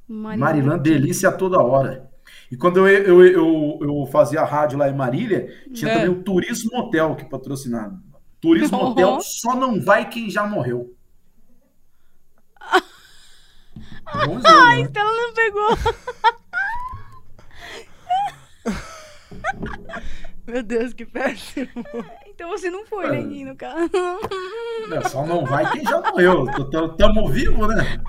Marilã. 0.06 0.44
Marilã, 0.46 0.78
delícia 0.78 1.28
a 1.30 1.32
toda 1.32 1.62
hora. 1.62 2.10
E 2.50 2.56
quando 2.56 2.86
eu, 2.86 2.88
eu, 2.88 3.26
eu, 3.26 3.78
eu 3.82 4.06
fazia 4.10 4.40
a 4.40 4.44
rádio 4.44 4.78
lá 4.78 4.88
em 4.88 4.94
Marília, 4.94 5.48
tinha 5.72 5.90
É. 5.90 5.94
também 5.94 6.10
o 6.10 6.22
Turismo 6.22 6.76
Hotel 6.78 7.14
que 7.16 7.24
patrocinava. 7.24 7.98
Turismo 8.40 8.76
Uhum. 8.78 8.90
Hotel 8.90 9.18
só 9.22 9.54
não 9.56 9.80
vai 9.80 10.08
quem 10.08 10.28
já 10.30 10.46
morreu. 10.46 10.94
Bom 14.26 14.34
jogo, 14.40 14.46
A 14.46 14.76
né? 14.76 14.80
Estela 14.82 15.10
não 15.10 15.32
pegou. 15.34 15.68
Meu 20.46 20.62
Deus, 20.62 20.92
que 20.92 21.06
péssimo. 21.06 21.68
Então 22.34 22.50
você 22.50 22.68
não 22.68 22.84
foi, 22.84 23.10
né, 23.10 23.22
Gui, 23.22 23.44
no 23.44 23.54
caso. 23.54 23.88
Não, 24.88 25.08
Só 25.08 25.24
não 25.24 25.44
vai 25.44 25.70
quem 25.70 25.84
já 25.84 26.00
morreu. 26.00 26.44
Tamo 26.98 27.28
vivo, 27.28 27.68
né? 27.68 28.02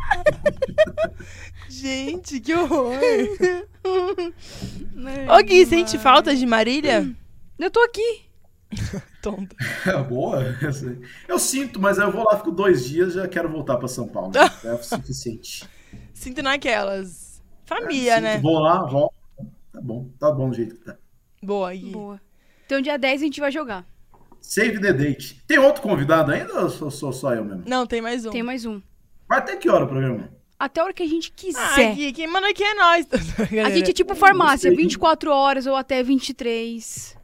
Gente, 1.69 2.39
que 2.39 2.53
horror. 2.55 2.95
Ô, 5.29 5.43
Gui, 5.43 5.65
sente 5.67 5.99
falta 5.99 6.35
de 6.35 6.43
Marília? 6.43 7.15
Eu 7.59 7.69
tô 7.69 7.79
aqui. 7.81 8.25
Tonta. 9.21 9.55
É 9.85 10.03
boa. 10.03 10.43
eu 11.27 11.37
sinto, 11.37 11.79
mas 11.79 11.99
eu 11.99 12.11
vou 12.11 12.23
lá, 12.25 12.37
fico 12.37 12.51
dois 12.51 12.83
dias 12.83 13.13
já 13.13 13.27
quero 13.27 13.47
voltar 13.47 13.77
pra 13.77 13.87
São 13.87 14.07
Paulo. 14.07 14.31
É 14.65 14.73
o 14.73 14.83
suficiente. 14.83 15.69
Sinto 16.15 16.41
naquelas. 16.41 17.43
Família, 17.63 18.15
Sinto, 18.15 18.23
né? 18.23 18.37
Vou 18.39 18.57
lá, 18.57 18.83
volto. 18.85 19.13
Tá 19.71 19.81
bom, 19.81 20.09
tá 20.19 20.31
bom 20.31 20.49
do 20.49 20.55
jeito 20.55 20.75
que 20.75 20.83
tá. 20.83 20.97
Boa, 21.43 21.71
Gui. 21.73 21.91
Boa. 21.91 22.19
Então 22.65 22.81
dia 22.81 22.97
10 22.97 23.21
a 23.21 23.25
gente 23.25 23.39
vai 23.39 23.51
jogar. 23.51 23.85
Save 24.47 24.79
the 24.79 24.93
date. 24.93 25.41
Tem 25.47 25.57
outro 25.57 25.81
convidado 25.81 26.31
ainda 26.31 26.61
ou 26.61 26.69
sou, 26.69 26.91
sou 26.91 27.11
só 27.11 27.33
eu 27.33 27.43
mesmo? 27.43 27.63
Não, 27.65 27.85
tem 27.87 27.99
mais 28.01 28.25
um. 28.25 28.29
Tem 28.29 28.43
mais 28.43 28.63
um. 28.65 28.79
Vai 29.27 29.39
até 29.39 29.55
que 29.55 29.69
hora 29.69 29.85
o 29.85 29.87
programa? 29.87 30.29
até 30.57 30.79
a 30.79 30.83
hora 30.85 30.93
que 30.93 31.03
a 31.03 31.07
gente 31.07 31.31
Ah, 31.31 31.35
quiser. 31.35 31.95
Gui, 31.95 32.13
quem 32.13 32.27
manda 32.27 32.47
aqui 32.49 32.63
é 32.63 32.73
nós. 32.75 33.07
a 33.65 33.69
gente 33.71 33.89
é 33.89 33.93
tipo 33.93 34.15
farmácia, 34.15 34.69
Gostei. 34.69 34.85
24 34.85 35.31
horas 35.31 35.65
ou 35.65 35.75
até 35.75 36.01
23. 36.03 37.17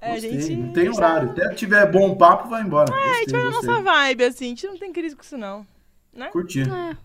É, 0.00 0.10
a 0.10 0.14
Gostei, 0.14 0.40
gente... 0.40 0.56
Não 0.56 0.72
tem 0.72 0.88
horário. 0.88 1.30
Até 1.30 1.54
tiver 1.54 1.90
bom 1.90 2.16
papo, 2.16 2.48
vai 2.48 2.62
embora. 2.62 2.90
É, 2.94 3.10
a 3.10 3.14
gente 3.18 3.32
vai 3.32 3.42
na 3.44 3.50
Gostei, 3.50 3.68
nossa 3.70 3.82
vibe, 3.82 4.24
assim. 4.24 4.44
A 4.46 4.48
gente 4.48 4.66
não 4.68 4.78
tem 4.78 4.92
crise 4.92 5.14
com 5.16 5.22
isso, 5.22 5.36
não. 5.36 5.66
Curti. 6.32 6.62
É, 6.62 6.64
a 6.64 6.96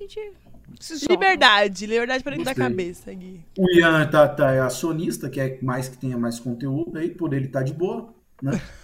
gente 0.00 0.32
solta. 0.80 1.12
Liberdade. 1.12 1.86
Liberdade 1.86 2.22
pra 2.22 2.30
dentro 2.30 2.44
da 2.46 2.52
Gostei. 2.52 2.68
cabeça, 2.68 3.12
Gui. 3.12 3.40
O 3.58 3.70
Ian 3.72 4.06
tá, 4.08 4.26
tá 4.28 4.52
é 4.52 4.60
acionista, 4.60 5.28
quer 5.28 5.58
mais 5.62 5.88
que 5.88 5.98
tenha 5.98 6.16
mais 6.16 6.38
conteúdo 6.40 6.96
aí, 6.98 7.10
por 7.10 7.34
ele 7.34 7.48
tá 7.48 7.62
de 7.62 7.72
boa, 7.74 8.14
né? 8.40 8.60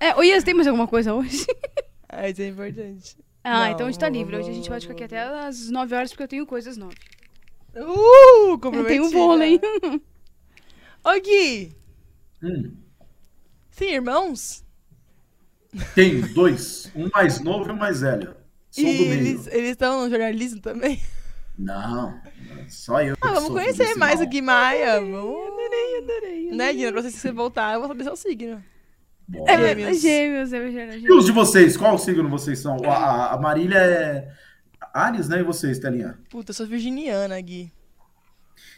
É, 0.00 0.14
ô 0.16 0.22
Ias, 0.22 0.42
tem 0.44 0.54
mais 0.54 0.66
alguma 0.66 0.88
coisa 0.88 1.14
hoje? 1.14 1.46
Ah, 2.12 2.28
isso 2.28 2.42
é 2.42 2.48
importante. 2.48 3.16
Ah, 3.44 3.60
Não, 3.66 3.66
então 3.72 3.86
a 3.86 3.90
gente 3.90 4.00
tá 4.00 4.08
livre. 4.08 4.34
Hoje 4.34 4.50
a 4.50 4.52
gente 4.52 4.68
vamos, 4.68 4.84
pode 4.84 4.88
ficar 4.88 4.94
aqui 5.04 5.14
até 5.14 5.46
às 5.46 5.70
9 5.70 5.94
horas 5.94 6.10
porque 6.10 6.24
eu 6.24 6.28
tenho 6.28 6.44
coisas 6.44 6.76
9. 6.76 6.92
Uh, 7.72 7.78
Eu 7.78 8.58
comprometida. 8.58 8.88
tenho 8.88 9.04
um 9.04 9.10
vôlei. 9.10 9.60
Ô, 11.04 11.20
Gui, 11.22 11.72
Hum. 12.42 12.74
tem 13.76 13.94
irmãos? 13.94 14.64
Tenho 15.94 16.34
dois, 16.34 16.90
um 16.96 17.08
mais 17.14 17.38
novo 17.38 17.68
e 17.70 17.72
um 17.72 17.76
mais 17.76 18.00
velho. 18.00 18.34
Sou 18.72 18.84
e 18.84 18.98
do 18.98 19.04
meio. 19.04 19.20
eles 19.52 19.70
estão 19.70 20.02
no 20.02 20.10
jornalismo 20.10 20.60
também? 20.60 21.00
Não, 21.56 22.20
só 22.68 23.00
eu. 23.02 23.14
Ah, 23.20 23.28
vamos 23.34 23.44
sou 23.44 23.52
conhecer 23.56 23.94
mais 23.94 24.16
mal. 24.18 24.26
o 24.26 24.28
Gui 24.28 24.42
Maia. 24.42 25.00
Vamos... 25.00 25.46
Adorei, 25.46 25.98
adorei. 25.98 26.50
Né, 26.50 26.72
Gui? 26.72 26.90
Pra 26.90 27.02
você, 27.02 27.10
se 27.12 27.18
você 27.18 27.30
voltar, 27.30 27.74
eu 27.74 27.78
vou 27.78 27.88
saber 27.88 28.02
seu 28.02 28.16
signo. 28.16 28.60
É, 29.46 29.56
Gêmeos. 29.56 30.00
gêmeos, 30.00 30.52
é 30.52 30.70
gêmeos. 30.70 31.04
E 31.04 31.12
os 31.12 31.24
de 31.24 31.32
vocês? 31.32 31.76
Qual 31.76 31.96
signo 31.98 32.28
vocês 32.28 32.58
são? 32.58 32.76
A, 32.84 33.34
a, 33.34 33.38
Marília 33.38 33.78
é 33.78 34.28
Ares, 34.92 35.28
né? 35.28 35.40
E 35.40 35.44
vocês, 35.44 35.78
Telinha? 35.78 36.18
Puta, 36.28 36.50
eu 36.50 36.54
sou 36.54 36.66
virginiana, 36.66 37.40
Gui. 37.40 37.72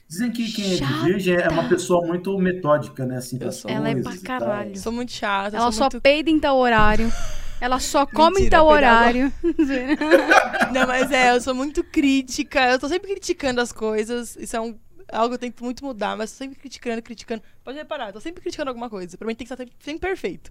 Dizem 0.08 0.30
que 0.30 0.52
quem 0.52 0.74
é 0.74 1.04
virgem 1.04 1.36
é 1.36 1.48
uma 1.48 1.66
pessoa 1.68 2.06
muito 2.06 2.36
metódica, 2.38 3.06
né? 3.06 3.16
Assim, 3.16 3.38
sou. 3.50 3.70
Ela 3.70 3.88
é 3.90 3.94
pra 3.94 4.12
tal. 4.12 4.22
caralho. 4.22 4.76
Sou 4.76 4.92
muito 4.92 5.10
chata. 5.10 5.56
Ela 5.56 5.72
só 5.72 5.84
muito... 5.84 6.02
peida 6.02 6.28
em 6.28 6.38
tal 6.38 6.58
horário. 6.58 7.10
Ela 7.58 7.80
só 7.80 8.04
come 8.06 8.40
em 8.40 8.42
Mentira, 8.42 8.58
tal 8.58 8.68
peidar 8.68 8.92
horário. 8.92 9.32
Não, 10.70 10.86
mas 10.86 11.10
é, 11.10 11.34
eu 11.34 11.40
sou 11.40 11.54
muito 11.54 11.82
crítica. 11.82 12.70
Eu 12.70 12.78
tô 12.78 12.88
sempre 12.88 13.10
criticando 13.10 13.58
as 13.60 13.72
coisas. 13.72 14.36
Isso 14.36 14.54
é 14.54 14.60
um, 14.60 14.76
algo 15.12 15.28
que 15.30 15.34
eu 15.34 15.38
tento 15.50 15.62
muito 15.62 15.84
mudar, 15.84 16.16
mas 16.16 16.30
tô 16.32 16.38
sempre 16.38 16.58
criticando, 16.58 17.02
criticando. 17.02 17.42
Pode 17.62 17.76
reparar, 17.78 18.08
eu 18.08 18.12
tô 18.14 18.20
sempre 18.20 18.40
criticando 18.40 18.70
alguma 18.70 18.88
coisa. 18.90 19.16
Pra 19.16 19.26
mim 19.26 19.34
tem 19.34 19.46
que 19.46 19.52
estar 19.52 19.64
sempre, 19.80 20.00
perfeito. 20.00 20.50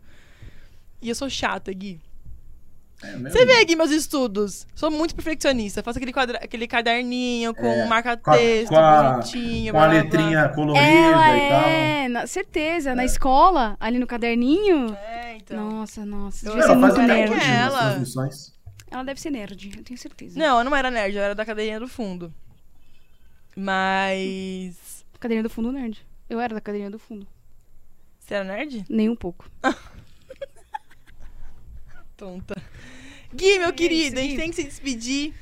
E 1.01 1.09
eu 1.09 1.15
sou 1.15 1.29
chata, 1.29 1.71
Gui. 1.73 1.99
É? 3.03 3.17
Você 3.17 3.43
vê, 3.47 3.65
Gui, 3.65 3.75
meus 3.75 3.89
estudos. 3.89 4.67
Sou 4.75 4.91
muito 4.91 5.15
perfeccionista. 5.15 5.81
Faço 5.81 5.97
aquele, 5.97 6.13
quadra... 6.13 6.37
aquele 6.37 6.67
caderninho 6.67 7.51
com 7.55 7.65
É, 7.65 7.87
marca-texto, 7.87 8.69
com 8.69 8.77
a- 8.77 9.13
bonitinho. 9.13 9.73
Com 9.73 9.79
a 9.79 9.87
blá, 9.87 9.89
blá, 9.89 10.03
blá. 10.03 10.19
letrinha 10.19 10.49
colorida 10.49 10.85
Ela 10.85 11.35
e 11.37 11.49
tal. 11.49 11.61
é, 11.63 12.07
na- 12.09 12.27
certeza, 12.27 12.93
na 12.93 13.03
escola, 13.03 13.75
ali 13.79 13.97
no 13.97 14.05
caderninho. 14.05 14.93
É, 14.93 15.35
então. 15.37 15.71
Nossa, 15.71 16.05
nossa, 16.05 16.45
Eu- 16.47 16.51
devia 16.51 16.67
ser 16.67 16.73
Ela 16.73 16.81
faz 16.93 17.07
nerd. 17.07 17.31
hoje 17.31 17.49
Ela. 17.51 18.03
Ela 18.91 19.03
deve 19.03 19.19
ser 19.21 19.29
nerd, 19.31 19.71
eu 19.77 19.83
tenho 19.83 19.97
certeza. 19.97 20.37
Não, 20.37 20.59
eu 20.59 20.63
não 20.63 20.75
era 20.75 20.91
nerd, 20.91 21.15
eu 21.15 21.23
era 21.23 21.33
da 21.33 21.43
cadeirinha 21.45 21.79
do 21.79 21.87
fundo. 21.87 22.31
Mas. 23.55 25.05
Cadeirinha 25.19 25.43
do 25.43 25.49
fundo, 25.49 25.71
nerd. 25.71 26.05
Eu 26.29 26.39
era 26.39 26.55
da 26.55 26.61
cadeirinha 26.61 26.89
do 26.91 26.97
fundo. 26.99 27.27
Você 28.19 28.33
era 28.35 28.43
nerd? 28.43 28.85
Nem 28.89 29.09
um 29.09 29.15
pouco. 29.15 29.45
Tonta. 32.17 32.55
Gui, 33.33 33.59
meu 33.59 33.69
É 33.69 33.71
querido, 33.71 34.15
isso, 34.15 34.17
a 34.17 34.21
gente 34.21 34.31
Gui. 34.31 34.37
tem 34.37 34.49
que 34.49 34.55
se 34.55 34.63
despedir. 34.63 35.33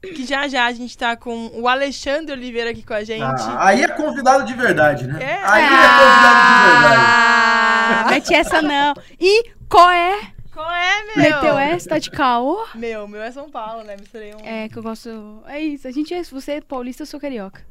Que 0.00 0.24
já 0.26 0.48
já 0.48 0.66
a 0.66 0.72
gente 0.72 0.98
tá 0.98 1.14
com 1.16 1.46
o 1.54 1.68
Alexandre 1.68 2.32
Oliveira 2.32 2.70
aqui 2.70 2.82
com 2.82 2.92
a 2.92 3.04
gente. 3.04 3.22
Ah, 3.22 3.68
aí 3.68 3.82
é 3.82 3.88
convidado 3.88 4.44
de 4.44 4.52
verdade, 4.52 5.06
né? 5.06 5.22
É? 5.22 5.40
Aí 5.44 5.62
é 5.62 5.68
convidado 5.68 6.64
de 6.64 6.80
verdade. 6.80 7.02
Ah, 7.06 8.06
mete 8.10 8.34
essa 8.34 8.60
não. 8.60 8.94
E 9.20 9.50
qual 9.68 9.88
é? 9.90 10.32
Qual 10.52 10.70
é, 10.70 11.04
meu? 11.06 11.16
Meteu 11.16 11.58
essa, 11.58 11.88
tá 11.88 11.98
de 11.98 12.10
caô? 12.10 12.66
Meu, 12.74 13.08
meu 13.08 13.22
é 13.22 13.30
São 13.32 13.50
Paulo, 13.50 13.82
né? 13.84 13.96
Misturei 13.96 14.34
um. 14.34 14.40
É, 14.40 14.68
que 14.68 14.76
eu 14.76 14.82
gosto. 14.82 15.42
É 15.46 15.58
isso, 15.60 15.88
a 15.88 15.90
gente 15.90 16.12
é. 16.12 16.22
Você 16.22 16.52
é 16.52 16.60
paulista, 16.60 17.02
eu 17.02 17.06
sou 17.06 17.18
carioca. 17.18 17.64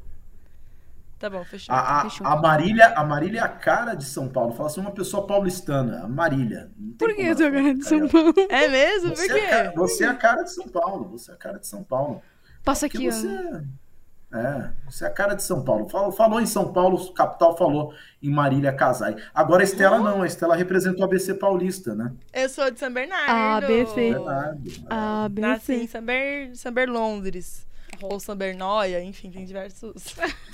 Tá 1.18 1.30
bom, 1.30 1.44
fechou. 1.44 1.72
A, 1.72 2.00
a, 2.00 2.02
Fechou. 2.02 2.26
a 2.26 2.34
Marília, 2.34 2.88
a 2.96 3.04
Marília 3.04 3.38
é 3.38 3.42
a 3.44 3.48
cara 3.48 3.94
de 3.94 4.04
São 4.04 4.28
Paulo. 4.28 4.52
Fala 4.54 4.68
assim, 4.68 4.80
uma 4.80 4.90
pessoa 4.90 5.24
paulistana. 5.24 6.02
A 6.02 6.08
Marília. 6.08 6.68
Por 6.98 7.14
que 7.14 7.22
eu 7.22 7.36
sou 7.36 7.46
ela 7.46 7.54
cara 7.62 7.74
de 7.74 7.84
São. 7.84 8.08
Paulo? 8.08 8.34
É 8.50 8.66
mesmo? 8.66 9.10
Por 9.10 9.16
Você, 9.18 9.30
é, 9.30 9.34
a 9.36 9.38
quê? 9.40 9.46
cara- 9.46 9.72
você 9.76 10.04
é 10.04 10.08
a 10.08 10.14
cara 10.16 10.42
de 10.42 10.52
São 10.52 10.68
Paulo. 10.68 11.08
Você 11.10 11.30
é 11.30 11.34
a 11.34 11.36
cara 11.36 11.58
de 11.60 11.66
São 11.68 11.84
Paulo. 11.84 12.20
Passa 12.64 12.88
Porque 12.88 13.06
aqui, 13.06 13.12
você 13.12 13.28
ó. 13.28 13.60
É, 14.32 14.70
você 14.86 15.04
é 15.04 15.08
a 15.08 15.10
cara 15.10 15.34
de 15.34 15.42
São 15.42 15.62
Paulo. 15.62 15.88
Falou, 15.88 16.10
falou 16.10 16.40
em 16.40 16.46
São 16.46 16.72
Paulo, 16.72 17.12
capital 17.12 17.56
falou 17.56 17.94
em 18.22 18.30
Marília 18.30 18.72
Casai. 18.72 19.14
Agora 19.34 19.62
a 19.62 19.64
Estela 19.64 19.98
não, 19.98 20.22
a 20.22 20.26
Estela 20.26 20.56
representou 20.56 21.02
a 21.02 21.06
ABC 21.06 21.34
Paulista, 21.34 21.94
né? 21.94 22.12
Eu 22.32 22.48
sou 22.48 22.70
de 22.70 22.78
São 22.78 22.92
Bernardo. 22.92 23.64
ABC. 23.64 24.12
Verdade. 24.12 24.84
A, 24.88 25.28
B, 25.28 25.40
Nasci 25.40 25.74
em. 25.74 25.86
São, 25.86 26.02
Ber... 26.02 26.56
São 26.56 26.72
Berlondres. 26.72 27.66
Ou 28.00 28.18
São 28.18 28.34
Bernóia, 28.34 29.02
enfim, 29.04 29.30
tem 29.30 29.44
diversos. 29.44 30.16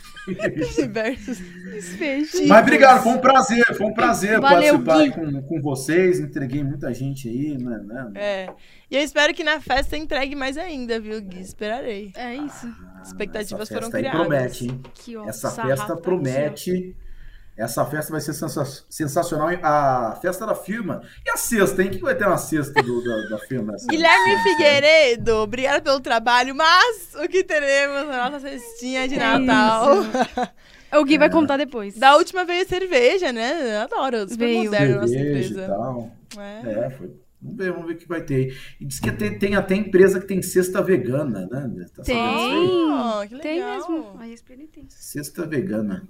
diversos. 0.77 1.39
Desfecho. 1.39 2.47
Mas 2.47 2.63
obrigado, 2.63 3.03
foi 3.03 3.13
um 3.13 3.19
prazer, 3.19 3.77
foi 3.77 3.87
um 3.87 3.95
prazer 3.95 4.41
Valeu, 4.41 4.81
participar 4.81 5.33
com, 5.33 5.43
com 5.43 5.61
vocês. 5.61 6.21
Entreguei 6.21 6.63
muita 6.63 6.93
gente 6.93 7.29
aí, 7.29 7.57
né? 7.59 7.81
né? 7.85 8.11
É. 8.15 8.51
E 8.91 8.97
eu 8.97 9.03
espero 9.03 9.35
que 9.35 9.45
na 9.45 9.61
festa 9.61 9.97
entregue 9.97 10.35
mais 10.35 10.57
ainda, 10.57 10.99
viu, 10.99 11.21
Gui? 11.21 11.41
Esperarei. 11.41 12.13
É 12.17 12.35
isso. 12.35 12.67
Expectativas 13.03 13.71
Essa 13.71 13.75
foram 13.75 13.91
criadas. 13.91 14.21
promete, 14.21 14.67
hein? 14.67 14.81
Ó. 15.17 15.29
Essa 15.29 15.51
festa 15.51 15.97
promete. 15.97 16.97
Essa 17.59 17.85
festa 17.85 18.13
vai 18.13 18.21
ser 18.21 18.33
sensa- 18.35 18.85
sensacional. 18.89 19.49
A 19.63 20.17
festa 20.23 20.47
da 20.47 20.55
firma. 20.55 21.03
E 21.27 21.31
a 21.31 21.37
sexta, 21.37 21.83
hein? 21.83 21.89
O 21.89 21.91
que 21.91 22.01
vai 22.01 22.15
ter 22.15 22.29
na 22.29 22.39
sexta 22.39 22.81
do, 22.83 23.03
da, 23.03 23.29
da 23.31 23.39
firma? 23.41 23.75
Guilherme 23.89 24.37
Figueiredo, 24.45 25.35
obrigada 25.39 25.81
pelo 25.83 25.99
trabalho, 26.01 26.55
mas 26.55 27.15
o 27.23 27.27
que 27.29 27.43
teremos 27.43 28.07
na 28.09 28.31
nossa 28.31 28.49
cestinha 28.49 29.09
de 29.09 29.17
É 29.17 29.19
Natal? 29.39 29.97
O 30.97 31.05
Gui 31.05 31.19
vai 31.19 31.29
contar 31.29 31.57
depois. 31.57 31.99
Da 31.99 32.17
última 32.17 32.45
veio 32.45 32.67
cerveja, 32.67 33.33
né? 33.33 33.77
Eu 33.77 33.83
adoro, 33.83 34.21
super 34.21 34.37
Veio. 34.47 34.65
moderno 34.65 34.95
a 34.97 35.01
nossa 35.01 35.13
Cerveja 35.13 35.49
e 35.49 35.51
empresa. 35.53 35.67
tal. 35.67 36.11
É. 36.39 36.87
É, 36.87 36.91
foi. 36.91 37.11
Vamos 37.41 37.57
ver, 37.59 37.73
vamos 37.73 37.87
ver 37.87 37.93
o 37.93 37.97
que 37.99 38.09
vai 38.09 38.21
ter 38.23 38.35
aí. 38.35 38.57
E 38.81 38.85
diz 38.85 38.99
que 38.99 39.13
tem, 39.13 39.39
tem 39.39 39.55
até 39.55 39.75
empresa 39.75 40.19
que 40.21 40.27
tem 40.27 40.43
cesta 40.43 40.83
vegana, 40.83 41.41
né? 41.51 41.87
Tá 41.95 42.03
sabendo 42.03 42.31
disso 42.33 42.51
aí? 42.51 42.69
Tem. 42.69 42.91
Oh, 42.91 43.29
que 43.29 43.35
legal. 43.35 43.43
Tem 43.43 43.65
mesmo. 43.65 44.17
Aí 44.19 44.37
tem. 44.73 44.87
Cesta 44.89 45.47
vegana. 45.47 46.03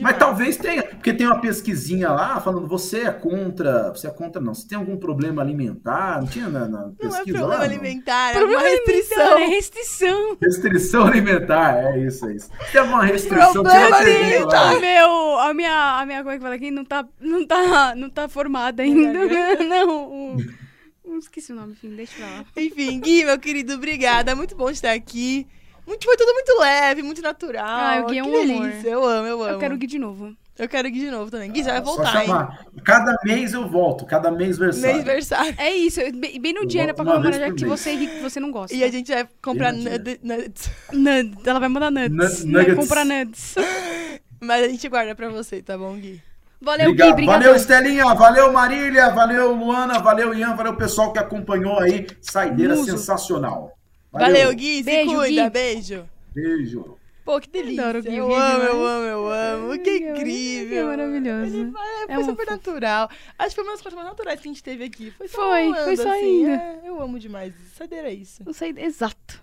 Mas 0.00 0.16
talvez 0.18 0.56
tenha, 0.56 0.82
porque 0.82 1.12
tem 1.12 1.26
uma 1.26 1.38
pesquisinha 1.40 2.10
lá 2.10 2.40
falando 2.40 2.66
você 2.66 3.00
é 3.00 3.12
contra, 3.12 3.90
você 3.90 4.06
é 4.06 4.10
contra 4.10 4.40
não, 4.40 4.54
você 4.54 4.66
tem 4.66 4.78
algum 4.78 4.96
problema 4.96 5.42
alimentar? 5.42 6.18
Não 6.20 6.26
tinha 6.26 6.48
na, 6.48 6.60
na 6.66 6.78
Não 6.80 6.88
é 6.88 6.92
pesquisa 6.94 7.24
problema 7.24 7.46
lá? 7.48 7.56
não? 7.58 7.64
alimentar, 7.64 8.30
é 8.30 8.34
Problema 8.34 8.62
uma 8.62 8.68
restrição. 8.70 9.38
É 9.38 9.46
restrição. 9.46 10.36
Restrição 10.40 11.06
alimentar, 11.06 11.76
é 11.78 11.98
isso, 12.06 12.26
é 12.26 12.34
isso. 12.36 12.48
Se 12.66 12.72
tem 12.72 12.80
alguma 12.80 13.04
restrição, 13.04 13.52
Problema 13.52 13.96
alimentar. 13.96 14.72
lá. 14.72 14.80
Meu, 14.80 15.38
a 15.40 15.52
minha, 15.54 16.00
a 16.00 16.06
minha, 16.06 16.18
como 16.20 16.30
é 16.30 16.36
que 16.36 16.42
fala 16.42 16.54
aqui? 16.54 16.70
Não 16.70 16.84
tá, 16.84 17.06
não 17.20 17.46
tá, 17.46 17.94
não 17.94 18.08
tá 18.08 18.28
formada 18.28 18.82
ainda. 18.82 19.06
Não, 19.66 19.88
o, 20.10 20.36
o- 21.04 21.18
esqueci 21.18 21.52
o 21.52 21.56
nome, 21.56 21.72
enfim, 21.72 21.94
deixa 21.94 22.14
pra 22.16 22.26
lá. 22.26 22.44
Enfim, 22.56 23.00
Gui, 23.00 23.24
meu 23.24 23.38
querido, 23.38 23.74
obrigada. 23.74 24.34
Muito 24.34 24.56
bom 24.56 24.70
estar 24.70 24.92
aqui. 24.92 25.46
Muito, 25.86 26.04
foi 26.04 26.16
tudo 26.16 26.32
muito 26.34 26.58
leve, 26.60 27.02
muito 27.02 27.22
natural. 27.22 27.64
Ah, 27.66 28.02
o 28.02 28.06
Gui 28.08 28.18
é 28.18 28.22
que 28.22 28.28
um 28.28 28.34
amor. 28.42 28.46
delícia. 28.68 28.88
Eu 28.88 29.04
amo, 29.04 29.26
eu 29.28 29.42
amo. 29.42 29.52
Eu 29.52 29.58
quero 29.58 29.74
o 29.74 29.78
Gui 29.78 29.86
de 29.86 29.98
novo. 29.98 30.34
Eu 30.58 30.68
quero 30.68 30.88
o 30.88 30.90
Gui 30.90 31.00
de 31.00 31.10
novo 31.10 31.30
também. 31.30 31.52
Gui, 31.52 31.62
já 31.62 31.72
vai 31.72 31.84
Só 31.84 31.84
voltar, 31.84 32.20
hein? 32.22 32.26
chamar. 32.26 32.66
Cada 32.82 33.16
mês 33.24 33.52
eu 33.52 33.68
volto, 33.68 34.04
cada 34.06 34.30
mês 34.30 34.56
versátil. 34.58 34.92
Mês 34.94 35.04
versário. 35.04 35.54
É 35.58 35.70
isso, 35.70 36.00
bem 36.14 36.40
bem 36.40 36.52
no 36.54 36.60
Eu 36.62 36.66
dia 36.66 36.82
era 36.82 36.92
volto 36.92 37.04
pra 37.06 37.16
comemorar 37.16 37.40
já 37.40 37.54
que 37.54 37.64
mês. 37.64 37.80
você 37.80 37.90
é 37.90 37.94
rico, 37.94 38.20
você 38.22 38.40
não 38.40 38.50
gosta. 38.50 38.74
E 38.74 38.82
a 38.82 38.90
gente 38.90 39.12
vai 39.12 39.28
comprar 39.42 39.72
Bem 39.72 39.84
no 39.84 39.90
nud- 39.90 40.20
nuts. 40.22 40.70
Nuts, 40.92 41.46
ela 41.46 41.60
vai 41.60 41.68
mandar 41.68 41.90
nuts. 41.92 42.44
Nu- 42.44 42.52
Vai 42.52 42.62
nuggets. 42.62 42.74
comprar 42.88 43.04
nuts. 43.04 43.54
Mas 44.40 44.64
a 44.64 44.68
gente 44.68 44.88
guarda 44.88 45.14
pra 45.14 45.28
você, 45.28 45.62
tá 45.62 45.76
bom, 45.78 45.94
Gui? 45.96 46.20
Valeu, 46.60 46.86
Gui, 46.86 46.90
Obrigado. 46.92 47.12
obrigado. 47.12 47.38
Valeu, 47.42 47.54
Estelinha. 47.56 48.14
Valeu, 48.14 48.52
Marília. 48.52 49.10
Valeu, 49.10 49.52
Luana. 49.54 49.98
Valeu, 49.98 50.32
Ian. 50.34 50.56
Valeu, 50.56 50.74
pessoal 50.74 51.12
que 51.12 51.18
acompanhou 51.18 51.78
aí. 51.78 52.06
Saideira 52.22 52.74
Muso. 52.74 52.90
sensacional. 52.92 53.75
Valeu, 54.18 54.54
Gui. 54.54 54.78
Se 54.78 54.82
Beijo, 54.84 55.14
cuida. 55.14 55.42
Gui. 55.44 55.50
Beijo. 55.50 56.08
Beijo. 56.34 56.98
Pô, 57.24 57.40
que 57.40 57.48
delícia. 57.48 57.82
Adoro 57.82 57.98
o 57.98 58.02
Gui, 58.02 58.16
eu 58.16 58.26
Gui 58.28 58.34
é 58.34 58.38
amo, 58.38 58.62
eu 58.64 58.86
amo, 58.86 59.04
eu 59.04 59.28
amo. 59.30 59.78
Que 59.82 59.90
Ai, 59.90 59.98
que 59.98 60.08
incrível. 60.10 60.86
maravilhoso. 60.86 61.56
Ele 61.56 61.72
É 62.08 62.14
foi 62.14 62.22
um 62.22 62.26
super 62.26 62.44
fofo. 62.46 62.50
natural. 62.56 63.10
Acho 63.38 63.48
que 63.48 63.54
foi 63.56 63.64
uma 63.64 63.72
das 63.72 63.82
coisas 63.82 63.96
mais 63.96 64.08
naturais 64.08 64.40
que 64.40 64.48
a 64.48 64.50
gente 64.52 64.62
teve 64.62 64.84
aqui. 64.84 65.10
Foi 65.18 65.26
só 65.28 65.36
Foi, 65.36 65.64
rolando, 65.64 65.84
foi 65.84 65.96
só 65.96 66.10
assim. 66.10 66.42
indo. 66.42 66.50
É, 66.50 66.80
eu 66.84 67.02
amo 67.02 67.18
demais. 67.18 67.52
Saideira 67.76 68.08
é 68.08 68.14
isso. 68.14 68.42
Não 68.46 68.52
sei, 68.52 68.72
exato. 68.78 69.42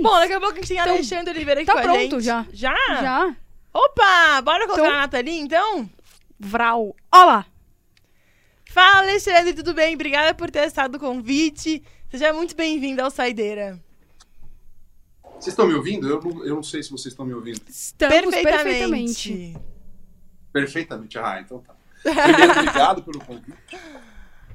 Bom, 0.00 0.10
daqui 0.18 0.32
a 0.32 0.40
pouco 0.40 0.54
a 0.54 0.56
gente 0.56 0.68
tem 0.68 0.78
Então, 0.78 0.92
Alexandre 0.94 1.34
Oliveira 1.34 1.60
aqui 1.60 1.66
tá 1.66 1.72
com 1.74 1.78
a 1.78 1.82
pronto 1.82 1.98
gente. 2.20 2.24
já. 2.24 2.46
Já? 2.52 2.74
Já? 3.02 3.36
Opa, 3.74 4.40
bora 4.42 4.64
colocar 4.66 4.82
Então- 4.82 4.94
a 4.96 5.00
Nathalie, 5.02 5.38
então? 5.40 5.90
Vral. 6.40 6.96
Olá. 7.12 7.44
Fala, 8.70 8.98
Alexandre, 9.02 9.52
tudo 9.54 9.74
bem? 9.74 9.94
Obrigada 9.94 10.34
por 10.34 10.50
ter 10.50 10.60
acessado 10.60 10.96
o 10.96 11.00
convite. 11.00 11.82
Seja 12.10 12.32
muito 12.32 12.56
bem-vindo 12.56 13.02
ao 13.02 13.10
Saideira. 13.10 13.78
Vocês 15.34 15.48
estão 15.48 15.66
me 15.68 15.74
ouvindo? 15.74 16.08
Eu 16.08 16.22
não, 16.22 16.44
eu 16.44 16.54
não 16.54 16.62
sei 16.62 16.82
se 16.82 16.90
vocês 16.90 17.12
estão 17.12 17.26
me 17.26 17.34
ouvindo. 17.34 17.60
Estamos 17.68 18.14
Perfeitamente. 18.14 18.64
perfeitamente. 18.64 19.56
Perfeitamente. 20.50 21.18
Ah, 21.18 21.40
então 21.40 21.58
tá. 21.60 21.76
Primeiro, 22.02 22.52
obrigado 22.52 23.02
pelo 23.02 23.20
convite. 23.20 23.58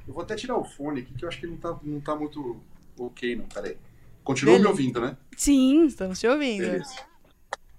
Eu 0.07 0.13
vou 0.15 0.23
até 0.23 0.35
tirar 0.35 0.57
o 0.57 0.63
fone 0.63 1.01
aqui, 1.01 1.13
que 1.13 1.23
eu 1.23 1.29
acho 1.29 1.39
que 1.39 1.45
não 1.45 1.57
tá, 1.57 1.77
não 1.83 2.01
tá 2.01 2.15
muito 2.15 2.59
ok, 2.97 3.35
não. 3.35 3.45
Peraí. 3.45 3.77
Continua 4.23 4.53
me 4.53 4.59
Beleza. 4.59 4.71
ouvindo, 4.71 5.01
né? 5.01 5.17
Sim. 5.37 5.85
Estamos 5.85 6.19
te 6.19 6.27
ouvindo. 6.27 6.65
Beleza. 6.65 6.95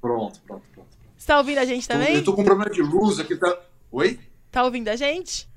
Pronto, 0.01 0.41
pronto, 0.47 0.63
pronto. 0.73 0.89
Você 1.17 1.27
tá 1.27 1.39
ouvindo 1.39 1.59
a 1.59 1.65
gente 1.65 1.89
também? 1.89 2.15
Eu 2.15 2.25
tô 2.25 2.33
com 2.33 2.43
um 2.43 2.45
problema 2.45 2.71
de 2.71 2.81
luz 2.81 3.19
aqui. 3.19 3.35
Tá... 3.37 3.61
Oi? 3.91 4.21
Tá 4.53 4.63
ouvindo 4.63 4.87
a 4.87 4.95
gente? 4.95 5.49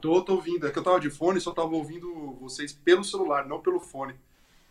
Tô, 0.00 0.22
tô 0.22 0.34
ouvindo. 0.34 0.66
É 0.66 0.70
que 0.70 0.78
eu 0.78 0.82
tava 0.82 1.00
de 1.00 1.10
fone 1.10 1.40
só 1.40 1.52
tava 1.52 1.74
ouvindo 1.74 2.36
vocês 2.40 2.72
pelo 2.72 3.04
celular, 3.04 3.46
não 3.46 3.60
pelo 3.60 3.80
fone. 3.80 4.14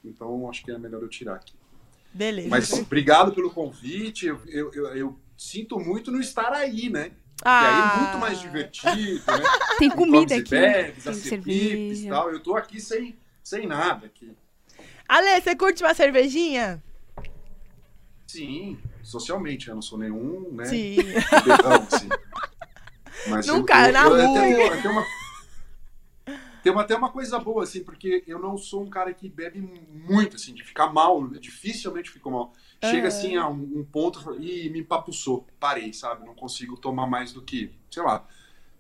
Então 0.04 0.50
acho 0.50 0.64
que 0.64 0.72
é 0.72 0.78
melhor 0.78 1.02
eu 1.02 1.10
tirar 1.10 1.36
aqui. 1.36 1.54
Beleza. 2.14 2.50
Mas 2.50 2.72
obrigado 2.74 3.34
pelo 3.34 3.52
convite. 3.52 4.26
Eu, 4.28 4.40
eu, 4.48 4.74
eu, 4.74 4.88
eu 4.96 5.20
sinto 5.38 5.80
muito 5.80 6.12
não 6.12 6.20
estar 6.20 6.52
aí, 6.54 6.90
né? 6.90 7.12
Ah. 7.44 7.64
E 7.64 7.68
aí 7.68 7.82
é 7.82 8.04
muito 8.04 8.18
mais 8.18 8.40
divertido, 8.40 9.24
né? 9.32 9.44
Tem 9.78 9.90
comida 9.90 10.36
aqui. 10.36 10.50
bebes, 10.50 11.04
Tem 11.04 11.14
equipes 11.14 11.26
e 11.26 11.30
cerveja. 11.30 12.10
tal. 12.10 12.32
Eu 12.32 12.40
tô 12.42 12.56
aqui 12.56 12.82
sem, 12.82 13.18
sem 13.44 13.66
nada 13.68 14.08
aqui. 14.08 14.32
Ale, 15.08 15.42
você 15.42 15.56
curte 15.56 15.84
uma 15.84 15.94
cervejinha? 15.94 16.84
Sim, 18.28 18.78
socialmente, 19.02 19.70
eu 19.70 19.76
não 19.76 19.82
sou 19.82 19.98
nenhum, 19.98 20.52
né? 20.52 20.66
Sim. 20.66 20.98
Bebão, 20.98 21.88
assim. 21.92 22.10
Mas 23.30 23.48
Nunca, 23.48 23.88
eu, 23.88 23.94
na 23.94 24.04
eu, 24.04 24.18
eu, 24.18 24.28
rua. 24.28 24.38
eu 24.38 24.82
tenho 24.82 24.92
uma, 24.92 25.06
tem 26.62 26.74
até 26.74 26.96
uma 26.96 27.10
coisa 27.10 27.40
boa, 27.40 27.64
assim, 27.64 27.84
porque 27.84 28.24
eu 28.28 28.38
não 28.38 28.58
sou 28.58 28.84
um 28.84 28.90
cara 28.90 29.14
que 29.14 29.30
bebe 29.30 29.62
muito, 29.62 30.36
assim, 30.36 30.54
de 30.54 30.64
ficar 30.64 30.92
mal, 30.92 31.26
dificilmente 31.28 32.12
fico 32.12 32.30
mal. 32.30 32.54
Chega, 32.84 33.08
assim, 33.08 33.36
a 33.36 33.48
um, 33.48 33.80
um 33.80 33.84
ponto 33.84 34.36
e 34.40 34.70
me 34.70 34.80
empapuçou, 34.80 35.48
parei, 35.60 35.94
sabe? 35.94 36.26
Não 36.26 36.36
consigo 36.36 36.78
tomar 36.78 37.08
mais 37.08 37.32
do 37.32 37.42
que, 37.42 37.72
sei 37.90 38.04
lá, 38.04 38.26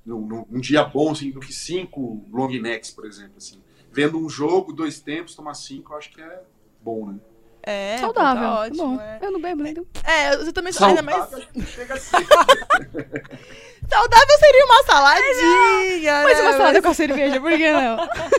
num, 0.05 0.45
um 0.49 0.59
dia 0.59 0.83
bom, 0.83 1.11
assim, 1.11 1.31
do 1.31 1.39
que 1.39 1.53
cinco 1.53 2.25
long 2.31 2.49
necks, 2.49 2.91
por 2.91 3.05
exemplo, 3.05 3.33
assim. 3.37 3.61
Vendo 3.91 4.17
um 4.19 4.29
jogo, 4.29 4.73
dois 4.73 4.99
tempos, 4.99 5.35
tomar 5.35 5.53
cinco, 5.53 5.93
eu 5.93 5.97
acho 5.97 6.11
que 6.11 6.21
é 6.21 6.43
bom, 6.81 7.07
né? 7.07 7.19
É, 7.63 7.97
Saudável. 7.97 8.43
Tá 8.43 8.55
tá 8.55 8.59
ótimo, 8.61 8.83
bom. 8.83 9.01
é. 9.01 9.19
Eu 9.21 9.31
não 9.31 9.41
bebo, 9.41 9.63
né? 9.63 9.71
Então. 9.71 9.85
É, 10.03 10.37
você 10.37 10.53
também 10.53 10.73
ainda 10.81 11.01
mais. 11.01 11.17
Saudável, 11.17 11.37
acho 11.39 11.53
que 11.53 11.61
chega 11.65 11.93
assim. 11.93 12.17
Saudável 13.87 14.37
seria 14.39 14.65
uma 14.65 14.83
saladinha, 14.83 16.23
Mas 16.23 16.37
né? 16.37 16.43
uma 16.43 16.51
salada 16.53 16.81
com 16.81 16.87
a 16.89 16.93
cerveja, 16.93 17.39
por 17.39 17.51
que 17.51 17.71
não? 17.71 17.97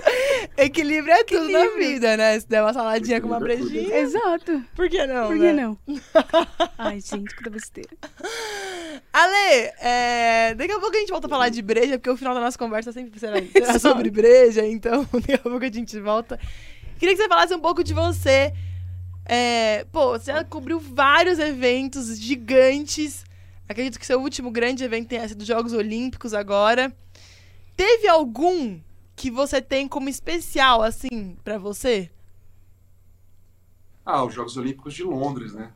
Equilíbrio 0.57 1.12
é 1.12 1.25
tudo 1.25 1.49
na 1.51 1.61
Equilíbrio. 1.61 1.89
vida, 1.89 2.17
né? 2.17 2.39
Se 2.41 2.49
der 2.49 2.62
uma 2.62 2.73
saladinha 2.73 3.21
com 3.21 3.27
uma 3.29 3.37
é 3.37 3.41
brejinha, 3.41 3.97
Exato. 3.99 4.62
por 4.77 4.89
que 4.89 5.07
não, 5.07 5.27
Por 5.29 5.37
né? 5.37 5.49
que 5.49 5.53
não? 5.61 5.79
Ai, 6.79 7.01
gente, 7.01 7.35
que 7.35 7.51
besteira. 7.51 7.91
Ale, 9.12 9.73
é, 9.81 10.55
daqui 10.57 10.73
a 10.73 10.79
pouco 10.79 10.97
a 10.97 11.01
gente 11.01 11.11
volta 11.11 11.27
a 11.27 11.31
falar 11.31 11.49
de 11.49 11.62
breja, 11.62 11.99
porque 11.99 12.11
o 12.11 12.17
final 12.17 12.35
da 12.35 12.41
nossa 12.41 12.59
conversa 12.59 12.93
sempre 12.93 13.19
será, 13.19 13.37
será 13.53 13.79
sobre 13.79 14.11
breja, 14.11 14.65
então 14.67 15.07
daqui 15.12 15.33
a 15.35 15.39
pouco 15.39 15.65
a 15.65 15.71
gente 15.71 15.99
volta. 16.01 16.39
Queria 16.99 17.15
que 17.17 17.23
você 17.23 17.29
falasse 17.29 17.55
um 17.55 17.61
pouco 17.61 17.83
de 17.83 17.95
você. 17.95 18.53
É, 19.27 19.87
pô, 19.91 20.19
você 20.19 20.33
já 20.33 20.45
cobriu 20.45 20.79
vários 20.79 21.39
eventos 21.39 22.19
gigantes. 22.21 23.25
Acredito 23.70 24.01
que 24.01 24.06
seu 24.06 24.20
último 24.20 24.51
grande 24.51 24.82
evento 24.82 25.06
tenha 25.06 25.28
sido 25.28 25.42
os 25.42 25.47
Jogos 25.47 25.72
Olímpicos 25.72 26.34
agora. 26.34 26.92
Teve 27.76 28.09
algum 28.09 28.80
que 29.14 29.30
você 29.30 29.62
tem 29.62 29.86
como 29.86 30.09
especial, 30.09 30.82
assim, 30.82 31.36
pra 31.44 31.56
você? 31.56 32.10
Ah, 34.05 34.24
os 34.24 34.34
Jogos 34.34 34.56
Olímpicos 34.56 34.92
de 34.92 35.05
Londres, 35.05 35.55
né? 35.55 35.70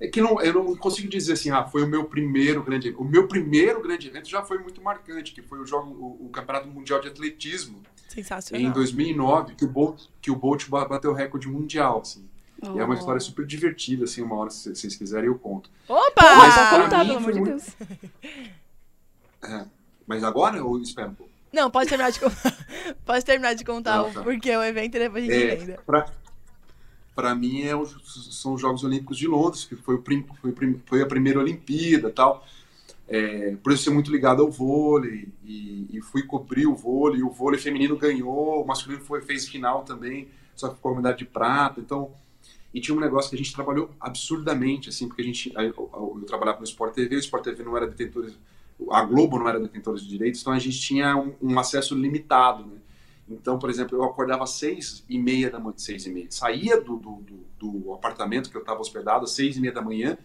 É 0.00 0.08
que 0.08 0.20
não, 0.20 0.40
eu 0.42 0.52
não 0.52 0.76
consigo 0.76 1.08
dizer 1.08 1.34
assim, 1.34 1.50
ah, 1.50 1.64
foi 1.64 1.84
o 1.84 1.86
meu 1.86 2.06
primeiro 2.06 2.60
grande 2.64 2.88
evento. 2.88 3.02
O 3.02 3.04
meu 3.04 3.28
primeiro 3.28 3.80
grande 3.80 4.08
evento 4.08 4.28
já 4.28 4.42
foi 4.42 4.58
muito 4.58 4.82
marcante, 4.82 5.32
que 5.32 5.40
foi 5.40 5.60
o, 5.60 5.66
jogo, 5.66 5.90
o, 5.90 6.26
o 6.26 6.30
Campeonato 6.30 6.66
Mundial 6.66 7.00
de 7.00 7.06
Atletismo, 7.06 7.80
Sensacional. 8.08 8.68
em 8.68 8.72
2009, 8.72 9.54
que 9.54 9.64
o 9.64 9.68
Bolt, 9.68 10.06
que 10.20 10.30
o 10.32 10.34
Bolt 10.34 10.68
ba- 10.68 10.86
bateu 10.88 11.12
o 11.12 11.14
recorde 11.14 11.46
mundial, 11.46 12.00
assim. 12.00 12.28
E 12.62 12.66
é 12.78 12.84
uma 12.84 12.94
Oh. 12.94 12.98
história 12.98 13.20
super 13.20 13.46
divertida, 13.46 14.04
assim, 14.04 14.20
uma 14.22 14.34
hora, 14.36 14.50
se 14.50 14.74
vocês 14.74 14.96
quiserem, 14.96 15.26
eu 15.26 15.38
conto. 15.38 15.70
Opa! 15.88 16.22
Mas 16.36 16.54
Pode 16.54 16.68
pra 16.68 16.82
contar, 16.84 17.04
pelo 17.06 17.16
amor 17.18 17.32
de 17.32 17.40
Deus. 17.42 17.66
É. 19.42 19.64
Mas 20.06 20.24
agora 20.24 20.62
ou 20.64 20.80
espera 20.80 21.08
um 21.08 21.14
pouco? 21.14 21.32
Não, 21.52 21.70
pode 21.70 21.88
terminar 21.88 22.10
de, 22.10 22.18
pode 23.06 23.24
terminar 23.24 23.54
de 23.54 23.64
contar 23.64 23.94
Ah, 23.96 24.02
o 24.06 24.12
tá. 24.12 24.22
porquê 24.22 24.54
o 24.56 24.62
evento 24.62 24.96
e 24.96 24.98
depois 24.98 25.24
a 25.24 25.26
gente 25.32 25.42
É, 25.44 25.54
lembra. 25.54 25.82
pra, 25.86 26.06
pra 27.14 27.34
mim 27.34 27.62
é 27.62 27.76
os- 27.76 27.96
são 28.40 28.54
os 28.54 28.60
Jogos 28.60 28.82
Olímpicos 28.84 29.16
de 29.16 29.26
Londres, 29.28 29.64
que 29.64 29.76
foi, 29.76 29.94
o 29.94 30.02
prim- 30.02 30.26
foi, 30.40 30.50
o 30.50 30.80
foi 30.86 31.02
a 31.02 31.06
primeira 31.06 31.38
Olimpíada 31.38 32.08
e 32.08 32.12
tal. 32.12 32.44
É, 33.10 33.56
por 33.62 33.72
isso 33.72 33.84
ser 33.84 33.90
muito 33.90 34.10
ligado 34.10 34.42
ao 34.42 34.50
vôlei 34.50 35.28
e, 35.44 35.86
e 35.92 36.00
fui 36.02 36.22
cobrir 36.24 36.66
o 36.66 36.74
vôlei. 36.74 37.22
O 37.22 37.30
vôlei 37.30 37.58
feminino 37.60 37.96
ganhou, 37.96 38.62
o 38.62 38.66
masculino 38.66 39.02
foi, 39.02 39.22
fez 39.22 39.48
final 39.48 39.82
também, 39.84 40.28
só 40.54 40.68
que 40.68 40.74
ficou 40.74 40.92
a 40.92 40.96
medalha 40.96 41.16
de 41.16 41.24
prata. 41.24 41.80
Então, 41.80 42.10
e 42.78 42.80
tinha 42.80 42.96
um 42.96 43.00
negócio 43.00 43.28
que 43.28 43.34
a 43.34 43.38
gente 43.38 43.52
trabalhou 43.52 43.90
absurdamente, 43.98 44.88
assim, 44.88 45.08
porque 45.08 45.20
a 45.20 45.24
gente, 45.24 45.52
eu, 45.52 46.24
trabalhava 46.24 46.58
no 46.58 46.64
Sport 46.64 46.94
TV, 46.94 47.16
o 47.16 47.18
Sport 47.18 47.42
TV 47.42 47.64
não 47.64 47.76
era 47.76 47.88
detentor, 47.88 48.30
a 48.92 49.04
Globo 49.04 49.36
não 49.36 49.48
era 49.48 49.58
detentora 49.58 49.98
de 49.98 50.06
direitos, 50.06 50.40
então 50.40 50.52
a 50.52 50.58
gente 50.60 50.80
tinha 50.80 51.16
um, 51.16 51.34
um 51.42 51.58
acesso 51.58 51.96
limitado, 51.96 52.64
né? 52.64 52.78
Então, 53.28 53.58
por 53.58 53.68
exemplo, 53.68 53.98
eu 53.98 54.04
acordava 54.04 54.44
às 54.44 54.50
seis 54.50 55.04
e 55.08 55.18
meia 55.18 55.50
da 55.50 55.58
manhã, 55.58 55.74
seis 55.76 56.06
e 56.06 56.10
meia, 56.10 56.28
saía 56.30 56.80
do, 56.80 56.96
do, 56.96 57.22
do, 57.58 57.68
do 57.72 57.92
apartamento 57.92 58.48
que 58.48 58.56
eu 58.56 58.60
estava 58.60 58.80
hospedado 58.80 59.24
às 59.24 59.32
seis 59.32 59.56
e 59.56 59.60
meia 59.60 59.72
da 59.72 59.82
manhã, 59.82 60.16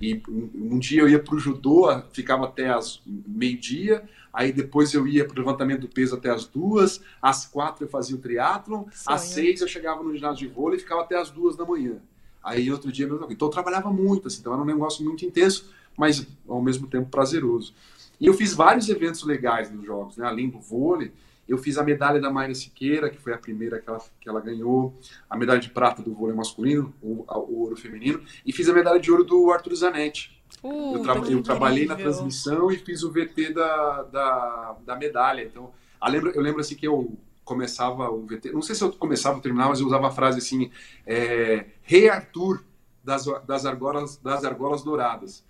e 0.00 0.22
um, 0.26 0.74
um 0.74 0.78
dia 0.78 1.02
eu 1.02 1.08
ia 1.08 1.22
para 1.22 1.34
o 1.34 1.38
judô, 1.38 1.86
ficava 2.12 2.46
até 2.46 2.70
às 2.70 3.02
meio-dia, 3.06 4.08
aí 4.34 4.52
depois 4.52 4.92
eu 4.92 5.06
ia 5.06 5.24
para 5.24 5.34
o 5.34 5.38
levantamento 5.38 5.82
do 5.82 5.88
peso 5.88 6.16
até 6.16 6.28
às 6.28 6.44
duas, 6.44 7.00
às 7.22 7.46
quatro 7.46 7.84
eu 7.84 7.88
fazia 7.88 8.16
o 8.16 8.18
triatlon, 8.18 8.84
às 9.06 9.20
seis 9.22 9.60
eu 9.60 9.68
chegava 9.68 10.02
no 10.02 10.14
ginásio 10.14 10.48
de 10.48 10.52
vôlei 10.52 10.78
e 10.78 10.82
ficava 10.82 11.02
até 11.02 11.16
às 11.16 11.30
duas 11.30 11.56
da 11.56 11.64
manhã. 11.64 11.98
Aí 12.42 12.70
outro 12.70 12.92
dia, 12.92 13.06
então 13.06 13.48
eu 13.48 13.50
trabalhava 13.50 13.90
muito, 13.90 14.26
assim, 14.28 14.40
então 14.40 14.52
era 14.52 14.60
um 14.60 14.66
negócio 14.66 15.02
muito 15.04 15.24
intenso, 15.24 15.72
mas 15.96 16.26
ao 16.46 16.60
mesmo 16.60 16.88
tempo 16.88 17.08
prazeroso. 17.08 17.72
E 18.20 18.26
eu 18.26 18.34
fiz 18.34 18.52
vários 18.52 18.88
eventos 18.88 19.22
legais 19.22 19.70
nos 19.70 19.86
jogos, 19.86 20.16
né? 20.16 20.26
além 20.26 20.50
do 20.50 20.58
vôlei, 20.58 21.12
eu 21.48 21.58
fiz 21.58 21.78
a 21.78 21.84
medalha 21.84 22.20
da 22.20 22.30
Mayra 22.30 22.54
Siqueira, 22.54 23.10
que 23.10 23.18
foi 23.18 23.32
a 23.32 23.38
primeira 23.38 23.78
que 23.78 23.88
ela, 23.88 24.00
que 24.20 24.28
ela 24.28 24.40
ganhou, 24.40 24.94
a 25.28 25.36
medalha 25.36 25.60
de 25.60 25.70
prata 25.70 26.02
do 26.02 26.12
vôlei 26.12 26.34
masculino, 26.34 26.92
o, 27.02 27.24
o 27.28 27.60
ouro 27.60 27.76
feminino, 27.76 28.22
e 28.44 28.52
fiz 28.52 28.68
a 28.68 28.72
medalha 28.72 28.98
de 28.98 29.10
ouro 29.10 29.24
do 29.24 29.50
Arthur 29.52 29.74
Zanetti. 29.74 30.42
Eu, 30.62 31.02
tra- 31.02 31.14
eu 31.30 31.42
trabalhei 31.42 31.86
na 31.86 31.94
transmissão 31.96 32.70
e 32.70 32.76
fiz 32.78 33.02
o 33.02 33.10
VT 33.10 33.52
da, 33.52 34.02
da, 34.04 34.76
da 34.86 34.96
medalha. 34.96 35.42
Então, 35.42 35.70
a 36.00 36.08
lembra, 36.08 36.30
eu 36.30 36.40
lembro 36.40 36.60
assim 36.60 36.74
que 36.74 36.86
eu 36.86 37.16
começava 37.44 38.10
o 38.10 38.24
VT, 38.24 38.52
não 38.52 38.62
sei 38.62 38.74
se 38.74 38.82
eu 38.82 38.90
começava 38.92 39.36
ou 39.36 39.42
terminava, 39.42 39.70
mas 39.70 39.80
eu 39.80 39.86
usava 39.86 40.08
a 40.08 40.10
frase 40.10 40.38
assim, 40.38 40.70
é, 41.06 41.66
Rei 41.82 42.08
Arthur 42.08 42.64
das, 43.02 43.26
das, 43.46 43.66
argolas, 43.66 44.16
das 44.16 44.44
argolas 44.44 44.82
douradas. 44.82 45.44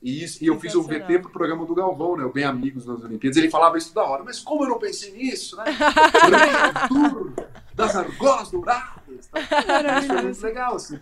E, 0.00 0.22
isso, 0.22 0.44
e 0.44 0.46
eu 0.46 0.60
fiz 0.60 0.74
o 0.74 0.82
VT 0.82 1.18
pro 1.20 1.30
programa 1.30 1.64
do 1.64 1.74
Galvão, 1.74 2.16
né? 2.16 2.24
O 2.24 2.32
Bem 2.32 2.44
Amigos 2.44 2.86
nas 2.86 3.02
Olimpíadas. 3.02 3.36
Ele 3.38 3.50
falava 3.50 3.78
isso 3.78 3.92
toda 3.92 4.06
hora, 4.06 4.22
mas 4.22 4.38
como 4.38 4.62
eu 4.64 4.68
não 4.68 4.78
pensei 4.78 5.10
nisso, 5.12 5.56
né? 5.56 5.64
Rei 5.72 6.50
Arthur 6.54 7.32
das 7.74 7.96
argolas 7.96 8.50
douradas. 8.50 9.26
Tá? 9.26 9.40
Isso 9.98 10.08
foi 10.08 10.22
muito 10.22 10.42
legal, 10.42 10.76
assim. 10.76 11.00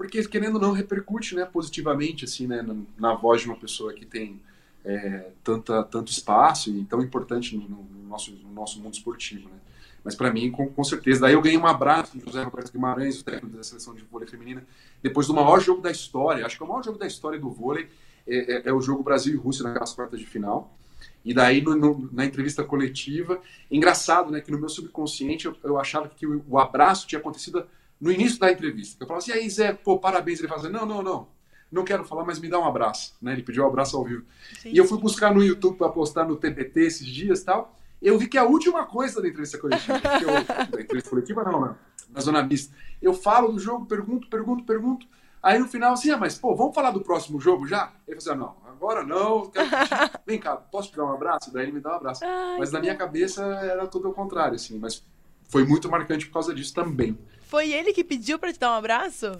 Porque, 0.00 0.24
querendo 0.26 0.54
ou 0.54 0.60
não, 0.62 0.72
repercute 0.72 1.34
né, 1.36 1.44
positivamente 1.44 2.24
assim, 2.24 2.46
né, 2.46 2.62
na, 2.62 2.74
na 2.98 3.14
voz 3.14 3.42
de 3.42 3.48
uma 3.48 3.56
pessoa 3.56 3.92
que 3.92 4.06
tem 4.06 4.40
é, 4.82 5.26
tanta, 5.44 5.82
tanto 5.82 6.10
espaço 6.10 6.70
e 6.70 6.82
tão 6.86 7.02
importante 7.02 7.54
no, 7.54 7.68
no 7.68 8.08
nosso, 8.08 8.30
no 8.32 8.50
nosso 8.50 8.80
mundo 8.80 8.94
esportivo. 8.94 9.50
Né? 9.50 9.56
Mas 10.02 10.14
para 10.14 10.32
mim, 10.32 10.50
com, 10.50 10.66
com 10.70 10.82
certeza. 10.82 11.20
Daí 11.20 11.34
eu 11.34 11.42
ganhei 11.42 11.58
um 11.58 11.66
abraço 11.66 12.16
do 12.16 12.24
José 12.24 12.42
Roberto 12.42 12.72
Guimarães, 12.72 13.20
o 13.20 13.24
técnico 13.26 13.54
da 13.54 13.62
seleção 13.62 13.94
de 13.94 14.02
vôlei 14.10 14.26
feminina, 14.26 14.64
depois 15.02 15.26
do 15.26 15.34
maior 15.34 15.60
jogo 15.60 15.82
da 15.82 15.90
história. 15.90 16.46
Acho 16.46 16.56
que 16.56 16.62
é 16.62 16.66
o 16.66 16.68
maior 16.70 16.82
jogo 16.82 16.96
da 16.98 17.06
história 17.06 17.38
do 17.38 17.50
vôlei 17.50 17.86
é, 18.26 18.54
é- 18.54 18.62
é 18.70 18.72
o 18.72 18.80
jogo 18.80 19.02
Brasil 19.02 19.34
e 19.34 19.36
Rússia 19.36 19.64
naquelas 19.64 19.92
quartas 19.92 20.18
de 20.18 20.24
final. 20.24 20.74
E 21.22 21.34
daí, 21.34 21.60
no- 21.60 21.76
no- 21.76 22.08
na 22.10 22.24
entrevista 22.24 22.64
coletiva, 22.64 23.38
engraçado, 23.70 24.30
né, 24.30 24.40
que 24.40 24.50
no 24.50 24.58
meu 24.58 24.70
subconsciente 24.70 25.44
eu, 25.44 25.54
eu 25.62 25.78
achava 25.78 26.08
que 26.08 26.26
o, 26.26 26.42
o 26.48 26.58
abraço 26.58 27.06
tinha 27.06 27.18
acontecido 27.18 27.66
no 28.00 28.10
início 28.10 28.38
da 28.38 28.50
entrevista. 28.50 29.02
Eu 29.02 29.06
falava 29.06 29.22
assim, 29.22 29.32
aí, 29.32 29.48
Zé, 29.50 29.72
pô, 29.72 29.98
parabéns. 29.98 30.38
Ele 30.38 30.48
falava 30.48 30.66
assim, 30.66 30.76
não, 30.76 30.86
não, 30.86 31.02
não, 31.02 31.28
não 31.70 31.84
quero 31.84 32.04
falar, 32.04 32.24
mas 32.24 32.38
me 32.38 32.48
dá 32.48 32.58
um 32.58 32.64
abraço. 32.64 33.14
Né? 33.20 33.32
Ele 33.32 33.42
pediu 33.42 33.64
um 33.64 33.68
abraço 33.68 33.96
ao 33.96 34.04
vivo. 34.04 34.24
E 34.64 34.76
eu 34.76 34.86
fui 34.86 34.98
buscar 34.98 35.34
no 35.34 35.42
YouTube 35.42 35.76
para 35.76 35.90
postar 35.90 36.24
no 36.24 36.36
TBT 36.36 36.80
esses 36.80 37.06
dias 37.06 37.40
e 37.40 37.44
tal. 37.44 37.76
Eu 38.00 38.18
vi 38.18 38.28
que 38.28 38.38
a 38.38 38.44
última 38.44 38.86
coisa 38.86 39.20
da 39.20 39.28
entrevista 39.28 39.58
coletiva, 39.58 40.00
que 40.00 40.24
eu, 40.24 40.32
da 40.70 40.80
entrevista 40.80 41.10
coletiva 41.10 41.44
não, 41.44 41.60
não, 41.60 41.76
na 42.08 42.20
zona 42.20 42.42
mista, 42.42 42.74
eu 43.00 43.12
falo 43.12 43.52
do 43.52 43.58
jogo, 43.58 43.84
pergunto, 43.84 44.28
pergunto, 44.28 44.64
pergunto. 44.64 45.06
Aí 45.42 45.58
no 45.58 45.68
final, 45.68 45.92
assim, 45.92 46.10
ah, 46.10 46.16
mas 46.16 46.38
pô, 46.38 46.54
vamos 46.54 46.74
falar 46.74 46.90
do 46.90 47.00
próximo 47.00 47.40
jogo 47.40 47.66
já? 47.66 47.92
Ele 48.06 48.20
falou 48.20 48.40
assim, 48.42 48.62
ah, 48.62 48.64
não, 48.64 48.70
agora 48.70 49.04
não, 49.04 49.50
quero 49.50 49.68
vem 50.26 50.38
cá, 50.38 50.56
posso 50.56 50.90
te 50.90 50.96
dar 50.96 51.04
um 51.04 51.12
abraço? 51.12 51.52
Daí 51.52 51.64
ele 51.64 51.72
me 51.72 51.80
dá 51.80 51.92
um 51.92 51.96
abraço. 51.96 52.24
Ai, 52.24 52.58
mas 52.58 52.72
na 52.72 52.80
minha 52.80 52.94
cabeça 52.94 53.42
era 53.42 53.86
tudo 53.86 54.08
ao 54.08 54.14
contrário, 54.14 54.54
assim, 54.54 54.78
mas 54.78 55.04
foi 55.48 55.64
muito 55.64 55.90
marcante 55.90 56.26
por 56.26 56.34
causa 56.34 56.54
disso 56.54 56.74
também. 56.74 57.18
Foi 57.50 57.72
ele 57.72 57.92
que 57.92 58.04
pediu 58.04 58.38
pra 58.38 58.52
te 58.52 58.60
dar 58.60 58.70
um 58.70 58.74
abraço? 58.74 59.36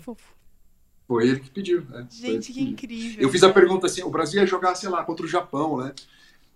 Foi 1.06 1.28
ele 1.28 1.38
que 1.38 1.48
pediu. 1.48 1.86
né? 1.88 2.08
Gente, 2.10 2.48
que 2.48 2.54
pediu. 2.54 2.72
incrível. 2.72 3.22
Eu 3.22 3.28
fiz 3.28 3.44
a 3.44 3.52
pergunta 3.52 3.86
assim, 3.86 4.02
o 4.02 4.10
Brasil 4.10 4.40
ia 4.40 4.46
jogar, 4.48 4.74
sei 4.74 4.88
lá, 4.88 5.04
contra 5.04 5.24
o 5.24 5.28
Japão, 5.28 5.76
né? 5.76 5.92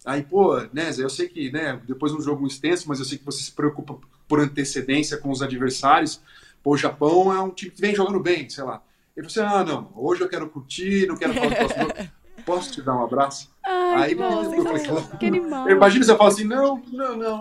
Aí, 0.05 0.24
pô, 0.24 0.60
né, 0.72 0.90
Zé, 0.90 1.05
eu 1.05 1.09
sei 1.09 1.28
que, 1.28 1.52
né, 1.52 1.81
depois 1.86 2.10
de 2.10 2.18
um 2.18 2.20
jogo 2.20 2.44
extenso, 2.44 2.89
mas 2.89 2.98
eu 2.98 3.05
sei 3.05 3.18
que 3.18 3.24
você 3.24 3.40
se 3.40 3.52
preocupa 3.52 3.97
por 4.26 4.40
antecedência 4.40 5.16
com 5.16 5.31
os 5.31 5.43
adversários. 5.43 6.20
Pô, 6.60 6.72
o 6.72 6.76
Japão 6.76 7.32
é 7.32 7.40
um 7.40 7.51
time 7.51 7.70
que 7.70 7.81
vem 7.81 7.94
jogando 7.94 8.18
bem, 8.18 8.51
sei 8.51 8.64
lá. 8.64 8.82
Ele 9.16 9.28
falou 9.28 9.47
assim, 9.47 9.56
ah, 9.56 9.64
não, 9.64 9.93
hoje 9.94 10.22
eu 10.22 10.28
quero 10.28 10.48
curtir, 10.48 11.06
não 11.06 11.16
quero 11.16 11.35
falar 11.35 11.51
do 11.51 11.55
próximo 11.55 11.82
jogo. 11.82 11.94
Posso 12.44 12.72
te 12.72 12.82
dar 12.82 12.97
um 12.97 13.05
abraço? 13.05 13.48
Ai, 13.64 14.02
Aí 14.02 14.09
que 14.10 14.14
bom, 14.16 14.43
eu 14.43 14.64
falei. 14.64 15.18
Que 15.18 15.26
animal. 15.26 15.70
Imagina 15.70 16.05
se 16.05 16.10
eu 16.10 16.18
falo 16.18 16.31
assim, 16.31 16.44
não, 16.44 16.82
não, 16.93 17.16
não. 17.16 17.40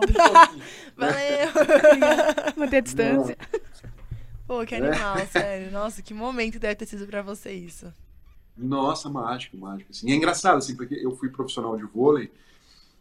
Valeu! 0.96 1.48
Manter 2.56 2.76
a 2.76 2.80
distância. 2.80 3.36
Pô, 4.58 4.64
que 4.64 4.74
É. 4.74 4.78
animal, 4.78 5.16
sério. 5.26 5.70
Nossa, 5.72 6.00
que 6.02 6.14
momento 6.14 6.58
deve 6.58 6.76
ter 6.76 6.86
sido 6.86 7.06
pra 7.06 7.22
você 7.22 7.52
isso. 7.52 7.92
Nossa, 8.56 9.08
mágico, 9.10 9.56
mágico. 9.56 9.90
Assim. 9.90 10.08
E 10.08 10.12
é 10.12 10.14
engraçado, 10.14 10.58
assim, 10.58 10.76
porque 10.76 10.94
eu 10.94 11.14
fui 11.16 11.28
profissional 11.28 11.76
de 11.76 11.82
vôlei 11.84 12.30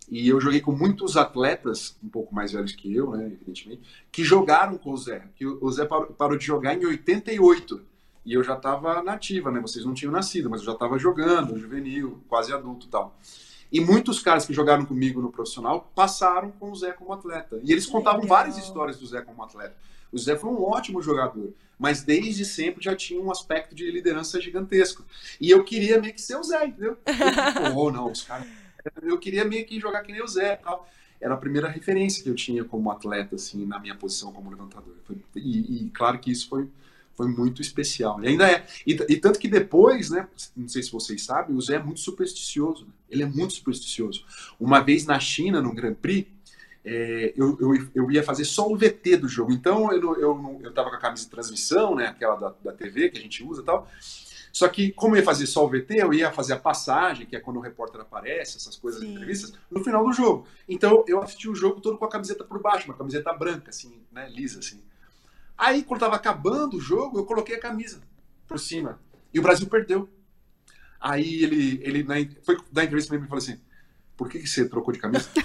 e 0.09 0.27
eu 0.27 0.41
joguei 0.41 0.59
com 0.61 0.71
muitos 0.71 1.15
atletas, 1.15 1.95
um 2.03 2.09
pouco 2.09 2.33
mais 2.33 2.51
velhos 2.51 2.71
que 2.73 2.93
eu, 2.93 3.11
né, 3.11 3.27
evidentemente, 3.27 3.81
que 4.11 4.23
jogaram 4.23 4.77
com 4.77 4.91
o 4.91 4.97
Zé. 4.97 5.27
Que 5.35 5.45
o 5.45 5.59
o 5.63 5.71
Zé 5.71 5.85
parou, 5.85 6.07
parou 6.07 6.37
de 6.37 6.45
jogar 6.45 6.73
em 6.73 6.85
88. 6.85 7.81
E 8.25 8.33
eu 8.33 8.43
já 8.43 8.55
estava 8.55 9.03
nativa, 9.03 9.51
né? 9.51 9.59
Vocês 9.59 9.85
não 9.85 9.93
tinham 9.93 10.11
nascido, 10.11 10.49
mas 10.49 10.61
eu 10.61 10.65
já 10.67 10.71
estava 10.73 10.97
jogando, 10.97 11.59
juvenil, 11.59 12.23
quase 12.27 12.53
adulto 12.53 12.87
e 12.87 12.89
tal. 12.89 13.15
E 13.71 13.79
muitos 13.81 14.21
caras 14.21 14.45
que 14.45 14.53
jogaram 14.53 14.85
comigo 14.85 15.21
no 15.21 15.31
profissional 15.31 15.91
passaram 15.93 16.51
com 16.51 16.71
o 16.71 16.75
Zé 16.75 16.91
como 16.93 17.11
atleta. 17.11 17.59
E 17.63 17.71
eles 17.71 17.85
contavam 17.85 18.21
legal. 18.21 18.37
várias 18.37 18.57
histórias 18.57 18.97
do 18.97 19.05
Zé 19.05 19.21
como 19.21 19.43
atleta. 19.43 19.75
O 20.13 20.17
Zé 20.17 20.37
foi 20.37 20.51
um 20.51 20.61
ótimo 20.63 21.01
jogador, 21.01 21.51
mas 21.77 22.03
desde 22.03 22.45
sempre 22.45 22.83
já 22.83 22.95
tinha 22.95 23.19
um 23.19 23.31
aspecto 23.31 23.73
de 23.73 23.89
liderança 23.89 24.39
gigantesco. 24.39 25.03
E 25.41 25.49
eu 25.49 25.63
queria 25.63 25.99
meio 25.99 26.13
que 26.13 26.21
ser 26.21 26.37
o 26.37 26.43
Zé, 26.43 26.67
entendeu? 26.67 26.97
Eu, 27.05 27.73
Pô, 27.73 27.91
não, 27.91 28.11
os 28.11 28.21
caras. 28.21 28.47
Eu 29.01 29.17
queria 29.17 29.43
meio 29.43 29.65
que 29.65 29.79
jogar 29.79 30.03
que 30.03 30.11
nem 30.11 30.21
o 30.21 30.27
Zé 30.27 30.53
e 30.53 30.57
tal. 30.57 30.87
Era 31.19 31.33
a 31.33 31.37
primeira 31.37 31.67
referência 31.67 32.21
que 32.21 32.29
eu 32.29 32.35
tinha 32.35 32.63
como 32.63 32.91
atleta, 32.91 33.35
assim, 33.35 33.65
na 33.65 33.79
minha 33.79 33.95
posição 33.95 34.31
como 34.31 34.49
levantador. 34.49 34.93
E, 35.35 35.85
e 35.85 35.89
claro 35.89 36.19
que 36.19 36.29
isso 36.29 36.49
foi, 36.49 36.69
foi 37.15 37.27
muito 37.27 37.61
especial. 37.61 38.21
E 38.23 38.27
ainda 38.27 38.49
é. 38.51 38.65
E, 38.85 38.91
e 39.09 39.17
tanto 39.17 39.39
que 39.39 39.47
depois, 39.47 40.09
né? 40.09 40.27
Não 40.55 40.67
sei 40.67 40.83
se 40.83 40.91
vocês 40.91 41.23
sabem, 41.23 41.55
o 41.55 41.61
Zé 41.61 41.75
é 41.75 41.79
muito 41.79 42.01
supersticioso. 42.01 42.85
né? 42.85 42.91
Ele 43.09 43.23
é 43.23 43.25
muito 43.25 43.53
supersticioso. 43.53 44.25
Uma 44.59 44.81
vez 44.81 45.05
na 45.05 45.19
China, 45.19 45.61
no 45.61 45.73
Grand 45.73 45.95
Prix, 45.95 46.27
é, 46.85 47.33
eu, 47.35 47.57
eu, 47.59 47.89
eu 47.95 48.11
ia 48.11 48.23
fazer 48.23 48.45
só 48.45 48.67
o 48.67 48.75
VT 48.75 49.17
do 49.17 49.27
jogo. 49.27 49.51
Então 49.51 49.91
eu, 49.91 50.15
eu, 50.19 50.59
eu 50.63 50.73
tava 50.73 50.89
com 50.89 50.95
a 50.95 50.99
camisa 50.99 51.23
de 51.23 51.29
transmissão, 51.29 51.95
né? 51.95 52.07
Aquela 52.07 52.35
da, 52.35 52.53
da 52.63 52.73
TV 52.73 53.09
que 53.09 53.17
a 53.17 53.21
gente 53.21 53.43
usa 53.43 53.61
e 53.61 53.65
tal. 53.65 53.87
Só 54.51 54.67
que, 54.67 54.91
como 54.91 55.15
eu 55.15 55.19
ia 55.19 55.25
fazer 55.25 55.47
só 55.47 55.65
o 55.65 55.69
VT, 55.69 55.95
eu 55.95 56.13
ia 56.13 56.31
fazer 56.31 56.53
a 56.53 56.59
passagem, 56.59 57.25
que 57.25 57.35
é 57.35 57.39
quando 57.39 57.57
o 57.57 57.59
repórter 57.59 57.99
aparece, 58.01 58.57
essas 58.57 58.75
coisas, 58.75 59.01
Sim. 59.01 59.13
entrevistas, 59.15 59.53
no 59.71 59.83
final 59.83 60.05
do 60.05 60.13
jogo. 60.13 60.45
Então 60.69 61.03
eu 61.07 61.23
assisti 61.23 61.49
o 61.49 61.55
jogo 61.55 61.81
todo 61.81 61.97
com 61.97 62.05
a 62.05 62.09
camiseta 62.09 62.43
por 62.43 62.61
baixo, 62.61 62.85
uma 62.85 62.97
camiseta 62.97 63.33
branca, 63.33 63.69
assim, 63.69 63.99
né? 64.11 64.29
Lisa, 64.29 64.59
assim. 64.59 64.83
Aí, 65.57 65.83
quando 65.83 66.01
tava 66.01 66.15
acabando 66.15 66.77
o 66.77 66.81
jogo, 66.81 67.17
eu 67.17 67.25
coloquei 67.25 67.55
a 67.55 67.59
camisa 67.59 68.01
por 68.47 68.59
cima. 68.59 68.99
E 69.33 69.39
o 69.39 69.41
Brasil 69.41 69.67
perdeu. 69.67 70.09
Aí 70.99 71.43
ele, 71.43 71.79
ele 71.83 72.03
na, 72.03 72.15
foi 72.43 72.57
dar 72.71 72.83
entrevista 72.83 73.09
pra 73.09 73.17
mim 73.17 73.25
e 73.25 73.29
falou 73.29 73.41
assim: 73.41 73.59
por 74.17 74.29
que, 74.29 74.39
que 74.39 74.47
você 74.47 74.67
trocou 74.67 74.93
de 74.93 74.99
camisa? 74.99 75.27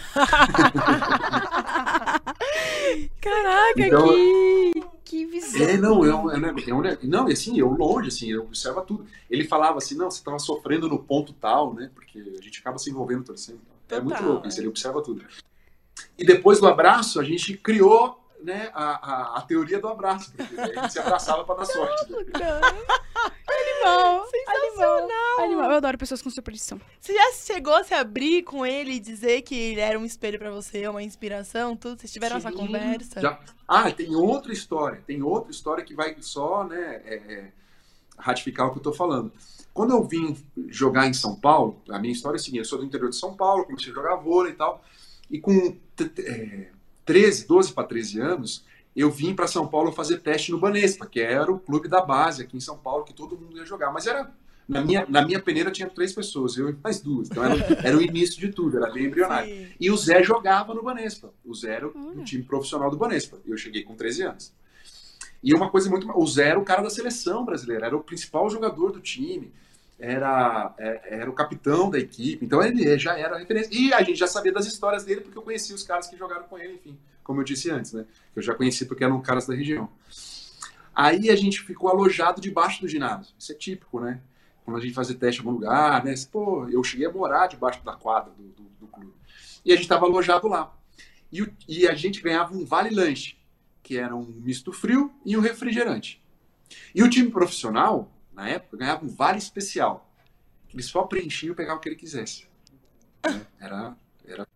Caraca, 3.20 3.80
Então- 3.86 4.08
que, 4.08 4.72
que 5.04 5.26
visão. 5.26 5.60
É, 5.66 5.76
não, 5.76 6.04
é 6.04 6.14
um, 6.14 6.30
é, 6.30 6.36
um- 6.36 6.44
é 6.46 6.74
um, 6.74 6.82
não, 7.08 7.28
e 7.28 7.32
assim, 7.32 7.58
eu 7.58 7.68
longe, 7.70 8.08
assim, 8.08 8.30
eu 8.30 8.42
observo 8.42 8.80
tudo. 8.82 9.06
Ele 9.30 9.44
falava 9.44 9.78
assim, 9.78 9.96
não, 9.96 10.10
você 10.10 10.18
estava 10.18 10.38
sofrendo 10.38 10.88
no 10.88 10.98
ponto 10.98 11.32
tal, 11.32 11.74
né? 11.74 11.90
Porque 11.94 12.18
a 12.38 12.42
gente 12.42 12.60
acaba 12.60 12.78
se 12.78 12.90
envolvendo 12.90 13.24
torcendo. 13.24 13.60
É 13.88 14.00
muito 14.00 14.16
Total, 14.16 14.32
louco 14.32 14.48
isso, 14.48 14.60
ele 14.60 14.68
observa 14.68 15.02
tudo. 15.02 15.24
E 16.18 16.24
depois 16.24 16.60
do 16.60 16.66
abraço, 16.66 17.18
a 17.20 17.24
gente 17.24 17.56
criou 17.56 18.20
né, 18.42 18.70
a, 18.74 18.84
a, 19.34 19.38
a 19.38 19.42
teoria 19.42 19.80
do 19.80 19.88
abraço, 19.88 20.32
porque 20.36 20.60
a 20.60 20.66
gente 20.82 20.92
se 20.92 20.98
abraçava 20.98 21.44
para 21.44 21.56
dar 21.56 21.64
sorte. 21.66 22.12
né? 22.12 22.18
Animal. 23.50 24.26
Sensacional. 24.30 25.40
Animal. 25.40 25.70
Eu 25.70 25.76
adoro 25.76 25.98
pessoas 25.98 26.22
com 26.22 26.30
superstição. 26.30 26.80
Você 27.00 27.14
já 27.14 27.32
chegou 27.32 27.74
a 27.74 27.84
se 27.84 27.94
abrir 27.94 28.42
com 28.42 28.64
ele 28.64 28.92
e 28.92 29.00
dizer 29.00 29.42
que 29.42 29.54
ele 29.54 29.80
era 29.80 29.98
um 29.98 30.04
espelho 30.04 30.38
pra 30.38 30.50
você, 30.50 30.86
uma 30.88 31.02
inspiração, 31.02 31.76
tudo? 31.76 31.98
Vocês 32.00 32.12
tiveram 32.12 32.36
essa 32.36 32.50
Sim, 32.50 32.56
conversa? 32.56 33.20
já- 33.20 33.40
Ah, 33.66 33.90
tem 33.90 34.14
outra 34.14 34.52
história. 34.52 35.02
Tem 35.06 35.22
outra 35.22 35.50
história 35.50 35.84
que 35.84 35.94
vai 35.94 36.14
só 36.20 36.64
né, 36.64 37.02
é, 37.04 37.14
é, 37.14 37.52
ratificar 38.18 38.66
o 38.68 38.72
que 38.72 38.78
eu 38.78 38.82
tô 38.82 38.92
falando. 38.92 39.32
Quando 39.72 39.92
eu 39.92 40.02
vim 40.04 40.36
jogar 40.68 41.06
em 41.06 41.12
São 41.14 41.34
Paulo, 41.38 41.80
a 41.90 41.98
minha 41.98 42.12
história 42.12 42.36
é 42.36 42.40
a 42.40 42.42
seguinte: 42.42 42.58
eu 42.60 42.64
sou 42.64 42.78
do 42.78 42.84
interior 42.84 43.10
de 43.10 43.16
São 43.16 43.36
Paulo, 43.36 43.64
comecei 43.64 43.92
a 43.92 43.94
jogar 43.94 44.16
vôlei 44.16 44.52
e 44.52 44.56
tal. 44.56 44.82
E 45.30 45.40
com 45.40 45.76
é, 46.18 46.68
13, 47.08 47.46
12 47.46 47.72
para 47.72 47.88
13 47.88 48.20
anos, 48.20 48.64
eu 48.94 49.10
vim 49.10 49.34
para 49.34 49.46
São 49.46 49.66
Paulo 49.66 49.90
fazer 49.90 50.18
teste 50.18 50.52
no 50.52 50.58
Banespa, 50.58 51.06
que 51.06 51.20
era 51.20 51.50
o 51.50 51.58
clube 51.58 51.88
da 51.88 52.02
base 52.02 52.42
aqui 52.42 52.54
em 52.54 52.60
São 52.60 52.76
Paulo, 52.76 53.04
que 53.04 53.14
todo 53.14 53.34
mundo 53.34 53.56
ia 53.56 53.64
jogar. 53.64 53.90
Mas 53.90 54.06
era. 54.06 54.30
Na 54.68 54.82
minha, 54.82 55.06
na 55.08 55.24
minha 55.24 55.40
peneira 55.40 55.70
tinha 55.70 55.88
três 55.88 56.12
pessoas, 56.12 56.58
eu 56.58 56.68
e 56.68 56.76
mais 56.84 57.00
duas. 57.00 57.30
Então 57.30 57.42
era, 57.42 57.54
era 57.82 57.96
o 57.96 58.02
início 58.02 58.38
de 58.38 58.50
tudo, 58.52 58.76
era 58.76 58.92
bem 58.92 59.06
embrionário. 59.06 59.48
Sim. 59.48 59.68
E 59.80 59.90
o 59.90 59.96
Zé 59.96 60.22
jogava 60.22 60.74
no 60.74 60.82
Banespa. 60.82 61.32
O 61.42 61.54
Zé 61.54 61.76
era 61.76 61.88
o 61.88 62.22
time 62.22 62.42
profissional 62.42 62.90
do 62.90 62.98
Banespa. 62.98 63.38
Eu 63.46 63.56
cheguei 63.56 63.82
com 63.82 63.94
13 63.94 64.22
anos. 64.24 64.52
E 65.42 65.54
uma 65.54 65.70
coisa 65.70 65.88
muito. 65.88 66.06
O 66.14 66.26
Zé 66.26 66.48
era 66.48 66.60
o 66.60 66.64
cara 66.64 66.82
da 66.82 66.90
seleção 66.90 67.46
brasileira, 67.46 67.86
era 67.86 67.96
o 67.96 68.04
principal 68.04 68.50
jogador 68.50 68.92
do 68.92 69.00
time, 69.00 69.50
era, 69.98 70.74
é- 70.78 71.20
era 71.20 71.30
o 71.30 71.32
capitão 71.32 71.90
da 71.90 71.98
equipe. 71.98 72.44
Então 72.44 72.62
ele 72.62 72.98
já 72.98 73.18
era 73.18 73.36
referência. 73.38 73.70
E 73.72 73.92
a 73.92 74.02
gente 74.02 74.18
já 74.18 74.26
sabia 74.26 74.52
das 74.52 74.66
histórias 74.66 75.04
dele 75.04 75.22
porque 75.22 75.36
eu 75.36 75.42
conhecia 75.42 75.74
os 75.74 75.82
caras 75.82 76.06
que 76.06 76.16
jogaram 76.16 76.44
com 76.44 76.58
ele, 76.58 76.74
enfim, 76.74 76.98
como 77.24 77.40
eu 77.40 77.44
disse 77.44 77.70
antes, 77.70 77.92
né? 77.92 78.06
Eu 78.34 78.42
já 78.42 78.54
conheci 78.54 78.86
porque 78.86 79.04
eram 79.04 79.20
caras 79.20 79.46
da 79.46 79.54
região. 79.54 79.88
Aí 80.94 81.30
a 81.30 81.36
gente 81.36 81.60
ficou 81.62 81.88
alojado 81.90 82.40
debaixo 82.40 82.80
do 82.80 82.88
ginásio. 82.88 83.32
Isso 83.38 83.52
é 83.52 83.54
típico, 83.54 84.00
né? 84.00 84.20
Quando 84.64 84.76
a 84.76 84.80
gente 84.80 84.92
fazia 84.94 85.16
teste 85.16 85.40
em 85.40 85.44
algum 85.44 85.58
lugar, 85.58 86.04
né? 86.04 86.14
Pô, 86.30 86.68
eu 86.68 86.82
cheguei 86.82 87.06
a 87.06 87.12
morar 87.12 87.46
debaixo 87.46 87.84
da 87.84 87.94
quadra 87.94 88.32
do, 88.32 88.42
do, 88.42 88.62
do 88.80 88.86
clube. 88.86 89.14
E 89.64 89.72
a 89.72 89.74
gente 89.74 89.84
estava 89.84 90.06
alojado 90.06 90.48
lá. 90.48 90.74
E, 91.32 91.46
e 91.68 91.86
a 91.86 91.94
gente 91.94 92.20
ganhava 92.20 92.54
um 92.54 92.64
vale-lanche, 92.64 93.36
que 93.82 93.96
era 93.96 94.14
um 94.14 94.24
misto 94.24 94.72
frio 94.72 95.12
e 95.24 95.36
um 95.36 95.40
refrigerante. 95.40 96.22
E 96.94 97.02
o 97.02 97.08
time 97.08 97.30
profissional, 97.30 98.12
na 98.38 98.48
época, 98.48 98.76
ganhava 98.76 99.04
um 99.04 99.08
vale 99.08 99.38
especial. 99.38 100.08
que 100.68 100.76
Ele 100.76 100.82
só 100.82 101.02
preenchia 101.02 101.50
e 101.50 101.54
pegava 101.54 101.78
o 101.78 101.80
que 101.80 101.88
ele 101.88 101.96
quisesse. 101.96 102.46
Né? 103.26 103.44
Era, 103.58 103.96
era... 104.24 104.46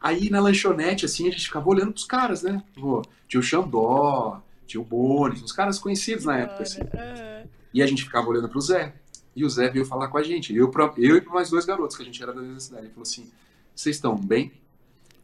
Aí 0.00 0.28
na 0.28 0.40
lanchonete, 0.40 1.04
assim, 1.04 1.28
a 1.28 1.30
gente 1.30 1.44
ficava 1.46 1.68
olhando 1.68 1.92
pros 1.92 2.04
caras, 2.04 2.42
né? 2.42 2.62
Pô, 2.74 3.02
tinha 3.28 3.38
o 3.40 3.42
Xandó, 3.42 4.42
tinha 4.66 4.80
o 4.80 4.84
Bones, 4.84 5.42
uns 5.42 5.52
caras 5.52 5.78
conhecidos 5.78 6.24
na 6.24 6.38
época, 6.38 6.62
assim. 6.64 6.80
Ah, 6.92 7.46
E 7.72 7.82
a 7.82 7.86
gente 7.86 8.02
ficava 8.02 8.28
olhando 8.28 8.48
pro 8.48 8.60
Zé. 8.60 8.92
E 9.36 9.44
o 9.44 9.48
Zé 9.50 9.68
veio 9.70 9.86
falar 9.86 10.08
com 10.08 10.18
a 10.18 10.22
gente. 10.22 10.54
Eu, 10.54 10.70
pra- 10.70 10.92
eu 10.96 11.16
e 11.16 11.20
pra 11.20 11.32
mais 11.32 11.50
dois 11.50 11.64
garotos, 11.64 11.96
que 11.96 12.02
a 12.02 12.06
gente 12.06 12.22
era 12.22 12.32
da 12.32 12.40
mesma 12.42 12.60
cidade. 12.60 12.82
Ele 12.86 12.90
falou 12.92 13.02
assim: 13.02 13.30
vocês 13.74 13.96
estão 13.96 14.16
bem? 14.16 14.52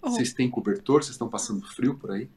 Oh. 0.02 0.10
Vocês 0.10 0.32
têm 0.32 0.48
cobertor? 0.48 1.02
Vocês 1.02 1.14
estão 1.14 1.28
passando 1.28 1.66
frio 1.66 1.94
por 1.96 2.10
aí? 2.12 2.28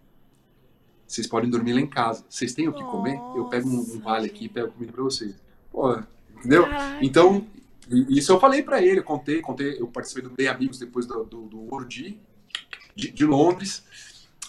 Vocês 1.07 1.27
podem 1.27 1.49
dormir 1.49 1.73
lá 1.73 1.79
em 1.79 1.87
casa. 1.87 2.25
Vocês 2.29 2.53
têm 2.53 2.67
o 2.67 2.73
que 2.73 2.83
comer? 2.83 3.15
Eu 3.35 3.45
pego 3.45 3.69
um, 3.69 3.79
um 3.79 3.99
vale 3.99 4.25
aqui 4.27 4.45
e 4.45 4.49
pego 4.49 4.71
comida 4.71 4.91
pra 4.91 5.03
vocês. 5.03 5.35
Pô, 5.73 5.99
entendeu? 6.37 6.63
Caraca. 6.69 7.03
Então, 7.03 7.47
isso 7.89 8.31
eu 8.31 8.39
falei 8.39 8.61
pra 8.61 8.79
ele, 8.81 8.99
eu 8.99 9.03
contei, 9.03 9.41
contei, 9.41 9.81
eu 9.81 9.87
participei 9.87 10.23
do 10.23 10.29
Bem 10.29 10.47
Amigos 10.47 10.77
depois 10.77 11.07
do, 11.07 11.23
do, 11.23 11.41
do 11.47 11.73
Ouro 11.73 11.85
de, 11.87 12.19
de, 12.95 13.25
Londres, 13.25 13.83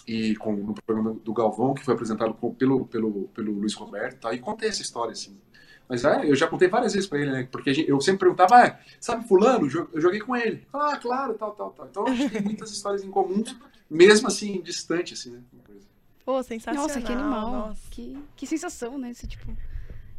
e 0.07 0.35
com, 0.35 0.53
no 0.53 0.75
programa 0.75 1.15
do 1.23 1.33
Galvão, 1.33 1.73
que 1.73 1.83
foi 1.83 1.95
apresentado 1.95 2.35
com- 2.35 2.53
pelo, 2.53 2.85
pelo, 2.85 3.27
pelo 3.29 3.51
Luiz 3.53 3.73
Roberto, 3.73 4.19
tá? 4.19 4.33
e 4.33 4.39
contei 4.39 4.69
essa 4.69 4.83
história, 4.83 5.13
assim. 5.13 5.35
Mas 5.89 6.05
é, 6.05 6.29
eu 6.29 6.35
já 6.35 6.47
contei 6.47 6.67
várias 6.67 6.93
vezes 6.93 7.07
pra 7.09 7.19
ele, 7.19 7.31
né? 7.31 7.47
Porque 7.51 7.73
gente- 7.73 7.89
eu 7.89 7.99
sempre 7.99 8.19
perguntava, 8.21 8.55
ah, 8.55 8.79
sabe 8.99 9.27
fulano? 9.27 9.67
Eu 9.93 10.01
joguei 10.01 10.19
com 10.19 10.35
ele. 10.35 10.65
Ah, 10.71 10.97
claro, 10.97 11.33
tal, 11.33 11.51
tal, 11.51 11.71
tal. 11.71 11.87
Então 11.87 12.07
a 12.07 12.13
gente 12.15 12.31
tem 12.31 12.41
muitas 12.41 12.71
histórias 12.71 13.03
em 13.03 13.09
comum, 13.09 13.43
mesmo 13.89 14.27
assim, 14.27 14.61
distante, 14.61 15.15
assim, 15.15 15.31
né? 15.31 15.41
Pô, 16.23 16.41
sensacional. 16.41 16.87
Nossa, 16.87 17.01
que 17.01 17.11
animal. 17.11 17.51
nossa. 17.51 17.81
Que, 17.91 18.17
que 18.35 18.47
sensação, 18.47 18.97
né? 18.97 19.11
Esse, 19.11 19.27
tipo... 19.27 19.55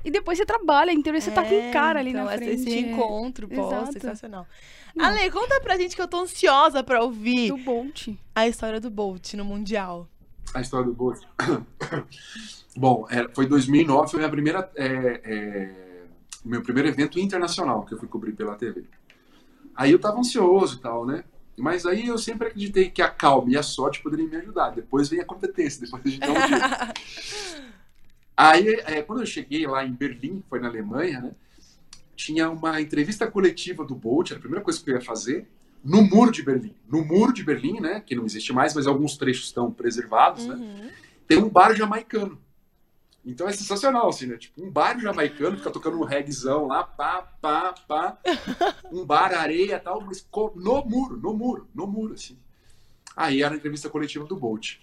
E 0.07 0.11
depois 0.11 0.39
você 0.39 0.47
trabalha 0.47 0.93
inteiro, 0.93 1.21
você 1.21 1.33
tá 1.33 1.43
com 1.45 1.69
um 1.69 1.73
cara 1.73 1.99
ali 1.99 2.11
então, 2.11 2.25
na 2.27 2.35
esse- 2.37 2.45
frente. 2.45 2.61
Esse 2.69 2.79
encontro, 2.79 3.49
pô, 3.49 3.67
Exato. 3.67 3.93
sensacional. 3.93 4.47
Não. 4.95 5.05
Ale, 5.05 5.29
conta 5.33 5.61
pra 5.61 5.77
gente 5.77 5.97
que 5.97 6.01
eu 6.01 6.07
tô 6.09 6.21
ansiosa 6.21 6.83
pra 6.83 7.03
ouvir 7.03 7.49
Do 7.49 7.59
Bolt. 7.59 8.09
a 8.35 8.47
história 8.47 8.81
do 8.81 8.89
Bolt 8.89 9.35
no 9.35 9.45
Mundial. 9.45 10.09
A 10.55 10.61
história 10.61 10.87
do 10.87 10.95
Bolt. 10.95 11.19
Bom, 12.77 13.07
é, 13.11 13.27
foi 13.35 13.47
2009, 13.47 14.11
foi 14.11 14.19
minha 14.21 14.31
primeira, 14.31 14.71
é, 14.77 15.21
é, 15.25 16.05
o 16.45 16.49
meu 16.49 16.63
primeiro 16.63 16.89
evento 16.89 17.19
internacional 17.19 17.85
que 17.85 17.95
eu 17.95 17.99
fui 17.99 18.07
cobrir 18.07 18.33
pela 18.33 18.55
TV. 18.55 18.85
Aí 19.75 19.91
eu 19.93 19.99
tava 19.99 20.19
ansioso 20.21 20.77
e 20.77 20.81
tal, 20.81 21.05
né? 21.05 21.25
Mas 21.59 21.85
aí 21.87 22.07
eu 22.07 22.17
sempre 22.19 22.49
acreditei 22.49 22.91
que 22.91 23.01
a 23.03 23.09
calma 23.09 23.51
e 23.51 23.57
a 23.57 23.63
sorte 23.63 24.03
poderiam 24.03 24.29
me 24.29 24.37
ajudar. 24.37 24.71
Depois 24.71 25.09
vem 25.09 25.21
a 25.21 25.25
competência, 25.25 25.81
depois 25.81 26.03
a 26.05 26.09
gente 26.09 26.21
dá 26.21 26.31
um 26.33 26.49
jeito. 26.49 27.76
Aí, 28.37 28.69
é, 28.85 29.03
quando 29.03 29.21
eu 29.21 29.27
cheguei 29.27 29.67
lá 29.67 29.85
em 29.85 29.93
Berlim, 29.93 30.43
foi 30.49 30.61
na 30.61 30.69
Alemanha, 30.69 31.21
né? 31.21 31.33
Tinha 32.15 32.51
uma 32.51 32.81
entrevista 32.81 33.31
coletiva 33.31 33.85
do 33.85 33.95
Bolt, 33.95 34.31
era 34.31 34.39
a 34.39 34.41
primeira 34.41 34.65
coisa 34.65 34.83
que 34.83 34.91
eu 34.91 34.95
ia 34.95 35.01
fazer, 35.01 35.49
no 35.83 36.03
muro 36.03 36.31
de 36.31 36.43
Berlim. 36.43 36.75
No 36.89 37.05
muro 37.05 37.33
de 37.33 37.45
Berlim, 37.45 37.81
né? 37.81 38.03
Que 38.05 38.15
não 38.15 38.25
existe 38.25 38.53
mais, 38.53 38.75
mas 38.75 38.87
alguns 38.87 39.17
trechos 39.17 39.47
estão 39.47 39.71
preservados, 39.71 40.47
né? 40.47 40.55
Uhum. 40.55 40.91
Tem 41.27 41.39
um 41.39 41.49
bar 41.49 41.75
jamaicano. 41.75 42.41
Então 43.25 43.49
é 43.49 43.53
sensacional, 43.53 44.09
assim, 44.09 44.27
né? 44.27 44.37
Tipo, 44.37 44.65
um 44.65 44.71
bar 44.71 44.99
jamaicano, 45.01 45.57
fica 45.57 45.71
tocando 45.71 45.99
um 45.99 46.05
reggaezão 46.05 46.67
lá, 46.67 46.85
pá, 46.85 47.23
pá, 47.41 47.75
pá. 47.89 48.19
Um 48.93 49.05
bar, 49.05 49.35
areia 49.35 49.77
e 49.77 49.81
tal, 49.81 50.01
mas 50.01 50.27
no 50.55 50.85
muro, 50.85 51.17
no 51.17 51.35
muro, 51.35 51.69
no 51.75 51.87
muro, 51.87 52.15
assim. 52.15 52.39
Aí 53.17 53.43
era 53.43 53.55
a 53.55 53.57
entrevista 53.57 53.89
coletiva 53.89 54.25
do 54.25 54.37
Bolt. 54.37 54.77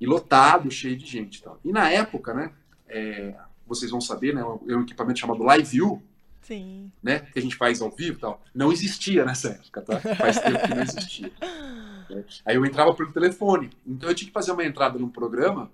E 0.00 0.06
lotado, 0.06 0.70
cheio 0.70 0.96
de 0.96 1.06
gente 1.06 1.36
e 1.36 1.42
tal. 1.42 1.60
E 1.64 1.72
na 1.72 1.88
época, 1.90 2.34
né? 2.34 2.52
É, 2.92 3.34
vocês 3.66 3.90
vão 3.90 4.00
saber, 4.00 4.34
né? 4.34 4.42
É 4.42 4.76
um 4.76 4.82
equipamento 4.82 5.18
chamado 5.18 5.42
Live 5.42 5.70
View, 5.70 6.02
Sim. 6.42 6.92
né? 7.02 7.20
Que 7.20 7.38
a 7.38 7.42
gente 7.42 7.56
faz 7.56 7.80
ao 7.80 7.90
vivo 7.90 8.18
e 8.18 8.20
tal. 8.20 8.42
Não 8.54 8.70
existia 8.70 9.24
nessa 9.24 9.48
época, 9.48 9.80
tá? 9.80 10.00
Faz 10.16 10.38
tempo 10.38 10.58
que 10.60 10.74
não 10.74 10.82
existia. 10.82 11.32
Aí 12.44 12.56
eu 12.56 12.66
entrava 12.66 12.94
pelo 12.94 13.10
telefone. 13.10 13.70
Então 13.86 14.10
eu 14.10 14.14
tinha 14.14 14.28
que 14.28 14.34
fazer 14.34 14.52
uma 14.52 14.64
entrada 14.64 14.98
num 14.98 15.08
programa 15.08 15.70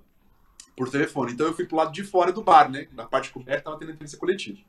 por 0.77 0.89
telefone. 0.89 1.33
Então 1.33 1.47
eu 1.47 1.55
fui 1.55 1.67
pro 1.67 1.77
lado 1.77 1.93
de 1.93 2.05
fora 2.05 2.33
do 2.33 2.43
bar, 2.43 2.71
né? 2.71 2.87
Na 2.93 3.05
parte 3.05 3.31
coberta 3.31 3.65
tava 3.65 3.79
tendo 3.79 3.91
entrevista 3.91 4.17
coletiva. 4.17 4.61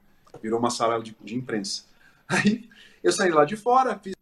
Virou 0.41 0.59
uma 0.59 0.71
sala 0.71 1.01
de, 1.01 1.15
de 1.23 1.35
imprensa. 1.35 1.85
Aí 2.27 2.67
eu 3.03 3.11
saí 3.11 3.29
lá 3.29 3.45
de 3.45 3.55
fora, 3.55 3.97
fiz. 3.99 4.15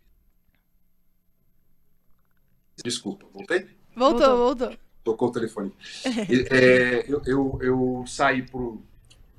Desculpa, 2.84 3.26
voltei? 3.34 3.68
Voltou, 3.96 4.38
voltou. 4.38 4.87
Tocou 5.08 5.30
o 5.30 5.32
telefone. 5.32 5.72
E, 6.06 6.46
é, 6.52 7.06
eu, 7.08 7.22
eu, 7.26 7.60
eu 7.62 8.04
saí 8.06 8.42
pro. 8.42 8.82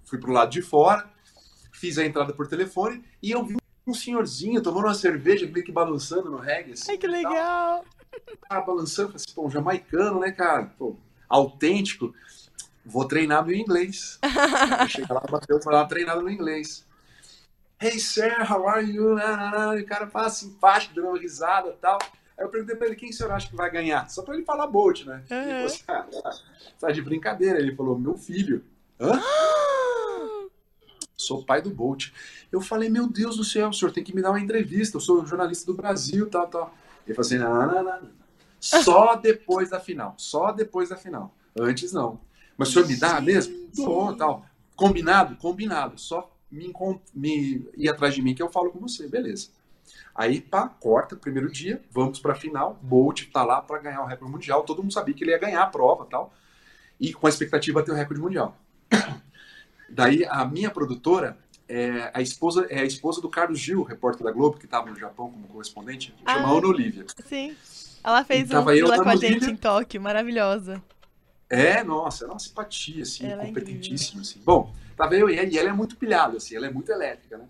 Fui 0.03 0.19
pro 0.19 0.32
lado 0.32 0.51
de 0.51 0.62
fora, 0.62 1.07
fiz 1.70 1.99
a 1.99 2.07
entrada 2.07 2.32
por 2.32 2.49
telefone 2.49 3.05
e 3.23 3.32
eu 3.32 3.45
vi 3.45 3.59
um 3.86 3.93
senhorzinho 3.93 4.62
tomando 4.62 4.86
uma 4.86 4.95
cerveja, 4.95 5.47
meio 5.47 5.62
que 5.62 5.70
balançando 5.70 6.31
no 6.31 6.39
reggae. 6.39 6.73
Assim, 6.73 6.93
Ai, 6.93 6.97
que 6.97 7.07
legal. 7.07 7.85
Ah, 8.49 8.62
balançando, 8.62 9.09
falei 9.09 9.16
assim, 9.16 9.35
pô, 9.35 9.47
um 9.47 9.51
jamaicano, 9.51 10.20
né, 10.20 10.32
cara? 10.32 10.73
Pô, 10.78 10.97
autêntico. 11.28 12.15
Vou 12.82 13.05
treinar 13.05 13.45
meu 13.45 13.55
inglês. 13.55 14.19
Cheguei 14.89 15.15
lá, 15.15 15.20
bateu, 15.31 15.61
foi 15.61 15.74
lá 15.74 15.85
treinado 15.85 16.23
no 16.23 16.31
inglês. 16.31 16.86
Hey, 17.78 17.99
sir, 17.99 18.51
how 18.51 18.66
are 18.66 18.90
you? 18.90 19.15
Na. 19.15 19.77
E 19.77 19.82
o 19.82 19.86
cara 19.86 20.07
fala 20.07 20.31
simpático, 20.31 20.95
dando 20.95 21.09
uma 21.09 21.19
risada 21.19 21.69
e 21.69 21.77
tal. 21.77 21.99
Aí 22.39 22.44
eu 22.44 22.48
perguntei 22.48 22.77
pra 22.77 22.86
ele, 22.86 22.94
quem 22.94 23.10
o 23.10 23.12
senhor 23.12 23.32
acha 23.32 23.48
que 23.48 23.56
vai 23.56 23.69
ganhar? 23.69 24.09
Só 24.09 24.23
pra 24.23 24.35
ele 24.35 24.44
falar 24.44 24.69
Bolt, 24.69 25.05
né? 25.05 25.24
Ele 25.28 25.51
falou 25.51 25.66
assim, 25.66 25.82
ah, 25.89 26.06
tá 26.78 26.93
de 26.93 27.02
brincadeira. 27.02 27.59
Ele 27.59 27.74
falou, 27.74 27.98
meu 27.98 28.16
filho. 28.16 28.65
Hã? 29.01 29.20
Sou 31.16 31.44
pai 31.44 31.60
do 31.60 31.70
Bolt. 31.70 32.10
Eu 32.52 32.60
falei, 32.60 32.89
meu 32.89 33.09
Deus 33.09 33.36
do 33.36 33.44
céu, 33.44 33.70
o 33.70 33.73
senhor 33.73 33.90
tem 33.90 34.05
que 34.05 34.15
me 34.15 34.23
dar 34.23 34.31
uma 34.31 34.40
entrevista. 34.40 34.97
Eu 34.97 35.01
sou 35.01 35.27
jornalista 35.27 35.66
do 35.66 35.74
Brasil, 35.74 36.31
tal, 36.31 36.47
tal. 36.47 36.74
Ele 37.05 37.15
falou 37.15 37.27
assim, 37.27 37.39
não, 37.39 37.66
não, 37.66 37.82
não, 37.82 38.02
não. 38.02 38.10
Só 38.60 39.16
depois 39.16 39.70
da 39.70 39.81
final. 39.81 40.15
Só 40.16 40.52
depois 40.52 40.90
da 40.90 40.97
final. 40.97 41.35
Antes 41.59 41.93
não. 41.93 42.20
Mas 42.56 42.69
o 42.69 42.73
senhor 42.73 42.86
me 42.86 42.97
dá 42.97 43.20
mesmo? 43.20 43.69
Dou, 43.74 44.16
tal. 44.16 44.47
Combinado? 44.77 45.36
Combinado. 45.36 45.98
Só 45.98 46.32
me, 46.51 46.73
me 47.12 47.69
ir 47.77 47.89
atrás 47.89 48.15
de 48.15 48.23
mim 48.23 48.35
que 48.35 48.43
eu 48.43 48.48
falo 48.48 48.70
com 48.70 48.78
você. 48.78 49.09
Beleza. 49.09 49.48
Aí, 50.15 50.40
pá, 50.40 50.69
corta, 50.69 51.16
primeiro 51.16 51.51
dia, 51.51 51.82
vamos 51.90 52.19
pra 52.19 52.35
final. 52.35 52.78
Bolt 52.82 53.31
tá 53.32 53.44
lá 53.44 53.60
pra 53.60 53.78
ganhar 53.78 54.02
o 54.02 54.06
recorde 54.06 54.32
mundial. 54.32 54.62
Todo 54.65 54.82
mundo 54.82 54.93
sabia 54.93 55.15
que 55.15 55.24
ele 55.24 55.31
ia 55.31 55.39
ganhar 55.39 55.62
a 55.62 55.66
prova 55.66 56.05
tal. 56.05 56.32
E 57.01 57.12
com 57.12 57.27
a 57.27 57.31
expectativa 57.31 57.81
de 57.81 57.86
ter 57.86 57.93
o 57.93 57.94
recorde 57.94 58.20
mundial. 58.20 58.56
Daí, 59.89 60.24
a 60.27 60.44
minha 60.44 60.70
produtora 60.70 61.39
é 61.69 62.10
a 62.15 62.20
esposa, 62.20 62.66
é 62.70 62.81
a 62.81 62.85
esposa 62.85 63.20
do 63.20 63.28
Carlos 63.28 63.59
Gil, 63.59 63.82
repórter 63.82 64.24
da 64.24 64.32
Globo, 64.32 64.59
que 64.59 64.65
estava 64.65 64.90
no 64.90 64.98
Japão 64.98 65.31
como 65.31 65.47
correspondente, 65.48 66.15
chama 66.27 66.48
Ah. 66.48 66.51
Ana 66.51 66.66
Olivia. 66.66 67.05
Sim. 67.27 67.56
Ela 68.02 68.24
fez 68.24 68.48
E 68.48 68.52
tava 68.52 68.70
um 68.70 68.74
eu, 68.74 68.86
com 68.86 69.09
a 69.09 69.16
gente 69.16 69.51
em 69.51 69.56
Tóquio, 69.56 70.01
maravilhosa. 70.01 70.82
É, 71.51 71.82
nossa, 71.82 72.24
ela 72.24 72.32
é 72.32 72.35
uma 72.35 72.39
simpatia, 72.39 73.02
assim, 73.02 73.27
Ela 73.27 73.43
é 73.43 73.47
competentíssima, 73.47 74.20
assim. 74.20 74.40
Bom, 74.44 74.73
tava 74.97 75.16
eu 75.16 75.31
e 75.31 75.36
ela, 75.39 75.48
e 75.48 75.59
ela 75.59 75.70
é 75.70 75.73
muito 75.73 75.97
pilhada, 75.97 76.36
assim, 76.36 76.55
ela 76.55 76.66
é 76.66 76.70
muito 76.70 76.90
elétrica, 76.93 77.39
né? 77.39 77.47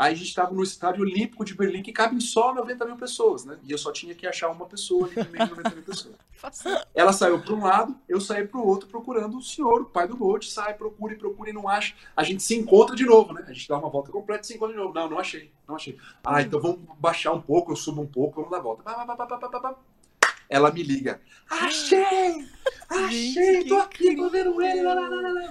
Aí 0.00 0.14
a 0.14 0.16
gente 0.16 0.34
tava 0.34 0.50
no 0.50 0.62
estádio 0.62 1.02
olímpico 1.02 1.44
de 1.44 1.52
Berlim, 1.52 1.82
que 1.82 1.92
cabem 1.92 2.18
só 2.20 2.54
90 2.54 2.86
mil 2.86 2.96
pessoas, 2.96 3.44
né? 3.44 3.58
E 3.62 3.70
eu 3.70 3.76
só 3.76 3.92
tinha 3.92 4.14
que 4.14 4.26
achar 4.26 4.48
uma 4.48 4.64
pessoa 4.64 5.06
ali 5.06 5.14
no 5.14 5.30
meio 5.30 5.44
de 5.44 5.50
90 5.50 5.74
mil 5.74 5.84
pessoas. 5.84 6.14
Ela 6.94 7.12
saiu 7.12 7.38
para 7.38 7.52
um 7.52 7.62
lado, 7.62 7.94
eu 8.08 8.18
saí 8.18 8.48
para 8.48 8.58
o 8.58 8.66
outro 8.66 8.88
procurando 8.88 9.36
o 9.36 9.42
senhor, 9.42 9.82
o 9.82 9.84
pai 9.84 10.08
do 10.08 10.16
Bolt, 10.16 10.46
sai, 10.46 10.72
procura 10.72 11.12
e 11.12 11.18
procura 11.18 11.50
e 11.50 11.52
não 11.52 11.68
acha. 11.68 11.94
A 12.16 12.24
gente 12.24 12.42
se 12.42 12.54
encontra 12.56 12.96
de 12.96 13.04
novo, 13.04 13.34
né? 13.34 13.44
A 13.46 13.52
gente 13.52 13.68
dá 13.68 13.76
uma 13.76 13.90
volta 13.90 14.10
completa 14.10 14.42
e 14.42 14.46
se 14.46 14.54
encontra 14.54 14.74
de 14.74 14.80
novo. 14.80 14.94
Não, 14.94 15.10
não 15.10 15.18
achei, 15.18 15.52
não 15.68 15.76
achei. 15.76 15.98
Ah, 16.24 16.40
então 16.40 16.58
vamos 16.58 16.80
baixar 16.98 17.32
um 17.32 17.42
pouco, 17.42 17.70
eu 17.70 17.76
subo 17.76 18.00
um 18.00 18.06
pouco, 18.06 18.36
vamos 18.36 18.50
dar 18.50 18.56
a 18.56 18.62
volta. 18.62 18.82
Ela 20.48 20.72
me 20.72 20.82
liga. 20.82 21.20
Achei! 21.50 22.48
Achei! 22.88 23.64
Tô 23.66 23.76
aqui, 23.76 24.16
tô 24.16 24.30
vendo 24.30 24.62
ele, 24.62 24.82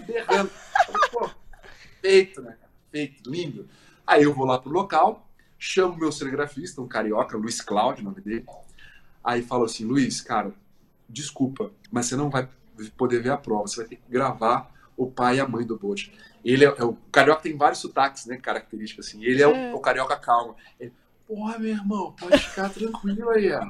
berrando. 0.07 0.51
Feito, 2.01 2.41
né, 2.41 2.57
cara? 2.59 2.71
Feito, 2.91 3.29
lindo. 3.29 3.69
Aí 4.09 4.23
eu 4.23 4.33
vou 4.33 4.43
lá 4.43 4.57
pro 4.57 4.71
local, 4.71 5.29
chamo 5.59 5.95
meu 5.95 6.11
cinegrafista, 6.11 6.81
um 6.81 6.87
carioca, 6.87 7.37
Luiz 7.37 7.61
Cláudio, 7.61 8.01
o 8.01 8.09
nome 8.09 8.21
dele. 8.21 8.43
Aí 9.23 9.43
falo 9.43 9.65
assim, 9.65 9.85
Luiz, 9.85 10.19
cara, 10.19 10.51
desculpa, 11.07 11.71
mas 11.91 12.07
você 12.07 12.15
não 12.15 12.27
vai 12.27 12.49
poder 12.97 13.21
ver 13.21 13.29
a 13.29 13.37
prova, 13.37 13.67
você 13.67 13.81
vai 13.81 13.85
ter 13.85 13.97
que 13.97 14.09
gravar 14.09 14.73
o 14.97 15.11
pai 15.11 15.37
e 15.37 15.39
a 15.39 15.47
mãe 15.47 15.63
do 15.63 15.77
Bolt. 15.77 16.07
Ele 16.43 16.65
é, 16.65 16.73
é 16.75 16.83
o 16.83 16.89
o 16.89 16.97
carioca 17.11 17.43
tem 17.43 17.55
vários 17.55 17.77
sotaques, 17.77 18.25
né, 18.25 18.37
características 18.37 19.05
assim. 19.05 19.23
Ele 19.23 19.43
é 19.43 19.47
o, 19.47 19.53
É. 19.53 19.75
o 19.75 19.79
carioca 19.79 20.17
calmo. 20.17 20.55
Ele, 20.79 20.91
Porra, 21.27 21.59
meu 21.59 21.69
irmão, 21.69 22.11
pode 22.19 22.39
ficar 22.39 22.69
tranquilo 22.69 23.29
aí, 23.29 23.51
ó. 23.51 23.63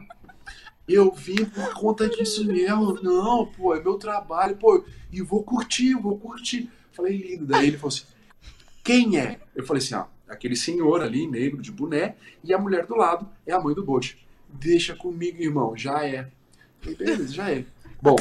Eu 0.88 1.12
vim 1.12 1.44
por 1.44 1.74
conta 1.74 2.08
disso 2.08 2.46
mesmo. 2.46 2.94
Não, 3.04 3.46
pô, 3.46 3.76
é 3.76 3.84
meu 3.84 3.98
trabalho, 3.98 4.56
pô, 4.56 4.86
e 5.12 5.22
vou 5.22 5.44
curtir, 5.44 5.96
vou 5.96 6.18
curtir. 6.18 6.72
Falei, 6.94 7.18
lindo. 7.18 7.46
Daí 7.46 7.68
ele 7.68 7.78
falou 7.78 7.90
assim: 7.90 8.06
quem 8.82 9.20
é? 9.20 9.40
Eu 9.54 9.66
falei 9.66 9.84
assim, 9.84 9.96
ó, 9.96 10.06
aquele 10.30 10.56
senhor 10.56 11.02
ali, 11.02 11.28
negro, 11.28 11.62
de 11.62 11.72
boné, 11.72 12.16
e 12.44 12.54
a 12.54 12.58
mulher 12.58 12.86
do 12.86 12.96
lado 12.96 13.28
é 13.46 13.52
a 13.52 13.60
mãe 13.60 13.74
do 13.74 13.84
Bolt. 13.84 14.14
Deixa 14.48 14.96
comigo, 14.96 15.42
irmão, 15.42 15.76
já 15.76 16.06
é. 16.06 16.30
Falei, 16.80 16.96
beleza, 16.96 17.34
já 17.34 17.52
é. 17.52 17.66
Bom, 18.02 18.16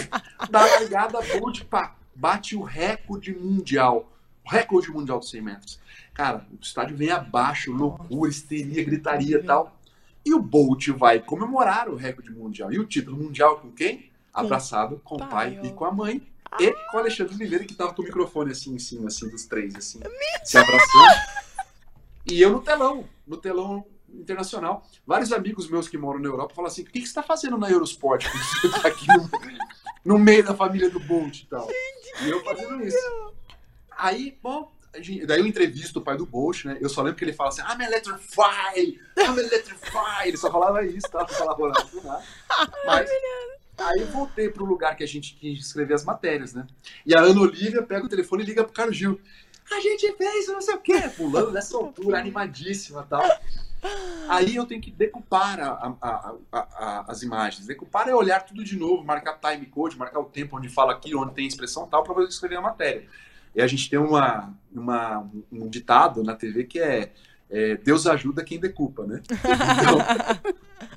da 0.51 0.61
largada, 0.65 1.21
Bolt, 1.39 1.65
pá, 1.65 1.97
bate 2.15 2.57
o 2.57 2.63
recorde 2.63 3.33
mundial. 3.35 4.11
O 4.45 4.51
recorde 4.51 4.91
mundial 4.91 5.19
dos 5.19 5.31
100 5.31 5.43
metros. 5.43 5.81
Cara, 6.15 6.47
o 6.51 6.59
estádio 6.61 6.97
vem 6.97 7.11
abaixo, 7.11 7.73
loucura, 7.73 8.31
histeria, 8.31 8.83
gritaria 8.83 9.39
e 9.39 9.43
tal. 9.43 9.79
E 10.25 10.35
o 10.35 10.41
Bolt 10.41 10.89
vai 10.89 11.21
comemorar 11.21 11.89
o 11.89 11.95
recorde 11.95 12.33
mundial. 12.33 12.73
E 12.73 12.79
o 12.79 12.85
título 12.85 13.17
mundial 13.17 13.59
com 13.59 13.71
quem? 13.71 14.11
Abraçado 14.35 15.01
com 15.05 15.17
o 15.17 15.27
pai 15.27 15.61
e 15.63 15.71
com 15.71 15.85
a 15.85 15.93
mãe. 15.93 16.23
E 16.59 16.73
com 16.91 16.97
o 16.97 17.01
Alexandre 17.01 17.35
Oliveira, 17.35 17.65
que 17.65 17.75
tava 17.75 17.93
com 17.95 18.03
o 18.03 18.05
microfone 18.05 18.53
assim 18.53 18.75
em 18.75 18.79
cima, 18.79 19.09
assim, 19.09 19.29
dos 19.29 19.45
três, 19.45 19.75
assim, 19.75 20.01
se 20.45 20.57
abraçando. 20.57 21.48
E 22.31 22.43
eu 22.43 22.51
no 22.51 22.61
telão, 22.61 23.09
no 23.27 23.37
telão 23.37 23.87
internacional. 24.13 24.87
Vários 25.07 25.33
amigos 25.33 25.69
meus 25.69 25.89
que 25.89 25.99
moram 25.99 26.21
na 26.21 26.29
Europa 26.29 26.55
falam 26.55 26.71
assim: 26.71 26.83
o 26.83 26.87
que, 26.87 27.01
que 27.01 27.07
você 27.07 27.15
tá 27.15 27.23
fazendo 27.23 27.57
na 27.59 27.71
Eurosport? 27.71 28.25
Você 28.61 28.69
tá 28.69 28.89
aqui 28.89 29.07
no, 29.07 29.31
no 30.05 30.19
meio 30.19 30.45
da 30.45 30.55
família 30.55 30.91
do 30.91 31.01
Bolt 31.01 31.43
e 31.43 31.47
tal. 31.47 31.69
E 32.23 32.29
eu 32.29 32.43
fazendo 32.45 32.85
isso. 32.85 32.99
Aí, 33.97 34.39
bom, 34.43 34.73
daí 35.27 35.41
eu 35.41 35.47
entrevisto 35.47 35.99
o 35.99 36.03
pai 36.03 36.17
do 36.17 36.27
Bolt, 36.27 36.65
né? 36.65 36.79
Eu 36.81 36.89
só 36.89 37.03
lembro 37.03 37.19
que 37.19 37.25
ele 37.25 37.33
fala 37.33 37.49
assim: 37.49 37.63
I'm 37.63 37.83
electrify! 37.83 38.99
I'm 39.19 39.39
electrify! 39.39 40.27
Ele 40.27 40.37
só 40.37 40.51
falava 40.51 40.85
isso, 40.85 41.09
tá? 41.11 41.21
Não 41.21 41.29
falava 41.29 41.69
nada. 42.05 42.25
Mas 42.87 43.11
aí 43.79 44.01
eu 44.01 44.09
voltei 44.09 44.49
pro 44.49 44.65
lugar 44.65 44.97
que 44.97 45.05
a 45.05 45.09
gente 45.09 45.35
quis 45.35 45.61
escrever 45.61 45.95
as 45.95 46.05
matérias, 46.05 46.53
né? 46.53 46.67
E 47.07 47.15
a 47.15 47.21
Ana 47.21 47.41
Olivia 47.41 47.83
pega 47.83 48.05
o 48.05 48.09
telefone 48.09 48.43
e 48.43 48.47
liga 48.47 48.65
pro 48.65 48.73
Carlos 48.73 48.97
Gil. 48.97 49.21
A 49.71 49.81
gente 49.81 50.13
fez 50.17 50.49
não 50.49 50.61
sei 50.61 50.75
o 50.75 50.81
quê, 50.81 51.09
pulando 51.17 51.51
nessa 51.53 51.77
altura, 51.77 52.19
animadíssima 52.19 53.03
e 53.07 53.09
tal. 53.11 53.23
Aí 54.29 54.57
eu 54.57 54.67
tenho 54.67 54.81
que 54.81 54.91
decupar 54.91 55.61
a- 55.61 55.95
a- 56.01 56.35
a- 56.53 57.05
as 57.09 57.23
imagens. 57.23 57.67
Decupar 57.67 58.09
é 58.09 58.15
olhar 58.15 58.41
tudo 58.45 58.65
de 58.65 58.77
novo, 58.77 59.05
marcar 59.05 59.39
time 59.39 59.67
code, 59.67 59.97
marcar 59.97 60.19
o 60.21 60.25
tempo 60.25 60.57
onde 60.57 60.69
fala 60.69 60.93
aquilo, 60.93 61.23
onde 61.23 61.35
tem 61.35 61.47
expressão 61.47 61.87
tal, 61.87 62.03
para 62.03 62.15
poder 62.15 62.29
escrever 62.29 62.57
a 62.57 62.61
matéria. 62.61 63.07
E 63.55 63.63
a 63.63 63.67
gente 63.67 63.89
tem 63.89 63.99
uma, 63.99 64.53
uma- 64.73 65.31
um 65.53 65.69
ditado 65.69 66.23
na 66.25 66.35
TV 66.35 66.65
que 66.65 66.81
é, 66.81 67.13
é, 67.51 67.77
Deus 67.77 68.07
ajuda 68.07 68.43
quem 68.45 68.59
decupa, 68.59 69.07
né? 69.07 69.23
Então, 69.31 69.99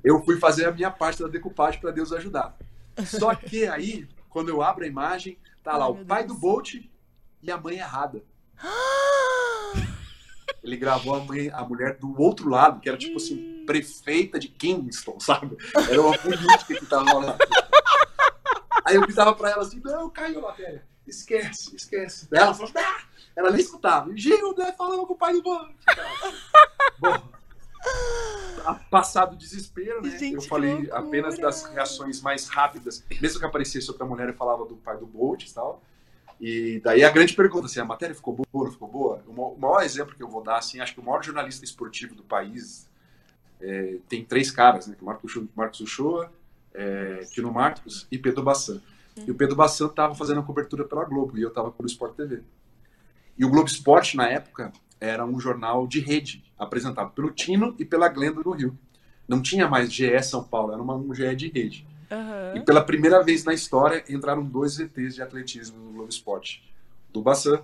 eu 0.03 0.23
fui 0.23 0.37
fazer 0.37 0.65
a 0.65 0.71
minha 0.71 0.89
parte 0.91 1.21
da 1.21 1.27
decupagem 1.27 1.79
para 1.79 1.91
Deus 1.91 2.11
ajudar. 2.11 2.57
Só 3.05 3.33
que 3.35 3.67
aí, 3.67 4.07
quando 4.29 4.49
eu 4.49 4.61
abro 4.61 4.83
a 4.83 4.87
imagem, 4.87 5.37
tá 5.63 5.77
lá 5.77 5.85
Ai, 5.85 5.91
o 5.91 6.05
pai 6.05 6.23
Deus. 6.25 6.33
do 6.33 6.39
Bolt 6.39 6.75
e 7.41 7.51
a 7.51 7.57
mãe 7.57 7.77
errada. 7.77 8.23
Ele 10.63 10.77
gravou 10.77 11.15
a, 11.15 11.19
mãe, 11.19 11.49
a 11.49 11.63
mulher 11.63 11.97
do 11.97 12.19
outro 12.21 12.47
lado, 12.47 12.79
que 12.79 12.87
era 12.87 12.97
tipo 12.97 13.17
assim, 13.17 13.63
prefeita 13.65 14.37
de 14.37 14.47
Kingston, 14.47 15.19
sabe? 15.19 15.57
Era 15.89 16.01
uma 16.01 16.17
política 16.17 16.75
que 16.75 16.85
tava 16.85 17.13
lá. 17.13 17.37
Aí 18.85 18.95
eu 18.95 19.01
gritava 19.01 19.33
pra 19.33 19.49
ela 19.49 19.63
assim: 19.63 19.81
não, 19.83 20.09
caiu 20.09 20.39
a 20.39 20.49
matéria. 20.49 20.85
esquece, 21.07 21.75
esquece. 21.75 22.27
Daí 22.29 22.41
ela 22.41 22.53
falou, 22.53 22.71
ah! 22.75 23.01
ela 23.35 23.51
nem 23.51 23.59
escutava. 23.59 24.15
Gilda 24.15 24.73
falando 24.73 25.05
com 25.05 25.13
o 25.13 25.17
pai 25.17 25.33
do 25.33 25.41
Bolt. 25.41 25.71
Bom, 26.99 27.29
passado 28.89 29.33
o 29.33 29.37
desespero, 29.37 30.01
né? 30.01 30.17
Gente, 30.17 30.35
eu 30.35 30.41
falei 30.41 30.89
apenas 30.91 31.37
das 31.37 31.65
reações 31.65 32.21
mais 32.21 32.47
rápidas. 32.47 33.03
Mesmo 33.21 33.39
que 33.39 33.45
aparecesse 33.45 33.89
outra 33.89 34.05
mulher, 34.05 34.29
eu 34.29 34.35
falava 34.35 34.65
do 34.65 34.75
pai 34.75 34.97
do 34.97 35.05
Bolt 35.05 35.43
e 35.43 35.53
tal. 35.53 35.81
E 36.41 36.81
daí 36.83 37.03
a 37.03 37.11
grande 37.11 37.35
pergunta, 37.35 37.67
assim, 37.67 37.79
a 37.79 37.85
matéria 37.85 38.15
ficou 38.15 38.33
boa 38.33 38.47
ou 38.51 38.63
não 38.65 38.71
ficou 38.71 38.87
boa? 38.87 39.23
O 39.27 39.31
ma- 39.33 39.47
o 39.49 39.57
maior 39.59 39.83
exemplo 39.83 40.15
que 40.15 40.23
eu 40.23 40.27
vou 40.27 40.41
dar, 40.41 40.57
assim, 40.57 40.79
acho 40.79 40.95
que 40.95 40.99
o 40.99 41.03
maior 41.03 41.23
jornalista 41.23 41.63
esportivo 41.63 42.15
do 42.15 42.23
país 42.23 42.89
é, 43.61 43.97
tem 44.09 44.25
três 44.25 44.49
caras, 44.49 44.87
né? 44.87 44.95
é 44.99 45.05
Marcos, 45.05 45.37
Marcos 45.55 45.79
Uchoa, 45.81 46.31
é, 46.73 47.25
Tino 47.31 47.53
Marcos 47.53 48.07
e 48.11 48.17
Pedro 48.17 48.41
Bassan. 48.41 48.81
E 49.15 49.29
o 49.29 49.35
Pedro 49.35 49.55
Bassan 49.55 49.85
estava 49.85 50.15
fazendo 50.15 50.39
a 50.39 50.43
cobertura 50.43 50.83
pela 50.83 51.05
Globo 51.05 51.37
e 51.37 51.41
eu 51.43 51.49
estava 51.49 51.69
pelo 51.69 51.87
Sport 51.87 52.15
TV. 52.15 52.41
E 53.37 53.45
o 53.45 53.49
Globo 53.49 53.67
Esporte, 53.67 54.17
na 54.17 54.27
época, 54.27 54.71
era 54.99 55.23
um 55.25 55.39
jornal 55.39 55.85
de 55.85 55.99
rede, 55.99 56.43
apresentado 56.57 57.11
pelo 57.11 57.29
Tino 57.29 57.75
e 57.77 57.85
pela 57.85 58.07
Glenda 58.07 58.41
no 58.43 58.51
Rio. 58.51 58.75
Não 59.27 59.41
tinha 59.41 59.67
mais 59.67 59.93
GE 59.93 60.21
São 60.23 60.43
Paulo, 60.43 60.73
era 60.73 60.81
uma, 60.81 60.95
um 60.95 61.13
GE 61.13 61.35
de 61.35 61.49
rede. 61.49 61.85
Aham. 62.11 62.53
E 62.55 62.59
pela 62.59 62.83
primeira 62.83 63.23
vez 63.23 63.43
na 63.43 63.53
história 63.53 64.03
entraram 64.09 64.43
dois 64.43 64.75
VTs 64.77 65.15
de 65.15 65.21
atletismo 65.21 65.77
no 65.77 65.91
Globo 65.93 66.09
Esporte. 66.09 66.63
Do 67.11 67.21
Bassan 67.21 67.61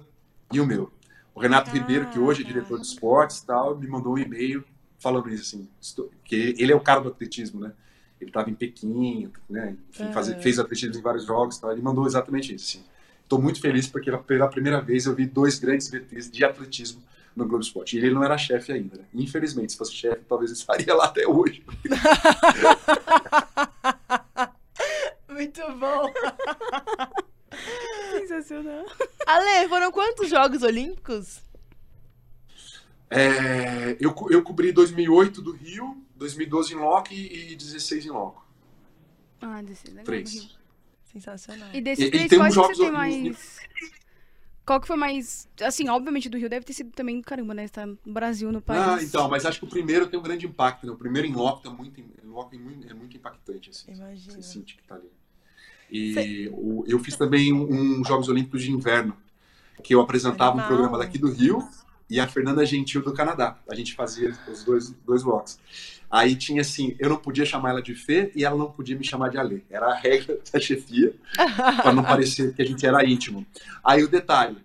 e 0.51 0.59
o 0.61 0.65
meu. 0.65 0.91
O 1.35 1.39
Renato 1.39 1.69
Ribeiro, 1.69 2.07
que 2.07 2.17
hoje 2.17 2.41
é 2.41 2.45
diretor 2.45 2.79
de 2.79 2.87
esportes 2.87 3.41
tal, 3.41 3.77
me 3.77 3.87
mandou 3.87 4.13
um 4.13 4.17
e-mail 4.17 4.63
falando 4.97 5.29
isso, 5.29 5.55
assim, 5.55 5.69
estou- 5.79 6.09
que 6.23 6.55
ele 6.57 6.71
é 6.71 6.75
o 6.75 6.79
cara 6.79 6.99
do 7.01 7.09
atletismo, 7.09 7.59
né? 7.59 7.71
Ele 8.19 8.29
estava 8.31 8.49
em 8.49 8.55
Pequim, 8.55 9.31
né? 9.49 9.75
Enfim, 9.89 10.09
faz- 10.11 10.33
fez 10.41 10.57
atletismo 10.57 10.97
em 10.97 11.01
vários 11.03 11.25
jogos 11.25 11.57
e 11.57 11.61
tal. 11.61 11.71
Ele 11.71 11.81
mandou 11.81 12.07
exatamente 12.07 12.55
isso, 12.55 12.77
assim. 12.79 12.85
Estou 13.21 13.39
muito 13.39 13.61
feliz 13.61 13.87
porque 13.87 14.09
pela 14.19 14.47
primeira 14.47 14.81
vez 14.81 15.05
eu 15.05 15.13
vi 15.13 15.25
dois 15.27 15.59
grandes 15.59 15.89
VTs 15.89 16.31
de 16.31 16.43
atletismo 16.43 17.03
no 17.35 17.45
Globo 17.45 17.63
Esporte. 17.63 17.95
E 17.95 17.99
ele 17.99 18.15
não 18.15 18.23
era 18.23 18.35
chefe 18.37 18.71
ainda, 18.71 18.97
né? 18.97 19.03
Infelizmente, 19.13 19.73
se 19.73 19.77
fosse 19.77 19.93
chefe, 19.93 20.23
talvez 20.27 20.49
ele 20.49 20.57
estaria 20.59 20.95
lá 20.95 21.05
até 21.05 21.27
hoje. 21.27 21.63
Muito 25.47 25.79
bom. 25.79 26.11
Sensacional. 28.11 28.85
Ale, 29.25 29.69
foram 29.69 29.91
quantos 29.91 30.29
Jogos 30.29 30.61
Olímpicos? 30.63 31.41
É, 33.09 33.95
eu, 34.01 34.13
eu 34.29 34.43
cobri 34.43 34.73
2008 34.73 35.41
do 35.41 35.53
Rio, 35.53 36.03
2012 36.15 36.73
em 36.73 36.77
Loki 36.77 37.15
e 37.15 37.55
16 37.55 38.05
em 38.05 38.09
Loco. 38.09 38.45
Ah, 39.41 39.61
desse 39.61 39.87
legal. 39.87 40.03
Três. 40.03 40.57
Sensacional. 41.13 41.69
E 41.73 41.79
desses 41.79 42.03
E- 42.03 42.07
e 42.07 42.11
três, 42.11 42.29
tem 42.29 42.39
qual 42.39 42.49
uns 42.49 42.55
que 42.55 42.61
você 42.75 42.75
tem 42.75 42.95
olímpicos. 42.97 43.57
mais. 43.57 43.67
Qual 44.65 44.81
que 44.81 44.87
foi 44.87 44.97
mais. 44.97 45.47
Assim, 45.61 45.87
obviamente 45.87 46.27
do 46.27 46.37
Rio 46.37 46.49
deve 46.49 46.65
ter 46.65 46.73
sido 46.73 46.91
também, 46.91 47.21
caramba, 47.21 47.53
né? 47.53 47.63
Está 47.63 47.85
no 47.85 47.97
Brasil, 48.05 48.51
no 48.51 48.61
país. 48.61 48.81
Ah, 48.81 49.01
então, 49.01 49.29
mas 49.29 49.45
acho 49.45 49.59
que 49.59 49.65
o 49.65 49.69
primeiro 49.69 50.07
tem 50.09 50.19
um 50.19 50.23
grande 50.23 50.45
impacto, 50.45 50.85
né? 50.85 50.91
O 50.91 50.97
primeiro 50.97 51.25
em 51.25 51.33
Loki 51.33 51.65
é 51.65 51.71
muito, 51.71 52.01
em 52.01 52.11
Loki 52.25 52.57
é 52.57 52.59
muito, 52.59 52.91
é 52.91 52.93
muito 52.93 53.15
impactante, 53.15 53.69
assim. 53.69 53.93
Imagina. 53.93 54.33
Você 54.33 54.41
sente 54.41 54.75
que 54.75 54.83
tá 54.83 54.95
ali. 54.95 55.09
E 55.91 56.49
o- 56.53 56.83
eu 56.87 56.99
fiz 56.99 57.15
também 57.15 57.53
um, 57.53 57.99
um 57.99 58.05
Jogos 58.05 58.27
Olímpicos 58.29 58.61
de 58.63 58.71
Inverno, 58.71 59.15
que 59.83 59.93
eu 59.95 60.01
apresentava 60.01 60.49
um 60.55 60.59
Animal. 60.59 60.67
programa 60.67 60.97
daqui 60.97 61.17
do 61.17 61.31
Rio 61.31 61.67
e 62.09 62.19
a 62.19 62.27
Fernanda 62.27 62.65
Gentil 62.65 63.01
do 63.01 63.13
Canadá. 63.13 63.57
A 63.69 63.75
gente 63.75 63.93
fazia 63.95 64.33
os 64.51 64.63
dois, 64.63 64.89
dois 65.05 65.23
blocos. 65.23 65.59
Aí 66.09 66.35
tinha 66.35 66.61
assim, 66.61 66.95
eu 66.99 67.09
não 67.09 67.17
podia 67.17 67.45
chamar 67.45 67.71
ela 67.71 67.81
de 67.81 67.93
Fê 67.93 68.31
e 68.33 68.45
ela 68.45 68.57
não 68.57 68.71
podia 68.71 68.97
me 68.97 69.03
chamar 69.05 69.29
de 69.29 69.37
Ale. 69.37 69.65
Era 69.69 69.87
a 69.87 69.95
regra 69.95 70.39
da 70.51 70.59
chefia, 70.59 71.13
para 71.35 71.91
não 71.93 72.03
parecer 72.03 72.53
que 72.53 72.61
a 72.61 72.65
gente 72.65 72.85
era 72.85 73.05
íntimo. 73.05 73.45
Aí 73.83 74.03
o 74.03 74.07
detalhe, 74.07 74.57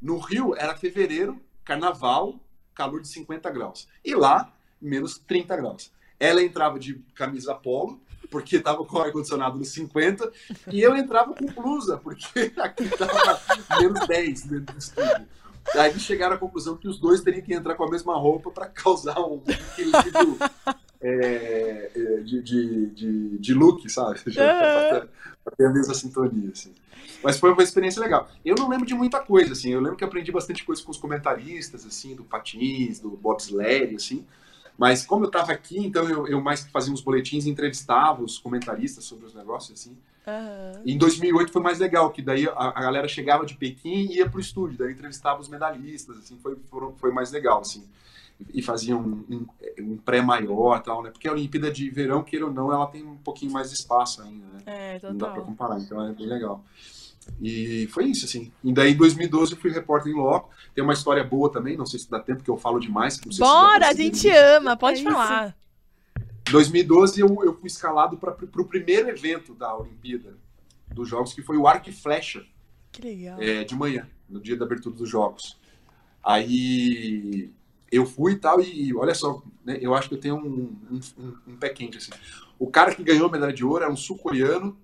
no 0.00 0.18
Rio 0.18 0.54
era 0.56 0.74
fevereiro, 0.76 1.38
carnaval, 1.64 2.40
calor 2.74 3.00
de 3.02 3.08
50 3.08 3.50
graus. 3.50 3.86
E 4.04 4.14
lá, 4.14 4.50
menos 4.80 5.18
30 5.18 5.56
graus. 5.56 5.92
Ela 6.18 6.42
entrava 6.42 6.78
de 6.78 6.94
camisa 7.14 7.54
polo, 7.54 8.00
porque 8.30 8.56
estava 8.56 8.84
com 8.84 8.98
o 8.98 9.00
ar-condicionado 9.00 9.58
nos 9.58 9.68
50, 9.70 10.30
e 10.70 10.80
eu 10.80 10.96
entrava 10.96 11.34
com 11.34 11.46
blusa, 11.46 11.96
porque 11.96 12.52
aqui 12.58 12.84
estava 12.84 13.40
menos 13.80 14.06
10 14.06 14.42
dentro 14.42 14.74
do 14.74 14.78
estúdio. 14.78 15.26
Daí 15.74 15.90
eles 15.90 16.02
chegaram 16.02 16.36
à 16.36 16.38
conclusão 16.38 16.76
que 16.76 16.88
os 16.88 16.98
dois 16.98 17.20
teriam 17.20 17.42
que 17.42 17.52
entrar 17.52 17.74
com 17.74 17.84
a 17.84 17.90
mesma 17.90 18.16
roupa 18.16 18.50
para 18.50 18.66
causar 18.66 19.20
um 19.20 19.42
equilíbrio 19.46 20.38
é, 21.00 21.90
é, 21.94 22.20
de, 22.20 22.42
de, 22.42 22.86
de, 22.86 23.38
de 23.38 23.54
look, 23.54 23.88
sabe? 23.88 24.20
Para 25.44 25.56
ter 25.56 25.66
a 25.66 25.70
mesma 25.70 25.94
sintonia, 25.94 26.50
assim. 26.52 26.74
Mas 27.22 27.38
foi 27.38 27.52
uma 27.52 27.62
experiência 27.62 28.00
legal. 28.00 28.28
Eu 28.44 28.54
não 28.54 28.68
lembro 28.68 28.86
de 28.86 28.94
muita 28.94 29.20
coisa, 29.20 29.52
assim. 29.52 29.72
Eu 29.72 29.80
lembro 29.80 29.96
que 29.96 30.04
aprendi 30.04 30.30
bastante 30.30 30.64
coisa 30.64 30.82
com 30.82 30.90
os 30.90 30.96
comentaristas, 30.96 31.84
assim, 31.84 32.14
do 32.14 32.24
patins, 32.24 33.00
do 33.00 33.10
bobsled, 33.10 33.94
assim. 33.96 34.24
Mas 34.78 35.04
como 35.04 35.24
eu 35.24 35.28
estava 35.28 35.50
aqui, 35.52 35.76
então 35.78 36.08
eu, 36.08 36.26
eu 36.28 36.40
mais 36.40 36.62
fazia 36.68 36.92
uns 36.92 37.00
boletins 37.00 37.44
e 37.46 37.50
entrevistava 37.50 38.22
os 38.22 38.38
comentaristas 38.38 39.04
sobre 39.04 39.26
os 39.26 39.34
negócios, 39.34 39.80
assim. 39.80 39.98
Aham. 40.26 40.82
Em 40.86 40.96
2008 40.96 41.50
foi 41.52 41.60
mais 41.60 41.78
legal, 41.80 42.10
que 42.10 42.22
daí 42.22 42.46
a, 42.48 42.52
a 42.52 42.80
galera 42.82 43.08
chegava 43.08 43.44
de 43.44 43.54
Pequim 43.56 44.06
e 44.12 44.18
ia 44.18 44.30
pro 44.30 44.38
estúdio, 44.40 44.78
daí 44.78 44.88
eu 44.88 44.92
entrevistava 44.92 45.40
os 45.40 45.48
medalhistas, 45.48 46.16
assim, 46.18 46.38
foi, 46.40 46.56
foram- 46.70 46.94
foi 46.96 47.10
mais 47.10 47.32
legal, 47.32 47.60
assim. 47.60 47.84
E 48.54 48.62
faziam 48.62 49.00
um, 49.00 49.24
um, 49.28 49.46
um 49.80 49.96
pré 49.96 50.22
maior 50.22 50.80
tal, 50.80 51.02
né? 51.02 51.10
Porque 51.10 51.26
a 51.26 51.32
Olimpíada 51.32 51.72
de 51.72 51.90
Verão, 51.90 52.22
queira 52.22 52.46
ou 52.46 52.52
não, 52.52 52.72
ela 52.72 52.86
tem 52.86 53.04
um 53.04 53.16
pouquinho 53.16 53.50
mais 53.50 53.70
de 53.70 53.74
espaço 53.74 54.22
ainda, 54.22 54.46
né? 54.46 54.58
É, 54.64 55.00
Não 55.02 55.16
dá 55.18 55.26
total. 55.26 55.44
comparar, 55.44 55.80
então 55.80 56.06
é 56.06 56.12
bem 56.12 56.26
legal. 56.26 56.62
E 57.40 57.86
foi 57.92 58.06
isso, 58.06 58.24
assim. 58.24 58.50
E 58.64 58.72
daí, 58.72 58.92
em 58.92 58.96
2012, 58.96 59.52
eu 59.52 59.58
fui 59.58 59.70
repórter 59.70 60.12
em 60.12 60.16
loco. 60.16 60.50
Tem 60.74 60.82
uma 60.82 60.92
história 60.92 61.22
boa 61.22 61.50
também, 61.50 61.76
não 61.76 61.86
sei 61.86 61.98
se 62.00 62.10
dá 62.10 62.18
tempo, 62.20 62.42
que 62.42 62.50
eu 62.50 62.56
falo 62.56 62.80
demais. 62.80 63.18
Bora, 63.38 63.88
a 63.88 63.92
gente 63.94 64.28
ama, 64.28 64.76
pode 64.76 65.00
É 65.00 65.04
falar. 65.04 65.56
Em 66.48 66.50
2012, 66.52 67.20
eu, 67.20 67.28
eu 67.44 67.54
fui 67.54 67.66
escalado 67.66 68.16
para 68.16 68.32
o 68.32 68.64
primeiro 68.64 69.08
evento 69.08 69.54
da 69.54 69.76
Olimpíada 69.76 70.36
dos 70.92 71.08
Jogos, 71.08 71.32
que 71.32 71.42
foi 71.42 71.56
o 71.56 71.66
arco 71.68 71.88
e 71.90 71.92
flecha, 71.92 72.44
Que 72.90 73.02
legal. 73.02 73.40
é, 73.40 73.62
de 73.64 73.74
manhã, 73.74 74.08
no 74.28 74.40
dia 74.40 74.56
da 74.56 74.64
abertura 74.64 74.96
dos 74.96 75.08
Jogos. 75.08 75.58
Aí 76.24 77.50
eu 77.90 78.04
fui 78.06 78.32
e 78.32 78.36
tal, 78.36 78.60
e 78.60 78.94
olha 78.94 79.14
só, 79.14 79.42
né, 79.64 79.78
eu 79.80 79.94
acho 79.94 80.08
que 80.08 80.14
eu 80.14 80.20
tenho 80.20 80.36
um, 80.36 80.76
um, 80.90 81.00
um- 81.18 81.36
um 81.48 81.56
pé 81.56 81.68
quente, 81.70 81.98
assim. 81.98 82.10
O 82.58 82.66
cara 82.70 82.94
que 82.94 83.02
ganhou 83.02 83.28
a 83.28 83.32
medalha 83.32 83.52
de 83.52 83.64
ouro 83.64 83.84
era 83.84 83.92
um 83.92 83.96
sul-coreano, 83.96 84.76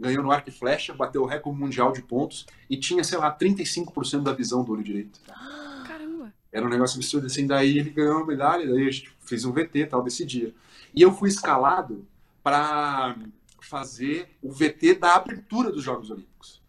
ganhou 0.00 0.22
no 0.22 0.30
arco 0.32 0.48
e 0.48 0.52
flecha, 0.52 0.94
bateu 0.94 1.22
o 1.22 1.26
recorde 1.26 1.60
mundial 1.60 1.92
de 1.92 2.00
pontos 2.02 2.46
e 2.68 2.76
tinha, 2.76 3.04
sei 3.04 3.18
lá, 3.18 3.36
35% 3.36 4.22
da 4.22 4.32
visão 4.32 4.64
do 4.64 4.72
olho 4.72 4.82
direito. 4.82 5.20
Caramba. 5.86 6.32
Era 6.50 6.66
um 6.66 6.70
negócio 6.70 6.96
absurdo 6.96 7.26
assim. 7.26 7.46
Daí 7.46 7.78
ele 7.78 7.90
ganhou 7.90 8.22
a 8.22 8.26
medalha, 8.26 8.66
daí 8.66 8.88
a 8.88 8.90
gente 8.90 9.12
fez 9.20 9.44
um 9.44 9.52
VT 9.52 9.86
tal 9.86 10.02
desse 10.02 10.24
dia. 10.24 10.54
E 10.94 11.02
eu 11.02 11.12
fui 11.12 11.28
escalado 11.28 12.04
para 12.42 13.14
fazer 13.60 14.28
o 14.42 14.50
VT 14.50 14.94
da 14.94 15.14
abertura 15.16 15.70
dos 15.70 15.84
Jogos 15.84 16.10
Olímpicos. 16.10 16.60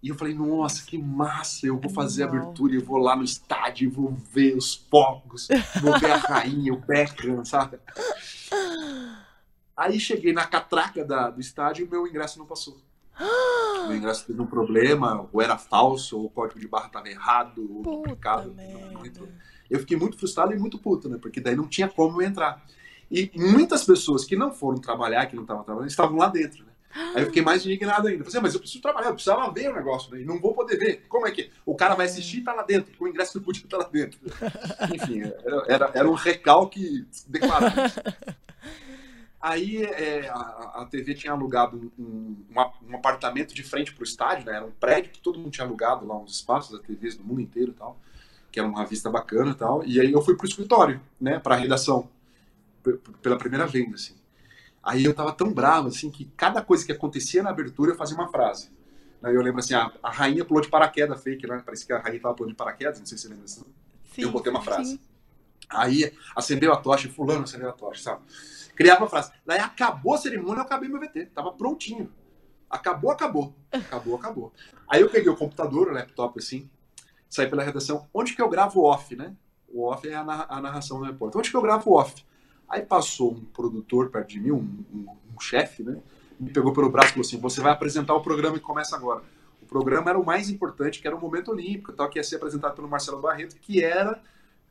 E 0.00 0.10
eu 0.10 0.14
falei, 0.14 0.32
nossa, 0.32 0.84
que 0.84 0.96
massa! 0.96 1.66
Eu 1.66 1.76
vou 1.76 1.90
fazer 1.90 2.22
a 2.22 2.26
Animal. 2.26 2.44
abertura, 2.44 2.74
eu 2.74 2.84
vou 2.84 2.98
lá 2.98 3.16
no 3.16 3.24
estádio, 3.24 3.90
vou 3.90 4.12
ver 4.32 4.56
os 4.56 4.76
fogos, 4.76 5.48
vou 5.80 5.98
ver 5.98 6.12
a 6.12 6.16
rainha, 6.18 6.72
o 6.72 6.76
Beckham, 6.76 7.44
sabe? 7.44 7.78
Aí 9.78 10.00
cheguei 10.00 10.32
na 10.32 10.44
catraca 10.44 11.04
da- 11.04 11.30
do 11.30 11.40
estádio 11.40 11.84
e 11.84 11.88
o 11.88 11.90
meu 11.90 12.06
ingresso 12.06 12.38
não 12.38 12.46
passou. 12.46 12.76
O 13.88 13.92
ingresso 13.94 14.26
teve 14.26 14.42
um 14.42 14.46
problema, 14.46 15.26
ou 15.32 15.40
era 15.40 15.56
falso, 15.56 16.18
ou 16.18 16.26
o 16.26 16.30
código 16.30 16.60
de 16.60 16.68
barra 16.68 16.88
estava 16.88 17.08
errado, 17.08 17.62
ou 17.70 17.82
Puta 17.82 17.96
duplicado. 18.00 18.48
não- 18.48 18.54
merda. 18.54 18.90
não 18.92 19.06
entrou. 19.06 19.28
Eu 19.70 19.78
fiquei 19.78 19.96
muito 19.96 20.18
frustrado 20.18 20.52
e 20.52 20.58
muito 20.58 20.78
puto, 20.78 21.08
né? 21.08 21.16
Porque 21.20 21.40
daí 21.40 21.54
não 21.56 21.66
tinha 21.66 21.88
como 21.88 22.20
eu 22.20 22.26
entrar. 22.26 22.62
E 23.10 23.30
muitas 23.34 23.84
pessoas 23.84 24.24
que 24.26 24.36
não 24.36 24.52
foram 24.52 24.78
trabalhar, 24.78 25.24
que 25.26 25.34
não 25.36 25.42
estavam 25.44 25.62
trabalhando, 25.64 25.88
estavam 25.90 26.18
lá 26.18 26.26
dentro, 26.28 26.64
né? 26.66 26.72
Aí 27.14 27.22
eu 27.22 27.26
fiquei 27.26 27.40
mais 27.42 27.64
indignado 27.64 28.08
ainda. 28.08 28.24
Falei, 28.24 28.28
assim, 28.36 28.40
mas 28.42 28.54
eu 28.54 28.60
preciso 28.60 28.82
trabalhar, 28.82 29.08
eu 29.08 29.14
precisava 29.14 29.50
ver 29.52 29.70
o 29.70 29.74
negócio, 29.74 30.10
né? 30.12 30.20
E 30.20 30.24
não 30.24 30.38
vou 30.40 30.52
poder 30.54 30.76
ver. 30.76 31.06
Como 31.08 31.26
é 31.26 31.30
que 31.30 31.50
o 31.64 31.74
cara 31.74 31.94
vai 31.94 32.06
assistir 32.06 32.38
e 32.38 32.44
tá 32.44 32.52
lá 32.52 32.62
dentro? 32.64 32.90
Porque 32.90 33.04
o 33.04 33.08
ingresso 33.08 33.38
não 33.38 33.44
podia 33.44 33.62
estar 33.64 33.78
lá 33.78 33.88
dentro. 33.88 34.18
Enfim, 34.94 35.20
era, 35.22 35.64
era, 35.68 35.90
era 35.94 36.10
um 36.10 36.14
recalque 36.14 37.06
declarado. 37.26 37.74
Aí 39.40 39.84
é, 39.84 40.28
a, 40.28 40.82
a 40.82 40.86
TV 40.86 41.14
tinha 41.14 41.32
alugado 41.32 41.92
um, 41.96 42.36
um, 42.50 42.90
um 42.90 42.96
apartamento 42.96 43.54
de 43.54 43.62
frente 43.62 43.92
para 43.92 44.02
o 44.02 44.04
estádio, 44.04 44.46
né? 44.46 44.56
Era 44.56 44.64
um 44.64 44.72
prédio 44.72 45.12
que 45.12 45.20
todo 45.20 45.38
mundo 45.38 45.52
tinha 45.52 45.64
alugado 45.66 46.06
lá, 46.06 46.16
uns 46.16 46.36
espaços 46.36 46.76
da 46.76 46.84
TVs 46.84 47.16
do 47.16 47.24
mundo 47.24 47.40
inteiro 47.40 47.70
e 47.70 47.74
tal, 47.74 47.96
que 48.50 48.58
era 48.58 48.68
uma 48.68 48.84
vista 48.84 49.08
bacana 49.08 49.52
e 49.52 49.54
tal. 49.54 49.84
E 49.84 50.00
aí 50.00 50.10
eu 50.10 50.20
fui 50.22 50.36
pro 50.36 50.46
escritório, 50.46 51.00
né? 51.20 51.38
Para 51.38 51.54
a 51.54 51.58
redação, 51.58 52.08
pela 53.22 53.38
primeira 53.38 53.66
vez, 53.66 53.92
assim. 53.94 54.16
Aí 54.82 55.04
eu 55.04 55.14
tava 55.14 55.32
tão 55.32 55.52
bravo, 55.52 55.88
assim, 55.88 56.10
que 56.10 56.24
cada 56.36 56.62
coisa 56.62 56.84
que 56.84 56.90
acontecia 56.90 57.42
na 57.42 57.50
abertura 57.50 57.92
eu 57.92 57.96
fazia 57.96 58.16
uma 58.16 58.28
frase. 58.28 58.70
Aí 59.22 59.34
eu 59.34 59.42
lembro 59.42 59.60
assim, 59.60 59.74
a, 59.74 59.92
a 60.02 60.10
rainha 60.10 60.44
pulou 60.44 60.62
de 60.62 60.68
paraquedas 60.68 61.22
fake, 61.22 61.46
né? 61.46 61.62
Parece 61.64 61.86
que 61.86 61.92
a 61.92 61.98
rainha 61.98 62.20
tava 62.20 62.34
pulando 62.34 62.52
de 62.52 62.56
paraquedas, 62.56 62.98
não 62.98 63.06
sei 63.06 63.18
se 63.18 63.22
você 63.22 63.28
lembra 63.28 63.44
disso. 63.44 63.66
Eu 64.16 64.30
botei 64.32 64.50
uma 64.50 64.62
frase. 64.62 64.92
sim. 64.92 65.00
Aí 65.68 66.12
acendeu 66.34 66.72
a 66.72 66.76
tocha, 66.76 67.08
fulano 67.08 67.44
acendeu 67.44 67.68
a 67.68 67.72
tocha, 67.72 68.02
sabe? 68.02 68.22
Criava 68.78 69.00
uma 69.02 69.10
frase. 69.10 69.32
Daí 69.44 69.58
acabou 69.58 70.14
a 70.14 70.18
cerimônia, 70.18 70.60
eu 70.60 70.64
acabei 70.64 70.88
meu 70.88 71.00
VT. 71.00 71.26
Tava 71.34 71.52
prontinho. 71.52 72.12
Acabou, 72.70 73.10
acabou. 73.10 73.52
Acabou, 73.72 74.14
acabou. 74.14 74.52
Aí 74.88 75.00
eu 75.00 75.10
peguei 75.10 75.28
o 75.28 75.36
computador, 75.36 75.88
o 75.88 75.92
laptop 75.92 76.38
assim, 76.38 76.70
saí 77.28 77.48
pela 77.48 77.64
redação. 77.64 78.06
Onde 78.14 78.36
que 78.36 78.40
eu 78.40 78.48
gravo 78.48 78.82
off, 78.84 79.16
né? 79.16 79.34
O 79.68 79.84
off 79.84 80.08
é 80.08 80.14
a, 80.14 80.22
narra- 80.22 80.46
a 80.48 80.60
narração 80.60 81.00
do 81.00 81.04
repórter. 81.04 81.40
Onde 81.40 81.50
que 81.50 81.56
eu 81.56 81.60
gravo 81.60 81.92
off? 81.92 82.24
Aí 82.68 82.82
passou 82.82 83.32
um 83.32 83.44
produtor 83.46 84.10
perto 84.10 84.28
de 84.28 84.38
mim, 84.40 84.52
um, 84.52 84.84
um- 84.94 85.06
um 85.36 85.40
chefe, 85.40 85.82
né? 85.82 85.98
Me 86.38 86.52
pegou 86.52 86.72
pelo 86.72 86.88
braço 86.88 87.08
e 87.08 87.12
falou 87.14 87.26
assim: 87.26 87.40
você 87.40 87.60
vai 87.60 87.72
apresentar 87.72 88.14
o 88.14 88.20
programa 88.20 88.56
que 88.58 88.64
começa 88.64 88.94
agora. 88.94 89.24
O 89.60 89.66
programa 89.66 90.08
era 90.10 90.18
o 90.18 90.24
mais 90.24 90.48
importante, 90.48 91.00
que 91.00 91.06
era 91.08 91.16
o 91.16 91.20
Momento 91.20 91.50
Olímpico, 91.50 91.92
tal, 91.92 92.08
que 92.08 92.18
ia 92.18 92.22
ser 92.22 92.36
apresentado 92.36 92.76
pelo 92.76 92.88
Marcelo 92.88 93.20
Barreto, 93.20 93.56
que 93.60 93.82
era 93.82 94.22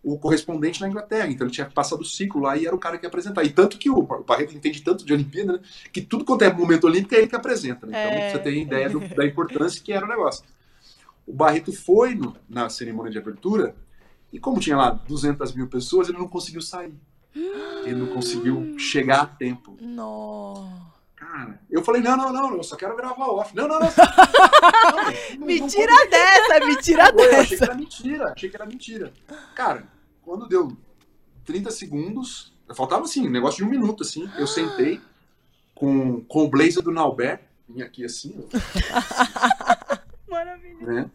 o 0.09 0.17
correspondente 0.17 0.79
na 0.79 0.87
Inglaterra. 0.87 1.27
Então 1.27 1.45
ele 1.47 1.53
tinha 1.53 1.69
passado 1.69 2.01
o 2.01 2.05
ciclo 2.05 2.41
lá 2.41 2.55
e 2.55 2.65
era 2.65 2.75
o 2.75 2.79
cara 2.79 2.97
que 2.97 3.05
ia 3.05 3.09
apresentar. 3.09 3.43
E 3.43 3.49
tanto 3.49 3.77
que 3.77 3.89
o 3.89 4.01
Barreto 4.01 4.55
entende 4.55 4.81
tanto 4.81 5.05
de 5.05 5.11
Olimpíada, 5.13 5.53
né? 5.53 5.59
Que 5.91 6.01
tudo 6.01 6.23
quanto 6.23 6.43
é 6.43 6.53
momento 6.53 6.85
olímpico 6.85 7.13
é 7.15 7.17
ele 7.17 7.27
que 7.27 7.35
apresenta. 7.35 7.85
Né? 7.85 8.05
Então 8.05 8.17
É. 8.19 8.31
você 8.31 8.39
tem 8.39 8.61
ideia 8.61 8.89
do- 8.89 8.99
da 9.15 9.25
importância 9.25 9.81
que 9.83 9.91
era 9.91 10.05
o 10.05 10.09
negócio. 10.09 10.43
O 11.25 11.33
Barreto 11.33 11.73
foi 11.73 12.15
no- 12.15 12.35
na 12.47 12.69
cerimônia 12.69 13.11
de 13.11 13.17
abertura 13.17 13.75
e 14.31 14.39
como 14.39 14.59
tinha 14.61 14.77
lá 14.77 14.91
200 14.91 15.53
mil 15.53 15.67
pessoas, 15.67 16.07
ele 16.07 16.17
não 16.17 16.27
conseguiu 16.27 16.61
sair. 16.61 16.93
Ele 17.83 17.95
não 17.95 18.07
conseguiu 18.07 18.79
chegar 18.79 19.21
a 19.21 19.25
tempo. 19.25 19.77
Nossa. 19.81 20.87
Cara, 21.15 21.59
eu 21.69 21.83
falei, 21.83 22.01
não, 22.01 22.15
não, 22.15 22.31
não, 22.31 22.55
eu 22.55 22.63
só 22.63 22.75
quero 22.75 22.95
gravar 22.95 23.25
off. 23.27 23.53
Não, 23.55 23.67
não, 23.67 23.79
não. 23.79 23.87
não, 23.87 23.87
não 25.39 25.45
Me 25.47 25.59
não 25.59 25.67
tira 25.67 25.93
dessa, 26.09 26.65
me 26.65 26.75
tira 26.77 27.09
eu 27.09 27.39
achei 27.39 27.43
que 27.43 27.49
dessa. 27.49 27.65
era 27.65 27.75
mentira, 27.75 28.33
achei 28.35 28.49
que 28.49 28.55
era 28.55 28.65
mentira. 28.65 29.13
Cara, 29.55 29.83
quando 30.27 30.45
deu 30.45 30.75
30 31.45 31.71
segundos, 31.71 32.53
faltava 32.75 33.03
assim, 33.05 33.25
um 33.25 33.31
negócio 33.31 33.59
de 33.59 33.63
um 33.63 33.69
minuto, 33.69 34.03
assim, 34.03 34.29
eu 34.37 34.45
sentei 34.45 34.99
com, 35.73 36.19
com 36.25 36.43
o 36.43 36.49
blazer 36.49 36.83
do 36.83 36.91
Naubert, 36.91 37.39
vim 37.69 37.81
aqui 37.81 38.03
assim, 38.03 38.35
ó, 38.37 38.57
Maravilha. 40.29 40.75
né? 40.85 41.09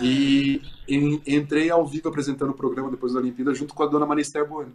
E 0.00 0.62
en- 0.88 1.20
entrei 1.26 1.68
ao 1.70 1.86
vivo 1.86 2.08
apresentando 2.08 2.50
o 2.50 2.54
programa 2.54 2.90
depois 2.90 3.12
da 3.12 3.18
Olimpíada 3.20 3.54
junto 3.54 3.74
com 3.74 3.82
a 3.82 3.86
dona 3.86 4.06
Manister 4.06 4.46
Bueno. 4.48 4.72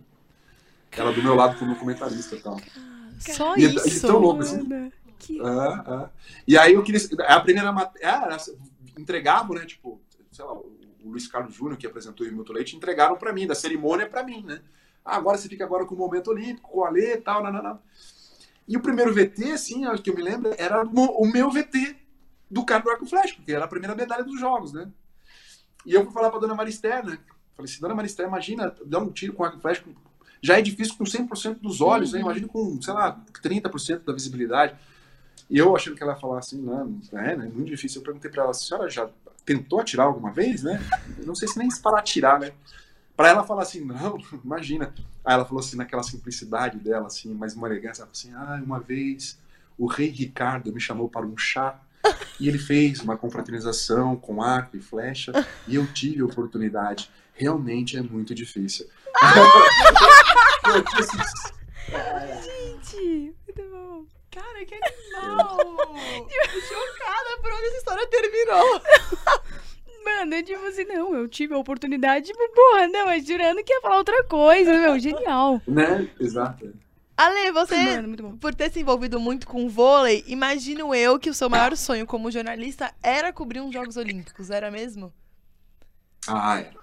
Ela 0.91 1.11
do 1.11 1.23
meu 1.23 1.33
lado 1.33 1.57
como 1.57 1.75
comentarista 1.75 2.35
e 2.35 2.39
tal. 2.41 2.59
Só 3.19 3.55
E, 3.55 3.61
e 3.65 3.75
isso. 3.87 4.05
tão 4.05 4.19
louco 4.19 4.41
assim. 4.41 4.91
Que... 5.17 5.39
Ah, 5.41 5.83
ah. 5.87 6.09
E 6.45 6.57
aí 6.57 6.73
eu 6.73 6.83
queria. 6.83 6.99
A 7.27 7.39
primeira 7.39 7.71
matéria. 7.71 8.37
Entregavam, 8.99 9.55
né? 9.55 9.65
Tipo, 9.65 10.01
sei 10.31 10.43
lá, 10.43 10.53
o 10.53 10.69
o 11.03 11.09
Luiz 11.09 11.27
Carlos 11.27 11.53
Júnior, 11.55 11.77
que 11.77 11.87
apresentou 11.87 12.25
o 12.25 12.31
Milton 12.31 12.53
Leite, 12.53 12.75
entregaram 12.75 13.17
pra 13.17 13.33
mim, 13.33 13.47
da 13.47 13.55
cerimônia 13.55 14.07
pra 14.07 14.23
mim, 14.23 14.43
né? 14.43 14.61
Ah, 15.03 15.17
agora 15.17 15.37
você 15.37 15.49
fica 15.49 15.63
agora 15.63 15.85
com 15.85 15.95
o 15.95 15.97
momento 15.97 16.29
olímpico, 16.29 16.69
com 16.69 16.79
o 16.79 16.85
Alê 16.85 17.13
e 17.13 17.17
tal, 17.17 17.43
não, 17.43 17.51
não, 17.51 17.63
não. 17.63 17.79
E 18.67 18.77
o 18.77 18.81
primeiro 18.81 19.13
VT, 19.13 19.51
assim, 19.51 19.83
que 19.97 20.09
eu 20.09 20.15
me 20.15 20.21
lembro, 20.21 20.53
era 20.57 20.83
o 20.83 21.25
meu 21.25 21.49
VT 21.49 21.95
do 22.49 22.63
cara 22.63 22.83
do 22.83 22.89
arco 22.89 23.05
flecha, 23.05 23.35
porque 23.35 23.51
era 23.51 23.65
a 23.65 23.67
primeira 23.67 23.95
medalha 23.95 24.23
dos 24.23 24.39
jogos, 24.39 24.71
né? 24.73 24.89
E 25.85 25.93
eu 25.93 26.03
fui 26.03 26.13
falar 26.13 26.29
pra 26.29 26.39
dona 26.39 26.53
Marister, 26.53 27.05
né? 27.05 27.17
Falei 27.55 27.71
assim, 27.71 27.81
dona 27.81 27.95
Marister, 27.95 28.27
imagina 28.27 28.75
dar 28.85 28.99
um 28.99 29.11
tiro 29.11 29.33
com 29.33 29.43
arco 29.43 29.59
flecha, 29.59 29.83
já 30.41 30.57
é 30.57 30.61
difícil 30.61 30.95
com 30.97 31.03
100% 31.03 31.59
dos 31.59 31.81
olhos, 31.81 32.13
né? 32.13 32.19
Imagina 32.19 32.47
com, 32.47 32.81
sei 32.81 32.93
lá, 32.93 33.19
30% 33.43 34.03
da 34.03 34.13
visibilidade. 34.13 34.75
E 35.49 35.57
eu 35.57 35.75
achando 35.75 35.95
que 35.95 36.03
ela 36.03 36.13
ia 36.13 36.19
falar 36.19 36.39
assim, 36.39 36.61
não, 36.61 36.99
é, 37.13 37.35
né, 37.35 37.51
muito 37.53 37.67
difícil. 37.67 37.99
Eu 37.99 38.05
perguntei 38.05 38.31
pra 38.31 38.43
ela, 38.43 38.51
a 38.51 38.53
senhora 38.53 38.89
já 38.89 39.09
tentou 39.45 39.79
atirar 39.79 40.07
alguma 40.07 40.31
vez, 40.31 40.63
né? 40.63 40.81
Eu 41.17 41.25
não 41.25 41.35
sei 41.35 41.47
se 41.47 41.57
nem 41.57 41.69
se 41.69 41.81
para 41.81 41.99
atirar, 41.99 42.39
né? 42.39 42.51
Pra 43.15 43.29
ela 43.29 43.43
falar 43.43 43.63
assim, 43.63 43.83
não, 43.83 44.17
imagina. 44.43 44.93
Aí 45.23 45.33
ela 45.33 45.45
falou 45.45 45.59
assim, 45.59 45.77
naquela 45.77 46.03
simplicidade 46.03 46.77
dela, 46.77 47.07
assim, 47.07 47.33
mais 47.33 47.55
uma 47.55 47.67
elegância, 47.67 48.01
ela 48.01 48.11
falou 48.11 48.11
assim, 48.11 48.33
ah, 48.33 48.61
uma 48.63 48.79
vez 48.79 49.39
o 49.77 49.85
rei 49.85 50.09
Ricardo 50.09 50.71
me 50.73 50.79
chamou 50.79 51.09
para 51.09 51.25
um 51.25 51.37
chá 51.37 51.79
e 52.39 52.47
ele 52.47 52.57
fez 52.57 52.99
uma 53.01 53.17
confraternização 53.17 54.15
com 54.15 54.41
arco 54.41 54.75
e 54.75 54.81
flecha 54.81 55.31
e 55.67 55.75
eu 55.75 55.85
tive 55.87 56.21
a 56.21 56.25
oportunidade. 56.25 57.09
Realmente 57.33 57.97
é 57.97 58.01
muito 58.01 58.33
difícil. 58.35 58.87
Eu 60.63 60.83
disse 60.83 61.19
assim, 61.19 61.61
Gente. 62.41 63.35
Cara, 64.31 64.65
que 64.65 64.73
animal! 64.75 65.57
Chocada 66.67 67.41
por 67.41 67.51
onde 67.51 67.65
essa 67.65 67.77
história 67.77 68.07
terminou. 68.07 68.81
Mano, 70.05 70.33
eu 70.35 70.43
tipo 70.43 70.65
assim, 70.65 70.85
não, 70.85 71.13
eu 71.13 71.27
tive 71.27 71.53
a 71.53 71.57
oportunidade, 71.57 72.27
tipo, 72.27 72.39
porra, 72.55 72.87
não, 72.87 73.05
mas 73.05 73.25
jurando 73.25 73.63
que 73.63 73.71
ia 73.71 73.81
falar 73.81 73.97
outra 73.97 74.23
coisa, 74.23 74.71
meu, 74.73 74.97
genial. 74.97 75.61
né? 75.67 76.09
Exato. 76.19 76.73
Ale, 77.15 77.51
você, 77.51 77.75
Mano, 77.75 78.07
muito 78.07 78.23
bom. 78.23 78.37
por 78.37 78.55
ter 78.55 78.71
se 78.71 78.79
envolvido 78.79 79.19
muito 79.19 79.45
com 79.45 79.69
vôlei, 79.69 80.23
imagino 80.25 80.95
eu 80.95 81.19
que 81.19 81.29
o 81.29 81.33
seu 81.35 81.49
maior 81.49 81.75
sonho 81.77 82.07
como 82.07 82.31
jornalista 82.31 82.91
era 83.03 83.31
cobrir 83.31 83.59
uns 83.61 83.73
Jogos 83.73 83.95
Olímpicos, 83.95 84.49
era 84.49 84.71
mesmo? 84.71 85.13
Ah, 86.27 86.59
era. 86.59 86.80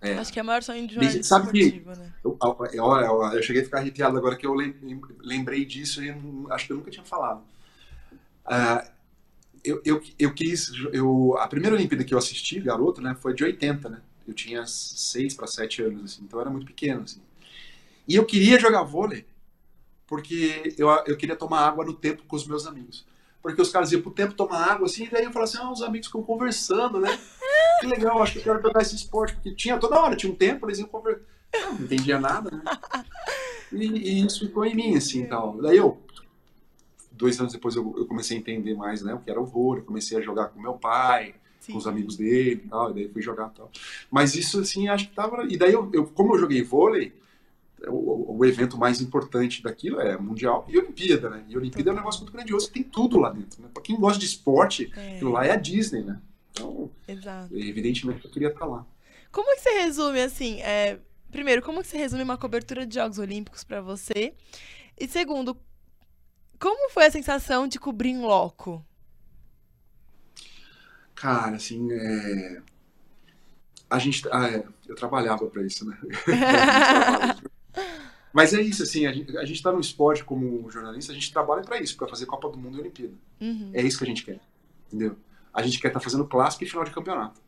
É. 0.00 0.14
Acho 0.14 0.32
que 0.32 0.38
é 0.38 0.42
o 0.42 0.46
maior 0.46 0.62
sonho 0.62 0.86
de 0.86 0.94
jornalista 0.94 1.22
sabe 1.24 1.50
que- 1.52 1.80
né? 1.80 2.12
Eu, 2.22 2.36
eu, 2.40 2.68
eu- 2.72 3.22
eu 3.32 3.42
cheguei 3.42 3.62
a 3.62 3.64
ficar 3.64 3.78
arrepiado 3.78 4.16
agora 4.16 4.36
que 4.36 4.46
eu 4.46 4.54
lem- 4.54 4.74
lembrei 5.20 5.64
disso 5.64 6.02
e 6.04 6.14
acho 6.50 6.66
que 6.66 6.72
eu 6.72 6.76
nunca 6.76 6.90
tinha 6.90 7.04
falado. 7.04 7.42
Ah, 8.44 8.86
eu, 9.64 9.80
eu, 9.84 10.02
eu 10.18 10.32
quis. 10.34 10.70
Eu, 10.92 11.36
a 11.38 11.48
primeira 11.48 11.74
Olimpíada 11.74 12.04
que 12.04 12.14
eu 12.14 12.18
assisti, 12.18 12.60
garoto, 12.60 13.00
né, 13.00 13.16
foi 13.20 13.34
de 13.34 13.42
80, 13.42 13.88
né? 13.88 14.00
Eu 14.26 14.34
tinha 14.34 14.64
6 14.66 15.34
para 15.34 15.46
7 15.46 15.82
anos, 15.82 16.04
assim, 16.12 16.22
então 16.24 16.38
eu 16.38 16.42
era 16.42 16.50
muito 16.50 16.66
pequeno. 16.66 17.02
Assim. 17.02 17.20
E 18.06 18.14
eu 18.14 18.24
queria 18.24 18.58
jogar 18.58 18.82
vôlei 18.82 19.24
porque 20.06 20.74
eu, 20.78 20.88
eu 21.06 21.16
queria 21.16 21.34
tomar 21.36 21.66
água 21.66 21.84
no 21.84 21.92
tempo 21.94 22.22
com 22.28 22.36
os 22.36 22.46
meus 22.46 22.66
amigos. 22.66 23.04
Porque 23.42 23.60
os 23.60 23.70
caras 23.70 23.90
iam 23.92 24.02
pro 24.02 24.10
tempo 24.10 24.34
tomar 24.34 24.72
água, 24.72 24.86
assim, 24.86 25.04
e 25.04 25.10
daí 25.10 25.24
eu 25.24 25.32
falava 25.32 25.50
assim, 25.50 25.58
ah, 25.58 25.70
os 25.72 25.82
amigos 25.82 26.06
ficam 26.08 26.22
conversando, 26.22 27.00
né? 27.00 27.08
Que 27.80 27.86
legal, 27.86 28.22
acho 28.22 28.32
que 28.32 28.38
eu 28.38 28.42
quero 28.44 28.62
jogar 28.62 28.82
esse 28.82 28.94
esporte, 28.94 29.34
porque 29.34 29.54
tinha 29.54 29.78
toda 29.78 30.00
hora, 30.00 30.16
tinha 30.16 30.32
um 30.32 30.36
tempo, 30.36 30.66
eles 30.66 30.78
iam 30.78 30.88
conversar. 30.88 31.22
Eu 31.52 31.72
não 31.74 31.80
entendia 31.82 32.18
nada, 32.18 32.50
né? 32.50 32.62
E, 33.72 33.84
e 33.86 34.26
isso 34.26 34.46
ficou 34.46 34.64
em 34.64 34.74
mim, 34.74 34.96
assim, 34.96 35.22
e 35.22 35.26
tal. 35.26 35.56
Daí 35.60 35.76
eu, 35.76 35.98
dois 37.12 37.38
anos 37.40 37.52
depois, 37.52 37.74
eu, 37.76 37.94
eu 37.96 38.06
comecei 38.06 38.36
a 38.36 38.40
entender 38.40 38.74
mais, 38.74 39.02
né, 39.02 39.14
o 39.14 39.18
que 39.18 39.30
era 39.30 39.40
o 39.40 39.44
vôlei, 39.46 39.82
comecei 39.82 40.18
a 40.18 40.20
jogar 40.20 40.48
com 40.48 40.60
meu 40.60 40.74
pai, 40.74 41.34
com 41.70 41.76
os 41.78 41.86
amigos 41.86 42.16
dele 42.16 42.62
e 42.64 42.68
tal, 42.68 42.90
e 42.90 42.94
daí 42.94 43.08
fui 43.08 43.22
jogar 43.22 43.50
e 43.52 43.56
tal. 43.56 43.70
Mas 44.10 44.34
isso, 44.34 44.60
assim, 44.60 44.88
acho 44.88 45.08
que 45.08 45.14
tava... 45.14 45.44
E 45.48 45.56
daí, 45.56 45.72
eu, 45.72 45.90
eu- 45.92 46.06
como 46.06 46.34
eu 46.34 46.38
joguei 46.38 46.62
vôlei, 46.62 47.12
o, 47.88 47.92
o- 47.94 48.38
o 48.38 48.44
evento 48.44 48.78
mais 48.78 49.00
importante 49.00 49.62
daquilo 49.62 50.00
é 50.00 50.16
Mundial 50.16 50.64
e 50.68 50.78
Olimpíada, 50.78 51.28
né? 51.30 51.44
E 51.48 51.56
Olimpíada 51.56 51.90
é 51.90 51.92
um 51.92 51.96
negócio 51.96 52.20
muito 52.22 52.32
grandioso, 52.32 52.70
tem 52.70 52.82
tudo 52.82 53.18
lá 53.18 53.30
dentro, 53.30 53.60
né? 53.62 53.68
Pra 53.72 53.82
quem 53.82 53.96
gosta 53.96 54.18
de 54.18 54.26
esporte, 54.26 54.90
É. 54.96 55.16
aquilo 55.16 55.32
lá 55.32 55.44
é 55.44 55.52
a 55.52 55.56
Disney, 55.56 56.02
né? 56.02 56.20
Então, 56.56 56.90
Exato. 57.06 57.54
evidentemente, 57.54 58.24
eu 58.24 58.30
queria 58.30 58.48
estar 58.48 58.64
lá. 58.64 58.86
Como 59.30 59.54
que 59.54 59.60
você 59.60 59.82
resume, 59.82 60.20
assim, 60.22 60.62
é, 60.62 60.98
primeiro, 61.30 61.60
como 61.60 61.82
que 61.82 61.86
você 61.86 61.98
resume 61.98 62.22
uma 62.22 62.38
cobertura 62.38 62.86
de 62.86 62.94
Jogos 62.94 63.18
Olímpicos 63.18 63.62
pra 63.62 63.82
você? 63.82 64.32
E 64.98 65.06
segundo, 65.06 65.54
como 66.58 66.90
foi 66.90 67.04
a 67.04 67.10
sensação 67.10 67.68
de 67.68 67.78
cobrir 67.78 68.10
em 68.10 68.22
loco? 68.22 68.82
Cara, 71.14 71.56
assim, 71.56 71.92
é... 71.92 72.62
a 73.90 73.98
gente, 73.98 74.26
ah, 74.30 74.48
é, 74.48 74.64
eu 74.88 74.94
trabalhava 74.94 75.46
para 75.46 75.62
isso, 75.62 75.84
né? 75.84 75.98
Mas 78.32 78.52
é 78.52 78.60
isso, 78.60 78.82
assim, 78.82 79.06
a 79.06 79.12
gente, 79.12 79.36
a 79.36 79.44
gente 79.44 79.62
tá 79.62 79.72
no 79.72 79.80
esporte 79.80 80.22
como 80.22 80.70
jornalista, 80.70 81.10
a 81.12 81.14
gente 81.14 81.32
trabalha 81.32 81.62
para 81.62 81.80
isso, 81.80 81.96
para 81.96 82.08
fazer 82.08 82.26
Copa 82.26 82.50
do 82.50 82.58
Mundo 82.58 82.76
e 82.76 82.80
Olimpíada. 82.80 83.14
Uhum. 83.40 83.70
É 83.72 83.82
isso 83.82 83.96
que 83.96 84.04
a 84.04 84.06
gente 84.06 84.24
quer, 84.24 84.40
entendeu? 84.86 85.16
A 85.56 85.62
gente 85.62 85.80
quer 85.80 85.88
estar 85.88 86.00
fazendo 86.00 86.26
clássico 86.26 86.62
e 86.64 86.68
final 86.68 86.84
de 86.84 86.90
campeonato. 86.90 87.40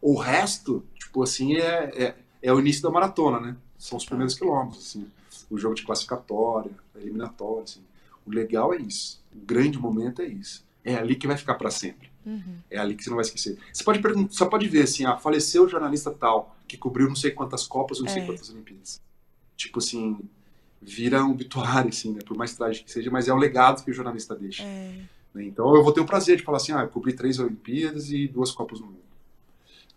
O 0.00 0.18
resto, 0.18 0.84
tipo 0.94 1.22
assim, 1.22 1.56
é, 1.56 1.90
é, 1.96 2.16
é 2.42 2.52
o 2.52 2.60
início 2.60 2.82
da 2.82 2.90
maratona, 2.90 3.40
né? 3.40 3.56
São 3.78 3.96
os 3.96 4.04
primeiros 4.04 4.34
quilômetros, 4.34 4.86
assim. 4.86 5.10
O 5.50 5.56
jogo 5.56 5.74
de 5.74 5.82
classificatória, 5.82 6.70
eliminatória, 6.94 7.62
assim. 7.64 7.80
O 8.26 8.30
legal 8.30 8.74
é 8.74 8.76
isso. 8.76 9.24
O 9.34 9.38
grande 9.38 9.78
momento 9.78 10.20
é 10.20 10.26
isso. 10.26 10.64
É 10.84 10.94
ali 10.96 11.16
que 11.16 11.26
vai 11.26 11.36
ficar 11.36 11.54
para 11.54 11.70
sempre. 11.70 12.10
Uhum. 12.26 12.58
É 12.70 12.78
ali 12.78 12.94
que 12.94 13.02
você 13.02 13.08
não 13.10 13.16
vai 13.16 13.24
esquecer. 13.24 13.58
Você 13.72 13.82
pode 13.82 14.00
perguntar, 14.00 14.32
só 14.32 14.46
pode 14.46 14.68
ver 14.68 14.82
assim, 14.82 15.06
ah, 15.06 15.16
faleceu 15.16 15.64
o 15.64 15.68
jornalista 15.68 16.10
tal, 16.10 16.56
que 16.68 16.76
cobriu 16.76 17.08
não 17.08 17.16
sei 17.16 17.30
quantas 17.30 17.66
Copas 17.66 18.00
não 18.00 18.08
sei 18.08 18.22
É. 18.22 18.26
quantas 18.26 18.50
Olimpíadas. 18.50 19.00
Tipo 19.56 19.78
assim, 19.78 20.18
vira 20.82 21.24
um 21.24 21.30
obituário, 21.30 21.88
assim, 21.88 22.12
né? 22.12 22.20
Por 22.26 22.36
mais 22.36 22.54
trágico 22.54 22.84
que 22.86 22.92
seja, 22.92 23.10
mas 23.10 23.28
é 23.28 23.32
o 23.32 23.36
legado 23.36 23.82
que 23.84 23.90
o 23.90 23.94
jornalista 23.94 24.34
deixa. 24.36 24.62
É. 24.62 25.00
né? 25.36 25.44
Então 25.44 25.74
eu 25.76 25.82
vou 25.84 25.92
ter 25.92 26.00
o 26.00 26.06
prazer 26.06 26.36
de 26.38 26.42
falar 26.42 26.56
assim, 26.56 26.72
ah, 26.72 26.80
eu 26.82 26.88
cobri 26.88 27.12
três 27.12 27.38
Olimpíadas 27.38 28.10
e 28.10 28.26
duas 28.26 28.50
Copas 28.50 28.78
do 28.80 28.86
Mundo. 28.86 28.96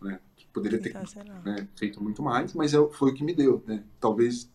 Né? 0.02 0.20
Poderia 0.54 0.80
ter 0.80 0.92
Sensacional. 0.92 1.42
né, 1.44 1.68
feito 1.76 2.04
muito 2.04 2.22
mais, 2.22 2.54
mas 2.54 2.74
é, 2.74 2.78
foi 2.92 3.12
o 3.12 3.14
que 3.14 3.24
me 3.24 3.34
deu, 3.34 3.64
né? 3.68 3.84
Talvez 4.00 4.50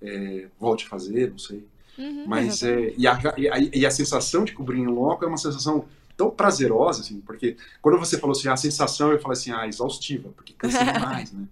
é, 0.00 0.48
volte 0.58 0.86
a 0.86 0.88
fazer, 0.88 1.30
não 1.30 1.38
sei. 1.38 1.66
Uhum, 1.98 2.24
Mas 2.26 2.62
é, 2.62 2.94
e, 2.96 3.06
a, 3.06 3.18
e, 3.36 3.48
a, 3.48 3.58
e 3.58 3.86
a 3.86 3.90
sensação 3.90 4.44
de 4.44 4.52
cobrir 4.52 4.78
em 4.78 4.86
loco 4.86 5.24
é 5.24 5.28
uma 5.28 5.36
sensação 5.36 5.86
tão 6.16 6.30
prazerosa, 6.30 7.00
assim, 7.00 7.20
porque 7.20 7.56
quando 7.82 7.98
você 7.98 8.18
falou 8.18 8.36
assim, 8.36 8.48
a 8.48 8.56
sensação, 8.56 9.10
eu 9.10 9.18
falei 9.20 9.36
assim, 9.36 9.50
ah, 9.50 9.66
exaustiva, 9.66 10.28
porque 10.36 10.52
cansa 10.52 10.78
demais, 10.84 11.32
né? 11.32 11.46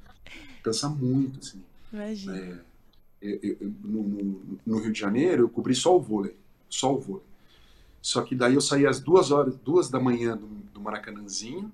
Cansa 0.63 0.89
muito, 0.89 1.41
assim. 1.41 1.63
Imagina. 1.93 2.37
É, 2.39 2.59
eu- 3.21 3.57
eu- 3.61 3.73
no, 3.83 4.03
no- 4.05 4.59
no 4.65 4.79
Rio 4.79 4.93
de 4.93 5.01
Janeiro, 5.01 5.43
eu 5.45 5.49
cobri 5.49 5.75
só 5.75 5.97
o 5.97 6.01
vôlei, 6.01 6.37
só 6.69 6.95
o 6.95 6.99
vôlei. 7.01 7.25
Só 8.01 8.23
que 8.23 8.35
daí 8.35 8.55
eu 8.55 8.61
saía 8.61 8.89
às 8.89 9.01
duas 9.01 9.31
horas, 9.31 9.57
duas 9.57 9.89
da 9.91 9.99
manhã 10.01 10.37
do, 10.37 10.47
do 10.47 10.81
Maracanãzinho 10.81 11.71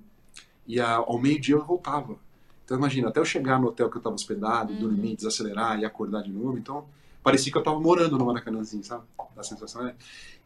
e 0.66 0.80
a- 0.80 0.94
ao 0.96 1.18
meio-dia 1.18 1.54
eu 1.54 1.64
voltava. 1.64 2.16
Então 2.64 2.76
imagina, 2.78 3.08
até 3.08 3.20
eu 3.20 3.24
chegar 3.24 3.60
no 3.60 3.68
hotel 3.68 3.90
que 3.90 3.96
eu 3.96 4.00
estava 4.00 4.14
hospedado, 4.14 4.72
dormir, 4.74 5.16
desacelerar 5.16 5.78
e 5.78 5.84
acordar 5.84 6.22
de 6.22 6.30
novo, 6.32 6.56
então 6.56 6.86
parecia 7.22 7.52
que 7.52 7.58
eu 7.58 7.60
estava 7.60 7.78
morando 7.78 8.16
no 8.18 8.24
Maracanãzinho, 8.24 8.82
sabe? 8.82 9.04
A 9.36 9.42
sensação 9.42 9.86
é. 9.86 9.94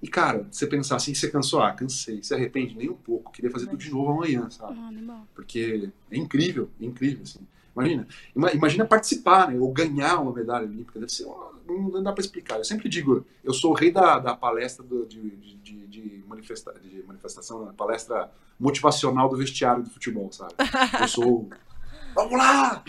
E 0.02 0.08
cara, 0.08 0.46
você 0.50 0.66
pensar 0.66 0.96
assim, 0.96 1.14
você 1.14 1.28
cansou, 1.30 1.60
ah, 1.62 1.72
cansei, 1.72 2.22
se 2.22 2.34
arrepende 2.34 2.74
nem 2.76 2.88
um 2.90 2.94
pouco, 2.94 3.30
queria 3.32 3.50
fazer 3.50 3.66
tudo 3.66 3.78
de 3.78 3.90
novo 3.90 4.10
amanhã, 4.12 4.48
sabe? 4.50 4.72
Ah. 4.72 5.26
Porque 5.34 5.90
é 6.10 6.16
incrível, 6.16 6.68
é 6.80 6.84
incrível, 6.86 7.22
assim. 7.22 7.40
Imagina, 7.76 8.06
ima- 8.34 8.52
imagina 8.52 8.84
participar, 8.84 9.48
né, 9.50 9.58
ou 9.58 9.72
ganhar 9.72 10.18
uma 10.20 10.32
medalha 10.32 10.66
olímpica, 10.66 10.98
deve 10.98 11.12
ser, 11.12 11.24
uma- 11.26 11.52
não, 11.66 12.02
dá 12.02 12.12
para 12.12 12.20
explicar. 12.22 12.56
Eu 12.58 12.64
sempre 12.64 12.88
digo, 12.88 13.24
eu 13.44 13.52
sou 13.52 13.70
o 13.70 13.74
rei 13.74 13.90
da, 13.92 14.18
da 14.18 14.34
palestra 14.34 14.84
do- 14.84 15.06
de, 15.06 15.20
de, 15.36 15.54
de, 15.56 15.86
de 15.86 16.24
manifesta- 16.26 16.74
de 16.82 17.02
manifestação, 17.06 17.64
né, 17.66 17.72
palestra 17.76 18.30
motivacional 18.58 19.28
do 19.28 19.36
vestiário 19.36 19.82
do 19.84 19.90
futebol, 19.90 20.32
sabe? 20.32 20.54
Eu 21.00 21.08
sou, 21.08 21.48
vamos 22.14 22.36
lá, 22.38 22.82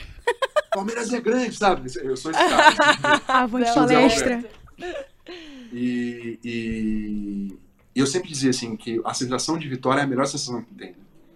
Palmeiras 0.73 1.11
é 1.14 1.19
grande, 1.22 1.56
sabe? 1.56 1.91
Eu 2.01 2.15
sou 2.18 2.31
esse 2.31 2.39
cara. 2.39 2.68
assim. 2.69 3.22
Avante 3.27 3.69
Sou 3.73 3.84
o 3.84 3.88
Zé 3.88 3.95
palestra. 3.95 4.49
E, 5.72 6.39
e- 6.43 7.57
e 7.95 7.99
eu 7.99 8.07
sempre 8.07 8.30
dizia 8.30 8.49
assim 8.49 8.76
que 8.76 9.01
a 9.06 9.14
sensação 9.14 9.57
de 9.57 9.68
vitória 9.68 10.01
é 10.01 10.03
a 10.03 10.07
melhor 10.07 10.26
sensação 10.26 10.61
que 10.64 10.73
tem. 10.73 10.91
né? 10.91 10.95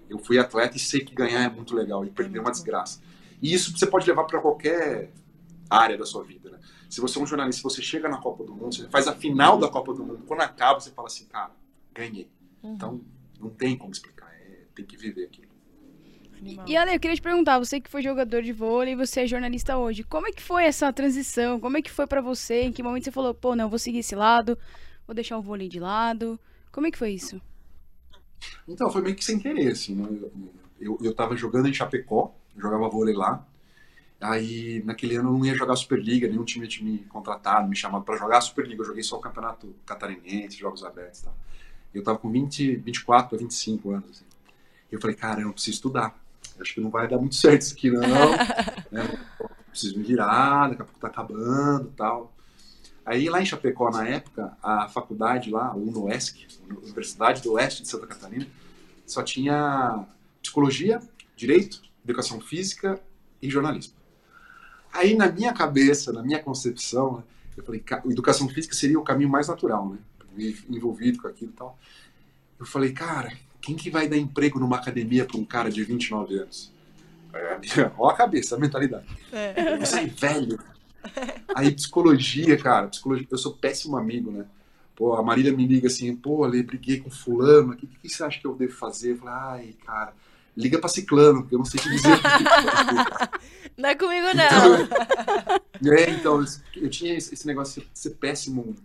Eu 0.09 0.17
fui 0.19 0.37
atleta 0.37 0.77
e 0.77 0.79
sei 0.79 1.01
que 1.01 1.13
ganhar 1.15 1.41
é 1.43 1.49
muito 1.49 1.75
legal 1.75 2.05
e 2.05 2.09
perder 2.09 2.37
é 2.37 2.41
uma 2.41 2.51
desgraça. 2.51 2.99
E 3.43 3.53
isso 3.53 3.77
você 3.77 3.85
pode 3.85 4.07
levar 4.07 4.23
para 4.23 4.39
qualquer 4.39 5.11
área 5.69 5.97
da 5.97 6.05
sua 6.05 6.23
vida. 6.23 6.49
Né? 6.49 6.59
Se 6.89 7.01
você 7.01 7.19
é 7.19 7.21
um 7.21 7.27
jornalista, 7.27 7.61
você 7.61 7.81
chega 7.81 8.07
na 8.07 8.17
Copa 8.17 8.45
do 8.45 8.55
Mundo, 8.55 8.73
você 8.73 8.87
faz 8.87 9.05
a 9.05 9.13
final 9.13 9.57
da 9.59 9.67
Copa 9.67 9.93
do 9.93 10.01
Mundo, 10.01 10.23
quando 10.25 10.39
acaba 10.39 10.79
você 10.79 10.91
fala 10.91 11.07
assim, 11.07 11.25
cara, 11.25 11.51
ganhei. 11.93 12.29
Então 12.63 13.01
não 13.37 13.49
tem 13.49 13.77
como 13.77 13.91
explicar, 13.91 14.31
é, 14.33 14.61
tem 14.73 14.85
que 14.85 14.95
viver 14.95 15.25
aquilo. 15.25 15.51
E 16.65 16.75
Ale, 16.75 16.93
eu 16.93 16.99
queria 16.99 17.15
te 17.15 17.21
perguntar, 17.21 17.59
você 17.59 17.81
que 17.81 17.89
foi 17.89 18.01
jogador 18.01 18.41
de 18.41 18.53
vôlei, 18.53 18.95
você 18.95 19.21
é 19.21 19.27
jornalista 19.27 19.77
hoje, 19.77 20.03
como 20.03 20.27
é 20.27 20.31
que 20.31 20.41
foi 20.41 20.63
essa 20.63 20.91
transição? 20.91 21.59
Como 21.59 21.77
é 21.77 21.81
que 21.81 21.91
foi 21.91 22.07
pra 22.07 22.21
você? 22.21 22.63
Em 22.63 22.71
que 22.71 22.81
momento 22.81 23.03
você 23.03 23.11
falou, 23.11 23.33
pô, 23.33 23.55
não, 23.55 23.69
vou 23.69 23.79
seguir 23.79 23.99
esse 23.99 24.15
lado, 24.15 24.57
vou 25.05 25.13
deixar 25.13 25.37
o 25.37 25.41
vôlei 25.41 25.67
de 25.67 25.79
lado? 25.79 26.39
Como 26.71 26.87
é 26.87 26.91
que 26.91 26.97
foi 26.97 27.11
isso? 27.11 27.41
Então, 28.67 28.89
foi 28.89 29.01
meio 29.01 29.15
que 29.15 29.23
sem 29.23 29.39
querer, 29.39 29.71
assim, 29.71 29.95
né? 29.95 30.07
Eu, 30.09 30.31
eu, 30.79 30.97
eu 31.01 31.13
tava 31.13 31.35
jogando 31.37 31.69
em 31.69 31.73
Chapecó, 31.73 32.35
jogava 32.57 32.89
vôlei 32.89 33.15
lá. 33.15 33.45
Aí, 34.19 34.81
naquele 34.85 35.17
ano, 35.17 35.29
eu 35.29 35.33
não 35.33 35.45
ia 35.45 35.53
jogar 35.53 35.75
Superliga, 35.75 36.27
nenhum 36.27 36.45
time 36.45 36.67
tinha 36.67 36.89
me 36.89 36.99
contratado, 36.99 37.67
me 37.67 37.75
chamado 37.75 38.05
para 38.05 38.15
jogar 38.15 38.39
Superliga. 38.39 38.81
Eu 38.81 38.85
joguei 38.85 39.03
só 39.03 39.17
o 39.17 39.19
Campeonato 39.19 39.75
Catarinense, 39.85 40.57
Jogos 40.57 40.83
Abertos 40.83 41.21
e 41.21 41.23
tal. 41.25 41.35
Eu 41.93 42.03
tava 42.03 42.17
com 42.17 42.31
20, 42.31 42.77
24 42.77 43.35
a 43.35 43.39
25 43.39 43.91
anos, 43.91 44.09
assim. 44.11 44.25
Eu 44.91 45.01
falei, 45.01 45.15
cara, 45.15 45.41
eu 45.41 45.45
não 45.47 45.53
preciso 45.53 45.75
estudar. 45.75 46.17
Eu 46.55 46.61
acho 46.61 46.73
que 46.73 46.81
não 46.81 46.89
vai 46.89 47.07
dar 47.07 47.17
muito 47.17 47.35
certo 47.35 47.61
isso 47.61 47.73
aqui, 47.73 47.91
não. 47.91 48.01
né? 48.01 49.19
Preciso 49.69 49.97
me 49.97 50.03
virar, 50.03 50.69
daqui 50.69 50.81
a 50.81 50.85
pouco 50.85 50.99
tá 50.99 51.07
acabando 51.07 51.91
tal. 51.97 52.33
Aí 53.05 53.27
lá 53.27 53.41
em 53.41 53.45
Chapecó, 53.45 53.91
na 53.91 54.07
época, 54.07 54.55
a 54.63 54.87
faculdade 54.87 55.51
lá, 55.51 55.67
a 55.67 55.75
UNOESC, 55.75 56.47
Universidade 56.69 57.41
do 57.41 57.53
Oeste 57.53 57.81
de 57.81 57.89
Santa 57.89 58.07
Catarina, 58.07 58.47
só 59.05 59.21
tinha 59.21 60.05
psicologia, 60.41 61.01
direito, 61.35 61.81
educação 62.03 62.39
física 62.41 62.99
e 63.41 63.49
jornalismo. 63.49 63.93
Aí 64.91 65.15
na 65.15 65.31
minha 65.31 65.53
cabeça, 65.53 66.11
na 66.13 66.21
minha 66.21 66.39
concepção, 66.39 67.23
eu 67.57 67.63
falei, 67.63 67.79
"Ca- 67.81 68.01
educação 68.05 68.47
física 68.49 68.75
seria 68.75 68.99
o 68.99 69.03
caminho 69.03 69.29
mais 69.29 69.47
natural, 69.47 69.89
né? 69.89 69.97
Envolvido 70.69 71.21
com 71.21 71.27
aquilo 71.27 71.51
e 71.51 71.55
tal. 71.55 71.77
Eu 72.59 72.65
falei, 72.65 72.91
cara, 72.91 73.31
quem 73.61 73.75
que 73.75 73.89
vai 73.89 74.07
dar 74.07 74.17
emprego 74.17 74.59
numa 74.59 74.77
academia 74.77 75.25
para 75.25 75.37
um 75.37 75.45
cara 75.45 75.69
de 75.69 75.83
29 75.83 76.35
anos? 76.39 76.71
É, 77.33 77.59
a 78.09 78.13
cabeça, 78.13 78.55
a 78.55 78.59
mentalidade. 78.59 79.05
Você 79.79 79.99
é 79.99 80.05
velho. 80.07 80.59
Aí 81.55 81.71
psicologia, 81.71 82.57
cara, 82.57 82.87
psicologia, 82.87 83.27
eu 83.29 83.37
sou 83.37 83.53
péssimo 83.53 83.95
amigo, 83.97 84.31
né? 84.31 84.45
Pô, 84.95 85.13
a 85.15 85.23
Marília 85.23 85.51
me 85.51 85.67
liga 85.67 85.87
assim, 85.87 86.15
pô, 86.15 86.43
Ale, 86.43 86.61
briguei 86.63 86.99
com 86.99 87.09
fulano, 87.09 87.73
o 87.73 87.75
que, 87.75 87.87
que 87.87 88.09
você 88.09 88.23
acha 88.23 88.39
que 88.39 88.45
eu 88.47 88.55
devo 88.55 88.73
fazer? 88.73 89.11
Eu 89.11 89.17
falei, 89.17 89.33
ai, 89.33 89.75
cara, 89.85 90.13
liga 90.55 90.79
pra 90.79 90.89
ciclano, 90.89 91.41
porque 91.41 91.55
eu 91.55 91.59
não 91.59 91.65
sei 91.65 91.79
te 91.79 91.89
dizer 91.89 92.21
que 92.21 92.31
que 92.37 92.45
fazer. 92.71 93.07
Não 93.75 93.89
é 93.89 93.95
comigo, 93.95 94.27
não. 94.35 95.91
É, 95.91 96.09
então, 96.11 96.45
eu 96.75 96.89
tinha 96.91 97.15
esse 97.15 97.47
negócio 97.47 97.81
de 97.81 97.87
ser 97.99 98.11
péssimo 98.11 98.75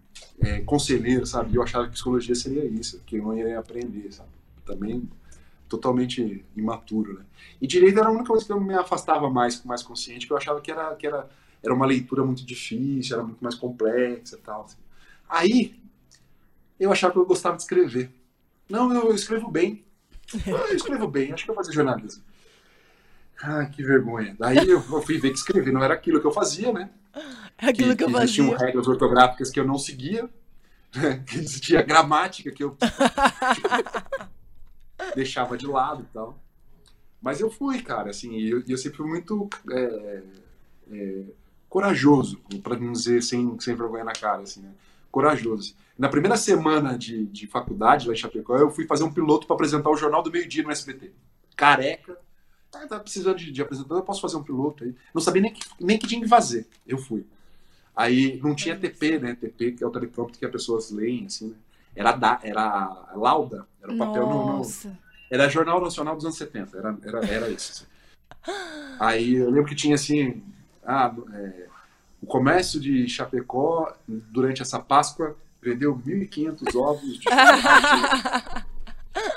é, 0.41 0.61
conselheiro, 0.61 1.27
sabe? 1.27 1.55
Eu 1.55 1.63
achava 1.63 1.85
que 1.87 1.93
psicologia 1.93 2.35
seria 2.35 2.65
isso, 2.65 2.99
que 3.05 3.17
eu 3.17 3.23
não 3.23 3.37
ia 3.37 3.59
aprender, 3.59 4.11
sabe? 4.11 4.31
Também 4.65 5.07
totalmente 5.69 6.43
imaturo, 6.57 7.19
né? 7.19 7.25
E 7.61 7.67
direito 7.67 7.99
era 7.99 8.09
a 8.09 8.11
única 8.11 8.29
coisa 8.29 8.47
que 8.47 8.53
eu 8.53 8.59
me 8.61 8.75
afastava 8.75 9.29
mais, 9.29 9.63
mais 9.63 9.83
consciente, 9.83 10.27
que 10.27 10.33
eu 10.33 10.39
achava 10.39 10.61
que 10.61 10.71
era, 10.71 10.95
que 10.97 11.07
era, 11.07 11.29
era 11.63 11.75
uma 11.75 11.85
leitura 11.85 12.25
muito 12.25 12.45
difícil, 12.45 13.15
era 13.17 13.25
muito 13.25 13.43
mais 13.43 13.55
complexa 13.55 14.37
e 14.37 14.41
tal. 14.41 14.63
assim. 14.65 14.79
Aí, 15.29 15.79
eu 16.81 16.91
achava 16.91 17.13
que 17.13 17.19
eu 17.19 17.27
gostava 17.27 17.57
de 17.57 17.63
escrever. 17.63 18.11
Não, 18.69 18.93
eu 18.93 19.15
escrevo 19.15 19.51
bem. 19.51 19.85
Ah, 20.35 20.69
Eu 20.71 20.77
escrevo 20.77 21.09
bem, 21.09 21.33
acho 21.33 21.45
que 21.45 21.51
eu 21.51 21.55
vou 21.55 21.65
fazer 21.65 21.75
jornalismo. 21.75 22.23
Ah, 23.41 23.65
que 23.67 23.83
vergonha. 23.83 24.37
Daí 24.39 24.69
eu 24.69 24.83
eu 24.91 25.03
fui 25.03 25.19
ver 25.19 25.31
que 25.31 25.39
escrever 25.39 25.73
não 25.73 25.83
era 25.83 25.95
aquilo 25.95 26.21
que 26.21 26.27
eu 26.27 26.33
fazia, 26.33 26.73
né? 26.73 26.91
Aquilo 27.59 27.97
que 27.97 28.05
eu 28.05 28.11
existiam 28.11 28.51
fazia. 28.53 28.67
regras 28.67 28.87
ortográficas 28.87 29.51
que 29.51 29.59
eu 29.59 29.67
não 29.67 29.79
seguia, 29.79 30.29
né? 30.95 31.23
que 31.27 31.39
existia 31.39 31.83
gramática 31.83 32.51
que 32.53 32.63
eu 32.63 32.77
deixava 35.15 35.57
de 35.57 35.67
lado 35.67 36.03
e 36.03 36.13
tal. 36.13 36.39
Mas 37.21 37.41
eu 37.41 37.51
fui, 37.51 37.83
cara, 37.83 38.11
assim, 38.11 38.33
e 38.37 38.51
eu, 38.51 38.63
eu 38.69 38.79
sempre 38.79 38.99
fui 38.99 39.09
muito 39.09 39.49
é, 39.73 40.23
é, 40.93 41.23
corajoso, 41.69 42.41
para 42.63 42.79
não 42.79 42.93
dizer 42.93 43.23
sem, 43.23 43.59
sem 43.59 43.75
vergonha 43.75 44.05
na 44.05 44.13
cara, 44.13 44.43
assim, 44.43 44.61
né? 44.63 44.71
Corajoso. 45.11 45.75
Na 45.99 46.09
primeira 46.09 46.37
semana 46.37 46.97
de, 46.97 47.27
de 47.27 47.47
faculdade 47.47 48.07
lá 48.07 48.15
em 48.15 48.17
Chapecó, 48.17 48.57
eu 48.57 48.71
fui 48.71 48.87
fazer 48.87 49.05
um 49.05 49.13
piloto 49.13 49.47
para 49.47 49.55
apresentar 49.55 49.91
o 49.91 49.97
Jornal 49.97 50.23
do 50.23 50.31
Meio 50.31 50.49
Dia 50.49 50.63
no 50.63 50.71
SBT. 50.71 51.13
Careca. 51.57 52.17
Ah, 52.73 52.87
tá 52.87 53.01
precisando 53.01 53.39
de, 53.39 53.51
de 53.51 53.63
apresentador, 53.63 53.99
eu 53.99 54.05
posso 54.05 54.21
fazer 54.21 54.37
um 54.37 54.43
piloto 54.43 54.85
aí. 54.85 54.95
Não 55.13 55.21
sabia 55.21 55.43
nem 55.43 55.53
que, 55.53 55.67
nem 55.81 55.99
que 55.99 56.07
tinha 56.07 56.21
que 56.21 56.29
fazer. 56.29 56.67
Eu 56.87 56.99
fui. 56.99 57.27
Aí 57.97 58.39
não 58.43 58.55
tinha 58.55 58.79
TP, 58.79 59.19
né? 59.19 59.35
TP, 59.35 59.73
que 59.73 59.83
é 59.83 59.87
o 59.87 59.91
teleprompter 59.91 60.39
que 60.39 60.45
as 60.45 60.53
pessoas 60.53 60.91
leem, 60.91 61.27
assim, 61.27 61.49
né? 61.49 61.55
Era, 61.97 62.13
da, 62.13 62.39
era 62.45 63.13
lauda, 63.17 63.67
era 63.83 63.93
o 63.93 63.99
papel 63.99 64.29
no, 64.29 64.59
no, 64.59 64.63
era 65.29 65.49
Jornal 65.49 65.81
Nacional 65.81 66.15
dos 66.15 66.25
anos 66.25 66.37
70, 66.37 66.79
era, 66.79 66.99
era, 67.03 67.27
era 67.27 67.51
isso. 67.51 67.73
assim. 67.73 67.99
Aí 69.01 69.35
eu 69.35 69.51
lembro 69.51 69.69
que 69.69 69.75
tinha 69.75 69.97
assim, 69.97 70.43
ah, 70.85 71.13
é, 71.35 71.68
o 72.21 72.27
comércio 72.27 72.81
de 72.81 73.09
Chapecó, 73.09 73.95
durante 74.07 74.63
essa 74.63 74.79
Páscoa, 74.79 75.37
vendeu 75.63 75.97
1.500 75.97 76.75
ovos 76.77 77.19
de. 77.19 77.25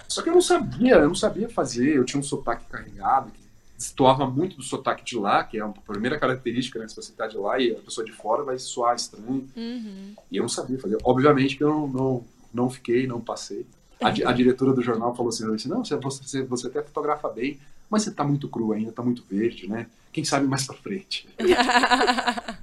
Só 0.07 0.21
que 0.21 0.29
eu 0.29 0.33
não 0.33 0.41
sabia, 0.41 0.95
eu 0.95 1.07
não 1.07 1.15
sabia 1.15 1.49
fazer, 1.49 1.95
eu 1.95 2.05
tinha 2.05 2.19
um 2.19 2.23
sotaque 2.23 2.65
carregado, 2.65 3.31
que 3.31 3.41
destoava 3.77 4.27
muito 4.27 4.55
do 4.57 4.61
sotaque 4.61 5.03
de 5.03 5.17
lá, 5.17 5.43
que 5.43 5.57
é 5.57 5.61
a 5.61 5.69
primeira 5.69 6.19
característica, 6.19 6.77
né? 6.77 6.87
Se 6.87 6.95
você 6.95 7.11
está 7.11 7.25
de 7.27 7.37
lá 7.37 7.59
e 7.59 7.71
a 7.71 7.79
pessoa 7.79 8.05
de 8.05 8.11
fora 8.11 8.43
vai 8.43 8.59
soar 8.59 8.95
estranho. 8.95 9.47
Uhum. 9.55 10.13
E 10.31 10.37
eu 10.37 10.41
não 10.41 10.49
sabia 10.49 10.79
fazer. 10.79 10.97
Obviamente 11.03 11.57
que 11.57 11.63
eu 11.63 11.69
não, 11.69 11.87
não, 11.87 12.25
não 12.53 12.69
fiquei, 12.69 13.07
não 13.07 13.19
passei. 13.19 13.65
A, 13.99 14.09
a 14.09 14.33
diretora 14.33 14.73
do 14.73 14.81
jornal 14.81 15.15
falou 15.15 15.29
assim, 15.29 15.49
disse, 15.55 15.67
não, 15.67 15.83
você, 15.83 15.95
você, 15.95 16.43
você 16.43 16.67
até 16.67 16.81
fotografa 16.83 17.29
bem, 17.29 17.59
mas 17.89 18.03
você 18.03 18.11
tá 18.11 18.23
muito 18.23 18.47
cru 18.47 18.71
ainda, 18.73 18.91
tá 18.91 19.01
muito 19.01 19.23
verde, 19.29 19.67
né? 19.67 19.87
Quem 20.11 20.23
sabe 20.23 20.45
mais 20.47 20.65
pra 20.65 20.75
frente. 20.75 21.27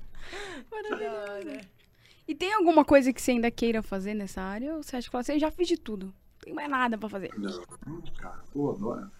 E 2.27 2.35
tem 2.35 2.53
alguma 2.53 2.85
coisa 2.85 3.13
que 3.13 3.21
você 3.23 3.33
ainda 3.33 3.51
queira 3.51 3.83
fazer 3.83 4.15
nessa 4.15 4.43
área? 4.43 4.75
Ou 4.77 4.83
você 4.83 4.97
acha 4.97 5.07
que 5.07 5.13
fala 5.13 5.23
assim, 5.23 5.33
"Eu 5.33 5.41
já 5.41 5.51
fiz 5.51 5.67
de 5.67 5.77
tudo, 5.79 6.07
não 6.07 6.13
tem 6.41 6.53
mais 6.53 6.69
nada 6.69 6.99
pra 6.99 7.09
fazer? 7.09 7.31
Não, 7.39 8.03
cara, 8.19 8.43
pô, 8.53 8.71
adoro. 8.71 9.11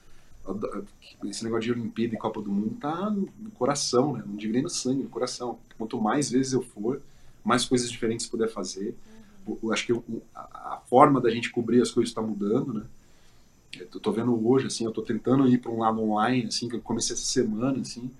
adoro- 0.47 0.87
Esse 1.25 1.45
negócio 1.45 1.65
de 1.65 1.73
Olimpíada 1.73 2.15
e 2.15 2.19
Copa 2.19 2.41
do 2.41 2.51
Mundo 2.51 2.77
tá 2.81 3.11
no 3.11 3.51
coração, 3.53 4.15
né? 4.17 4.23
Não 4.27 4.37
digo 4.37 4.53
nem 4.53 4.63
no 4.63 4.69
sangue, 4.71 5.03
no 5.03 5.09
coração. 5.09 5.59
Quanto 5.77 6.01
mais 6.01 6.31
vezes 6.31 6.53
eu 6.53 6.63
for, 6.63 7.01
mais 7.45 7.65
coisas 7.65 7.91
diferentes 7.91 8.27
puder 8.27 8.49
fazer. 8.49 8.95
Eu- 9.47 9.59
Eu 9.63 9.73
acho 9.73 9.87
que 9.87 9.93
o- 9.93 10.23
a, 10.35 10.75
a 10.75 10.81
forma 10.87 11.21
da 11.21 11.31
gente 11.31 11.51
cobrir 11.51 11.81
as 11.83 11.91
coisas 11.91 12.11
está 12.11 12.21
mudando, 12.23 12.73
né? 12.75 12.85
Eu 13.79 13.87
tô- 13.89 14.01
tô 14.01 14.13
vendo 14.13 14.47
hoje, 14.49 14.67
assim, 14.67 14.85
eu 14.85 14.93
tô 14.93 15.03
tentando 15.03 15.47
ir 15.49 15.59
para 15.59 15.71
um 15.71 15.79
lado 15.79 16.01
online, 16.03 16.47
assim, 16.47 16.69
que 16.69 16.77
eu 16.77 16.81
comecei 16.81 17.15
essa 17.15 17.25
semana, 17.25 17.81
assim, 17.81 18.11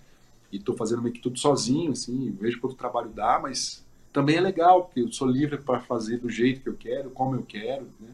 e 0.51 0.59
tô 0.59 0.75
fazendo 0.75 1.03
meio 1.03 1.15
que 1.15 1.21
tudo 1.21 1.39
sozinho, 1.39 1.93
assim, 1.93 2.31
vejo 2.41 2.61
quanto 2.61 2.75
trabalho 2.75 3.11
dá, 3.11 3.39
mas 3.39 3.85
também 4.13 4.37
é 4.37 4.41
legal, 4.41 4.85
porque 4.85 5.01
eu 5.01 5.13
sou 5.13 5.29
livre 5.29 5.59
para 5.59 5.81
fazer 5.81 6.19
do 6.19 6.31
jeito 6.31 6.61
que 6.61 6.69
eu 6.69 6.75
quero, 6.75 7.11
como 7.11 7.37
eu 7.37 7.43
quero, 7.43 7.87
né? 8.01 8.09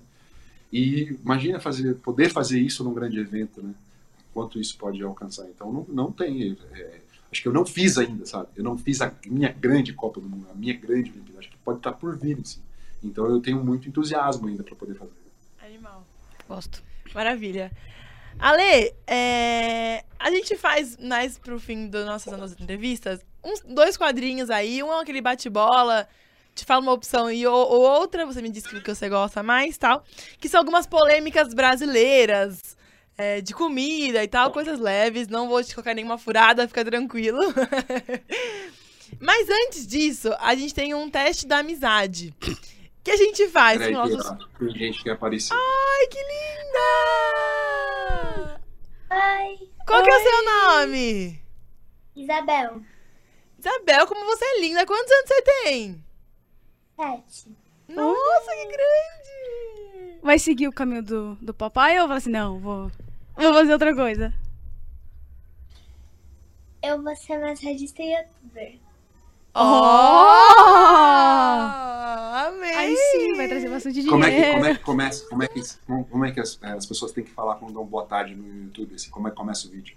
E 0.73 1.17
imagina 1.25 1.61
fazer, 1.61 1.95
poder 1.97 2.31
fazer 2.31 2.59
isso 2.59 2.83
num 2.83 2.93
grande 2.93 3.19
evento, 3.19 3.63
né? 3.63 3.73
Quanto 4.33 4.61
isso 4.61 4.77
pode 4.77 5.01
alcançar. 5.03 5.47
Então 5.49 5.73
não, 5.73 5.87
não 5.89 6.13
tem. 6.13 6.59
é, 6.73 7.01
acho 7.31 7.41
que 7.41 7.47
eu 7.47 7.53
não 7.53 7.65
fiz 7.65 7.97
ainda, 7.97 8.27
sabe? 8.27 8.49
Eu 8.57 8.65
não 8.65 8.77
fiz 8.77 9.01
a 9.01 9.15
minha 9.27 9.53
grande 9.53 9.93
Copa 9.93 10.21
do 10.21 10.29
Mundo, 10.29 10.49
a 10.51 10.55
minha 10.55 10.75
grande 10.75 11.13
Olimpíada. 11.13 11.39
Acho 11.39 11.51
que 11.51 11.57
pode 11.59 11.79
estar 11.79 11.93
por 11.93 12.19
vir, 12.19 12.41
assim. 12.41 12.61
Então 13.05 13.27
eu 13.27 13.41
tenho 13.41 13.63
muito 13.63 13.89
entusiasmo 13.89 14.49
ainda 14.49 14.65
para 14.65 14.75
poder 14.75 14.95
fazer. 14.95 15.13
Animal. 15.65 16.05
Gosto. 16.49 16.83
Maravilha. 17.15 17.71
Ale, 18.39 18.95
é, 19.07 20.05
a 20.19 20.31
gente 20.31 20.57
faz 20.57 20.99
mais 20.99 21.39
pro 21.39 21.59
fim 21.59 21.89
das 21.89 22.05
nossas, 22.05 22.53
entrevistas 22.61 23.21
uns 23.45 23.61
dois 23.61 23.97
quadrinhos 23.97 24.51
aí, 24.51 24.83
um 24.83 24.93
é 24.93 25.03
aquele 25.03 25.21
bate-bola, 25.21 26.09
te 26.55 26.65
fala 26.65 26.81
uma 26.81 26.93
opção 26.93 27.31
e 27.31 27.47
ou, 27.47 27.55
ou 27.55 27.83
outra, 27.83 28.25
você 28.25 28.41
me 28.41 28.49
diz 28.49 28.67
que 28.67 28.81
você 28.81 29.09
gosta 29.09 29.43
mais 29.43 29.77
tal, 29.77 30.03
que 30.41 30.49
são 30.49 30.61
algumas 30.61 30.87
polêmicas 30.87 31.53
brasileiras. 31.53 32.75
é, 33.17 33.41
de 33.41 33.55
comida 33.55 34.25
e 34.25 34.29
tal, 34.29 34.51
coisas 34.51 34.81
leves, 34.81 35.29
não 35.29 35.49
vou 35.49 35.63
te 35.63 35.73
colocar 35.75 35.95
nenhuma 35.95 36.19
furada, 36.19 36.67
fica 36.67 36.85
tranquilo. 36.85 37.41
Mas 39.21 39.49
antes 39.49 39.87
disso, 39.87 40.35
a 40.41 40.55
gente 40.57 40.75
tem 40.75 40.93
um 40.95 41.09
teste 41.09 41.47
da 41.47 41.59
amizade. 41.59 42.35
Que 43.05 43.13
a 43.13 43.17
gente 43.17 43.47
faz 43.49 43.79
Peraí, 43.79 43.95
com 43.95 44.01
nossos. 44.01 44.37
gente 44.75 45.01
que 45.03 45.11
apareceu. 45.11 45.57
Ai, 45.57 46.07
que 46.09 46.19
linda! 46.19 46.85
Oi, 49.11 49.69
Qual 49.87 50.03
que 50.03 50.04
é 50.15 50.19
o 50.19 50.23
seu 50.23 50.45
nome? 50.45 51.43
Isabel. 52.15 52.83
Isabel, 53.59 54.07
como 54.07 54.25
você 54.27 54.45
é 54.45 54.61
linda. 54.61 54.87
Quantos 54.87 55.11
anos 55.11 55.29
você 55.29 55.43
tem? 55.43 56.05
Sete. 56.97 57.57
Nossa, 57.89 58.51
que 58.53 58.67
grande! 58.67 60.21
Vai 60.23 60.39
seguir 60.39 60.69
o 60.69 60.73
caminho 60.73 61.03
do, 61.03 61.35
do 61.37 61.53
papai 61.53 61.99
ou 61.99 62.07
fala 62.07 62.19
assim, 62.19 62.31
não, 62.31 62.59
vou, 62.59 62.91
vou 63.37 63.53
fazer 63.53 63.73
outra 63.73 63.95
coisa? 63.95 64.33
Eu 66.83 67.03
vou 67.03 67.15
ser 67.17 67.39
massagista 67.39 68.03
e 68.03 68.15
youtuber. 68.15 68.79
Oh! 69.55 69.61
Amei! 72.35 72.75
Aí 72.75 72.97
sim, 72.97 73.35
vai 73.37 73.49
trazer 73.49 73.69
bastante 73.69 74.03
dinheiro. 74.03 74.13
Como 74.13 74.25
é 74.25 74.31
que, 74.31 74.53
como 74.53 74.65
é 74.67 74.75
que 74.75 74.81
começa? 74.83 75.29
Como 75.29 75.43
é 75.43 75.49
que, 75.49 75.61
como, 75.87 76.05
como 76.07 76.25
é 76.25 76.33
que 76.33 76.41
as, 76.41 76.59
as 76.63 76.87
pessoas 76.87 77.13
têm 77.13 77.25
que 77.25 77.31
falar 77.31 77.57
quando 77.57 77.75
dão 77.75 77.85
boa 77.85 78.05
tarde 78.05 78.35
no 78.35 78.65
YouTube? 78.65 78.95
Assim, 78.95 79.11
como 79.11 79.29
é 79.29 79.31
que 79.31 79.37
começa 79.37 79.69
o 79.69 79.71
vídeo? 79.71 79.97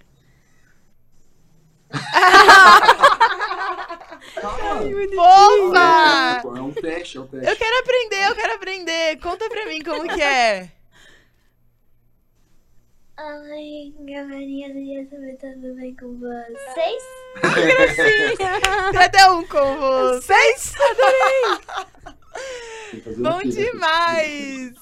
Fofa! 5.15 6.41
É 6.57 6.61
um 6.61 6.71
teste, 6.73 7.17
é 7.17 7.21
um 7.21 7.27
teste. 7.27 7.49
Eu 7.49 7.55
quero 7.55 7.79
aprender, 7.79 8.29
eu 8.29 8.35
quero 8.35 8.53
aprender. 8.55 9.19
Conta 9.19 9.49
pra 9.49 9.65
mim 9.65 9.81
como 9.83 10.07
que 10.07 10.21
é. 10.21 10.71
Ai, 13.19 13.93
galerinha 13.99 14.71
do 14.71 14.79
YouTube, 14.79 15.37
tudo 15.39 15.73
bem 15.75 15.95
com 15.95 16.19
vocês? 16.19 17.03
Tem 18.91 18.99
até 18.99 19.31
um 19.31 19.43
com 19.47 19.77
vocês. 19.77 20.73
Que 22.91 23.01
fazer 23.01 23.21
Bom 23.21 23.37
aqui, 23.37 23.47
né? 23.47 23.71
demais! 23.71 24.73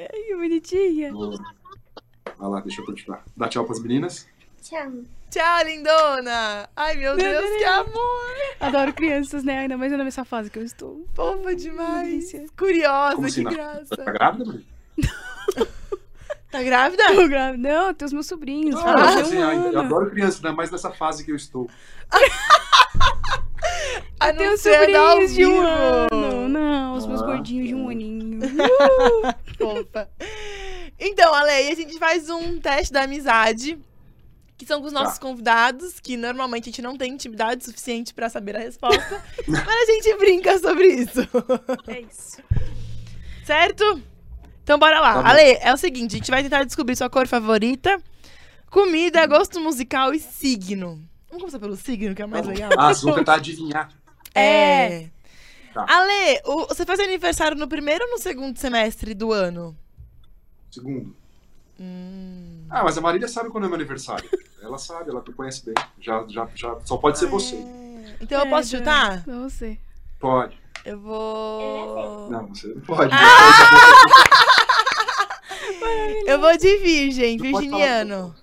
Ai, 0.00 0.08
que 0.08 0.34
bonitinha. 0.34 1.12
Vai 1.12 2.50
lá, 2.50 2.60
deixa 2.60 2.80
eu 2.80 2.86
continuar. 2.86 3.24
Dá 3.36 3.48
tchau 3.48 3.64
pras 3.64 3.80
meninas. 3.80 4.26
Tchau. 4.62 4.92
Tchau, 5.30 5.64
lindona! 5.64 6.68
Ai, 6.76 6.94
meu 6.96 7.16
Deus, 7.16 7.56
que 7.58 7.64
amor! 7.64 8.34
Adoro 8.60 8.92
crianças, 8.92 9.42
né? 9.42 9.60
Ainda 9.60 9.76
mais 9.76 9.90
nessa 9.92 10.24
fase 10.24 10.50
que 10.50 10.58
eu 10.58 10.64
estou. 10.64 11.06
Fofa 11.14 11.54
demais! 11.56 12.32
Curiosa, 12.56 13.14
Como 13.16 13.26
assim? 13.26 13.44
que 13.44 13.44
na- 13.44 13.50
graça! 13.50 13.96
Tá 13.96 14.04
grávida, 14.12 14.44
Maria? 14.44 14.62
Tá 16.52 16.62
grávida? 16.62 17.02
Tô 17.14 17.26
grávida. 17.28 17.56
Não, 17.72 17.94
tem 17.94 18.04
os 18.04 18.12
meus 18.12 18.26
sobrinhos. 18.26 18.76
Ah, 18.78 18.92
fazer 18.98 19.20
assim, 19.22 19.38
um 19.38 19.72
eu 19.72 19.80
adoro 19.80 20.10
criança, 20.10 20.36
ainda 20.36 20.52
mais 20.52 20.70
nessa 20.70 20.90
fase 20.92 21.24
que 21.24 21.32
eu 21.32 21.36
estou. 21.36 21.66
A 24.20 24.32
Tem 24.34 24.46
não 24.46 24.52
os 24.54 24.60
ser 24.60 24.94
ao 24.94 25.12
sobrinhos 25.12 25.34
de 25.34 25.46
um 25.46 25.62
ano. 25.62 26.48
Não, 26.50 26.94
os 26.94 27.06
meus 27.06 27.22
Ah, 27.22 27.24
gordinhos 27.26 27.68
de 27.68 27.74
um 27.74 27.88
aninho. 27.88 28.40
Fofa. 29.58 30.10
Então, 31.00 31.32
Ale, 31.32 31.50
aí 31.50 31.70
a 31.70 31.74
gente 31.74 31.98
faz 31.98 32.28
um 32.28 32.60
teste 32.60 32.92
da 32.92 33.04
amizade, 33.04 33.78
que 34.62 34.68
são 34.68 34.80
com 34.80 34.86
os 34.86 34.92
nossos 34.92 35.14
Tá. 35.18 35.20
convidados, 35.20 35.98
que 36.00 36.16
normalmente 36.16 36.64
a 36.64 36.66
gente 36.66 36.82
não 36.82 36.96
tem 36.96 37.12
intimidade 37.12 37.64
suficiente 37.64 38.14
pra 38.14 38.28
saber 38.28 38.56
a 38.56 38.60
resposta, 38.60 39.22
mas 39.48 39.68
a 39.68 39.92
gente 39.92 40.16
brinca 40.16 40.58
sobre 40.58 40.86
isso. 40.86 41.20
É 41.88 42.00
isso. 42.00 42.38
Certo? 43.44 44.00
Então 44.62 44.78
bora 44.78 45.00
lá. 45.00 45.22
Tá. 45.22 45.28
Ale, 45.30 45.58
é 45.60 45.72
o 45.72 45.76
seguinte, 45.76 46.14
a 46.14 46.18
gente 46.18 46.30
vai 46.30 46.42
tentar 46.42 46.64
descobrir 46.64 46.94
sua 46.96 47.10
cor 47.10 47.26
favorita, 47.26 48.00
comida, 48.70 49.26
gosto 49.26 49.60
musical 49.60 50.14
e 50.14 50.20
signo. 50.20 51.02
Vamos 51.28 51.42
começar 51.42 51.58
pelo 51.58 51.76
signo, 51.76 52.14
que 52.14 52.22
é 52.22 52.24
o 52.24 52.28
mais 52.28 52.46
legal. 52.46 52.70
Ah, 52.78 52.92
vão 52.92 53.14
tentar 53.14 53.34
adivinhar. 53.34 53.90
É. 54.34 55.08
Tá. 55.74 55.86
Ale, 55.88 56.40
o- 56.44 56.66
você 56.66 56.84
faz 56.84 57.00
aniversário 57.00 57.56
no 57.56 57.66
primeiro 57.66 58.04
ou 58.04 58.10
no 58.12 58.18
segundo 58.18 58.58
semestre 58.58 59.14
do 59.14 59.32
ano? 59.32 59.76
Segundo. 60.70 61.16
Hum. 61.80 62.51
Ah, 62.72 62.82
mas 62.82 62.96
a 62.96 63.02
Marília 63.02 63.28
sabe 63.28 63.50
quando 63.50 63.64
é 63.64 63.66
meu 63.66 63.74
aniversário. 63.74 64.26
Ela 64.62 64.78
sabe, 64.78 65.10
ela 65.10 65.22
me 65.26 65.34
conhece 65.34 65.62
bem. 65.66 65.74
Já, 66.00 66.24
já, 66.26 66.48
já, 66.54 66.80
só 66.86 66.96
pode 66.96 67.18
ser 67.18 67.26
você. 67.26 67.54
Então 68.18 68.40
eu 68.42 68.48
posso 68.48 68.74
É, 68.74 68.78
chutar? 68.78 69.26
Não 69.26 69.50
sei. 69.50 69.78
Pode. 70.18 70.58
Eu 70.82 70.98
vou. 70.98 72.30
Não, 72.30 72.46
você 72.48 72.68
não 72.68 72.80
pode. 72.80 73.12
Eu 76.26 76.40
vou 76.40 76.56
de 76.56 76.78
virgem, 76.78 77.36
virginiano. 77.36 78.34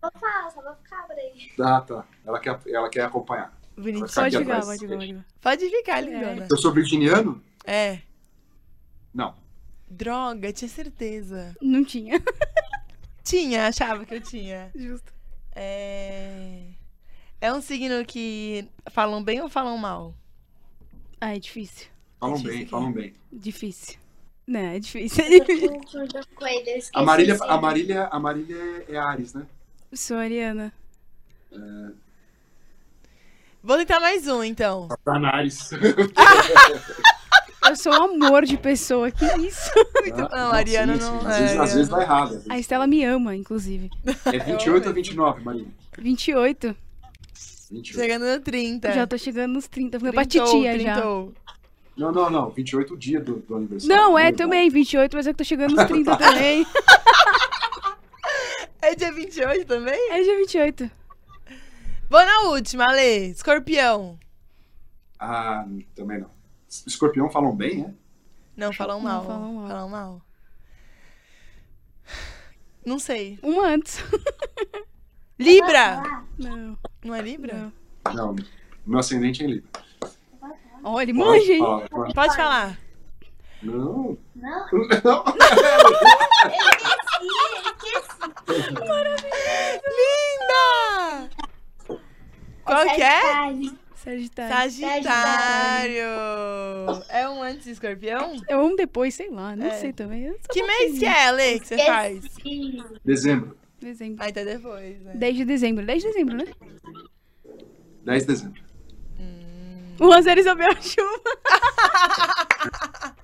Vou 0.00 0.10
falar, 0.18 0.50
só 0.50 0.62
vou 0.62 0.74
ficar 0.76 1.02
por 1.06 1.16
aí. 1.16 1.52
Ah, 1.60 1.80
tá. 1.80 2.04
Ela 2.24 2.40
quer, 2.40 2.58
ela 2.68 2.88
quer 2.88 3.04
acompanhar. 3.04 3.52
Bonitinho. 3.76 4.08
Ficar 4.08 4.22
Pode 4.22 4.38
ficar, 4.38 4.60
pode 4.64 4.78
ficar, 4.78 4.96
pode 4.96 5.06
ficar. 5.06 5.24
Pode 5.42 5.68
ficar, 5.68 6.00
lindona. 6.00 6.46
Eu 6.50 6.56
sou 6.56 6.72
virginiano? 6.72 7.42
É. 7.64 7.98
Não. 9.12 9.34
Droga, 9.88 10.52
tinha 10.52 10.68
certeza. 10.68 11.54
Não 11.60 11.84
tinha. 11.84 12.22
Tinha, 13.26 13.66
achava 13.66 14.06
que 14.06 14.14
eu 14.14 14.20
tinha. 14.20 14.70
Justo. 14.72 15.12
É. 15.52 16.60
É 17.40 17.52
um 17.52 17.60
signo 17.60 18.04
que 18.04 18.68
falam 18.90 19.20
bem 19.22 19.40
ou 19.42 19.48
falam 19.48 19.76
mal? 19.76 20.14
Ah, 21.20 21.34
é 21.34 21.38
difícil. 21.40 21.88
Falam 22.20 22.36
difícil 22.36 22.58
bem, 22.58 22.66
falam 22.68 22.92
bem. 22.92 23.14
Difícil. 23.32 23.98
Não, 24.46 24.60
é 24.60 24.78
difícil. 24.78 25.24
É 25.24 25.28
difícil. 25.40 25.72
Ele, 26.40 26.82
A 26.94 27.02
Marília, 27.02 27.36
o 27.36 27.42
a. 27.42 27.60
Marília, 27.60 28.04
a 28.12 28.20
Marília 28.20 28.56
é- 28.88 28.94
é 28.94 28.96
Ares, 28.96 29.34
né? 29.34 29.44
Sou 29.92 30.16
Ariana. 30.18 30.72
Vou 33.60 33.76
tentar 33.76 33.98
mais 33.98 34.28
um, 34.28 34.44
então. 34.44 34.86
Satanás. 34.88 35.70
Eu 37.68 37.76
sou 37.76 37.92
um 37.92 38.24
amor 38.24 38.44
de 38.44 38.56
pessoa. 38.56 39.10
Que 39.10 39.24
isso? 39.46 39.70
Não, 40.30 40.50
a 40.52 40.56
Ariana 40.56 40.94
sim, 40.94 41.00
sim. 41.00 41.06
não- 41.06 41.26
Às, 41.26 41.34
é, 41.36 41.40
vezes, 41.40 41.56
às 41.58 41.74
vezes 41.74 41.88
dá 41.88 42.02
errado. 42.02 42.30
vezes. 42.30 42.50
A 42.50 42.58
Estela 42.58 42.86
me 42.86 43.04
ama, 43.04 43.34
inclusive. 43.34 43.90
É 44.26 44.38
28 44.38 44.88
ou 44.88 44.94
29, 44.94 45.42
Marília? 45.42 45.68
28. 45.98 46.76
28. 47.70 47.98
Chegando 48.00 48.24
no 48.26 48.40
30. 48.40 48.92
Já 48.92 49.06
tô 49.06 49.18
chegando 49.18 49.52
nos 49.54 49.66
30. 49.68 49.98
Fui 49.98 50.12
pra 50.12 50.24
titia 50.24 50.78
já. 50.78 50.92
trintou. 50.94 51.32
Não, 51.96 52.12
não, 52.12 52.30
não. 52.30 52.50
28 52.50 52.94
o 52.94 52.96
dia 52.96 53.18
do, 53.20 53.36
do 53.36 53.56
aniversário. 53.56 53.96
Não, 53.96 54.18
é 54.18 54.30
também 54.30 54.68
28, 54.70 55.16
mas 55.16 55.26
é 55.26 55.32
que 55.32 55.38
tô 55.38 55.44
chegando 55.44 55.74
nos 55.74 55.84
30 55.86 56.14
também. 56.18 56.66
É 58.82 58.94
dia 58.94 59.12
28 59.12 59.66
também? 59.66 60.12
É 60.12 60.22
dia 60.22 60.36
28. 60.36 60.90
Vou 62.08 62.24
na 62.24 62.40
última, 62.50 62.84
Ale. 62.88 63.30
Escorpião. 63.30 64.18
Ah, 65.18 65.64
também 65.94 66.20
não. 66.20 66.35
Escorpião 66.68 67.30
falam 67.30 67.54
bem, 67.54 67.84
é? 67.84 67.94
Não, 68.56 68.72
falam 68.72 69.00
mal. 69.00 69.24
falam 69.24 69.54
mal. 69.54 69.68
Falam 69.68 69.88
mal. 69.88 70.22
Não 72.84 72.98
sei. 72.98 73.38
Um 73.42 73.60
antes. 73.60 73.98
Libra! 75.38 76.02
Não. 76.38 76.78
Não 77.04 77.14
é 77.14 77.20
Libra? 77.20 77.72
Não. 78.04 78.14
Não. 78.14 78.36
Meu 78.86 78.98
ascendente 78.98 79.44
é 79.44 79.46
Libra. 79.46 79.70
Olha, 80.82 81.12
manja, 81.12 81.52
hein? 81.52 81.62
Pode 82.14 82.36
falar. 82.36 82.78
Não. 83.62 84.16
Não, 84.34 84.66
Não. 85.04 85.24
Linda! 89.96 91.30
Qual 92.64 92.84
que 92.94 93.02
é? 93.02 93.52
Sagitário. 94.18 94.72
Sagitário. 94.72 96.02
É 97.08 97.28
um 97.28 97.42
antes 97.42 97.64
de 97.64 97.70
escorpião? 97.72 98.36
Eu 98.48 98.60
amo 98.60 98.76
depois, 98.76 99.14
sei 99.14 99.30
lá, 99.30 99.54
não 99.56 99.66
É. 99.66 99.70
sei 99.78 99.92
também. 99.92 100.34
Que 100.50 100.62
mês 100.62 100.98
que 100.98 101.04
é, 101.04 101.26
Ale, 101.26 101.60
que 101.60 101.66
você 101.68 101.78
faz? 101.78 102.24
Dezembro. 103.04 103.56
Dezembro. 103.80 104.24
Ah, 104.24 104.28
então 104.28 104.44
depois, 104.44 105.00
né? 105.02 105.12
10 105.14 105.36
de 105.36 105.44
dezembro. 105.44 105.84
10 105.86 106.02
de 106.02 106.08
dezembro, 106.08 106.36
né? 106.36 106.46
10 108.04 108.22
de 108.22 108.28
dezembro. 108.28 108.66
1 109.98 110.12
a 110.12 110.20
0 110.20 110.40
Isabel 110.40 110.70
Chuva. 110.82 111.20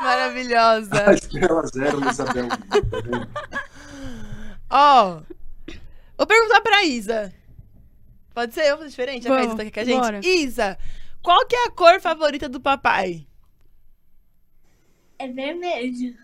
Maravilhosa. 0.00 1.08
A 1.10 1.12
Estrela 1.14 1.66
Zero, 1.66 2.08
Isabel. 2.10 2.48
tá? 2.48 2.56
Ó, 4.70 5.20
vou 6.16 6.26
perguntar 6.26 6.60
pra 6.60 6.84
Isa. 6.84 7.32
Pode 8.36 8.52
ser 8.52 8.66
eu 8.66 8.76
fazer 8.76 8.90
diferente? 8.90 9.22
Já 9.22 9.30
que 9.30 9.46
Vamos, 9.46 9.54
tá 9.56 9.62
aqui 9.62 9.70
com 9.70 9.80
a 9.80 9.84
gente? 9.84 9.98
bora. 9.98 10.20
Isa, 10.22 10.78
qual 11.22 11.46
que 11.46 11.56
é 11.56 11.64
a 11.64 11.70
cor 11.70 11.98
favorita 12.02 12.50
do 12.50 12.60
papai? 12.60 13.26
É 15.18 15.26
vermelho. 15.26 16.14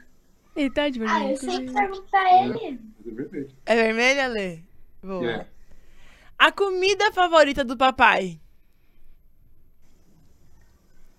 Ele 0.54 0.70
tá 0.70 0.90
de 0.90 1.02
Ah, 1.04 1.24
eu 1.30 1.34
vermelho. 1.34 1.38
sempre 1.38 1.72
pergunto 1.72 2.02
pra 2.10 2.44
ele. 2.44 2.80
É 3.06 3.10
vermelho. 3.10 3.50
É 3.64 3.74
vermelha, 3.74 4.26
Lê? 4.26 4.58
Boa. 5.02 5.26
É. 5.26 5.46
A 6.38 6.52
comida 6.52 7.10
favorita 7.12 7.64
do 7.64 7.78
papai? 7.78 8.38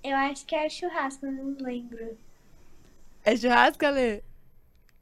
Eu 0.04 0.16
acho 0.16 0.46
que 0.46 0.54
é 0.56 0.70
churrasco, 0.70 1.26
não 1.26 1.58
lembro. 1.60 2.16
É 3.26 3.36
churrasco, 3.36 3.84
Lê? 3.88 4.22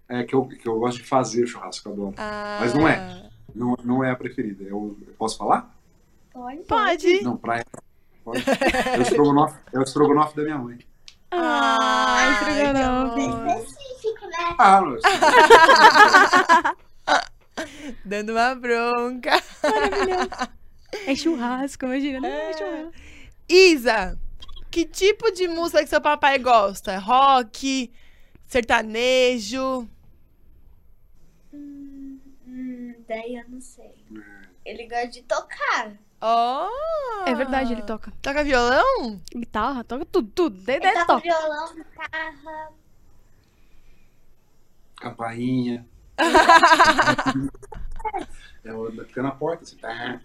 É 0.08 0.24
que 0.24 0.34
eu, 0.34 0.48
que 0.48 0.66
eu 0.70 0.80
gosto 0.80 1.00
de 1.00 1.04
fazer 1.04 1.46
churrasco, 1.48 1.90
eu 1.90 1.94
adoro. 1.94 2.14
Ah. 2.18 2.60
Mas 2.62 2.74
não 2.74 2.88
é. 2.88 3.30
Não, 3.54 3.76
não 3.84 4.02
é 4.02 4.12
a 4.12 4.16
preferida. 4.16 4.64
Eu, 4.64 4.98
eu 5.06 5.14
posso 5.16 5.38
falar? 5.38 5.81
Pode? 6.34 6.64
Pode. 6.64 7.22
Não, 7.24 7.38
praia. 7.38 7.66
Pode. 8.24 8.44
É 8.94 8.98
o 8.98 9.02
estrogonofe, 9.02 9.60
é 9.74 9.80
o 9.80 9.84
estrogonofe 9.84 10.36
da 10.36 10.44
minha 10.44 10.58
mãe. 10.58 10.80
Ai, 11.32 12.34
estrogonofe. 12.34 13.22
Específico, 13.22 14.26
né? 14.28 14.56
Ah, 14.58 14.82
não, 14.82 14.98
Dando 18.06 18.32
uma 18.32 18.56
bronca. 18.56 19.32
É 21.06 21.16
churrasco, 21.16 21.86
imagina. 21.86 22.20
Não 22.20 22.30
é 22.30 22.54
churrasco. 22.54 22.92
Isa, 23.48 24.20
que 24.70 24.86
tipo 24.86 25.32
de 25.32 25.48
música 25.48 25.84
que 25.84 25.90
seu 25.90 26.02
papai 26.02 26.38
gosta? 26.40 26.98
Rock, 26.98 27.92
sertanejo? 28.46 29.88
Hum, 31.54 32.20
hum, 32.48 32.96
daí 33.08 33.36
eu 33.36 33.50
não 33.50 33.60
sei. 33.60 33.94
Ele 34.64 34.88
gosta 34.88 35.08
de 35.08 35.24
tocar. 35.24 35.98
Oh! 36.22 37.24
É 37.28 37.34
verdade, 37.34 37.74
ele 37.74 37.82
toca. 37.84 38.12
Toca 38.22 38.44
violão? 38.44 39.20
Guitarra, 39.36 39.84
toca 39.84 40.06
tudo, 40.06 40.30
tudo. 40.30 40.70
Ele 40.70 40.92
toca 40.92 41.06
toca. 41.06 41.22
violão, 41.22 41.76
guitarra. 41.76 42.70
Campainha. 45.00 45.86
É 48.64 48.72
o 48.74 48.92
da- 48.92 49.06
fica 49.06 49.24
na 49.24 49.32
porta, 49.32 49.64
assim. 49.64 49.76
tá? 49.78 50.22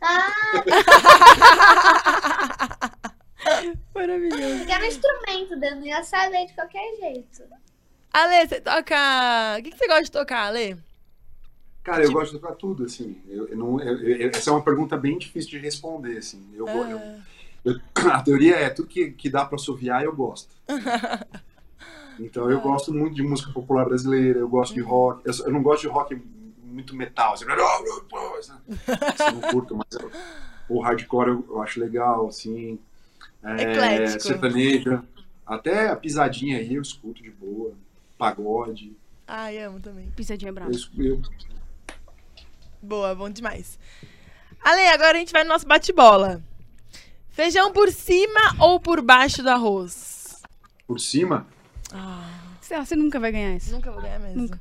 Ah, 0.00 0.62
Maravilhoso. 3.94 4.58
porque 4.58 4.72
era 4.72 4.84
um 4.84 4.86
instrumento, 4.86 5.64
eu 5.64 5.76
não 5.76 5.84
ia 5.86 6.02
saber 6.04 6.46
de 6.46 6.54
qualquer 6.54 6.96
jeito. 7.00 7.42
Ale, 8.12 8.46
você 8.46 8.60
toca. 8.60 9.56
O 9.58 9.62
que, 9.62 9.70
que 9.70 9.78
você 9.78 9.86
gosta 9.86 10.02
de 10.04 10.10
tocar, 10.12 10.46
Ale? 10.46 10.76
Cara, 11.82 12.04
eu 12.04 12.12
gosto 12.12 12.32
de 12.32 12.38
tocar 12.38 12.54
tudo, 12.54 12.84
assim. 12.84 13.16
Eu, 13.28 13.48
eu 13.48 13.56
não, 13.56 13.80
eu- 13.80 13.98
eu- 13.98 14.30
essa 14.30 14.50
é 14.50 14.52
uma 14.52 14.62
pergunta 14.62 14.96
bem 14.96 15.18
difícil 15.18 15.50
de 15.50 15.58
responder, 15.58 16.18
assim. 16.18 16.40
Eu, 16.54 16.66
eu- 16.68 17.00
eu- 17.64 17.80
a 18.12 18.22
teoria 18.22 18.56
é 18.56 18.70
tudo 18.70 18.88
que, 18.88 19.10
que 19.10 19.28
dá 19.28 19.44
pra 19.44 19.56
assoviar, 19.56 20.04
eu 20.04 20.14
gosto. 20.14 20.54
Então 22.20 22.50
eu 22.50 22.60
gosto 22.60 22.92
muito 22.92 23.14
de 23.16 23.22
música 23.22 23.50
popular 23.52 23.86
brasileira, 23.86 24.38
eu 24.38 24.48
gosto 24.48 24.74
de 24.74 24.80
rock. 24.80 25.22
Eu, 25.24 25.46
eu 25.46 25.50
não 25.52 25.62
gosto 25.62 25.80
de 25.82 25.88
rock 25.88 26.14
muito 26.62 26.94
metal, 26.94 27.32
assim. 27.32 27.46
Isso 27.46 29.22
eu 29.22 29.32
não 29.32 29.40
curto, 29.40 29.74
mas 29.74 29.86
eu- 30.00 30.10
o 30.68 30.80
hardcore 30.80 31.28
eu, 31.30 31.44
eu 31.48 31.62
acho 31.62 31.80
legal, 31.80 32.28
assim. 32.28 32.78
É, 33.42 33.62
Eclético. 33.62 34.22
sertaneja. 34.22 35.02
Até 35.46 35.88
a 35.88 35.96
pisadinha 35.96 36.58
aí 36.58 36.74
eu 36.74 36.82
escuto 36.82 37.22
de 37.22 37.30
boa. 37.30 37.72
Pagode. 38.16 38.92
Ai, 39.26 39.58
amo 39.58 39.80
também. 39.80 40.10
Pisadinha 40.14 40.50
Eu, 40.50 40.54
brava. 40.54 40.70
escu- 40.70 41.02
eu, 41.02 41.20
Boa, 42.82 43.14
bom 43.14 43.30
demais. 43.30 43.78
Ale, 44.64 44.88
agora 44.88 45.16
a 45.16 45.20
gente 45.20 45.32
vai 45.32 45.44
no 45.44 45.50
nosso 45.50 45.66
bate-bola. 45.66 46.42
Feijão 47.30 47.72
por 47.72 47.90
cima 47.90 48.54
ou 48.58 48.78
por 48.80 49.00
baixo 49.00 49.42
do 49.42 49.48
arroz? 49.50 50.10
por 50.86 51.00
cima, 51.00 51.46
Você, 52.60 52.76
você 52.76 52.94
nunca 52.94 53.18
vai 53.18 53.32
ganhar 53.32 53.56
isso. 53.56 53.72
Nunca 53.72 53.90
vou 53.90 54.02
ganhar 54.02 54.18
mesmo. 54.18 54.42
Nunca. 54.42 54.60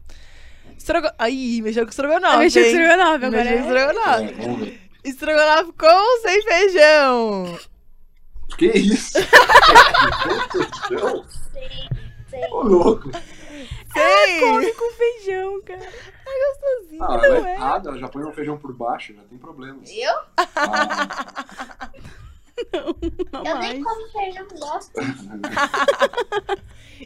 Estrogo... 0.77 1.09
Aí, 1.19 1.61
mexeu 1.61 1.83
com 1.83 1.89
estrogonofe. 1.89 2.37
Mexeu 2.37 2.63
com 2.63 2.69
estrogonofe, 2.69 3.25
agora 3.25 3.43
Mexeu 3.43 3.57
com 3.57 3.57
é- 3.57 3.61
estrogonofe. 3.67 4.79
é. 5.03 5.09
Estrogonofe 5.09 5.71
com 5.73 5.85
ou 5.87 6.21
sem 6.21 6.41
feijão? 6.43 7.59
Que 8.57 8.67
isso? 8.67 9.17
Ô, 12.51 12.61
louco. 12.63 13.11
Sim. 13.11 14.39
Come 14.39 14.71
com 14.73 14.91
feijão, 14.93 15.61
cara. 15.63 15.89
É 16.31 16.49
gostosinho. 16.53 17.03
Ah, 17.03 17.07
Não 17.17 17.23
ela 17.25 17.47
é 17.47 17.51
é. 17.51 17.55
errada, 17.55 17.89
ela 17.89 17.97
já 17.99 18.07
põe 18.07 18.23
um 18.23 18.31
feijão 18.33 18.57
por 18.57 18.73
baixo, 18.73 19.13
já 19.13 19.21
tem 19.23 19.37
problemas. 19.37 19.89
Eu? 19.91 20.13
Ah, 20.37 21.89
Não 23.33 23.43
Eu 23.45 23.57
nem 23.59 23.79
mais. 23.79 23.83
como 23.83 24.07
feijão, 24.11 24.47
gosto. 24.59 24.91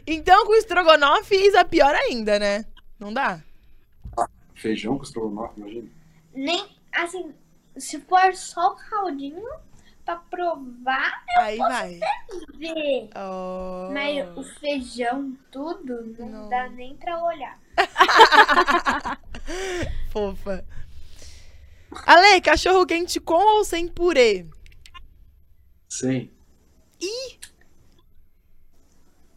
Então, 0.06 0.44
com 0.46 0.54
estrogonofe, 0.54 1.34
Isa, 1.34 1.64
pior 1.64 1.94
ainda, 1.94 2.38
né? 2.38 2.66
Não 3.00 3.12
dá? 3.12 3.40
feijão 4.54 4.96
com 4.98 5.02
estrogonofe, 5.04 5.58
imagina. 5.60 5.88
Nem, 6.34 6.66
assim, 6.94 7.34
se 7.78 7.98
for 8.00 8.34
só 8.34 8.72
o 8.72 8.76
caldinho, 8.76 9.42
pra 10.06 10.16
provar, 10.16 11.24
Aí 11.38 11.58
vai. 11.58 12.00
ver. 12.54 13.10
Oh. 13.16 13.90
Mas 13.92 14.36
o 14.38 14.42
feijão, 14.60 15.36
tudo, 15.50 16.14
não, 16.18 16.28
Não. 16.28 16.48
dá 16.48 16.68
nem 16.70 16.96
pra 16.96 17.22
olhar. 17.24 17.60
Fofa. 20.10 20.64
Ale, 22.06 22.40
cachorro 22.40 22.86
quente 22.86 23.18
com 23.20 23.34
ou 23.58 23.64
sem 23.64 23.88
purê? 23.88 24.46
Sem. 25.88 26.32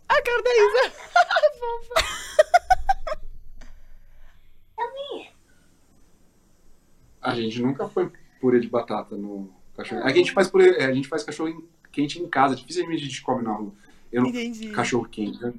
A 0.08 0.22
cara 0.22 0.41
da 0.44 0.50
Isa. 0.52 0.91
Fofa. 1.60 2.20
A 7.22 7.36
gente 7.36 7.62
nunca 7.62 7.88
põe 7.88 8.10
purê 8.40 8.60
de 8.60 8.70
batata 8.70 9.16
no 9.18 9.54
cachorro. 9.80 10.01
A 10.03 10.10
gente 10.11 10.31
faz 10.31 10.47
purê, 10.47 10.76
é, 10.77 10.85
a 10.85 10.93
gente 10.93 11.07
faz 11.07 11.23
cachorro 11.23 11.64
quente 11.91 12.19
em 12.22 12.27
casa, 12.27 12.56
dificilmente 12.56 13.01
a 13.03 13.06
gente 13.06 13.22
come 13.22 13.43
na 13.43 13.53
rua. 13.53 13.72
Eu 14.11 14.23
não, 14.23 14.30
Entendi. 14.30 14.69
cachorro 14.69 15.06
quente, 15.10 15.41
né? 15.41 15.53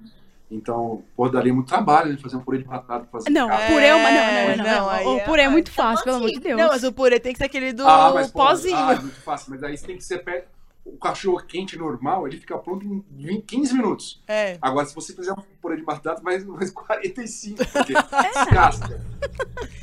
Então, 0.51 1.05
pô, 1.17 1.29
daria 1.29 1.55
muito 1.55 1.69
trabalho, 1.69 2.11
né? 2.13 2.19
Fazer 2.21 2.37
um 2.37 2.41
purê 2.41 2.59
de 2.59 2.65
batata. 2.65 3.07
Fazer 3.13 3.31
Não, 3.31 3.47
casa. 3.49 3.73
purê 3.73 3.87
é 3.87 3.95
uma. 3.95 4.11
Não, 4.11 4.17
não, 4.17 4.21
É, 4.21 4.57
não. 4.57 4.65
não, 4.65 5.05
não. 5.05 5.15
O 5.15 5.19
é 5.19 5.21
purê 5.21 5.43
é 5.43 5.49
muito 5.49 5.71
fácil, 5.71 6.05
pelo 6.05 6.17
amor 6.17 6.31
de 6.31 6.41
Deus. 6.41 6.61
Não, 6.61 6.69
mas 6.69 6.83
o 6.83 6.93
purê 6.93 7.21
tem 7.21 7.33
que 7.33 7.39
ser 7.39 7.45
aquele 7.45 7.73
do 7.73 7.87
Ah, 7.87 8.11
mas 8.13 8.31
pô, 8.33 8.45
pozinho. 8.45 8.77
Ah, 8.77 8.95
é 8.95 8.99
muito 9.01 9.21
fácil, 9.21 9.51
mas 9.51 9.63
aí 9.63 9.77
você 9.77 9.87
tem 9.87 9.97
que 9.97 10.03
ser 10.05 10.19
perto. 10.25 10.49
O 10.95 10.99
cachorro 10.99 11.43
quente 11.47 11.79
normal, 11.79 12.27
ele 12.27 12.37
fica 12.37 12.59
pronto 12.59 12.85
em 12.85 13.05
20, 13.11 13.43
15 13.45 13.75
minutos. 13.75 14.23
É. 14.29 14.59
Agora, 14.61 14.87
se 14.87 14.95
você 14.95 15.15
fizer 15.15 15.33
um 15.33 15.43
purê 15.61 15.77
de 15.77 15.83
batata, 15.83 16.21
mais, 16.23 16.45
mais 16.45 16.71
45, 16.71 17.65
porque 17.67 17.93
descasca. 18.35 19.01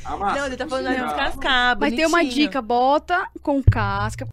Amassa, 0.04 0.38
Não, 0.38 0.46
ele 0.46 0.56
tá 0.56 0.66
falando 0.66 0.86
de 0.86 0.90
cozinha. 0.94 1.06
descascar, 1.08 1.78
Mas 1.78 1.94
tem 1.94 2.06
uma 2.06 2.24
dica, 2.24 2.62
bota 2.62 3.28
com 3.42 3.62
casca. 3.62 4.26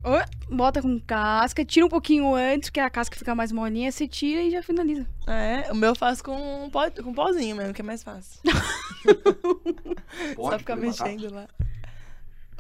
Bota 0.50 0.82
com 0.82 1.00
casca, 1.00 1.66
tira 1.66 1.86
um 1.86 1.90
pouquinho 1.90 2.34
antes, 2.36 2.70
que 2.70 2.80
a 2.80 2.90
casca 2.90 3.18
fica 3.18 3.34
mais 3.36 3.52
molinha, 3.52 3.92
você 3.92 4.08
tira 4.08 4.42
e 4.42 4.52
já 4.52 4.62
finaliza. 4.62 5.06
É, 5.28 5.72
o 5.72 5.76
meu 5.76 5.90
eu 5.90 5.96
faço 5.96 6.24
com, 6.24 6.70
pó, 6.72 6.90
com 6.92 7.14
pozinho 7.14 7.56
mesmo, 7.56 7.74
que 7.74 7.82
é 7.82 7.86
mais 7.86 8.04
fácil. 8.04 8.40
Só 10.36 10.36
Pode 10.36 10.60
ficar 10.60 10.76
purê 10.76 10.90
de 10.90 10.98
batata? 10.98 11.10
mexendo 11.12 11.34
lá. 11.34 11.48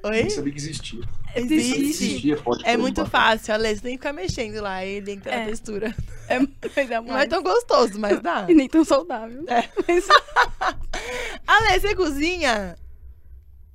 Eu 0.06 0.12
Oi? 0.12 0.22
Nem 0.22 0.30
sabia 0.30 0.52
que 0.54 0.60
existia. 0.60 1.02
Existe. 1.36 1.82
Existia, 1.82 2.38
pode 2.38 2.66
É 2.66 2.78
muito 2.78 3.06
fácil, 3.06 3.54
Ale. 3.54 3.76
Você 3.76 3.82
tem 3.82 3.92
que 3.94 3.98
ficar 3.98 4.14
mexendo 4.14 4.62
lá 4.62 4.86
e 4.86 4.96
ele 4.96 5.12
entra 5.14 5.36
na 5.36 5.42
É. 5.42 5.46
textura. 5.48 5.96
É, 6.30 6.40
mas 6.40 6.78
é 6.78 6.86
Não 7.02 7.08
é 7.10 7.14
mais. 7.14 7.30
tão 7.30 7.42
gostoso, 7.44 8.00
mas 8.00 8.22
dá. 8.22 8.46
E 8.50 8.54
nem 8.54 8.70
tão 8.70 8.86
saudável. 8.86 9.44
É. 9.48 9.68
Mas- 9.88 10.08
Ale, 11.48 11.80
você 11.80 11.96
cozinha? 11.96 12.78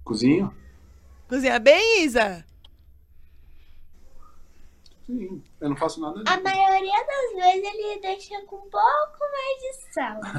Cozinho? 0.05 0.55
Cozinha 1.29 1.59
bem, 1.59 2.05
Isa? 2.05 2.45
Sim. 5.07 5.43
Eu 5.61 5.69
não 5.69 5.77
faço 5.77 6.01
nada. 6.01 6.23
A 6.27 6.41
maioria 6.41 7.07
das 7.07 7.45
vezes 7.45 7.75
ele 7.75 8.01
deixa 8.01 8.41
com 8.47 8.57
um 8.57 8.71
pouco 8.71 9.19
mais 9.21 9.61
de 9.61 9.93
sal. 9.93 10.21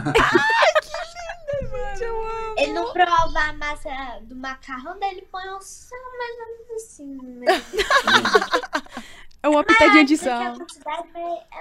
Gente, 1.61 2.03
eu 2.03 2.21
amo. 2.27 2.55
Ele 2.57 2.73
não 2.73 2.91
prova 2.91 3.39
a 3.39 3.53
massa 3.53 3.89
do 4.23 4.35
macarrão, 4.35 4.97
daí 4.99 5.11
ele 5.11 5.21
põe 5.31 5.47
um 5.49 5.61
sal 5.61 5.99
mais 6.17 6.39
ou 6.39 6.47
menos 6.47 6.71
assim. 6.83 7.17
Né? 7.21 7.45
É 9.43 9.49
uma 9.49 9.63
pitadinha 9.63 10.05
de 10.05 10.13
a 10.13 10.17
sal. 10.17 10.55
é 10.85 11.59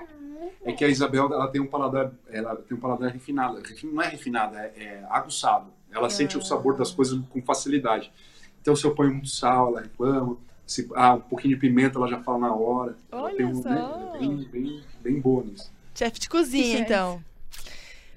é. 0.67 0.71
É 0.71 0.73
que 0.75 0.85
a 0.85 0.89
Isabel, 0.89 1.33
ela 1.33 1.49
tem 1.49 1.63
um 1.63 1.67
paladar, 1.67 2.13
ela 2.29 2.55
tem 2.57 2.77
um 2.77 2.81
paladar 2.81 3.11
refinado. 3.11 3.59
Refin- 3.63 3.91
Não 3.91 4.03
é 4.03 4.09
refinado, 4.09 4.55
é, 4.55 4.67
é 4.77 5.07
aguçado. 5.09 5.73
Ela 5.91 6.11
sente 6.11 6.37
o 6.37 6.43
sabor 6.43 6.77
das 6.77 6.91
coisas 6.93 7.19
com 7.31 7.41
facilidade. 7.41 8.13
Então, 8.61 8.77
se 8.77 8.85
eu 8.85 8.95
ponho 8.95 9.13
muito 9.15 9.29
sal, 9.31 9.69
ela 9.69 9.81
reclama. 9.81 10.37
Se, 10.71 10.89
ah, 10.95 11.15
um 11.15 11.21
pouquinho 11.21 11.55
de 11.57 11.61
pimenta, 11.61 11.99
ela 11.99 12.07
já 12.07 12.23
fala 12.23 12.39
na 12.39 12.55
hora. 12.55 12.97
Olha 13.11 13.37
tem 13.37 13.45
um, 13.47 13.61
só. 13.61 13.69
é 14.15 14.19
bem, 14.21 14.37
bem, 14.53 14.85
bem 15.01 15.21
boa 15.21 15.43
nisso. 15.43 15.73
Chefe 15.93 16.21
de 16.21 16.29
cozinha, 16.29 16.79
Chefe. 16.79 16.83
então. 16.85 17.25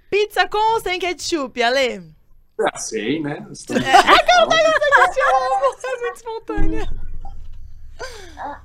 Pizza 0.07 0.47
com 0.47 0.73
ou 0.75 0.79
sem 0.79 0.99
ketchup, 0.99 1.63
Ale? 1.63 2.13
Ah, 2.61 2.77
sei, 2.77 3.19
né? 3.19 3.43
Estamos- 3.51 3.81
É 3.89 3.95
a 3.95 4.03
cara 4.23 4.45
da 4.45 4.55
Isa 4.55 5.13
que 5.13 5.19
eu 5.19 5.35
amo. 5.35 5.75
É 5.83 5.99
muito 5.99 6.15
espontânea. 6.15 6.93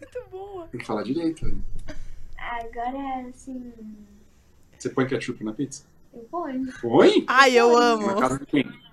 muito 0.00 0.30
boa. 0.30 0.66
Tem 0.68 0.80
que 0.80 0.86
falar 0.86 1.02
direito. 1.02 1.62
Ah, 2.38 2.60
Agora, 2.62 3.28
assim, 3.28 3.72
Você 4.78 4.88
põe 4.88 5.06
ketchup 5.06 5.44
na 5.44 5.52
pizza? 5.52 5.84
eu 6.14 6.20
ponho. 6.30 6.72
Põe? 6.80 7.24
Ai, 7.28 7.52
eu 7.54 7.78
Na 7.78 7.84
amo. 7.84 8.16
casa 8.18 8.38
de 8.38 8.46
quem? 8.46 8.85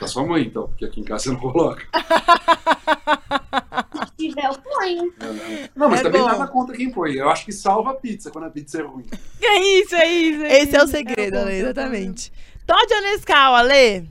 Da 0.00 0.06
sua 0.06 0.24
mãe, 0.26 0.42
então, 0.44 0.66
porque 0.68 0.84
aqui 0.86 1.00
em 1.00 1.04
casa 1.04 1.24
você 1.24 1.30
não 1.30 1.38
coloca. 1.40 1.86
Se 4.18 4.28
tiver, 4.28 4.46
eu 4.46 4.54
ponho. 4.58 5.12
Não, 5.74 5.88
mas 5.90 6.00
É 6.00 6.02
também 6.04 6.20
bom. 6.22 6.26
nada 6.28 6.46
contra 6.46 6.76
quem 6.76 6.90
põe. 6.90 7.12
Eu 7.14 7.28
acho 7.28 7.44
que 7.44 7.52
salva 7.52 7.90
a 7.90 7.94
pizza 7.94 8.30
quando 8.30 8.44
a 8.44 8.50
pizza 8.50 8.78
é 8.80 8.82
ruim. 8.82 9.06
É 9.42 9.58
isso, 9.58 9.94
é 9.94 10.06
isso. 10.06 10.42
é 10.44 10.58
Esse 10.62 10.76
é 10.76 10.80
o 10.80 10.84
isso. 10.84 10.92
segredo, 10.92 11.32
bom, 11.34 11.40
Ale, 11.42 11.50
é 11.52 11.62
bom. 11.62 11.64
exatamente. 11.70 12.32
Todd 12.66 12.94
ou 12.94 13.02
Nescau, 13.02 13.54
Ale? 13.54 14.08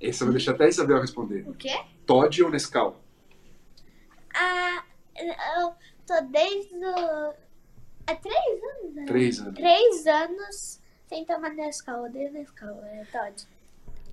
Esse 0.00 0.22
eu 0.22 0.26
vou 0.26 0.34
deixar 0.34 0.52
até 0.52 0.64
a 0.64 0.68
Isabel 0.68 1.00
responder. 1.00 1.44
O 1.48 1.54
quê? 1.54 1.74
Todd 2.06 2.42
ou 2.42 2.50
Nescau? 2.50 3.00
Ah, 4.34 4.82
eu 5.16 5.72
tô 6.06 6.20
desde 6.30 6.74
o... 6.74 7.34
Há 8.08 8.14
três 8.14 8.62
anos, 8.62 8.94
né? 8.94 9.04
Três 9.06 9.40
anos. 9.40 9.54
Três 9.54 10.06
anos 10.06 10.80
sem 11.08 11.24
tomar 11.24 11.50
Nescau. 11.50 12.04
Odeio 12.04 12.32
Nescau, 12.32 12.80
é 12.84 13.04
Todd. 13.10 13.46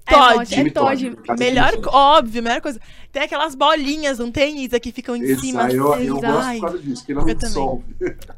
Todd. 0.05 0.53
É 0.59 0.69
Todd. 0.69 1.17
Melhor, 1.39 1.73
óbvio, 1.87 2.43
melhor 2.43 2.61
coisa. 2.61 2.79
Tem 3.11 3.23
aquelas 3.23 3.55
bolinhas, 3.55 4.19
não 4.19 4.31
tem, 4.31 4.63
Isa, 4.63 4.79
que 4.79 4.91
ficam 4.91 5.15
em 5.15 5.35
cima. 5.37 5.67
Esse, 5.67 5.77
eu, 5.77 5.85
eu 5.85 5.93
assim. 5.93 6.21
gosto 6.21 6.51
por 6.53 6.61
causa 6.61 6.79
disso, 6.79 7.05
que 7.05 7.13
não 7.13 7.21
eu 7.21 7.35
também. 7.35 7.47
dissolve. 7.49 7.83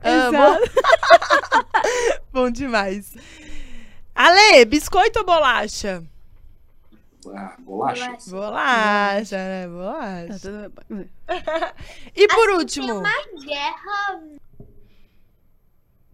amo. 0.04 0.60
Bom 2.32 2.50
demais. 2.52 3.14
Ale, 4.14 4.66
biscoito 4.66 5.20
ou 5.20 5.26
bolacha? 5.26 6.04
Ah, 7.36 7.56
bolacha. 7.60 8.16
Bolacha, 8.30 9.36
né? 9.38 9.64
Tá 9.64 9.70
Bolacha. 9.70 10.40
tudo- 10.40 11.10
E 12.16 12.28
por 12.28 12.46
Tem 12.48 12.56
último, 12.58 13.00
uma 13.00 13.10
guerra... 13.44 14.22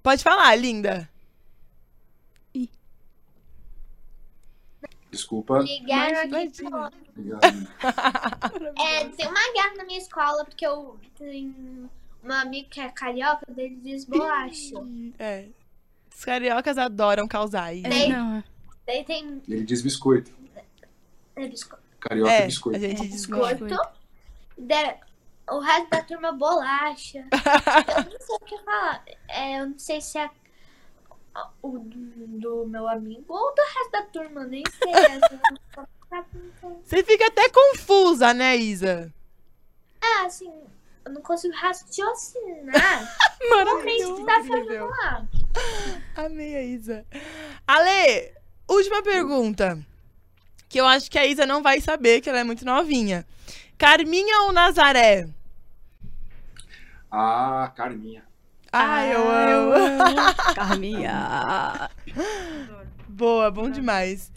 pode 0.01 0.23
falar, 0.23 0.55
linda. 0.55 1.09
Desculpa. 5.11 5.59
Ligaram 5.59 6.19
aqui. 6.21 6.51
É, 8.79 9.05
tem 9.09 9.27
uma 9.27 9.53
guerra 9.53 9.75
na 9.75 9.83
minha 9.83 9.99
escola, 9.99 10.45
porque 10.45 10.65
eu 10.65 10.97
tenho 11.17 11.89
um 12.23 12.31
amigo 12.31 12.69
que 12.69 12.79
é 12.79 12.89
carioca, 12.89 13.45
dele 13.51 13.77
diz 13.83 14.05
bolacha. 14.05 14.75
É. 15.19 15.47
Os 16.15 16.23
cariocas 16.23 16.77
adoram 16.77 17.27
causar 17.27 17.73
isso. 17.73 17.87
É, 17.87 18.07
não, 18.07 18.37
é. 18.37 18.43
Daí 18.87 19.03
tem 19.03 19.41
Ele 19.47 19.63
diz 19.63 19.81
biscoito. 19.81 20.31
é, 21.35 21.47
biscoito. 21.47 21.83
Carioca 21.99 22.31
É, 22.31 22.45
biscoito. 22.45 22.77
a 22.77 22.81
gente 22.81 23.01
diz 23.01 23.25
biscoito. 23.25 23.65
Da- 24.57 24.97
o 25.51 25.59
resto 25.59 25.89
da 25.89 26.03
turma 26.03 26.31
bolacha. 26.31 27.19
eu 27.29 28.03
não 28.11 28.19
sei 28.19 28.35
o 28.35 28.45
que 28.45 28.57
falar. 28.59 29.03
É, 29.27 29.59
eu 29.59 29.69
não 29.69 29.77
sei 29.79 29.99
se 29.99 30.17
é 30.17 30.29
o 31.61 31.77
do, 31.79 32.27
do 32.27 32.67
meu 32.67 32.87
amigo 32.87 33.33
ou 33.33 33.55
do 33.55 33.61
resto 33.61 33.91
da 33.91 34.01
turma, 34.03 34.43
nem 34.45 34.63
sei. 34.81 34.93
Você 36.83 37.03
fica 37.03 37.27
até 37.27 37.47
confusa, 37.49 38.33
né, 38.33 38.55
Isa? 38.57 39.13
É, 40.01 40.25
assim, 40.25 40.51
eu 41.05 41.11
não 41.11 41.21
consigo 41.21 41.53
raciocinar. 41.55 43.15
Maravilhoso. 43.49 44.15
que 44.17 44.25
tá 44.25 44.43
fazendo 44.43 44.85
lá. 44.87 45.25
Amei 46.15 46.55
a 46.55 46.63
Isa. 46.63 47.05
Ale, 47.65 48.33
última 48.67 49.01
pergunta. 49.01 49.79
Que 50.67 50.79
eu 50.79 50.85
acho 50.85 51.09
que 51.11 51.19
a 51.19 51.25
Isa 51.25 51.45
não 51.45 51.61
vai 51.61 51.81
saber, 51.81 52.21
que 52.21 52.29
ela 52.29 52.39
é 52.39 52.43
muito 52.43 52.65
novinha. 52.65 53.25
Carminha 53.77 54.43
ou 54.43 54.51
Nazaré? 54.51 55.27
Ah, 57.09 57.71
Carminha. 57.75 58.23
Ai, 58.71 59.13
eu 59.13 59.29
amo. 59.29 59.73
Carminha. 60.55 61.89
Boa, 63.07 63.51
bom 63.51 63.69
demais. 63.69 64.31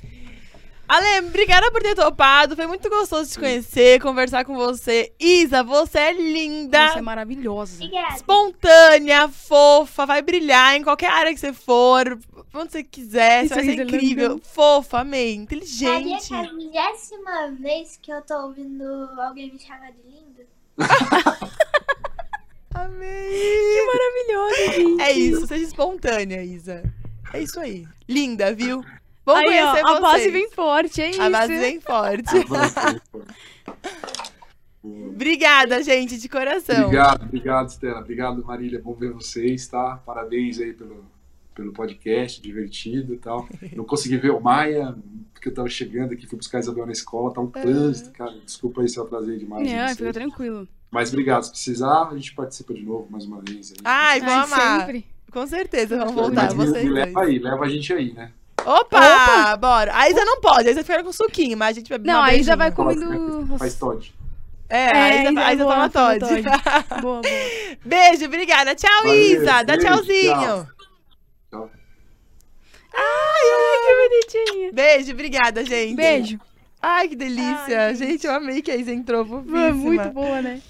Ale, 0.86 1.27
obrigada 1.27 1.70
por 1.70 1.82
ter 1.82 1.94
topado. 1.94 2.55
Foi 2.55 2.66
muito 2.66 2.90
gostoso 2.90 3.31
te 3.31 3.39
conhecer, 3.39 4.01
conversar 4.01 4.44
com 4.44 4.55
você. 4.55 5.12
Isa, 5.19 5.62
você 5.62 5.98
é 5.98 6.12
linda. 6.12 6.89
Você 6.89 6.98
é 6.98 7.02
maravilhosa. 7.02 7.82
Obrigada. 7.82 8.15
espontânea, 8.16 9.28
fofa, 9.28 10.05
vai 10.05 10.20
brilhar 10.20 10.77
em 10.77 10.82
qualquer 10.82 11.11
área 11.11 11.32
que 11.32 11.40
você 11.40 11.52
for, 11.55 12.19
onde 12.52 12.73
você 12.73 12.82
quiser, 12.82 13.44
Isso 13.44 13.55
você 13.55 13.62
vai 13.62 13.77
ser 13.77 13.82
incrível, 13.82 14.39
fofa, 14.43 15.01
amei, 15.01 15.31
Sabia 15.31 15.43
inteligente. 15.43 16.28
que 16.28 16.35
é 16.35 16.39
a 16.39 16.43
vigésima 16.43 17.51
vez 17.59 17.98
que 18.02 18.12
eu 18.12 18.20
tô 18.20 18.35
ouvindo 18.43 18.85
alguém 19.20 19.51
me 19.52 19.59
chamar 19.59 19.90
de 19.90 20.02
linda? 20.02 20.47
Amei. 22.75 23.87
Maravilhosa, 23.87 24.73
gente. 24.73 25.03
É 25.03 25.13
isso, 25.13 25.47
seja 25.47 25.65
espontânea, 25.65 26.43
Isa. 26.45 26.83
É 27.33 27.41
isso 27.43 27.59
aí. 27.61 27.87
Linda, 28.09 28.53
viu? 28.55 28.85
Vamos 29.25 29.51
Aí, 29.51 29.63
ó, 29.63 29.71
conhecer 29.71 29.87
a 29.87 30.01
base 30.01 30.19
vocês. 30.21 30.33
vem 30.33 30.51
forte, 30.51 31.01
é 31.03 31.11
isso. 31.11 31.23
A 31.23 31.31
base 31.31 31.57
vem 31.59 31.81
forte. 31.81 32.35
Obrigada, 34.83 35.83
gente, 35.83 36.19
de 36.19 36.29
coração. 36.29 36.85
Obrigado, 36.87 37.23
obrigado, 37.25 37.69
Stella. 37.71 38.01
Obrigado, 38.01 38.45
Marília. 38.45 38.81
Bom 38.83 38.93
ver 38.93 39.13
vocês, 39.13 39.67
tá? 39.67 39.97
Parabéns 40.05 40.61
aí 40.61 40.75
pelo, 40.75 41.07
pelo 41.55 41.73
podcast, 41.73 42.43
divertido 42.43 43.15
e 43.15 43.17
tal. 43.17 43.49
Não 43.75 43.85
consegui 43.85 44.19
ver 44.19 44.31
o 44.33 44.41
Maia, 44.41 44.95
porque 45.33 45.49
eu 45.49 45.55
tava 45.55 45.69
chegando 45.71 46.13
aqui, 46.13 46.27
fui 46.27 46.37
buscar 46.37 46.59
a 46.59 46.61
Isabel 46.61 46.85
na 46.85 46.93
escola, 46.93 47.33
tá 47.33 47.41
um 47.41 47.51
trânsito, 47.51 48.13
cara. 48.13 48.35
Desculpa 48.45 48.83
aí 48.83 48.89
se 48.89 48.99
eu 48.99 49.05
atrasei 49.05 49.39
demais. 49.39 49.67
Não, 49.67 49.87
vocês. 49.87 49.97
fica 49.97 50.13
tranquilo. 50.13 50.69
Mas 50.95 51.09
obrigado. 51.11 51.43
Se 51.43 51.51
precisar, 51.51 52.09
a 52.09 52.15
gente 52.15 52.33
participa 52.35 52.73
de 52.73 52.83
novo 52.83 53.09
mais 53.11 53.25
uma 53.27 53.41
vez. 53.43 53.73
Aí. 53.73 53.77
Ai, 53.85 54.21
Ai, 54.21 54.33
amar. 54.33 54.81
sempre. 54.81 55.07
Com 55.33 55.47
certeza, 55.47 55.99
vamos 55.99 56.15
voltar, 56.15 56.51
me- 56.55 56.66
vocês 56.66 56.85
me 56.85 56.91
leva 56.91 57.23
aí, 57.25 57.39
leva 57.41 57.65
a 57.65 57.69
gente 57.69 57.93
aí, 57.93 58.12
né? 58.12 58.31
Opa, 58.65 59.57
bora. 59.57 59.91
A 59.95 60.09
Isa 60.09 60.25
não 60.25 60.41
pode, 60.41 60.69
a 60.69 60.71
Isa 60.71 60.85
fica 60.85 61.03
com 61.03 61.12
suquinho, 61.12 61.59
mas 61.59 61.77
a 61.77 61.81
gente 61.81 61.89
bebe 61.89 62.07
Não, 62.07 62.23
a 62.23 62.33
Isa 62.35 62.55
vai 62.57 62.71
comendo... 62.71 63.45
né? 63.45 63.59
Faz 63.59 63.75
Todd. 63.75 64.15
É, 64.69 64.87
a 64.97 65.31
Isa, 65.31 65.41
a 65.41 65.55
Isa 65.55 65.65
boa, 65.65 65.75
toma 65.91 65.91
Todd. 65.91 66.43
Boa, 66.43 67.01
boa. 67.03 67.21
Beijo, 67.85 68.25
obrigada. 68.27 68.75
Tchau, 68.77 69.03
Valeu, 69.03 69.21
Isa. 69.21 69.62
Dá 69.65 69.77
beijo, 69.77 69.81
tchauzinho. 69.87 70.33
tchau. 70.41 70.66
Tchau. 71.51 71.71
Ai, 72.97 73.43
que 73.87 74.09
bonitinha. 74.09 74.73
Beijo, 74.73 75.12
obrigada, 75.12 75.65
gente. 75.65 75.97
Beijo. 75.97 76.39
Ai, 76.81 77.09
que 77.09 77.16
delícia. 77.16 77.87
Ai, 77.89 77.95
gente, 77.97 78.27
eu 78.27 78.33
amei 78.35 78.62
que 78.62 78.71
a 78.71 78.77
Isa 78.77 78.93
entrou. 78.93 79.23
É 79.66 79.73
muito 79.73 80.09
boa, 80.11 80.41
né? 80.41 80.61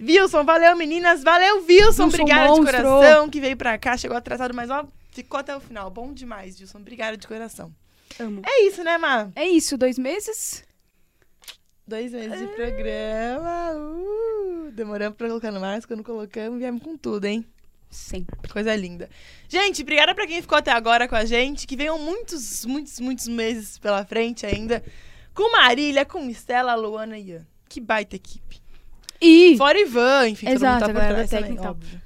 Wilson, 0.00 0.44
valeu, 0.44 0.76
meninas. 0.76 1.22
Valeu, 1.22 1.56
Wilson. 1.58 2.04
Wilson, 2.04 2.04
Obrigada 2.04 2.52
de 2.52 2.60
coração 2.60 3.28
que 3.30 3.40
veio 3.40 3.56
pra 3.56 3.78
cá. 3.78 3.96
Chegou 3.96 4.16
atrasado, 4.16 4.54
mas 4.54 4.70
ó, 4.70 4.86
ficou 5.10 5.40
até 5.40 5.56
o 5.56 5.60
final. 5.60 5.90
Bom 5.90 6.12
demais, 6.12 6.60
Wilson. 6.60 6.78
Obrigada 6.78 7.16
de 7.16 7.26
coração. 7.26 7.72
Amo. 8.18 8.42
É 8.44 8.66
isso, 8.66 8.82
né, 8.84 8.96
Má? 8.98 9.30
É 9.34 9.46
isso, 9.46 9.76
dois 9.76 9.98
meses? 9.98 10.64
Dois 11.86 12.12
meses 12.12 12.38
de 12.38 12.46
programa. 12.48 13.72
Uh, 13.74 14.70
demoramos 14.72 15.16
pra 15.16 15.28
colocar 15.28 15.52
no 15.52 15.60
mas 15.60 15.86
quando 15.86 16.02
colocamos, 16.02 16.58
viemos 16.58 16.82
com 16.82 16.96
tudo, 16.96 17.26
hein? 17.26 17.46
Sempre. 17.88 18.36
Coisa 18.48 18.74
linda. 18.74 19.08
Gente, 19.48 19.82
obrigada 19.82 20.14
pra 20.14 20.26
quem 20.26 20.42
ficou 20.42 20.58
até 20.58 20.72
agora 20.72 21.06
com 21.06 21.14
a 21.14 21.24
gente. 21.24 21.66
Que 21.66 21.76
venham 21.76 21.98
muitos, 21.98 22.64
muitos, 22.66 22.98
muitos 22.98 23.28
meses 23.28 23.78
pela 23.78 24.04
frente 24.04 24.44
ainda. 24.44 24.82
Com 25.32 25.52
Marília, 25.52 26.04
com 26.04 26.28
Estela, 26.28 26.74
Luana 26.74 27.16
e 27.18 27.30
Ian. 27.30 27.46
Que 27.68 27.80
baita 27.80 28.16
equipe. 28.16 28.60
E 29.20 29.56
Fora 29.56 29.78
Ivan, 29.80 30.28
enfim, 30.28 30.48
Exato, 30.48 30.80
todo 30.80 30.88
mundo 30.94 31.00
tá 31.00 31.06
por 31.08 31.14
trás 31.14 31.30
também, 31.30 31.58
óbvio. 31.60 32.00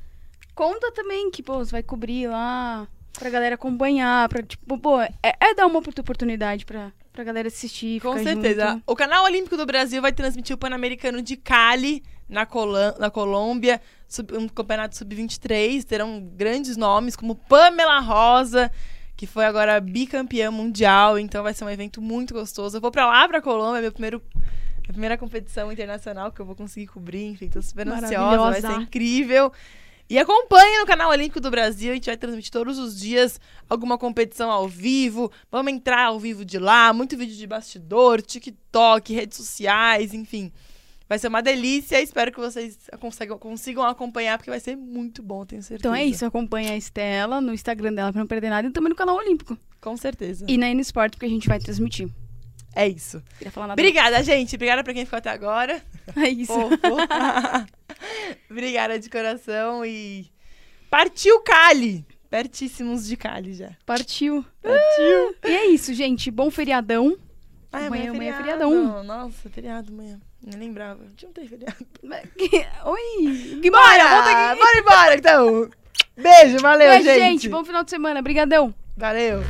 conta 0.54 0.92
também 0.92 1.30
que, 1.30 1.42
pô, 1.42 1.58
você 1.58 1.70
vai 1.72 1.82
cobrir 1.82 2.28
lá 2.28 2.86
pra 3.18 3.28
galera 3.30 3.54
acompanhar, 3.56 4.28
pra, 4.28 4.42
tipo, 4.42 4.78
pô, 4.78 5.00
é, 5.00 5.12
é 5.22 5.54
dar 5.54 5.66
uma 5.66 5.78
oportunidade 5.80 6.64
pra, 6.64 6.92
pra 7.12 7.24
galera 7.24 7.48
assistir, 7.48 8.00
Com 8.00 8.16
certeza. 8.22 8.70
junto. 8.72 8.82
O 8.86 8.94
canal 8.96 9.24
Olímpico 9.24 9.56
do 9.56 9.66
Brasil 9.66 10.00
vai 10.00 10.12
transmitir 10.12 10.54
o 10.54 10.58
Pan-Americano 10.58 11.20
de 11.20 11.36
Cali, 11.36 12.02
na, 12.28 12.46
Colan- 12.46 12.94
na 12.98 13.10
Colômbia, 13.10 13.80
sub- 14.08 14.32
um 14.36 14.48
campeonato 14.48 14.96
sub-23. 14.96 15.82
Terão 15.84 16.20
grandes 16.36 16.76
nomes 16.76 17.16
como 17.16 17.34
Pamela 17.34 17.98
Rosa, 17.98 18.70
que 19.16 19.26
foi 19.26 19.44
agora 19.44 19.80
bicampeã 19.80 20.48
mundial. 20.52 21.18
Então 21.18 21.42
vai 21.42 21.52
ser 21.52 21.64
um 21.64 21.68
evento 21.70 22.00
muito 22.00 22.32
gostoso. 22.32 22.76
Eu 22.76 22.80
vou 22.80 22.92
pra 22.92 23.04
lá, 23.06 23.26
pra 23.26 23.42
Colômbia, 23.42 23.80
é 23.80 23.82
meu 23.82 23.90
primeiro. 23.92 24.22
Minha 24.90 24.92
primeira 24.92 25.18
competição 25.18 25.70
internacional 25.70 26.32
que 26.32 26.40
eu 26.40 26.44
vou 26.44 26.56
conseguir 26.56 26.88
cobrir, 26.88 27.24
enfim, 27.26 27.48
tô 27.48 27.62
super 27.62 27.86
ansiosa, 27.86 28.50
vai 28.50 28.60
ser 28.60 28.80
incrível. 28.80 29.52
E 30.08 30.18
acompanhe 30.18 30.80
no 30.80 30.86
canal 30.86 31.10
Olímpico 31.10 31.40
do 31.40 31.48
Brasil, 31.48 31.92
a 31.92 31.94
gente 31.94 32.06
vai 32.06 32.16
transmitir 32.16 32.50
todos 32.50 32.76
os 32.76 32.98
dias 32.98 33.40
alguma 33.68 33.96
competição 33.96 34.50
ao 34.50 34.66
vivo. 34.66 35.30
Vamos 35.48 35.72
entrar 35.72 36.06
ao 36.06 36.18
vivo 36.18 36.44
de 36.44 36.58
lá, 36.58 36.92
muito 36.92 37.16
vídeo 37.16 37.36
de 37.36 37.46
bastidor, 37.46 38.20
TikTok, 38.20 39.14
redes 39.14 39.36
sociais, 39.36 40.12
enfim. 40.12 40.50
Vai 41.08 41.20
ser 41.20 41.28
uma 41.28 41.40
delícia, 41.40 42.00
espero 42.02 42.32
que 42.32 42.40
vocês 42.40 42.76
consigam, 42.98 43.38
consigam 43.38 43.84
acompanhar, 43.84 44.38
porque 44.38 44.50
vai 44.50 44.58
ser 44.58 44.76
muito 44.76 45.22
bom, 45.22 45.46
tenho 45.46 45.62
certeza. 45.62 45.88
Então 45.88 45.94
é 45.94 46.04
isso, 46.04 46.26
acompanha 46.26 46.72
a 46.72 46.76
Estela 46.76 47.40
no 47.40 47.54
Instagram 47.54 47.92
dela 47.92 48.12
pra 48.12 48.20
não 48.20 48.26
perder 48.26 48.50
nada 48.50 48.66
e 48.66 48.72
também 48.72 48.90
no 48.90 48.96
canal 48.96 49.16
Olímpico. 49.16 49.56
Com 49.80 49.96
certeza. 49.96 50.44
E 50.48 50.58
na 50.58 50.68
N 50.68 50.80
Sport, 50.80 51.12
porque 51.12 51.26
a 51.26 51.28
gente 51.28 51.46
vai 51.46 51.60
transmitir. 51.60 52.08
É 52.74 52.86
isso. 52.88 53.22
Queria 53.38 53.50
falar 53.50 53.68
nada. 53.68 53.80
Obrigada, 53.80 54.22
gente. 54.22 54.54
Obrigada 54.54 54.84
pra 54.84 54.94
quem 54.94 55.04
ficou 55.04 55.18
até 55.18 55.30
agora. 55.30 55.82
É 56.16 56.28
isso. 56.28 56.52
Obrigada 58.50 58.98
de 58.98 59.08
coração 59.08 59.84
e. 59.84 60.26
Partiu 60.90 61.40
Cali! 61.42 62.04
Pertíssimos 62.28 63.06
de 63.06 63.16
Cali 63.16 63.54
já. 63.54 63.70
Partiu. 63.86 64.44
Partiu. 64.60 65.36
E 65.44 65.54
é 65.54 65.66
isso, 65.66 65.94
gente. 65.94 66.28
Bom 66.30 66.50
feriadão. 66.50 67.16
Ah, 67.72 67.86
amanhã, 67.86 68.10
amanhã 68.10 68.32
é 68.32 68.36
feriado. 68.36 68.68
feriadão. 68.68 69.04
Nossa, 69.04 69.48
feriado 69.48 69.92
amanhã. 69.92 70.20
Nem 70.42 70.58
lembrava. 70.58 71.00
Tinha 71.16 71.30
tem 71.30 71.46
feriado. 71.46 71.76
Oi! 72.02 73.60
Bora! 73.70 74.08
volta 74.08 74.30
aqui. 74.30 74.58
Bora 74.58 74.78
embora, 74.78 75.14
então! 75.14 75.70
Beijo, 76.16 76.58
valeu, 76.58 76.88
Beijo, 76.88 77.04
gente! 77.04 77.18
gente. 77.20 77.48
Bom 77.48 77.64
final 77.64 77.84
de 77.84 77.90
semana. 77.90 78.20
Brigadão. 78.20 78.74
Valeu! 78.96 79.42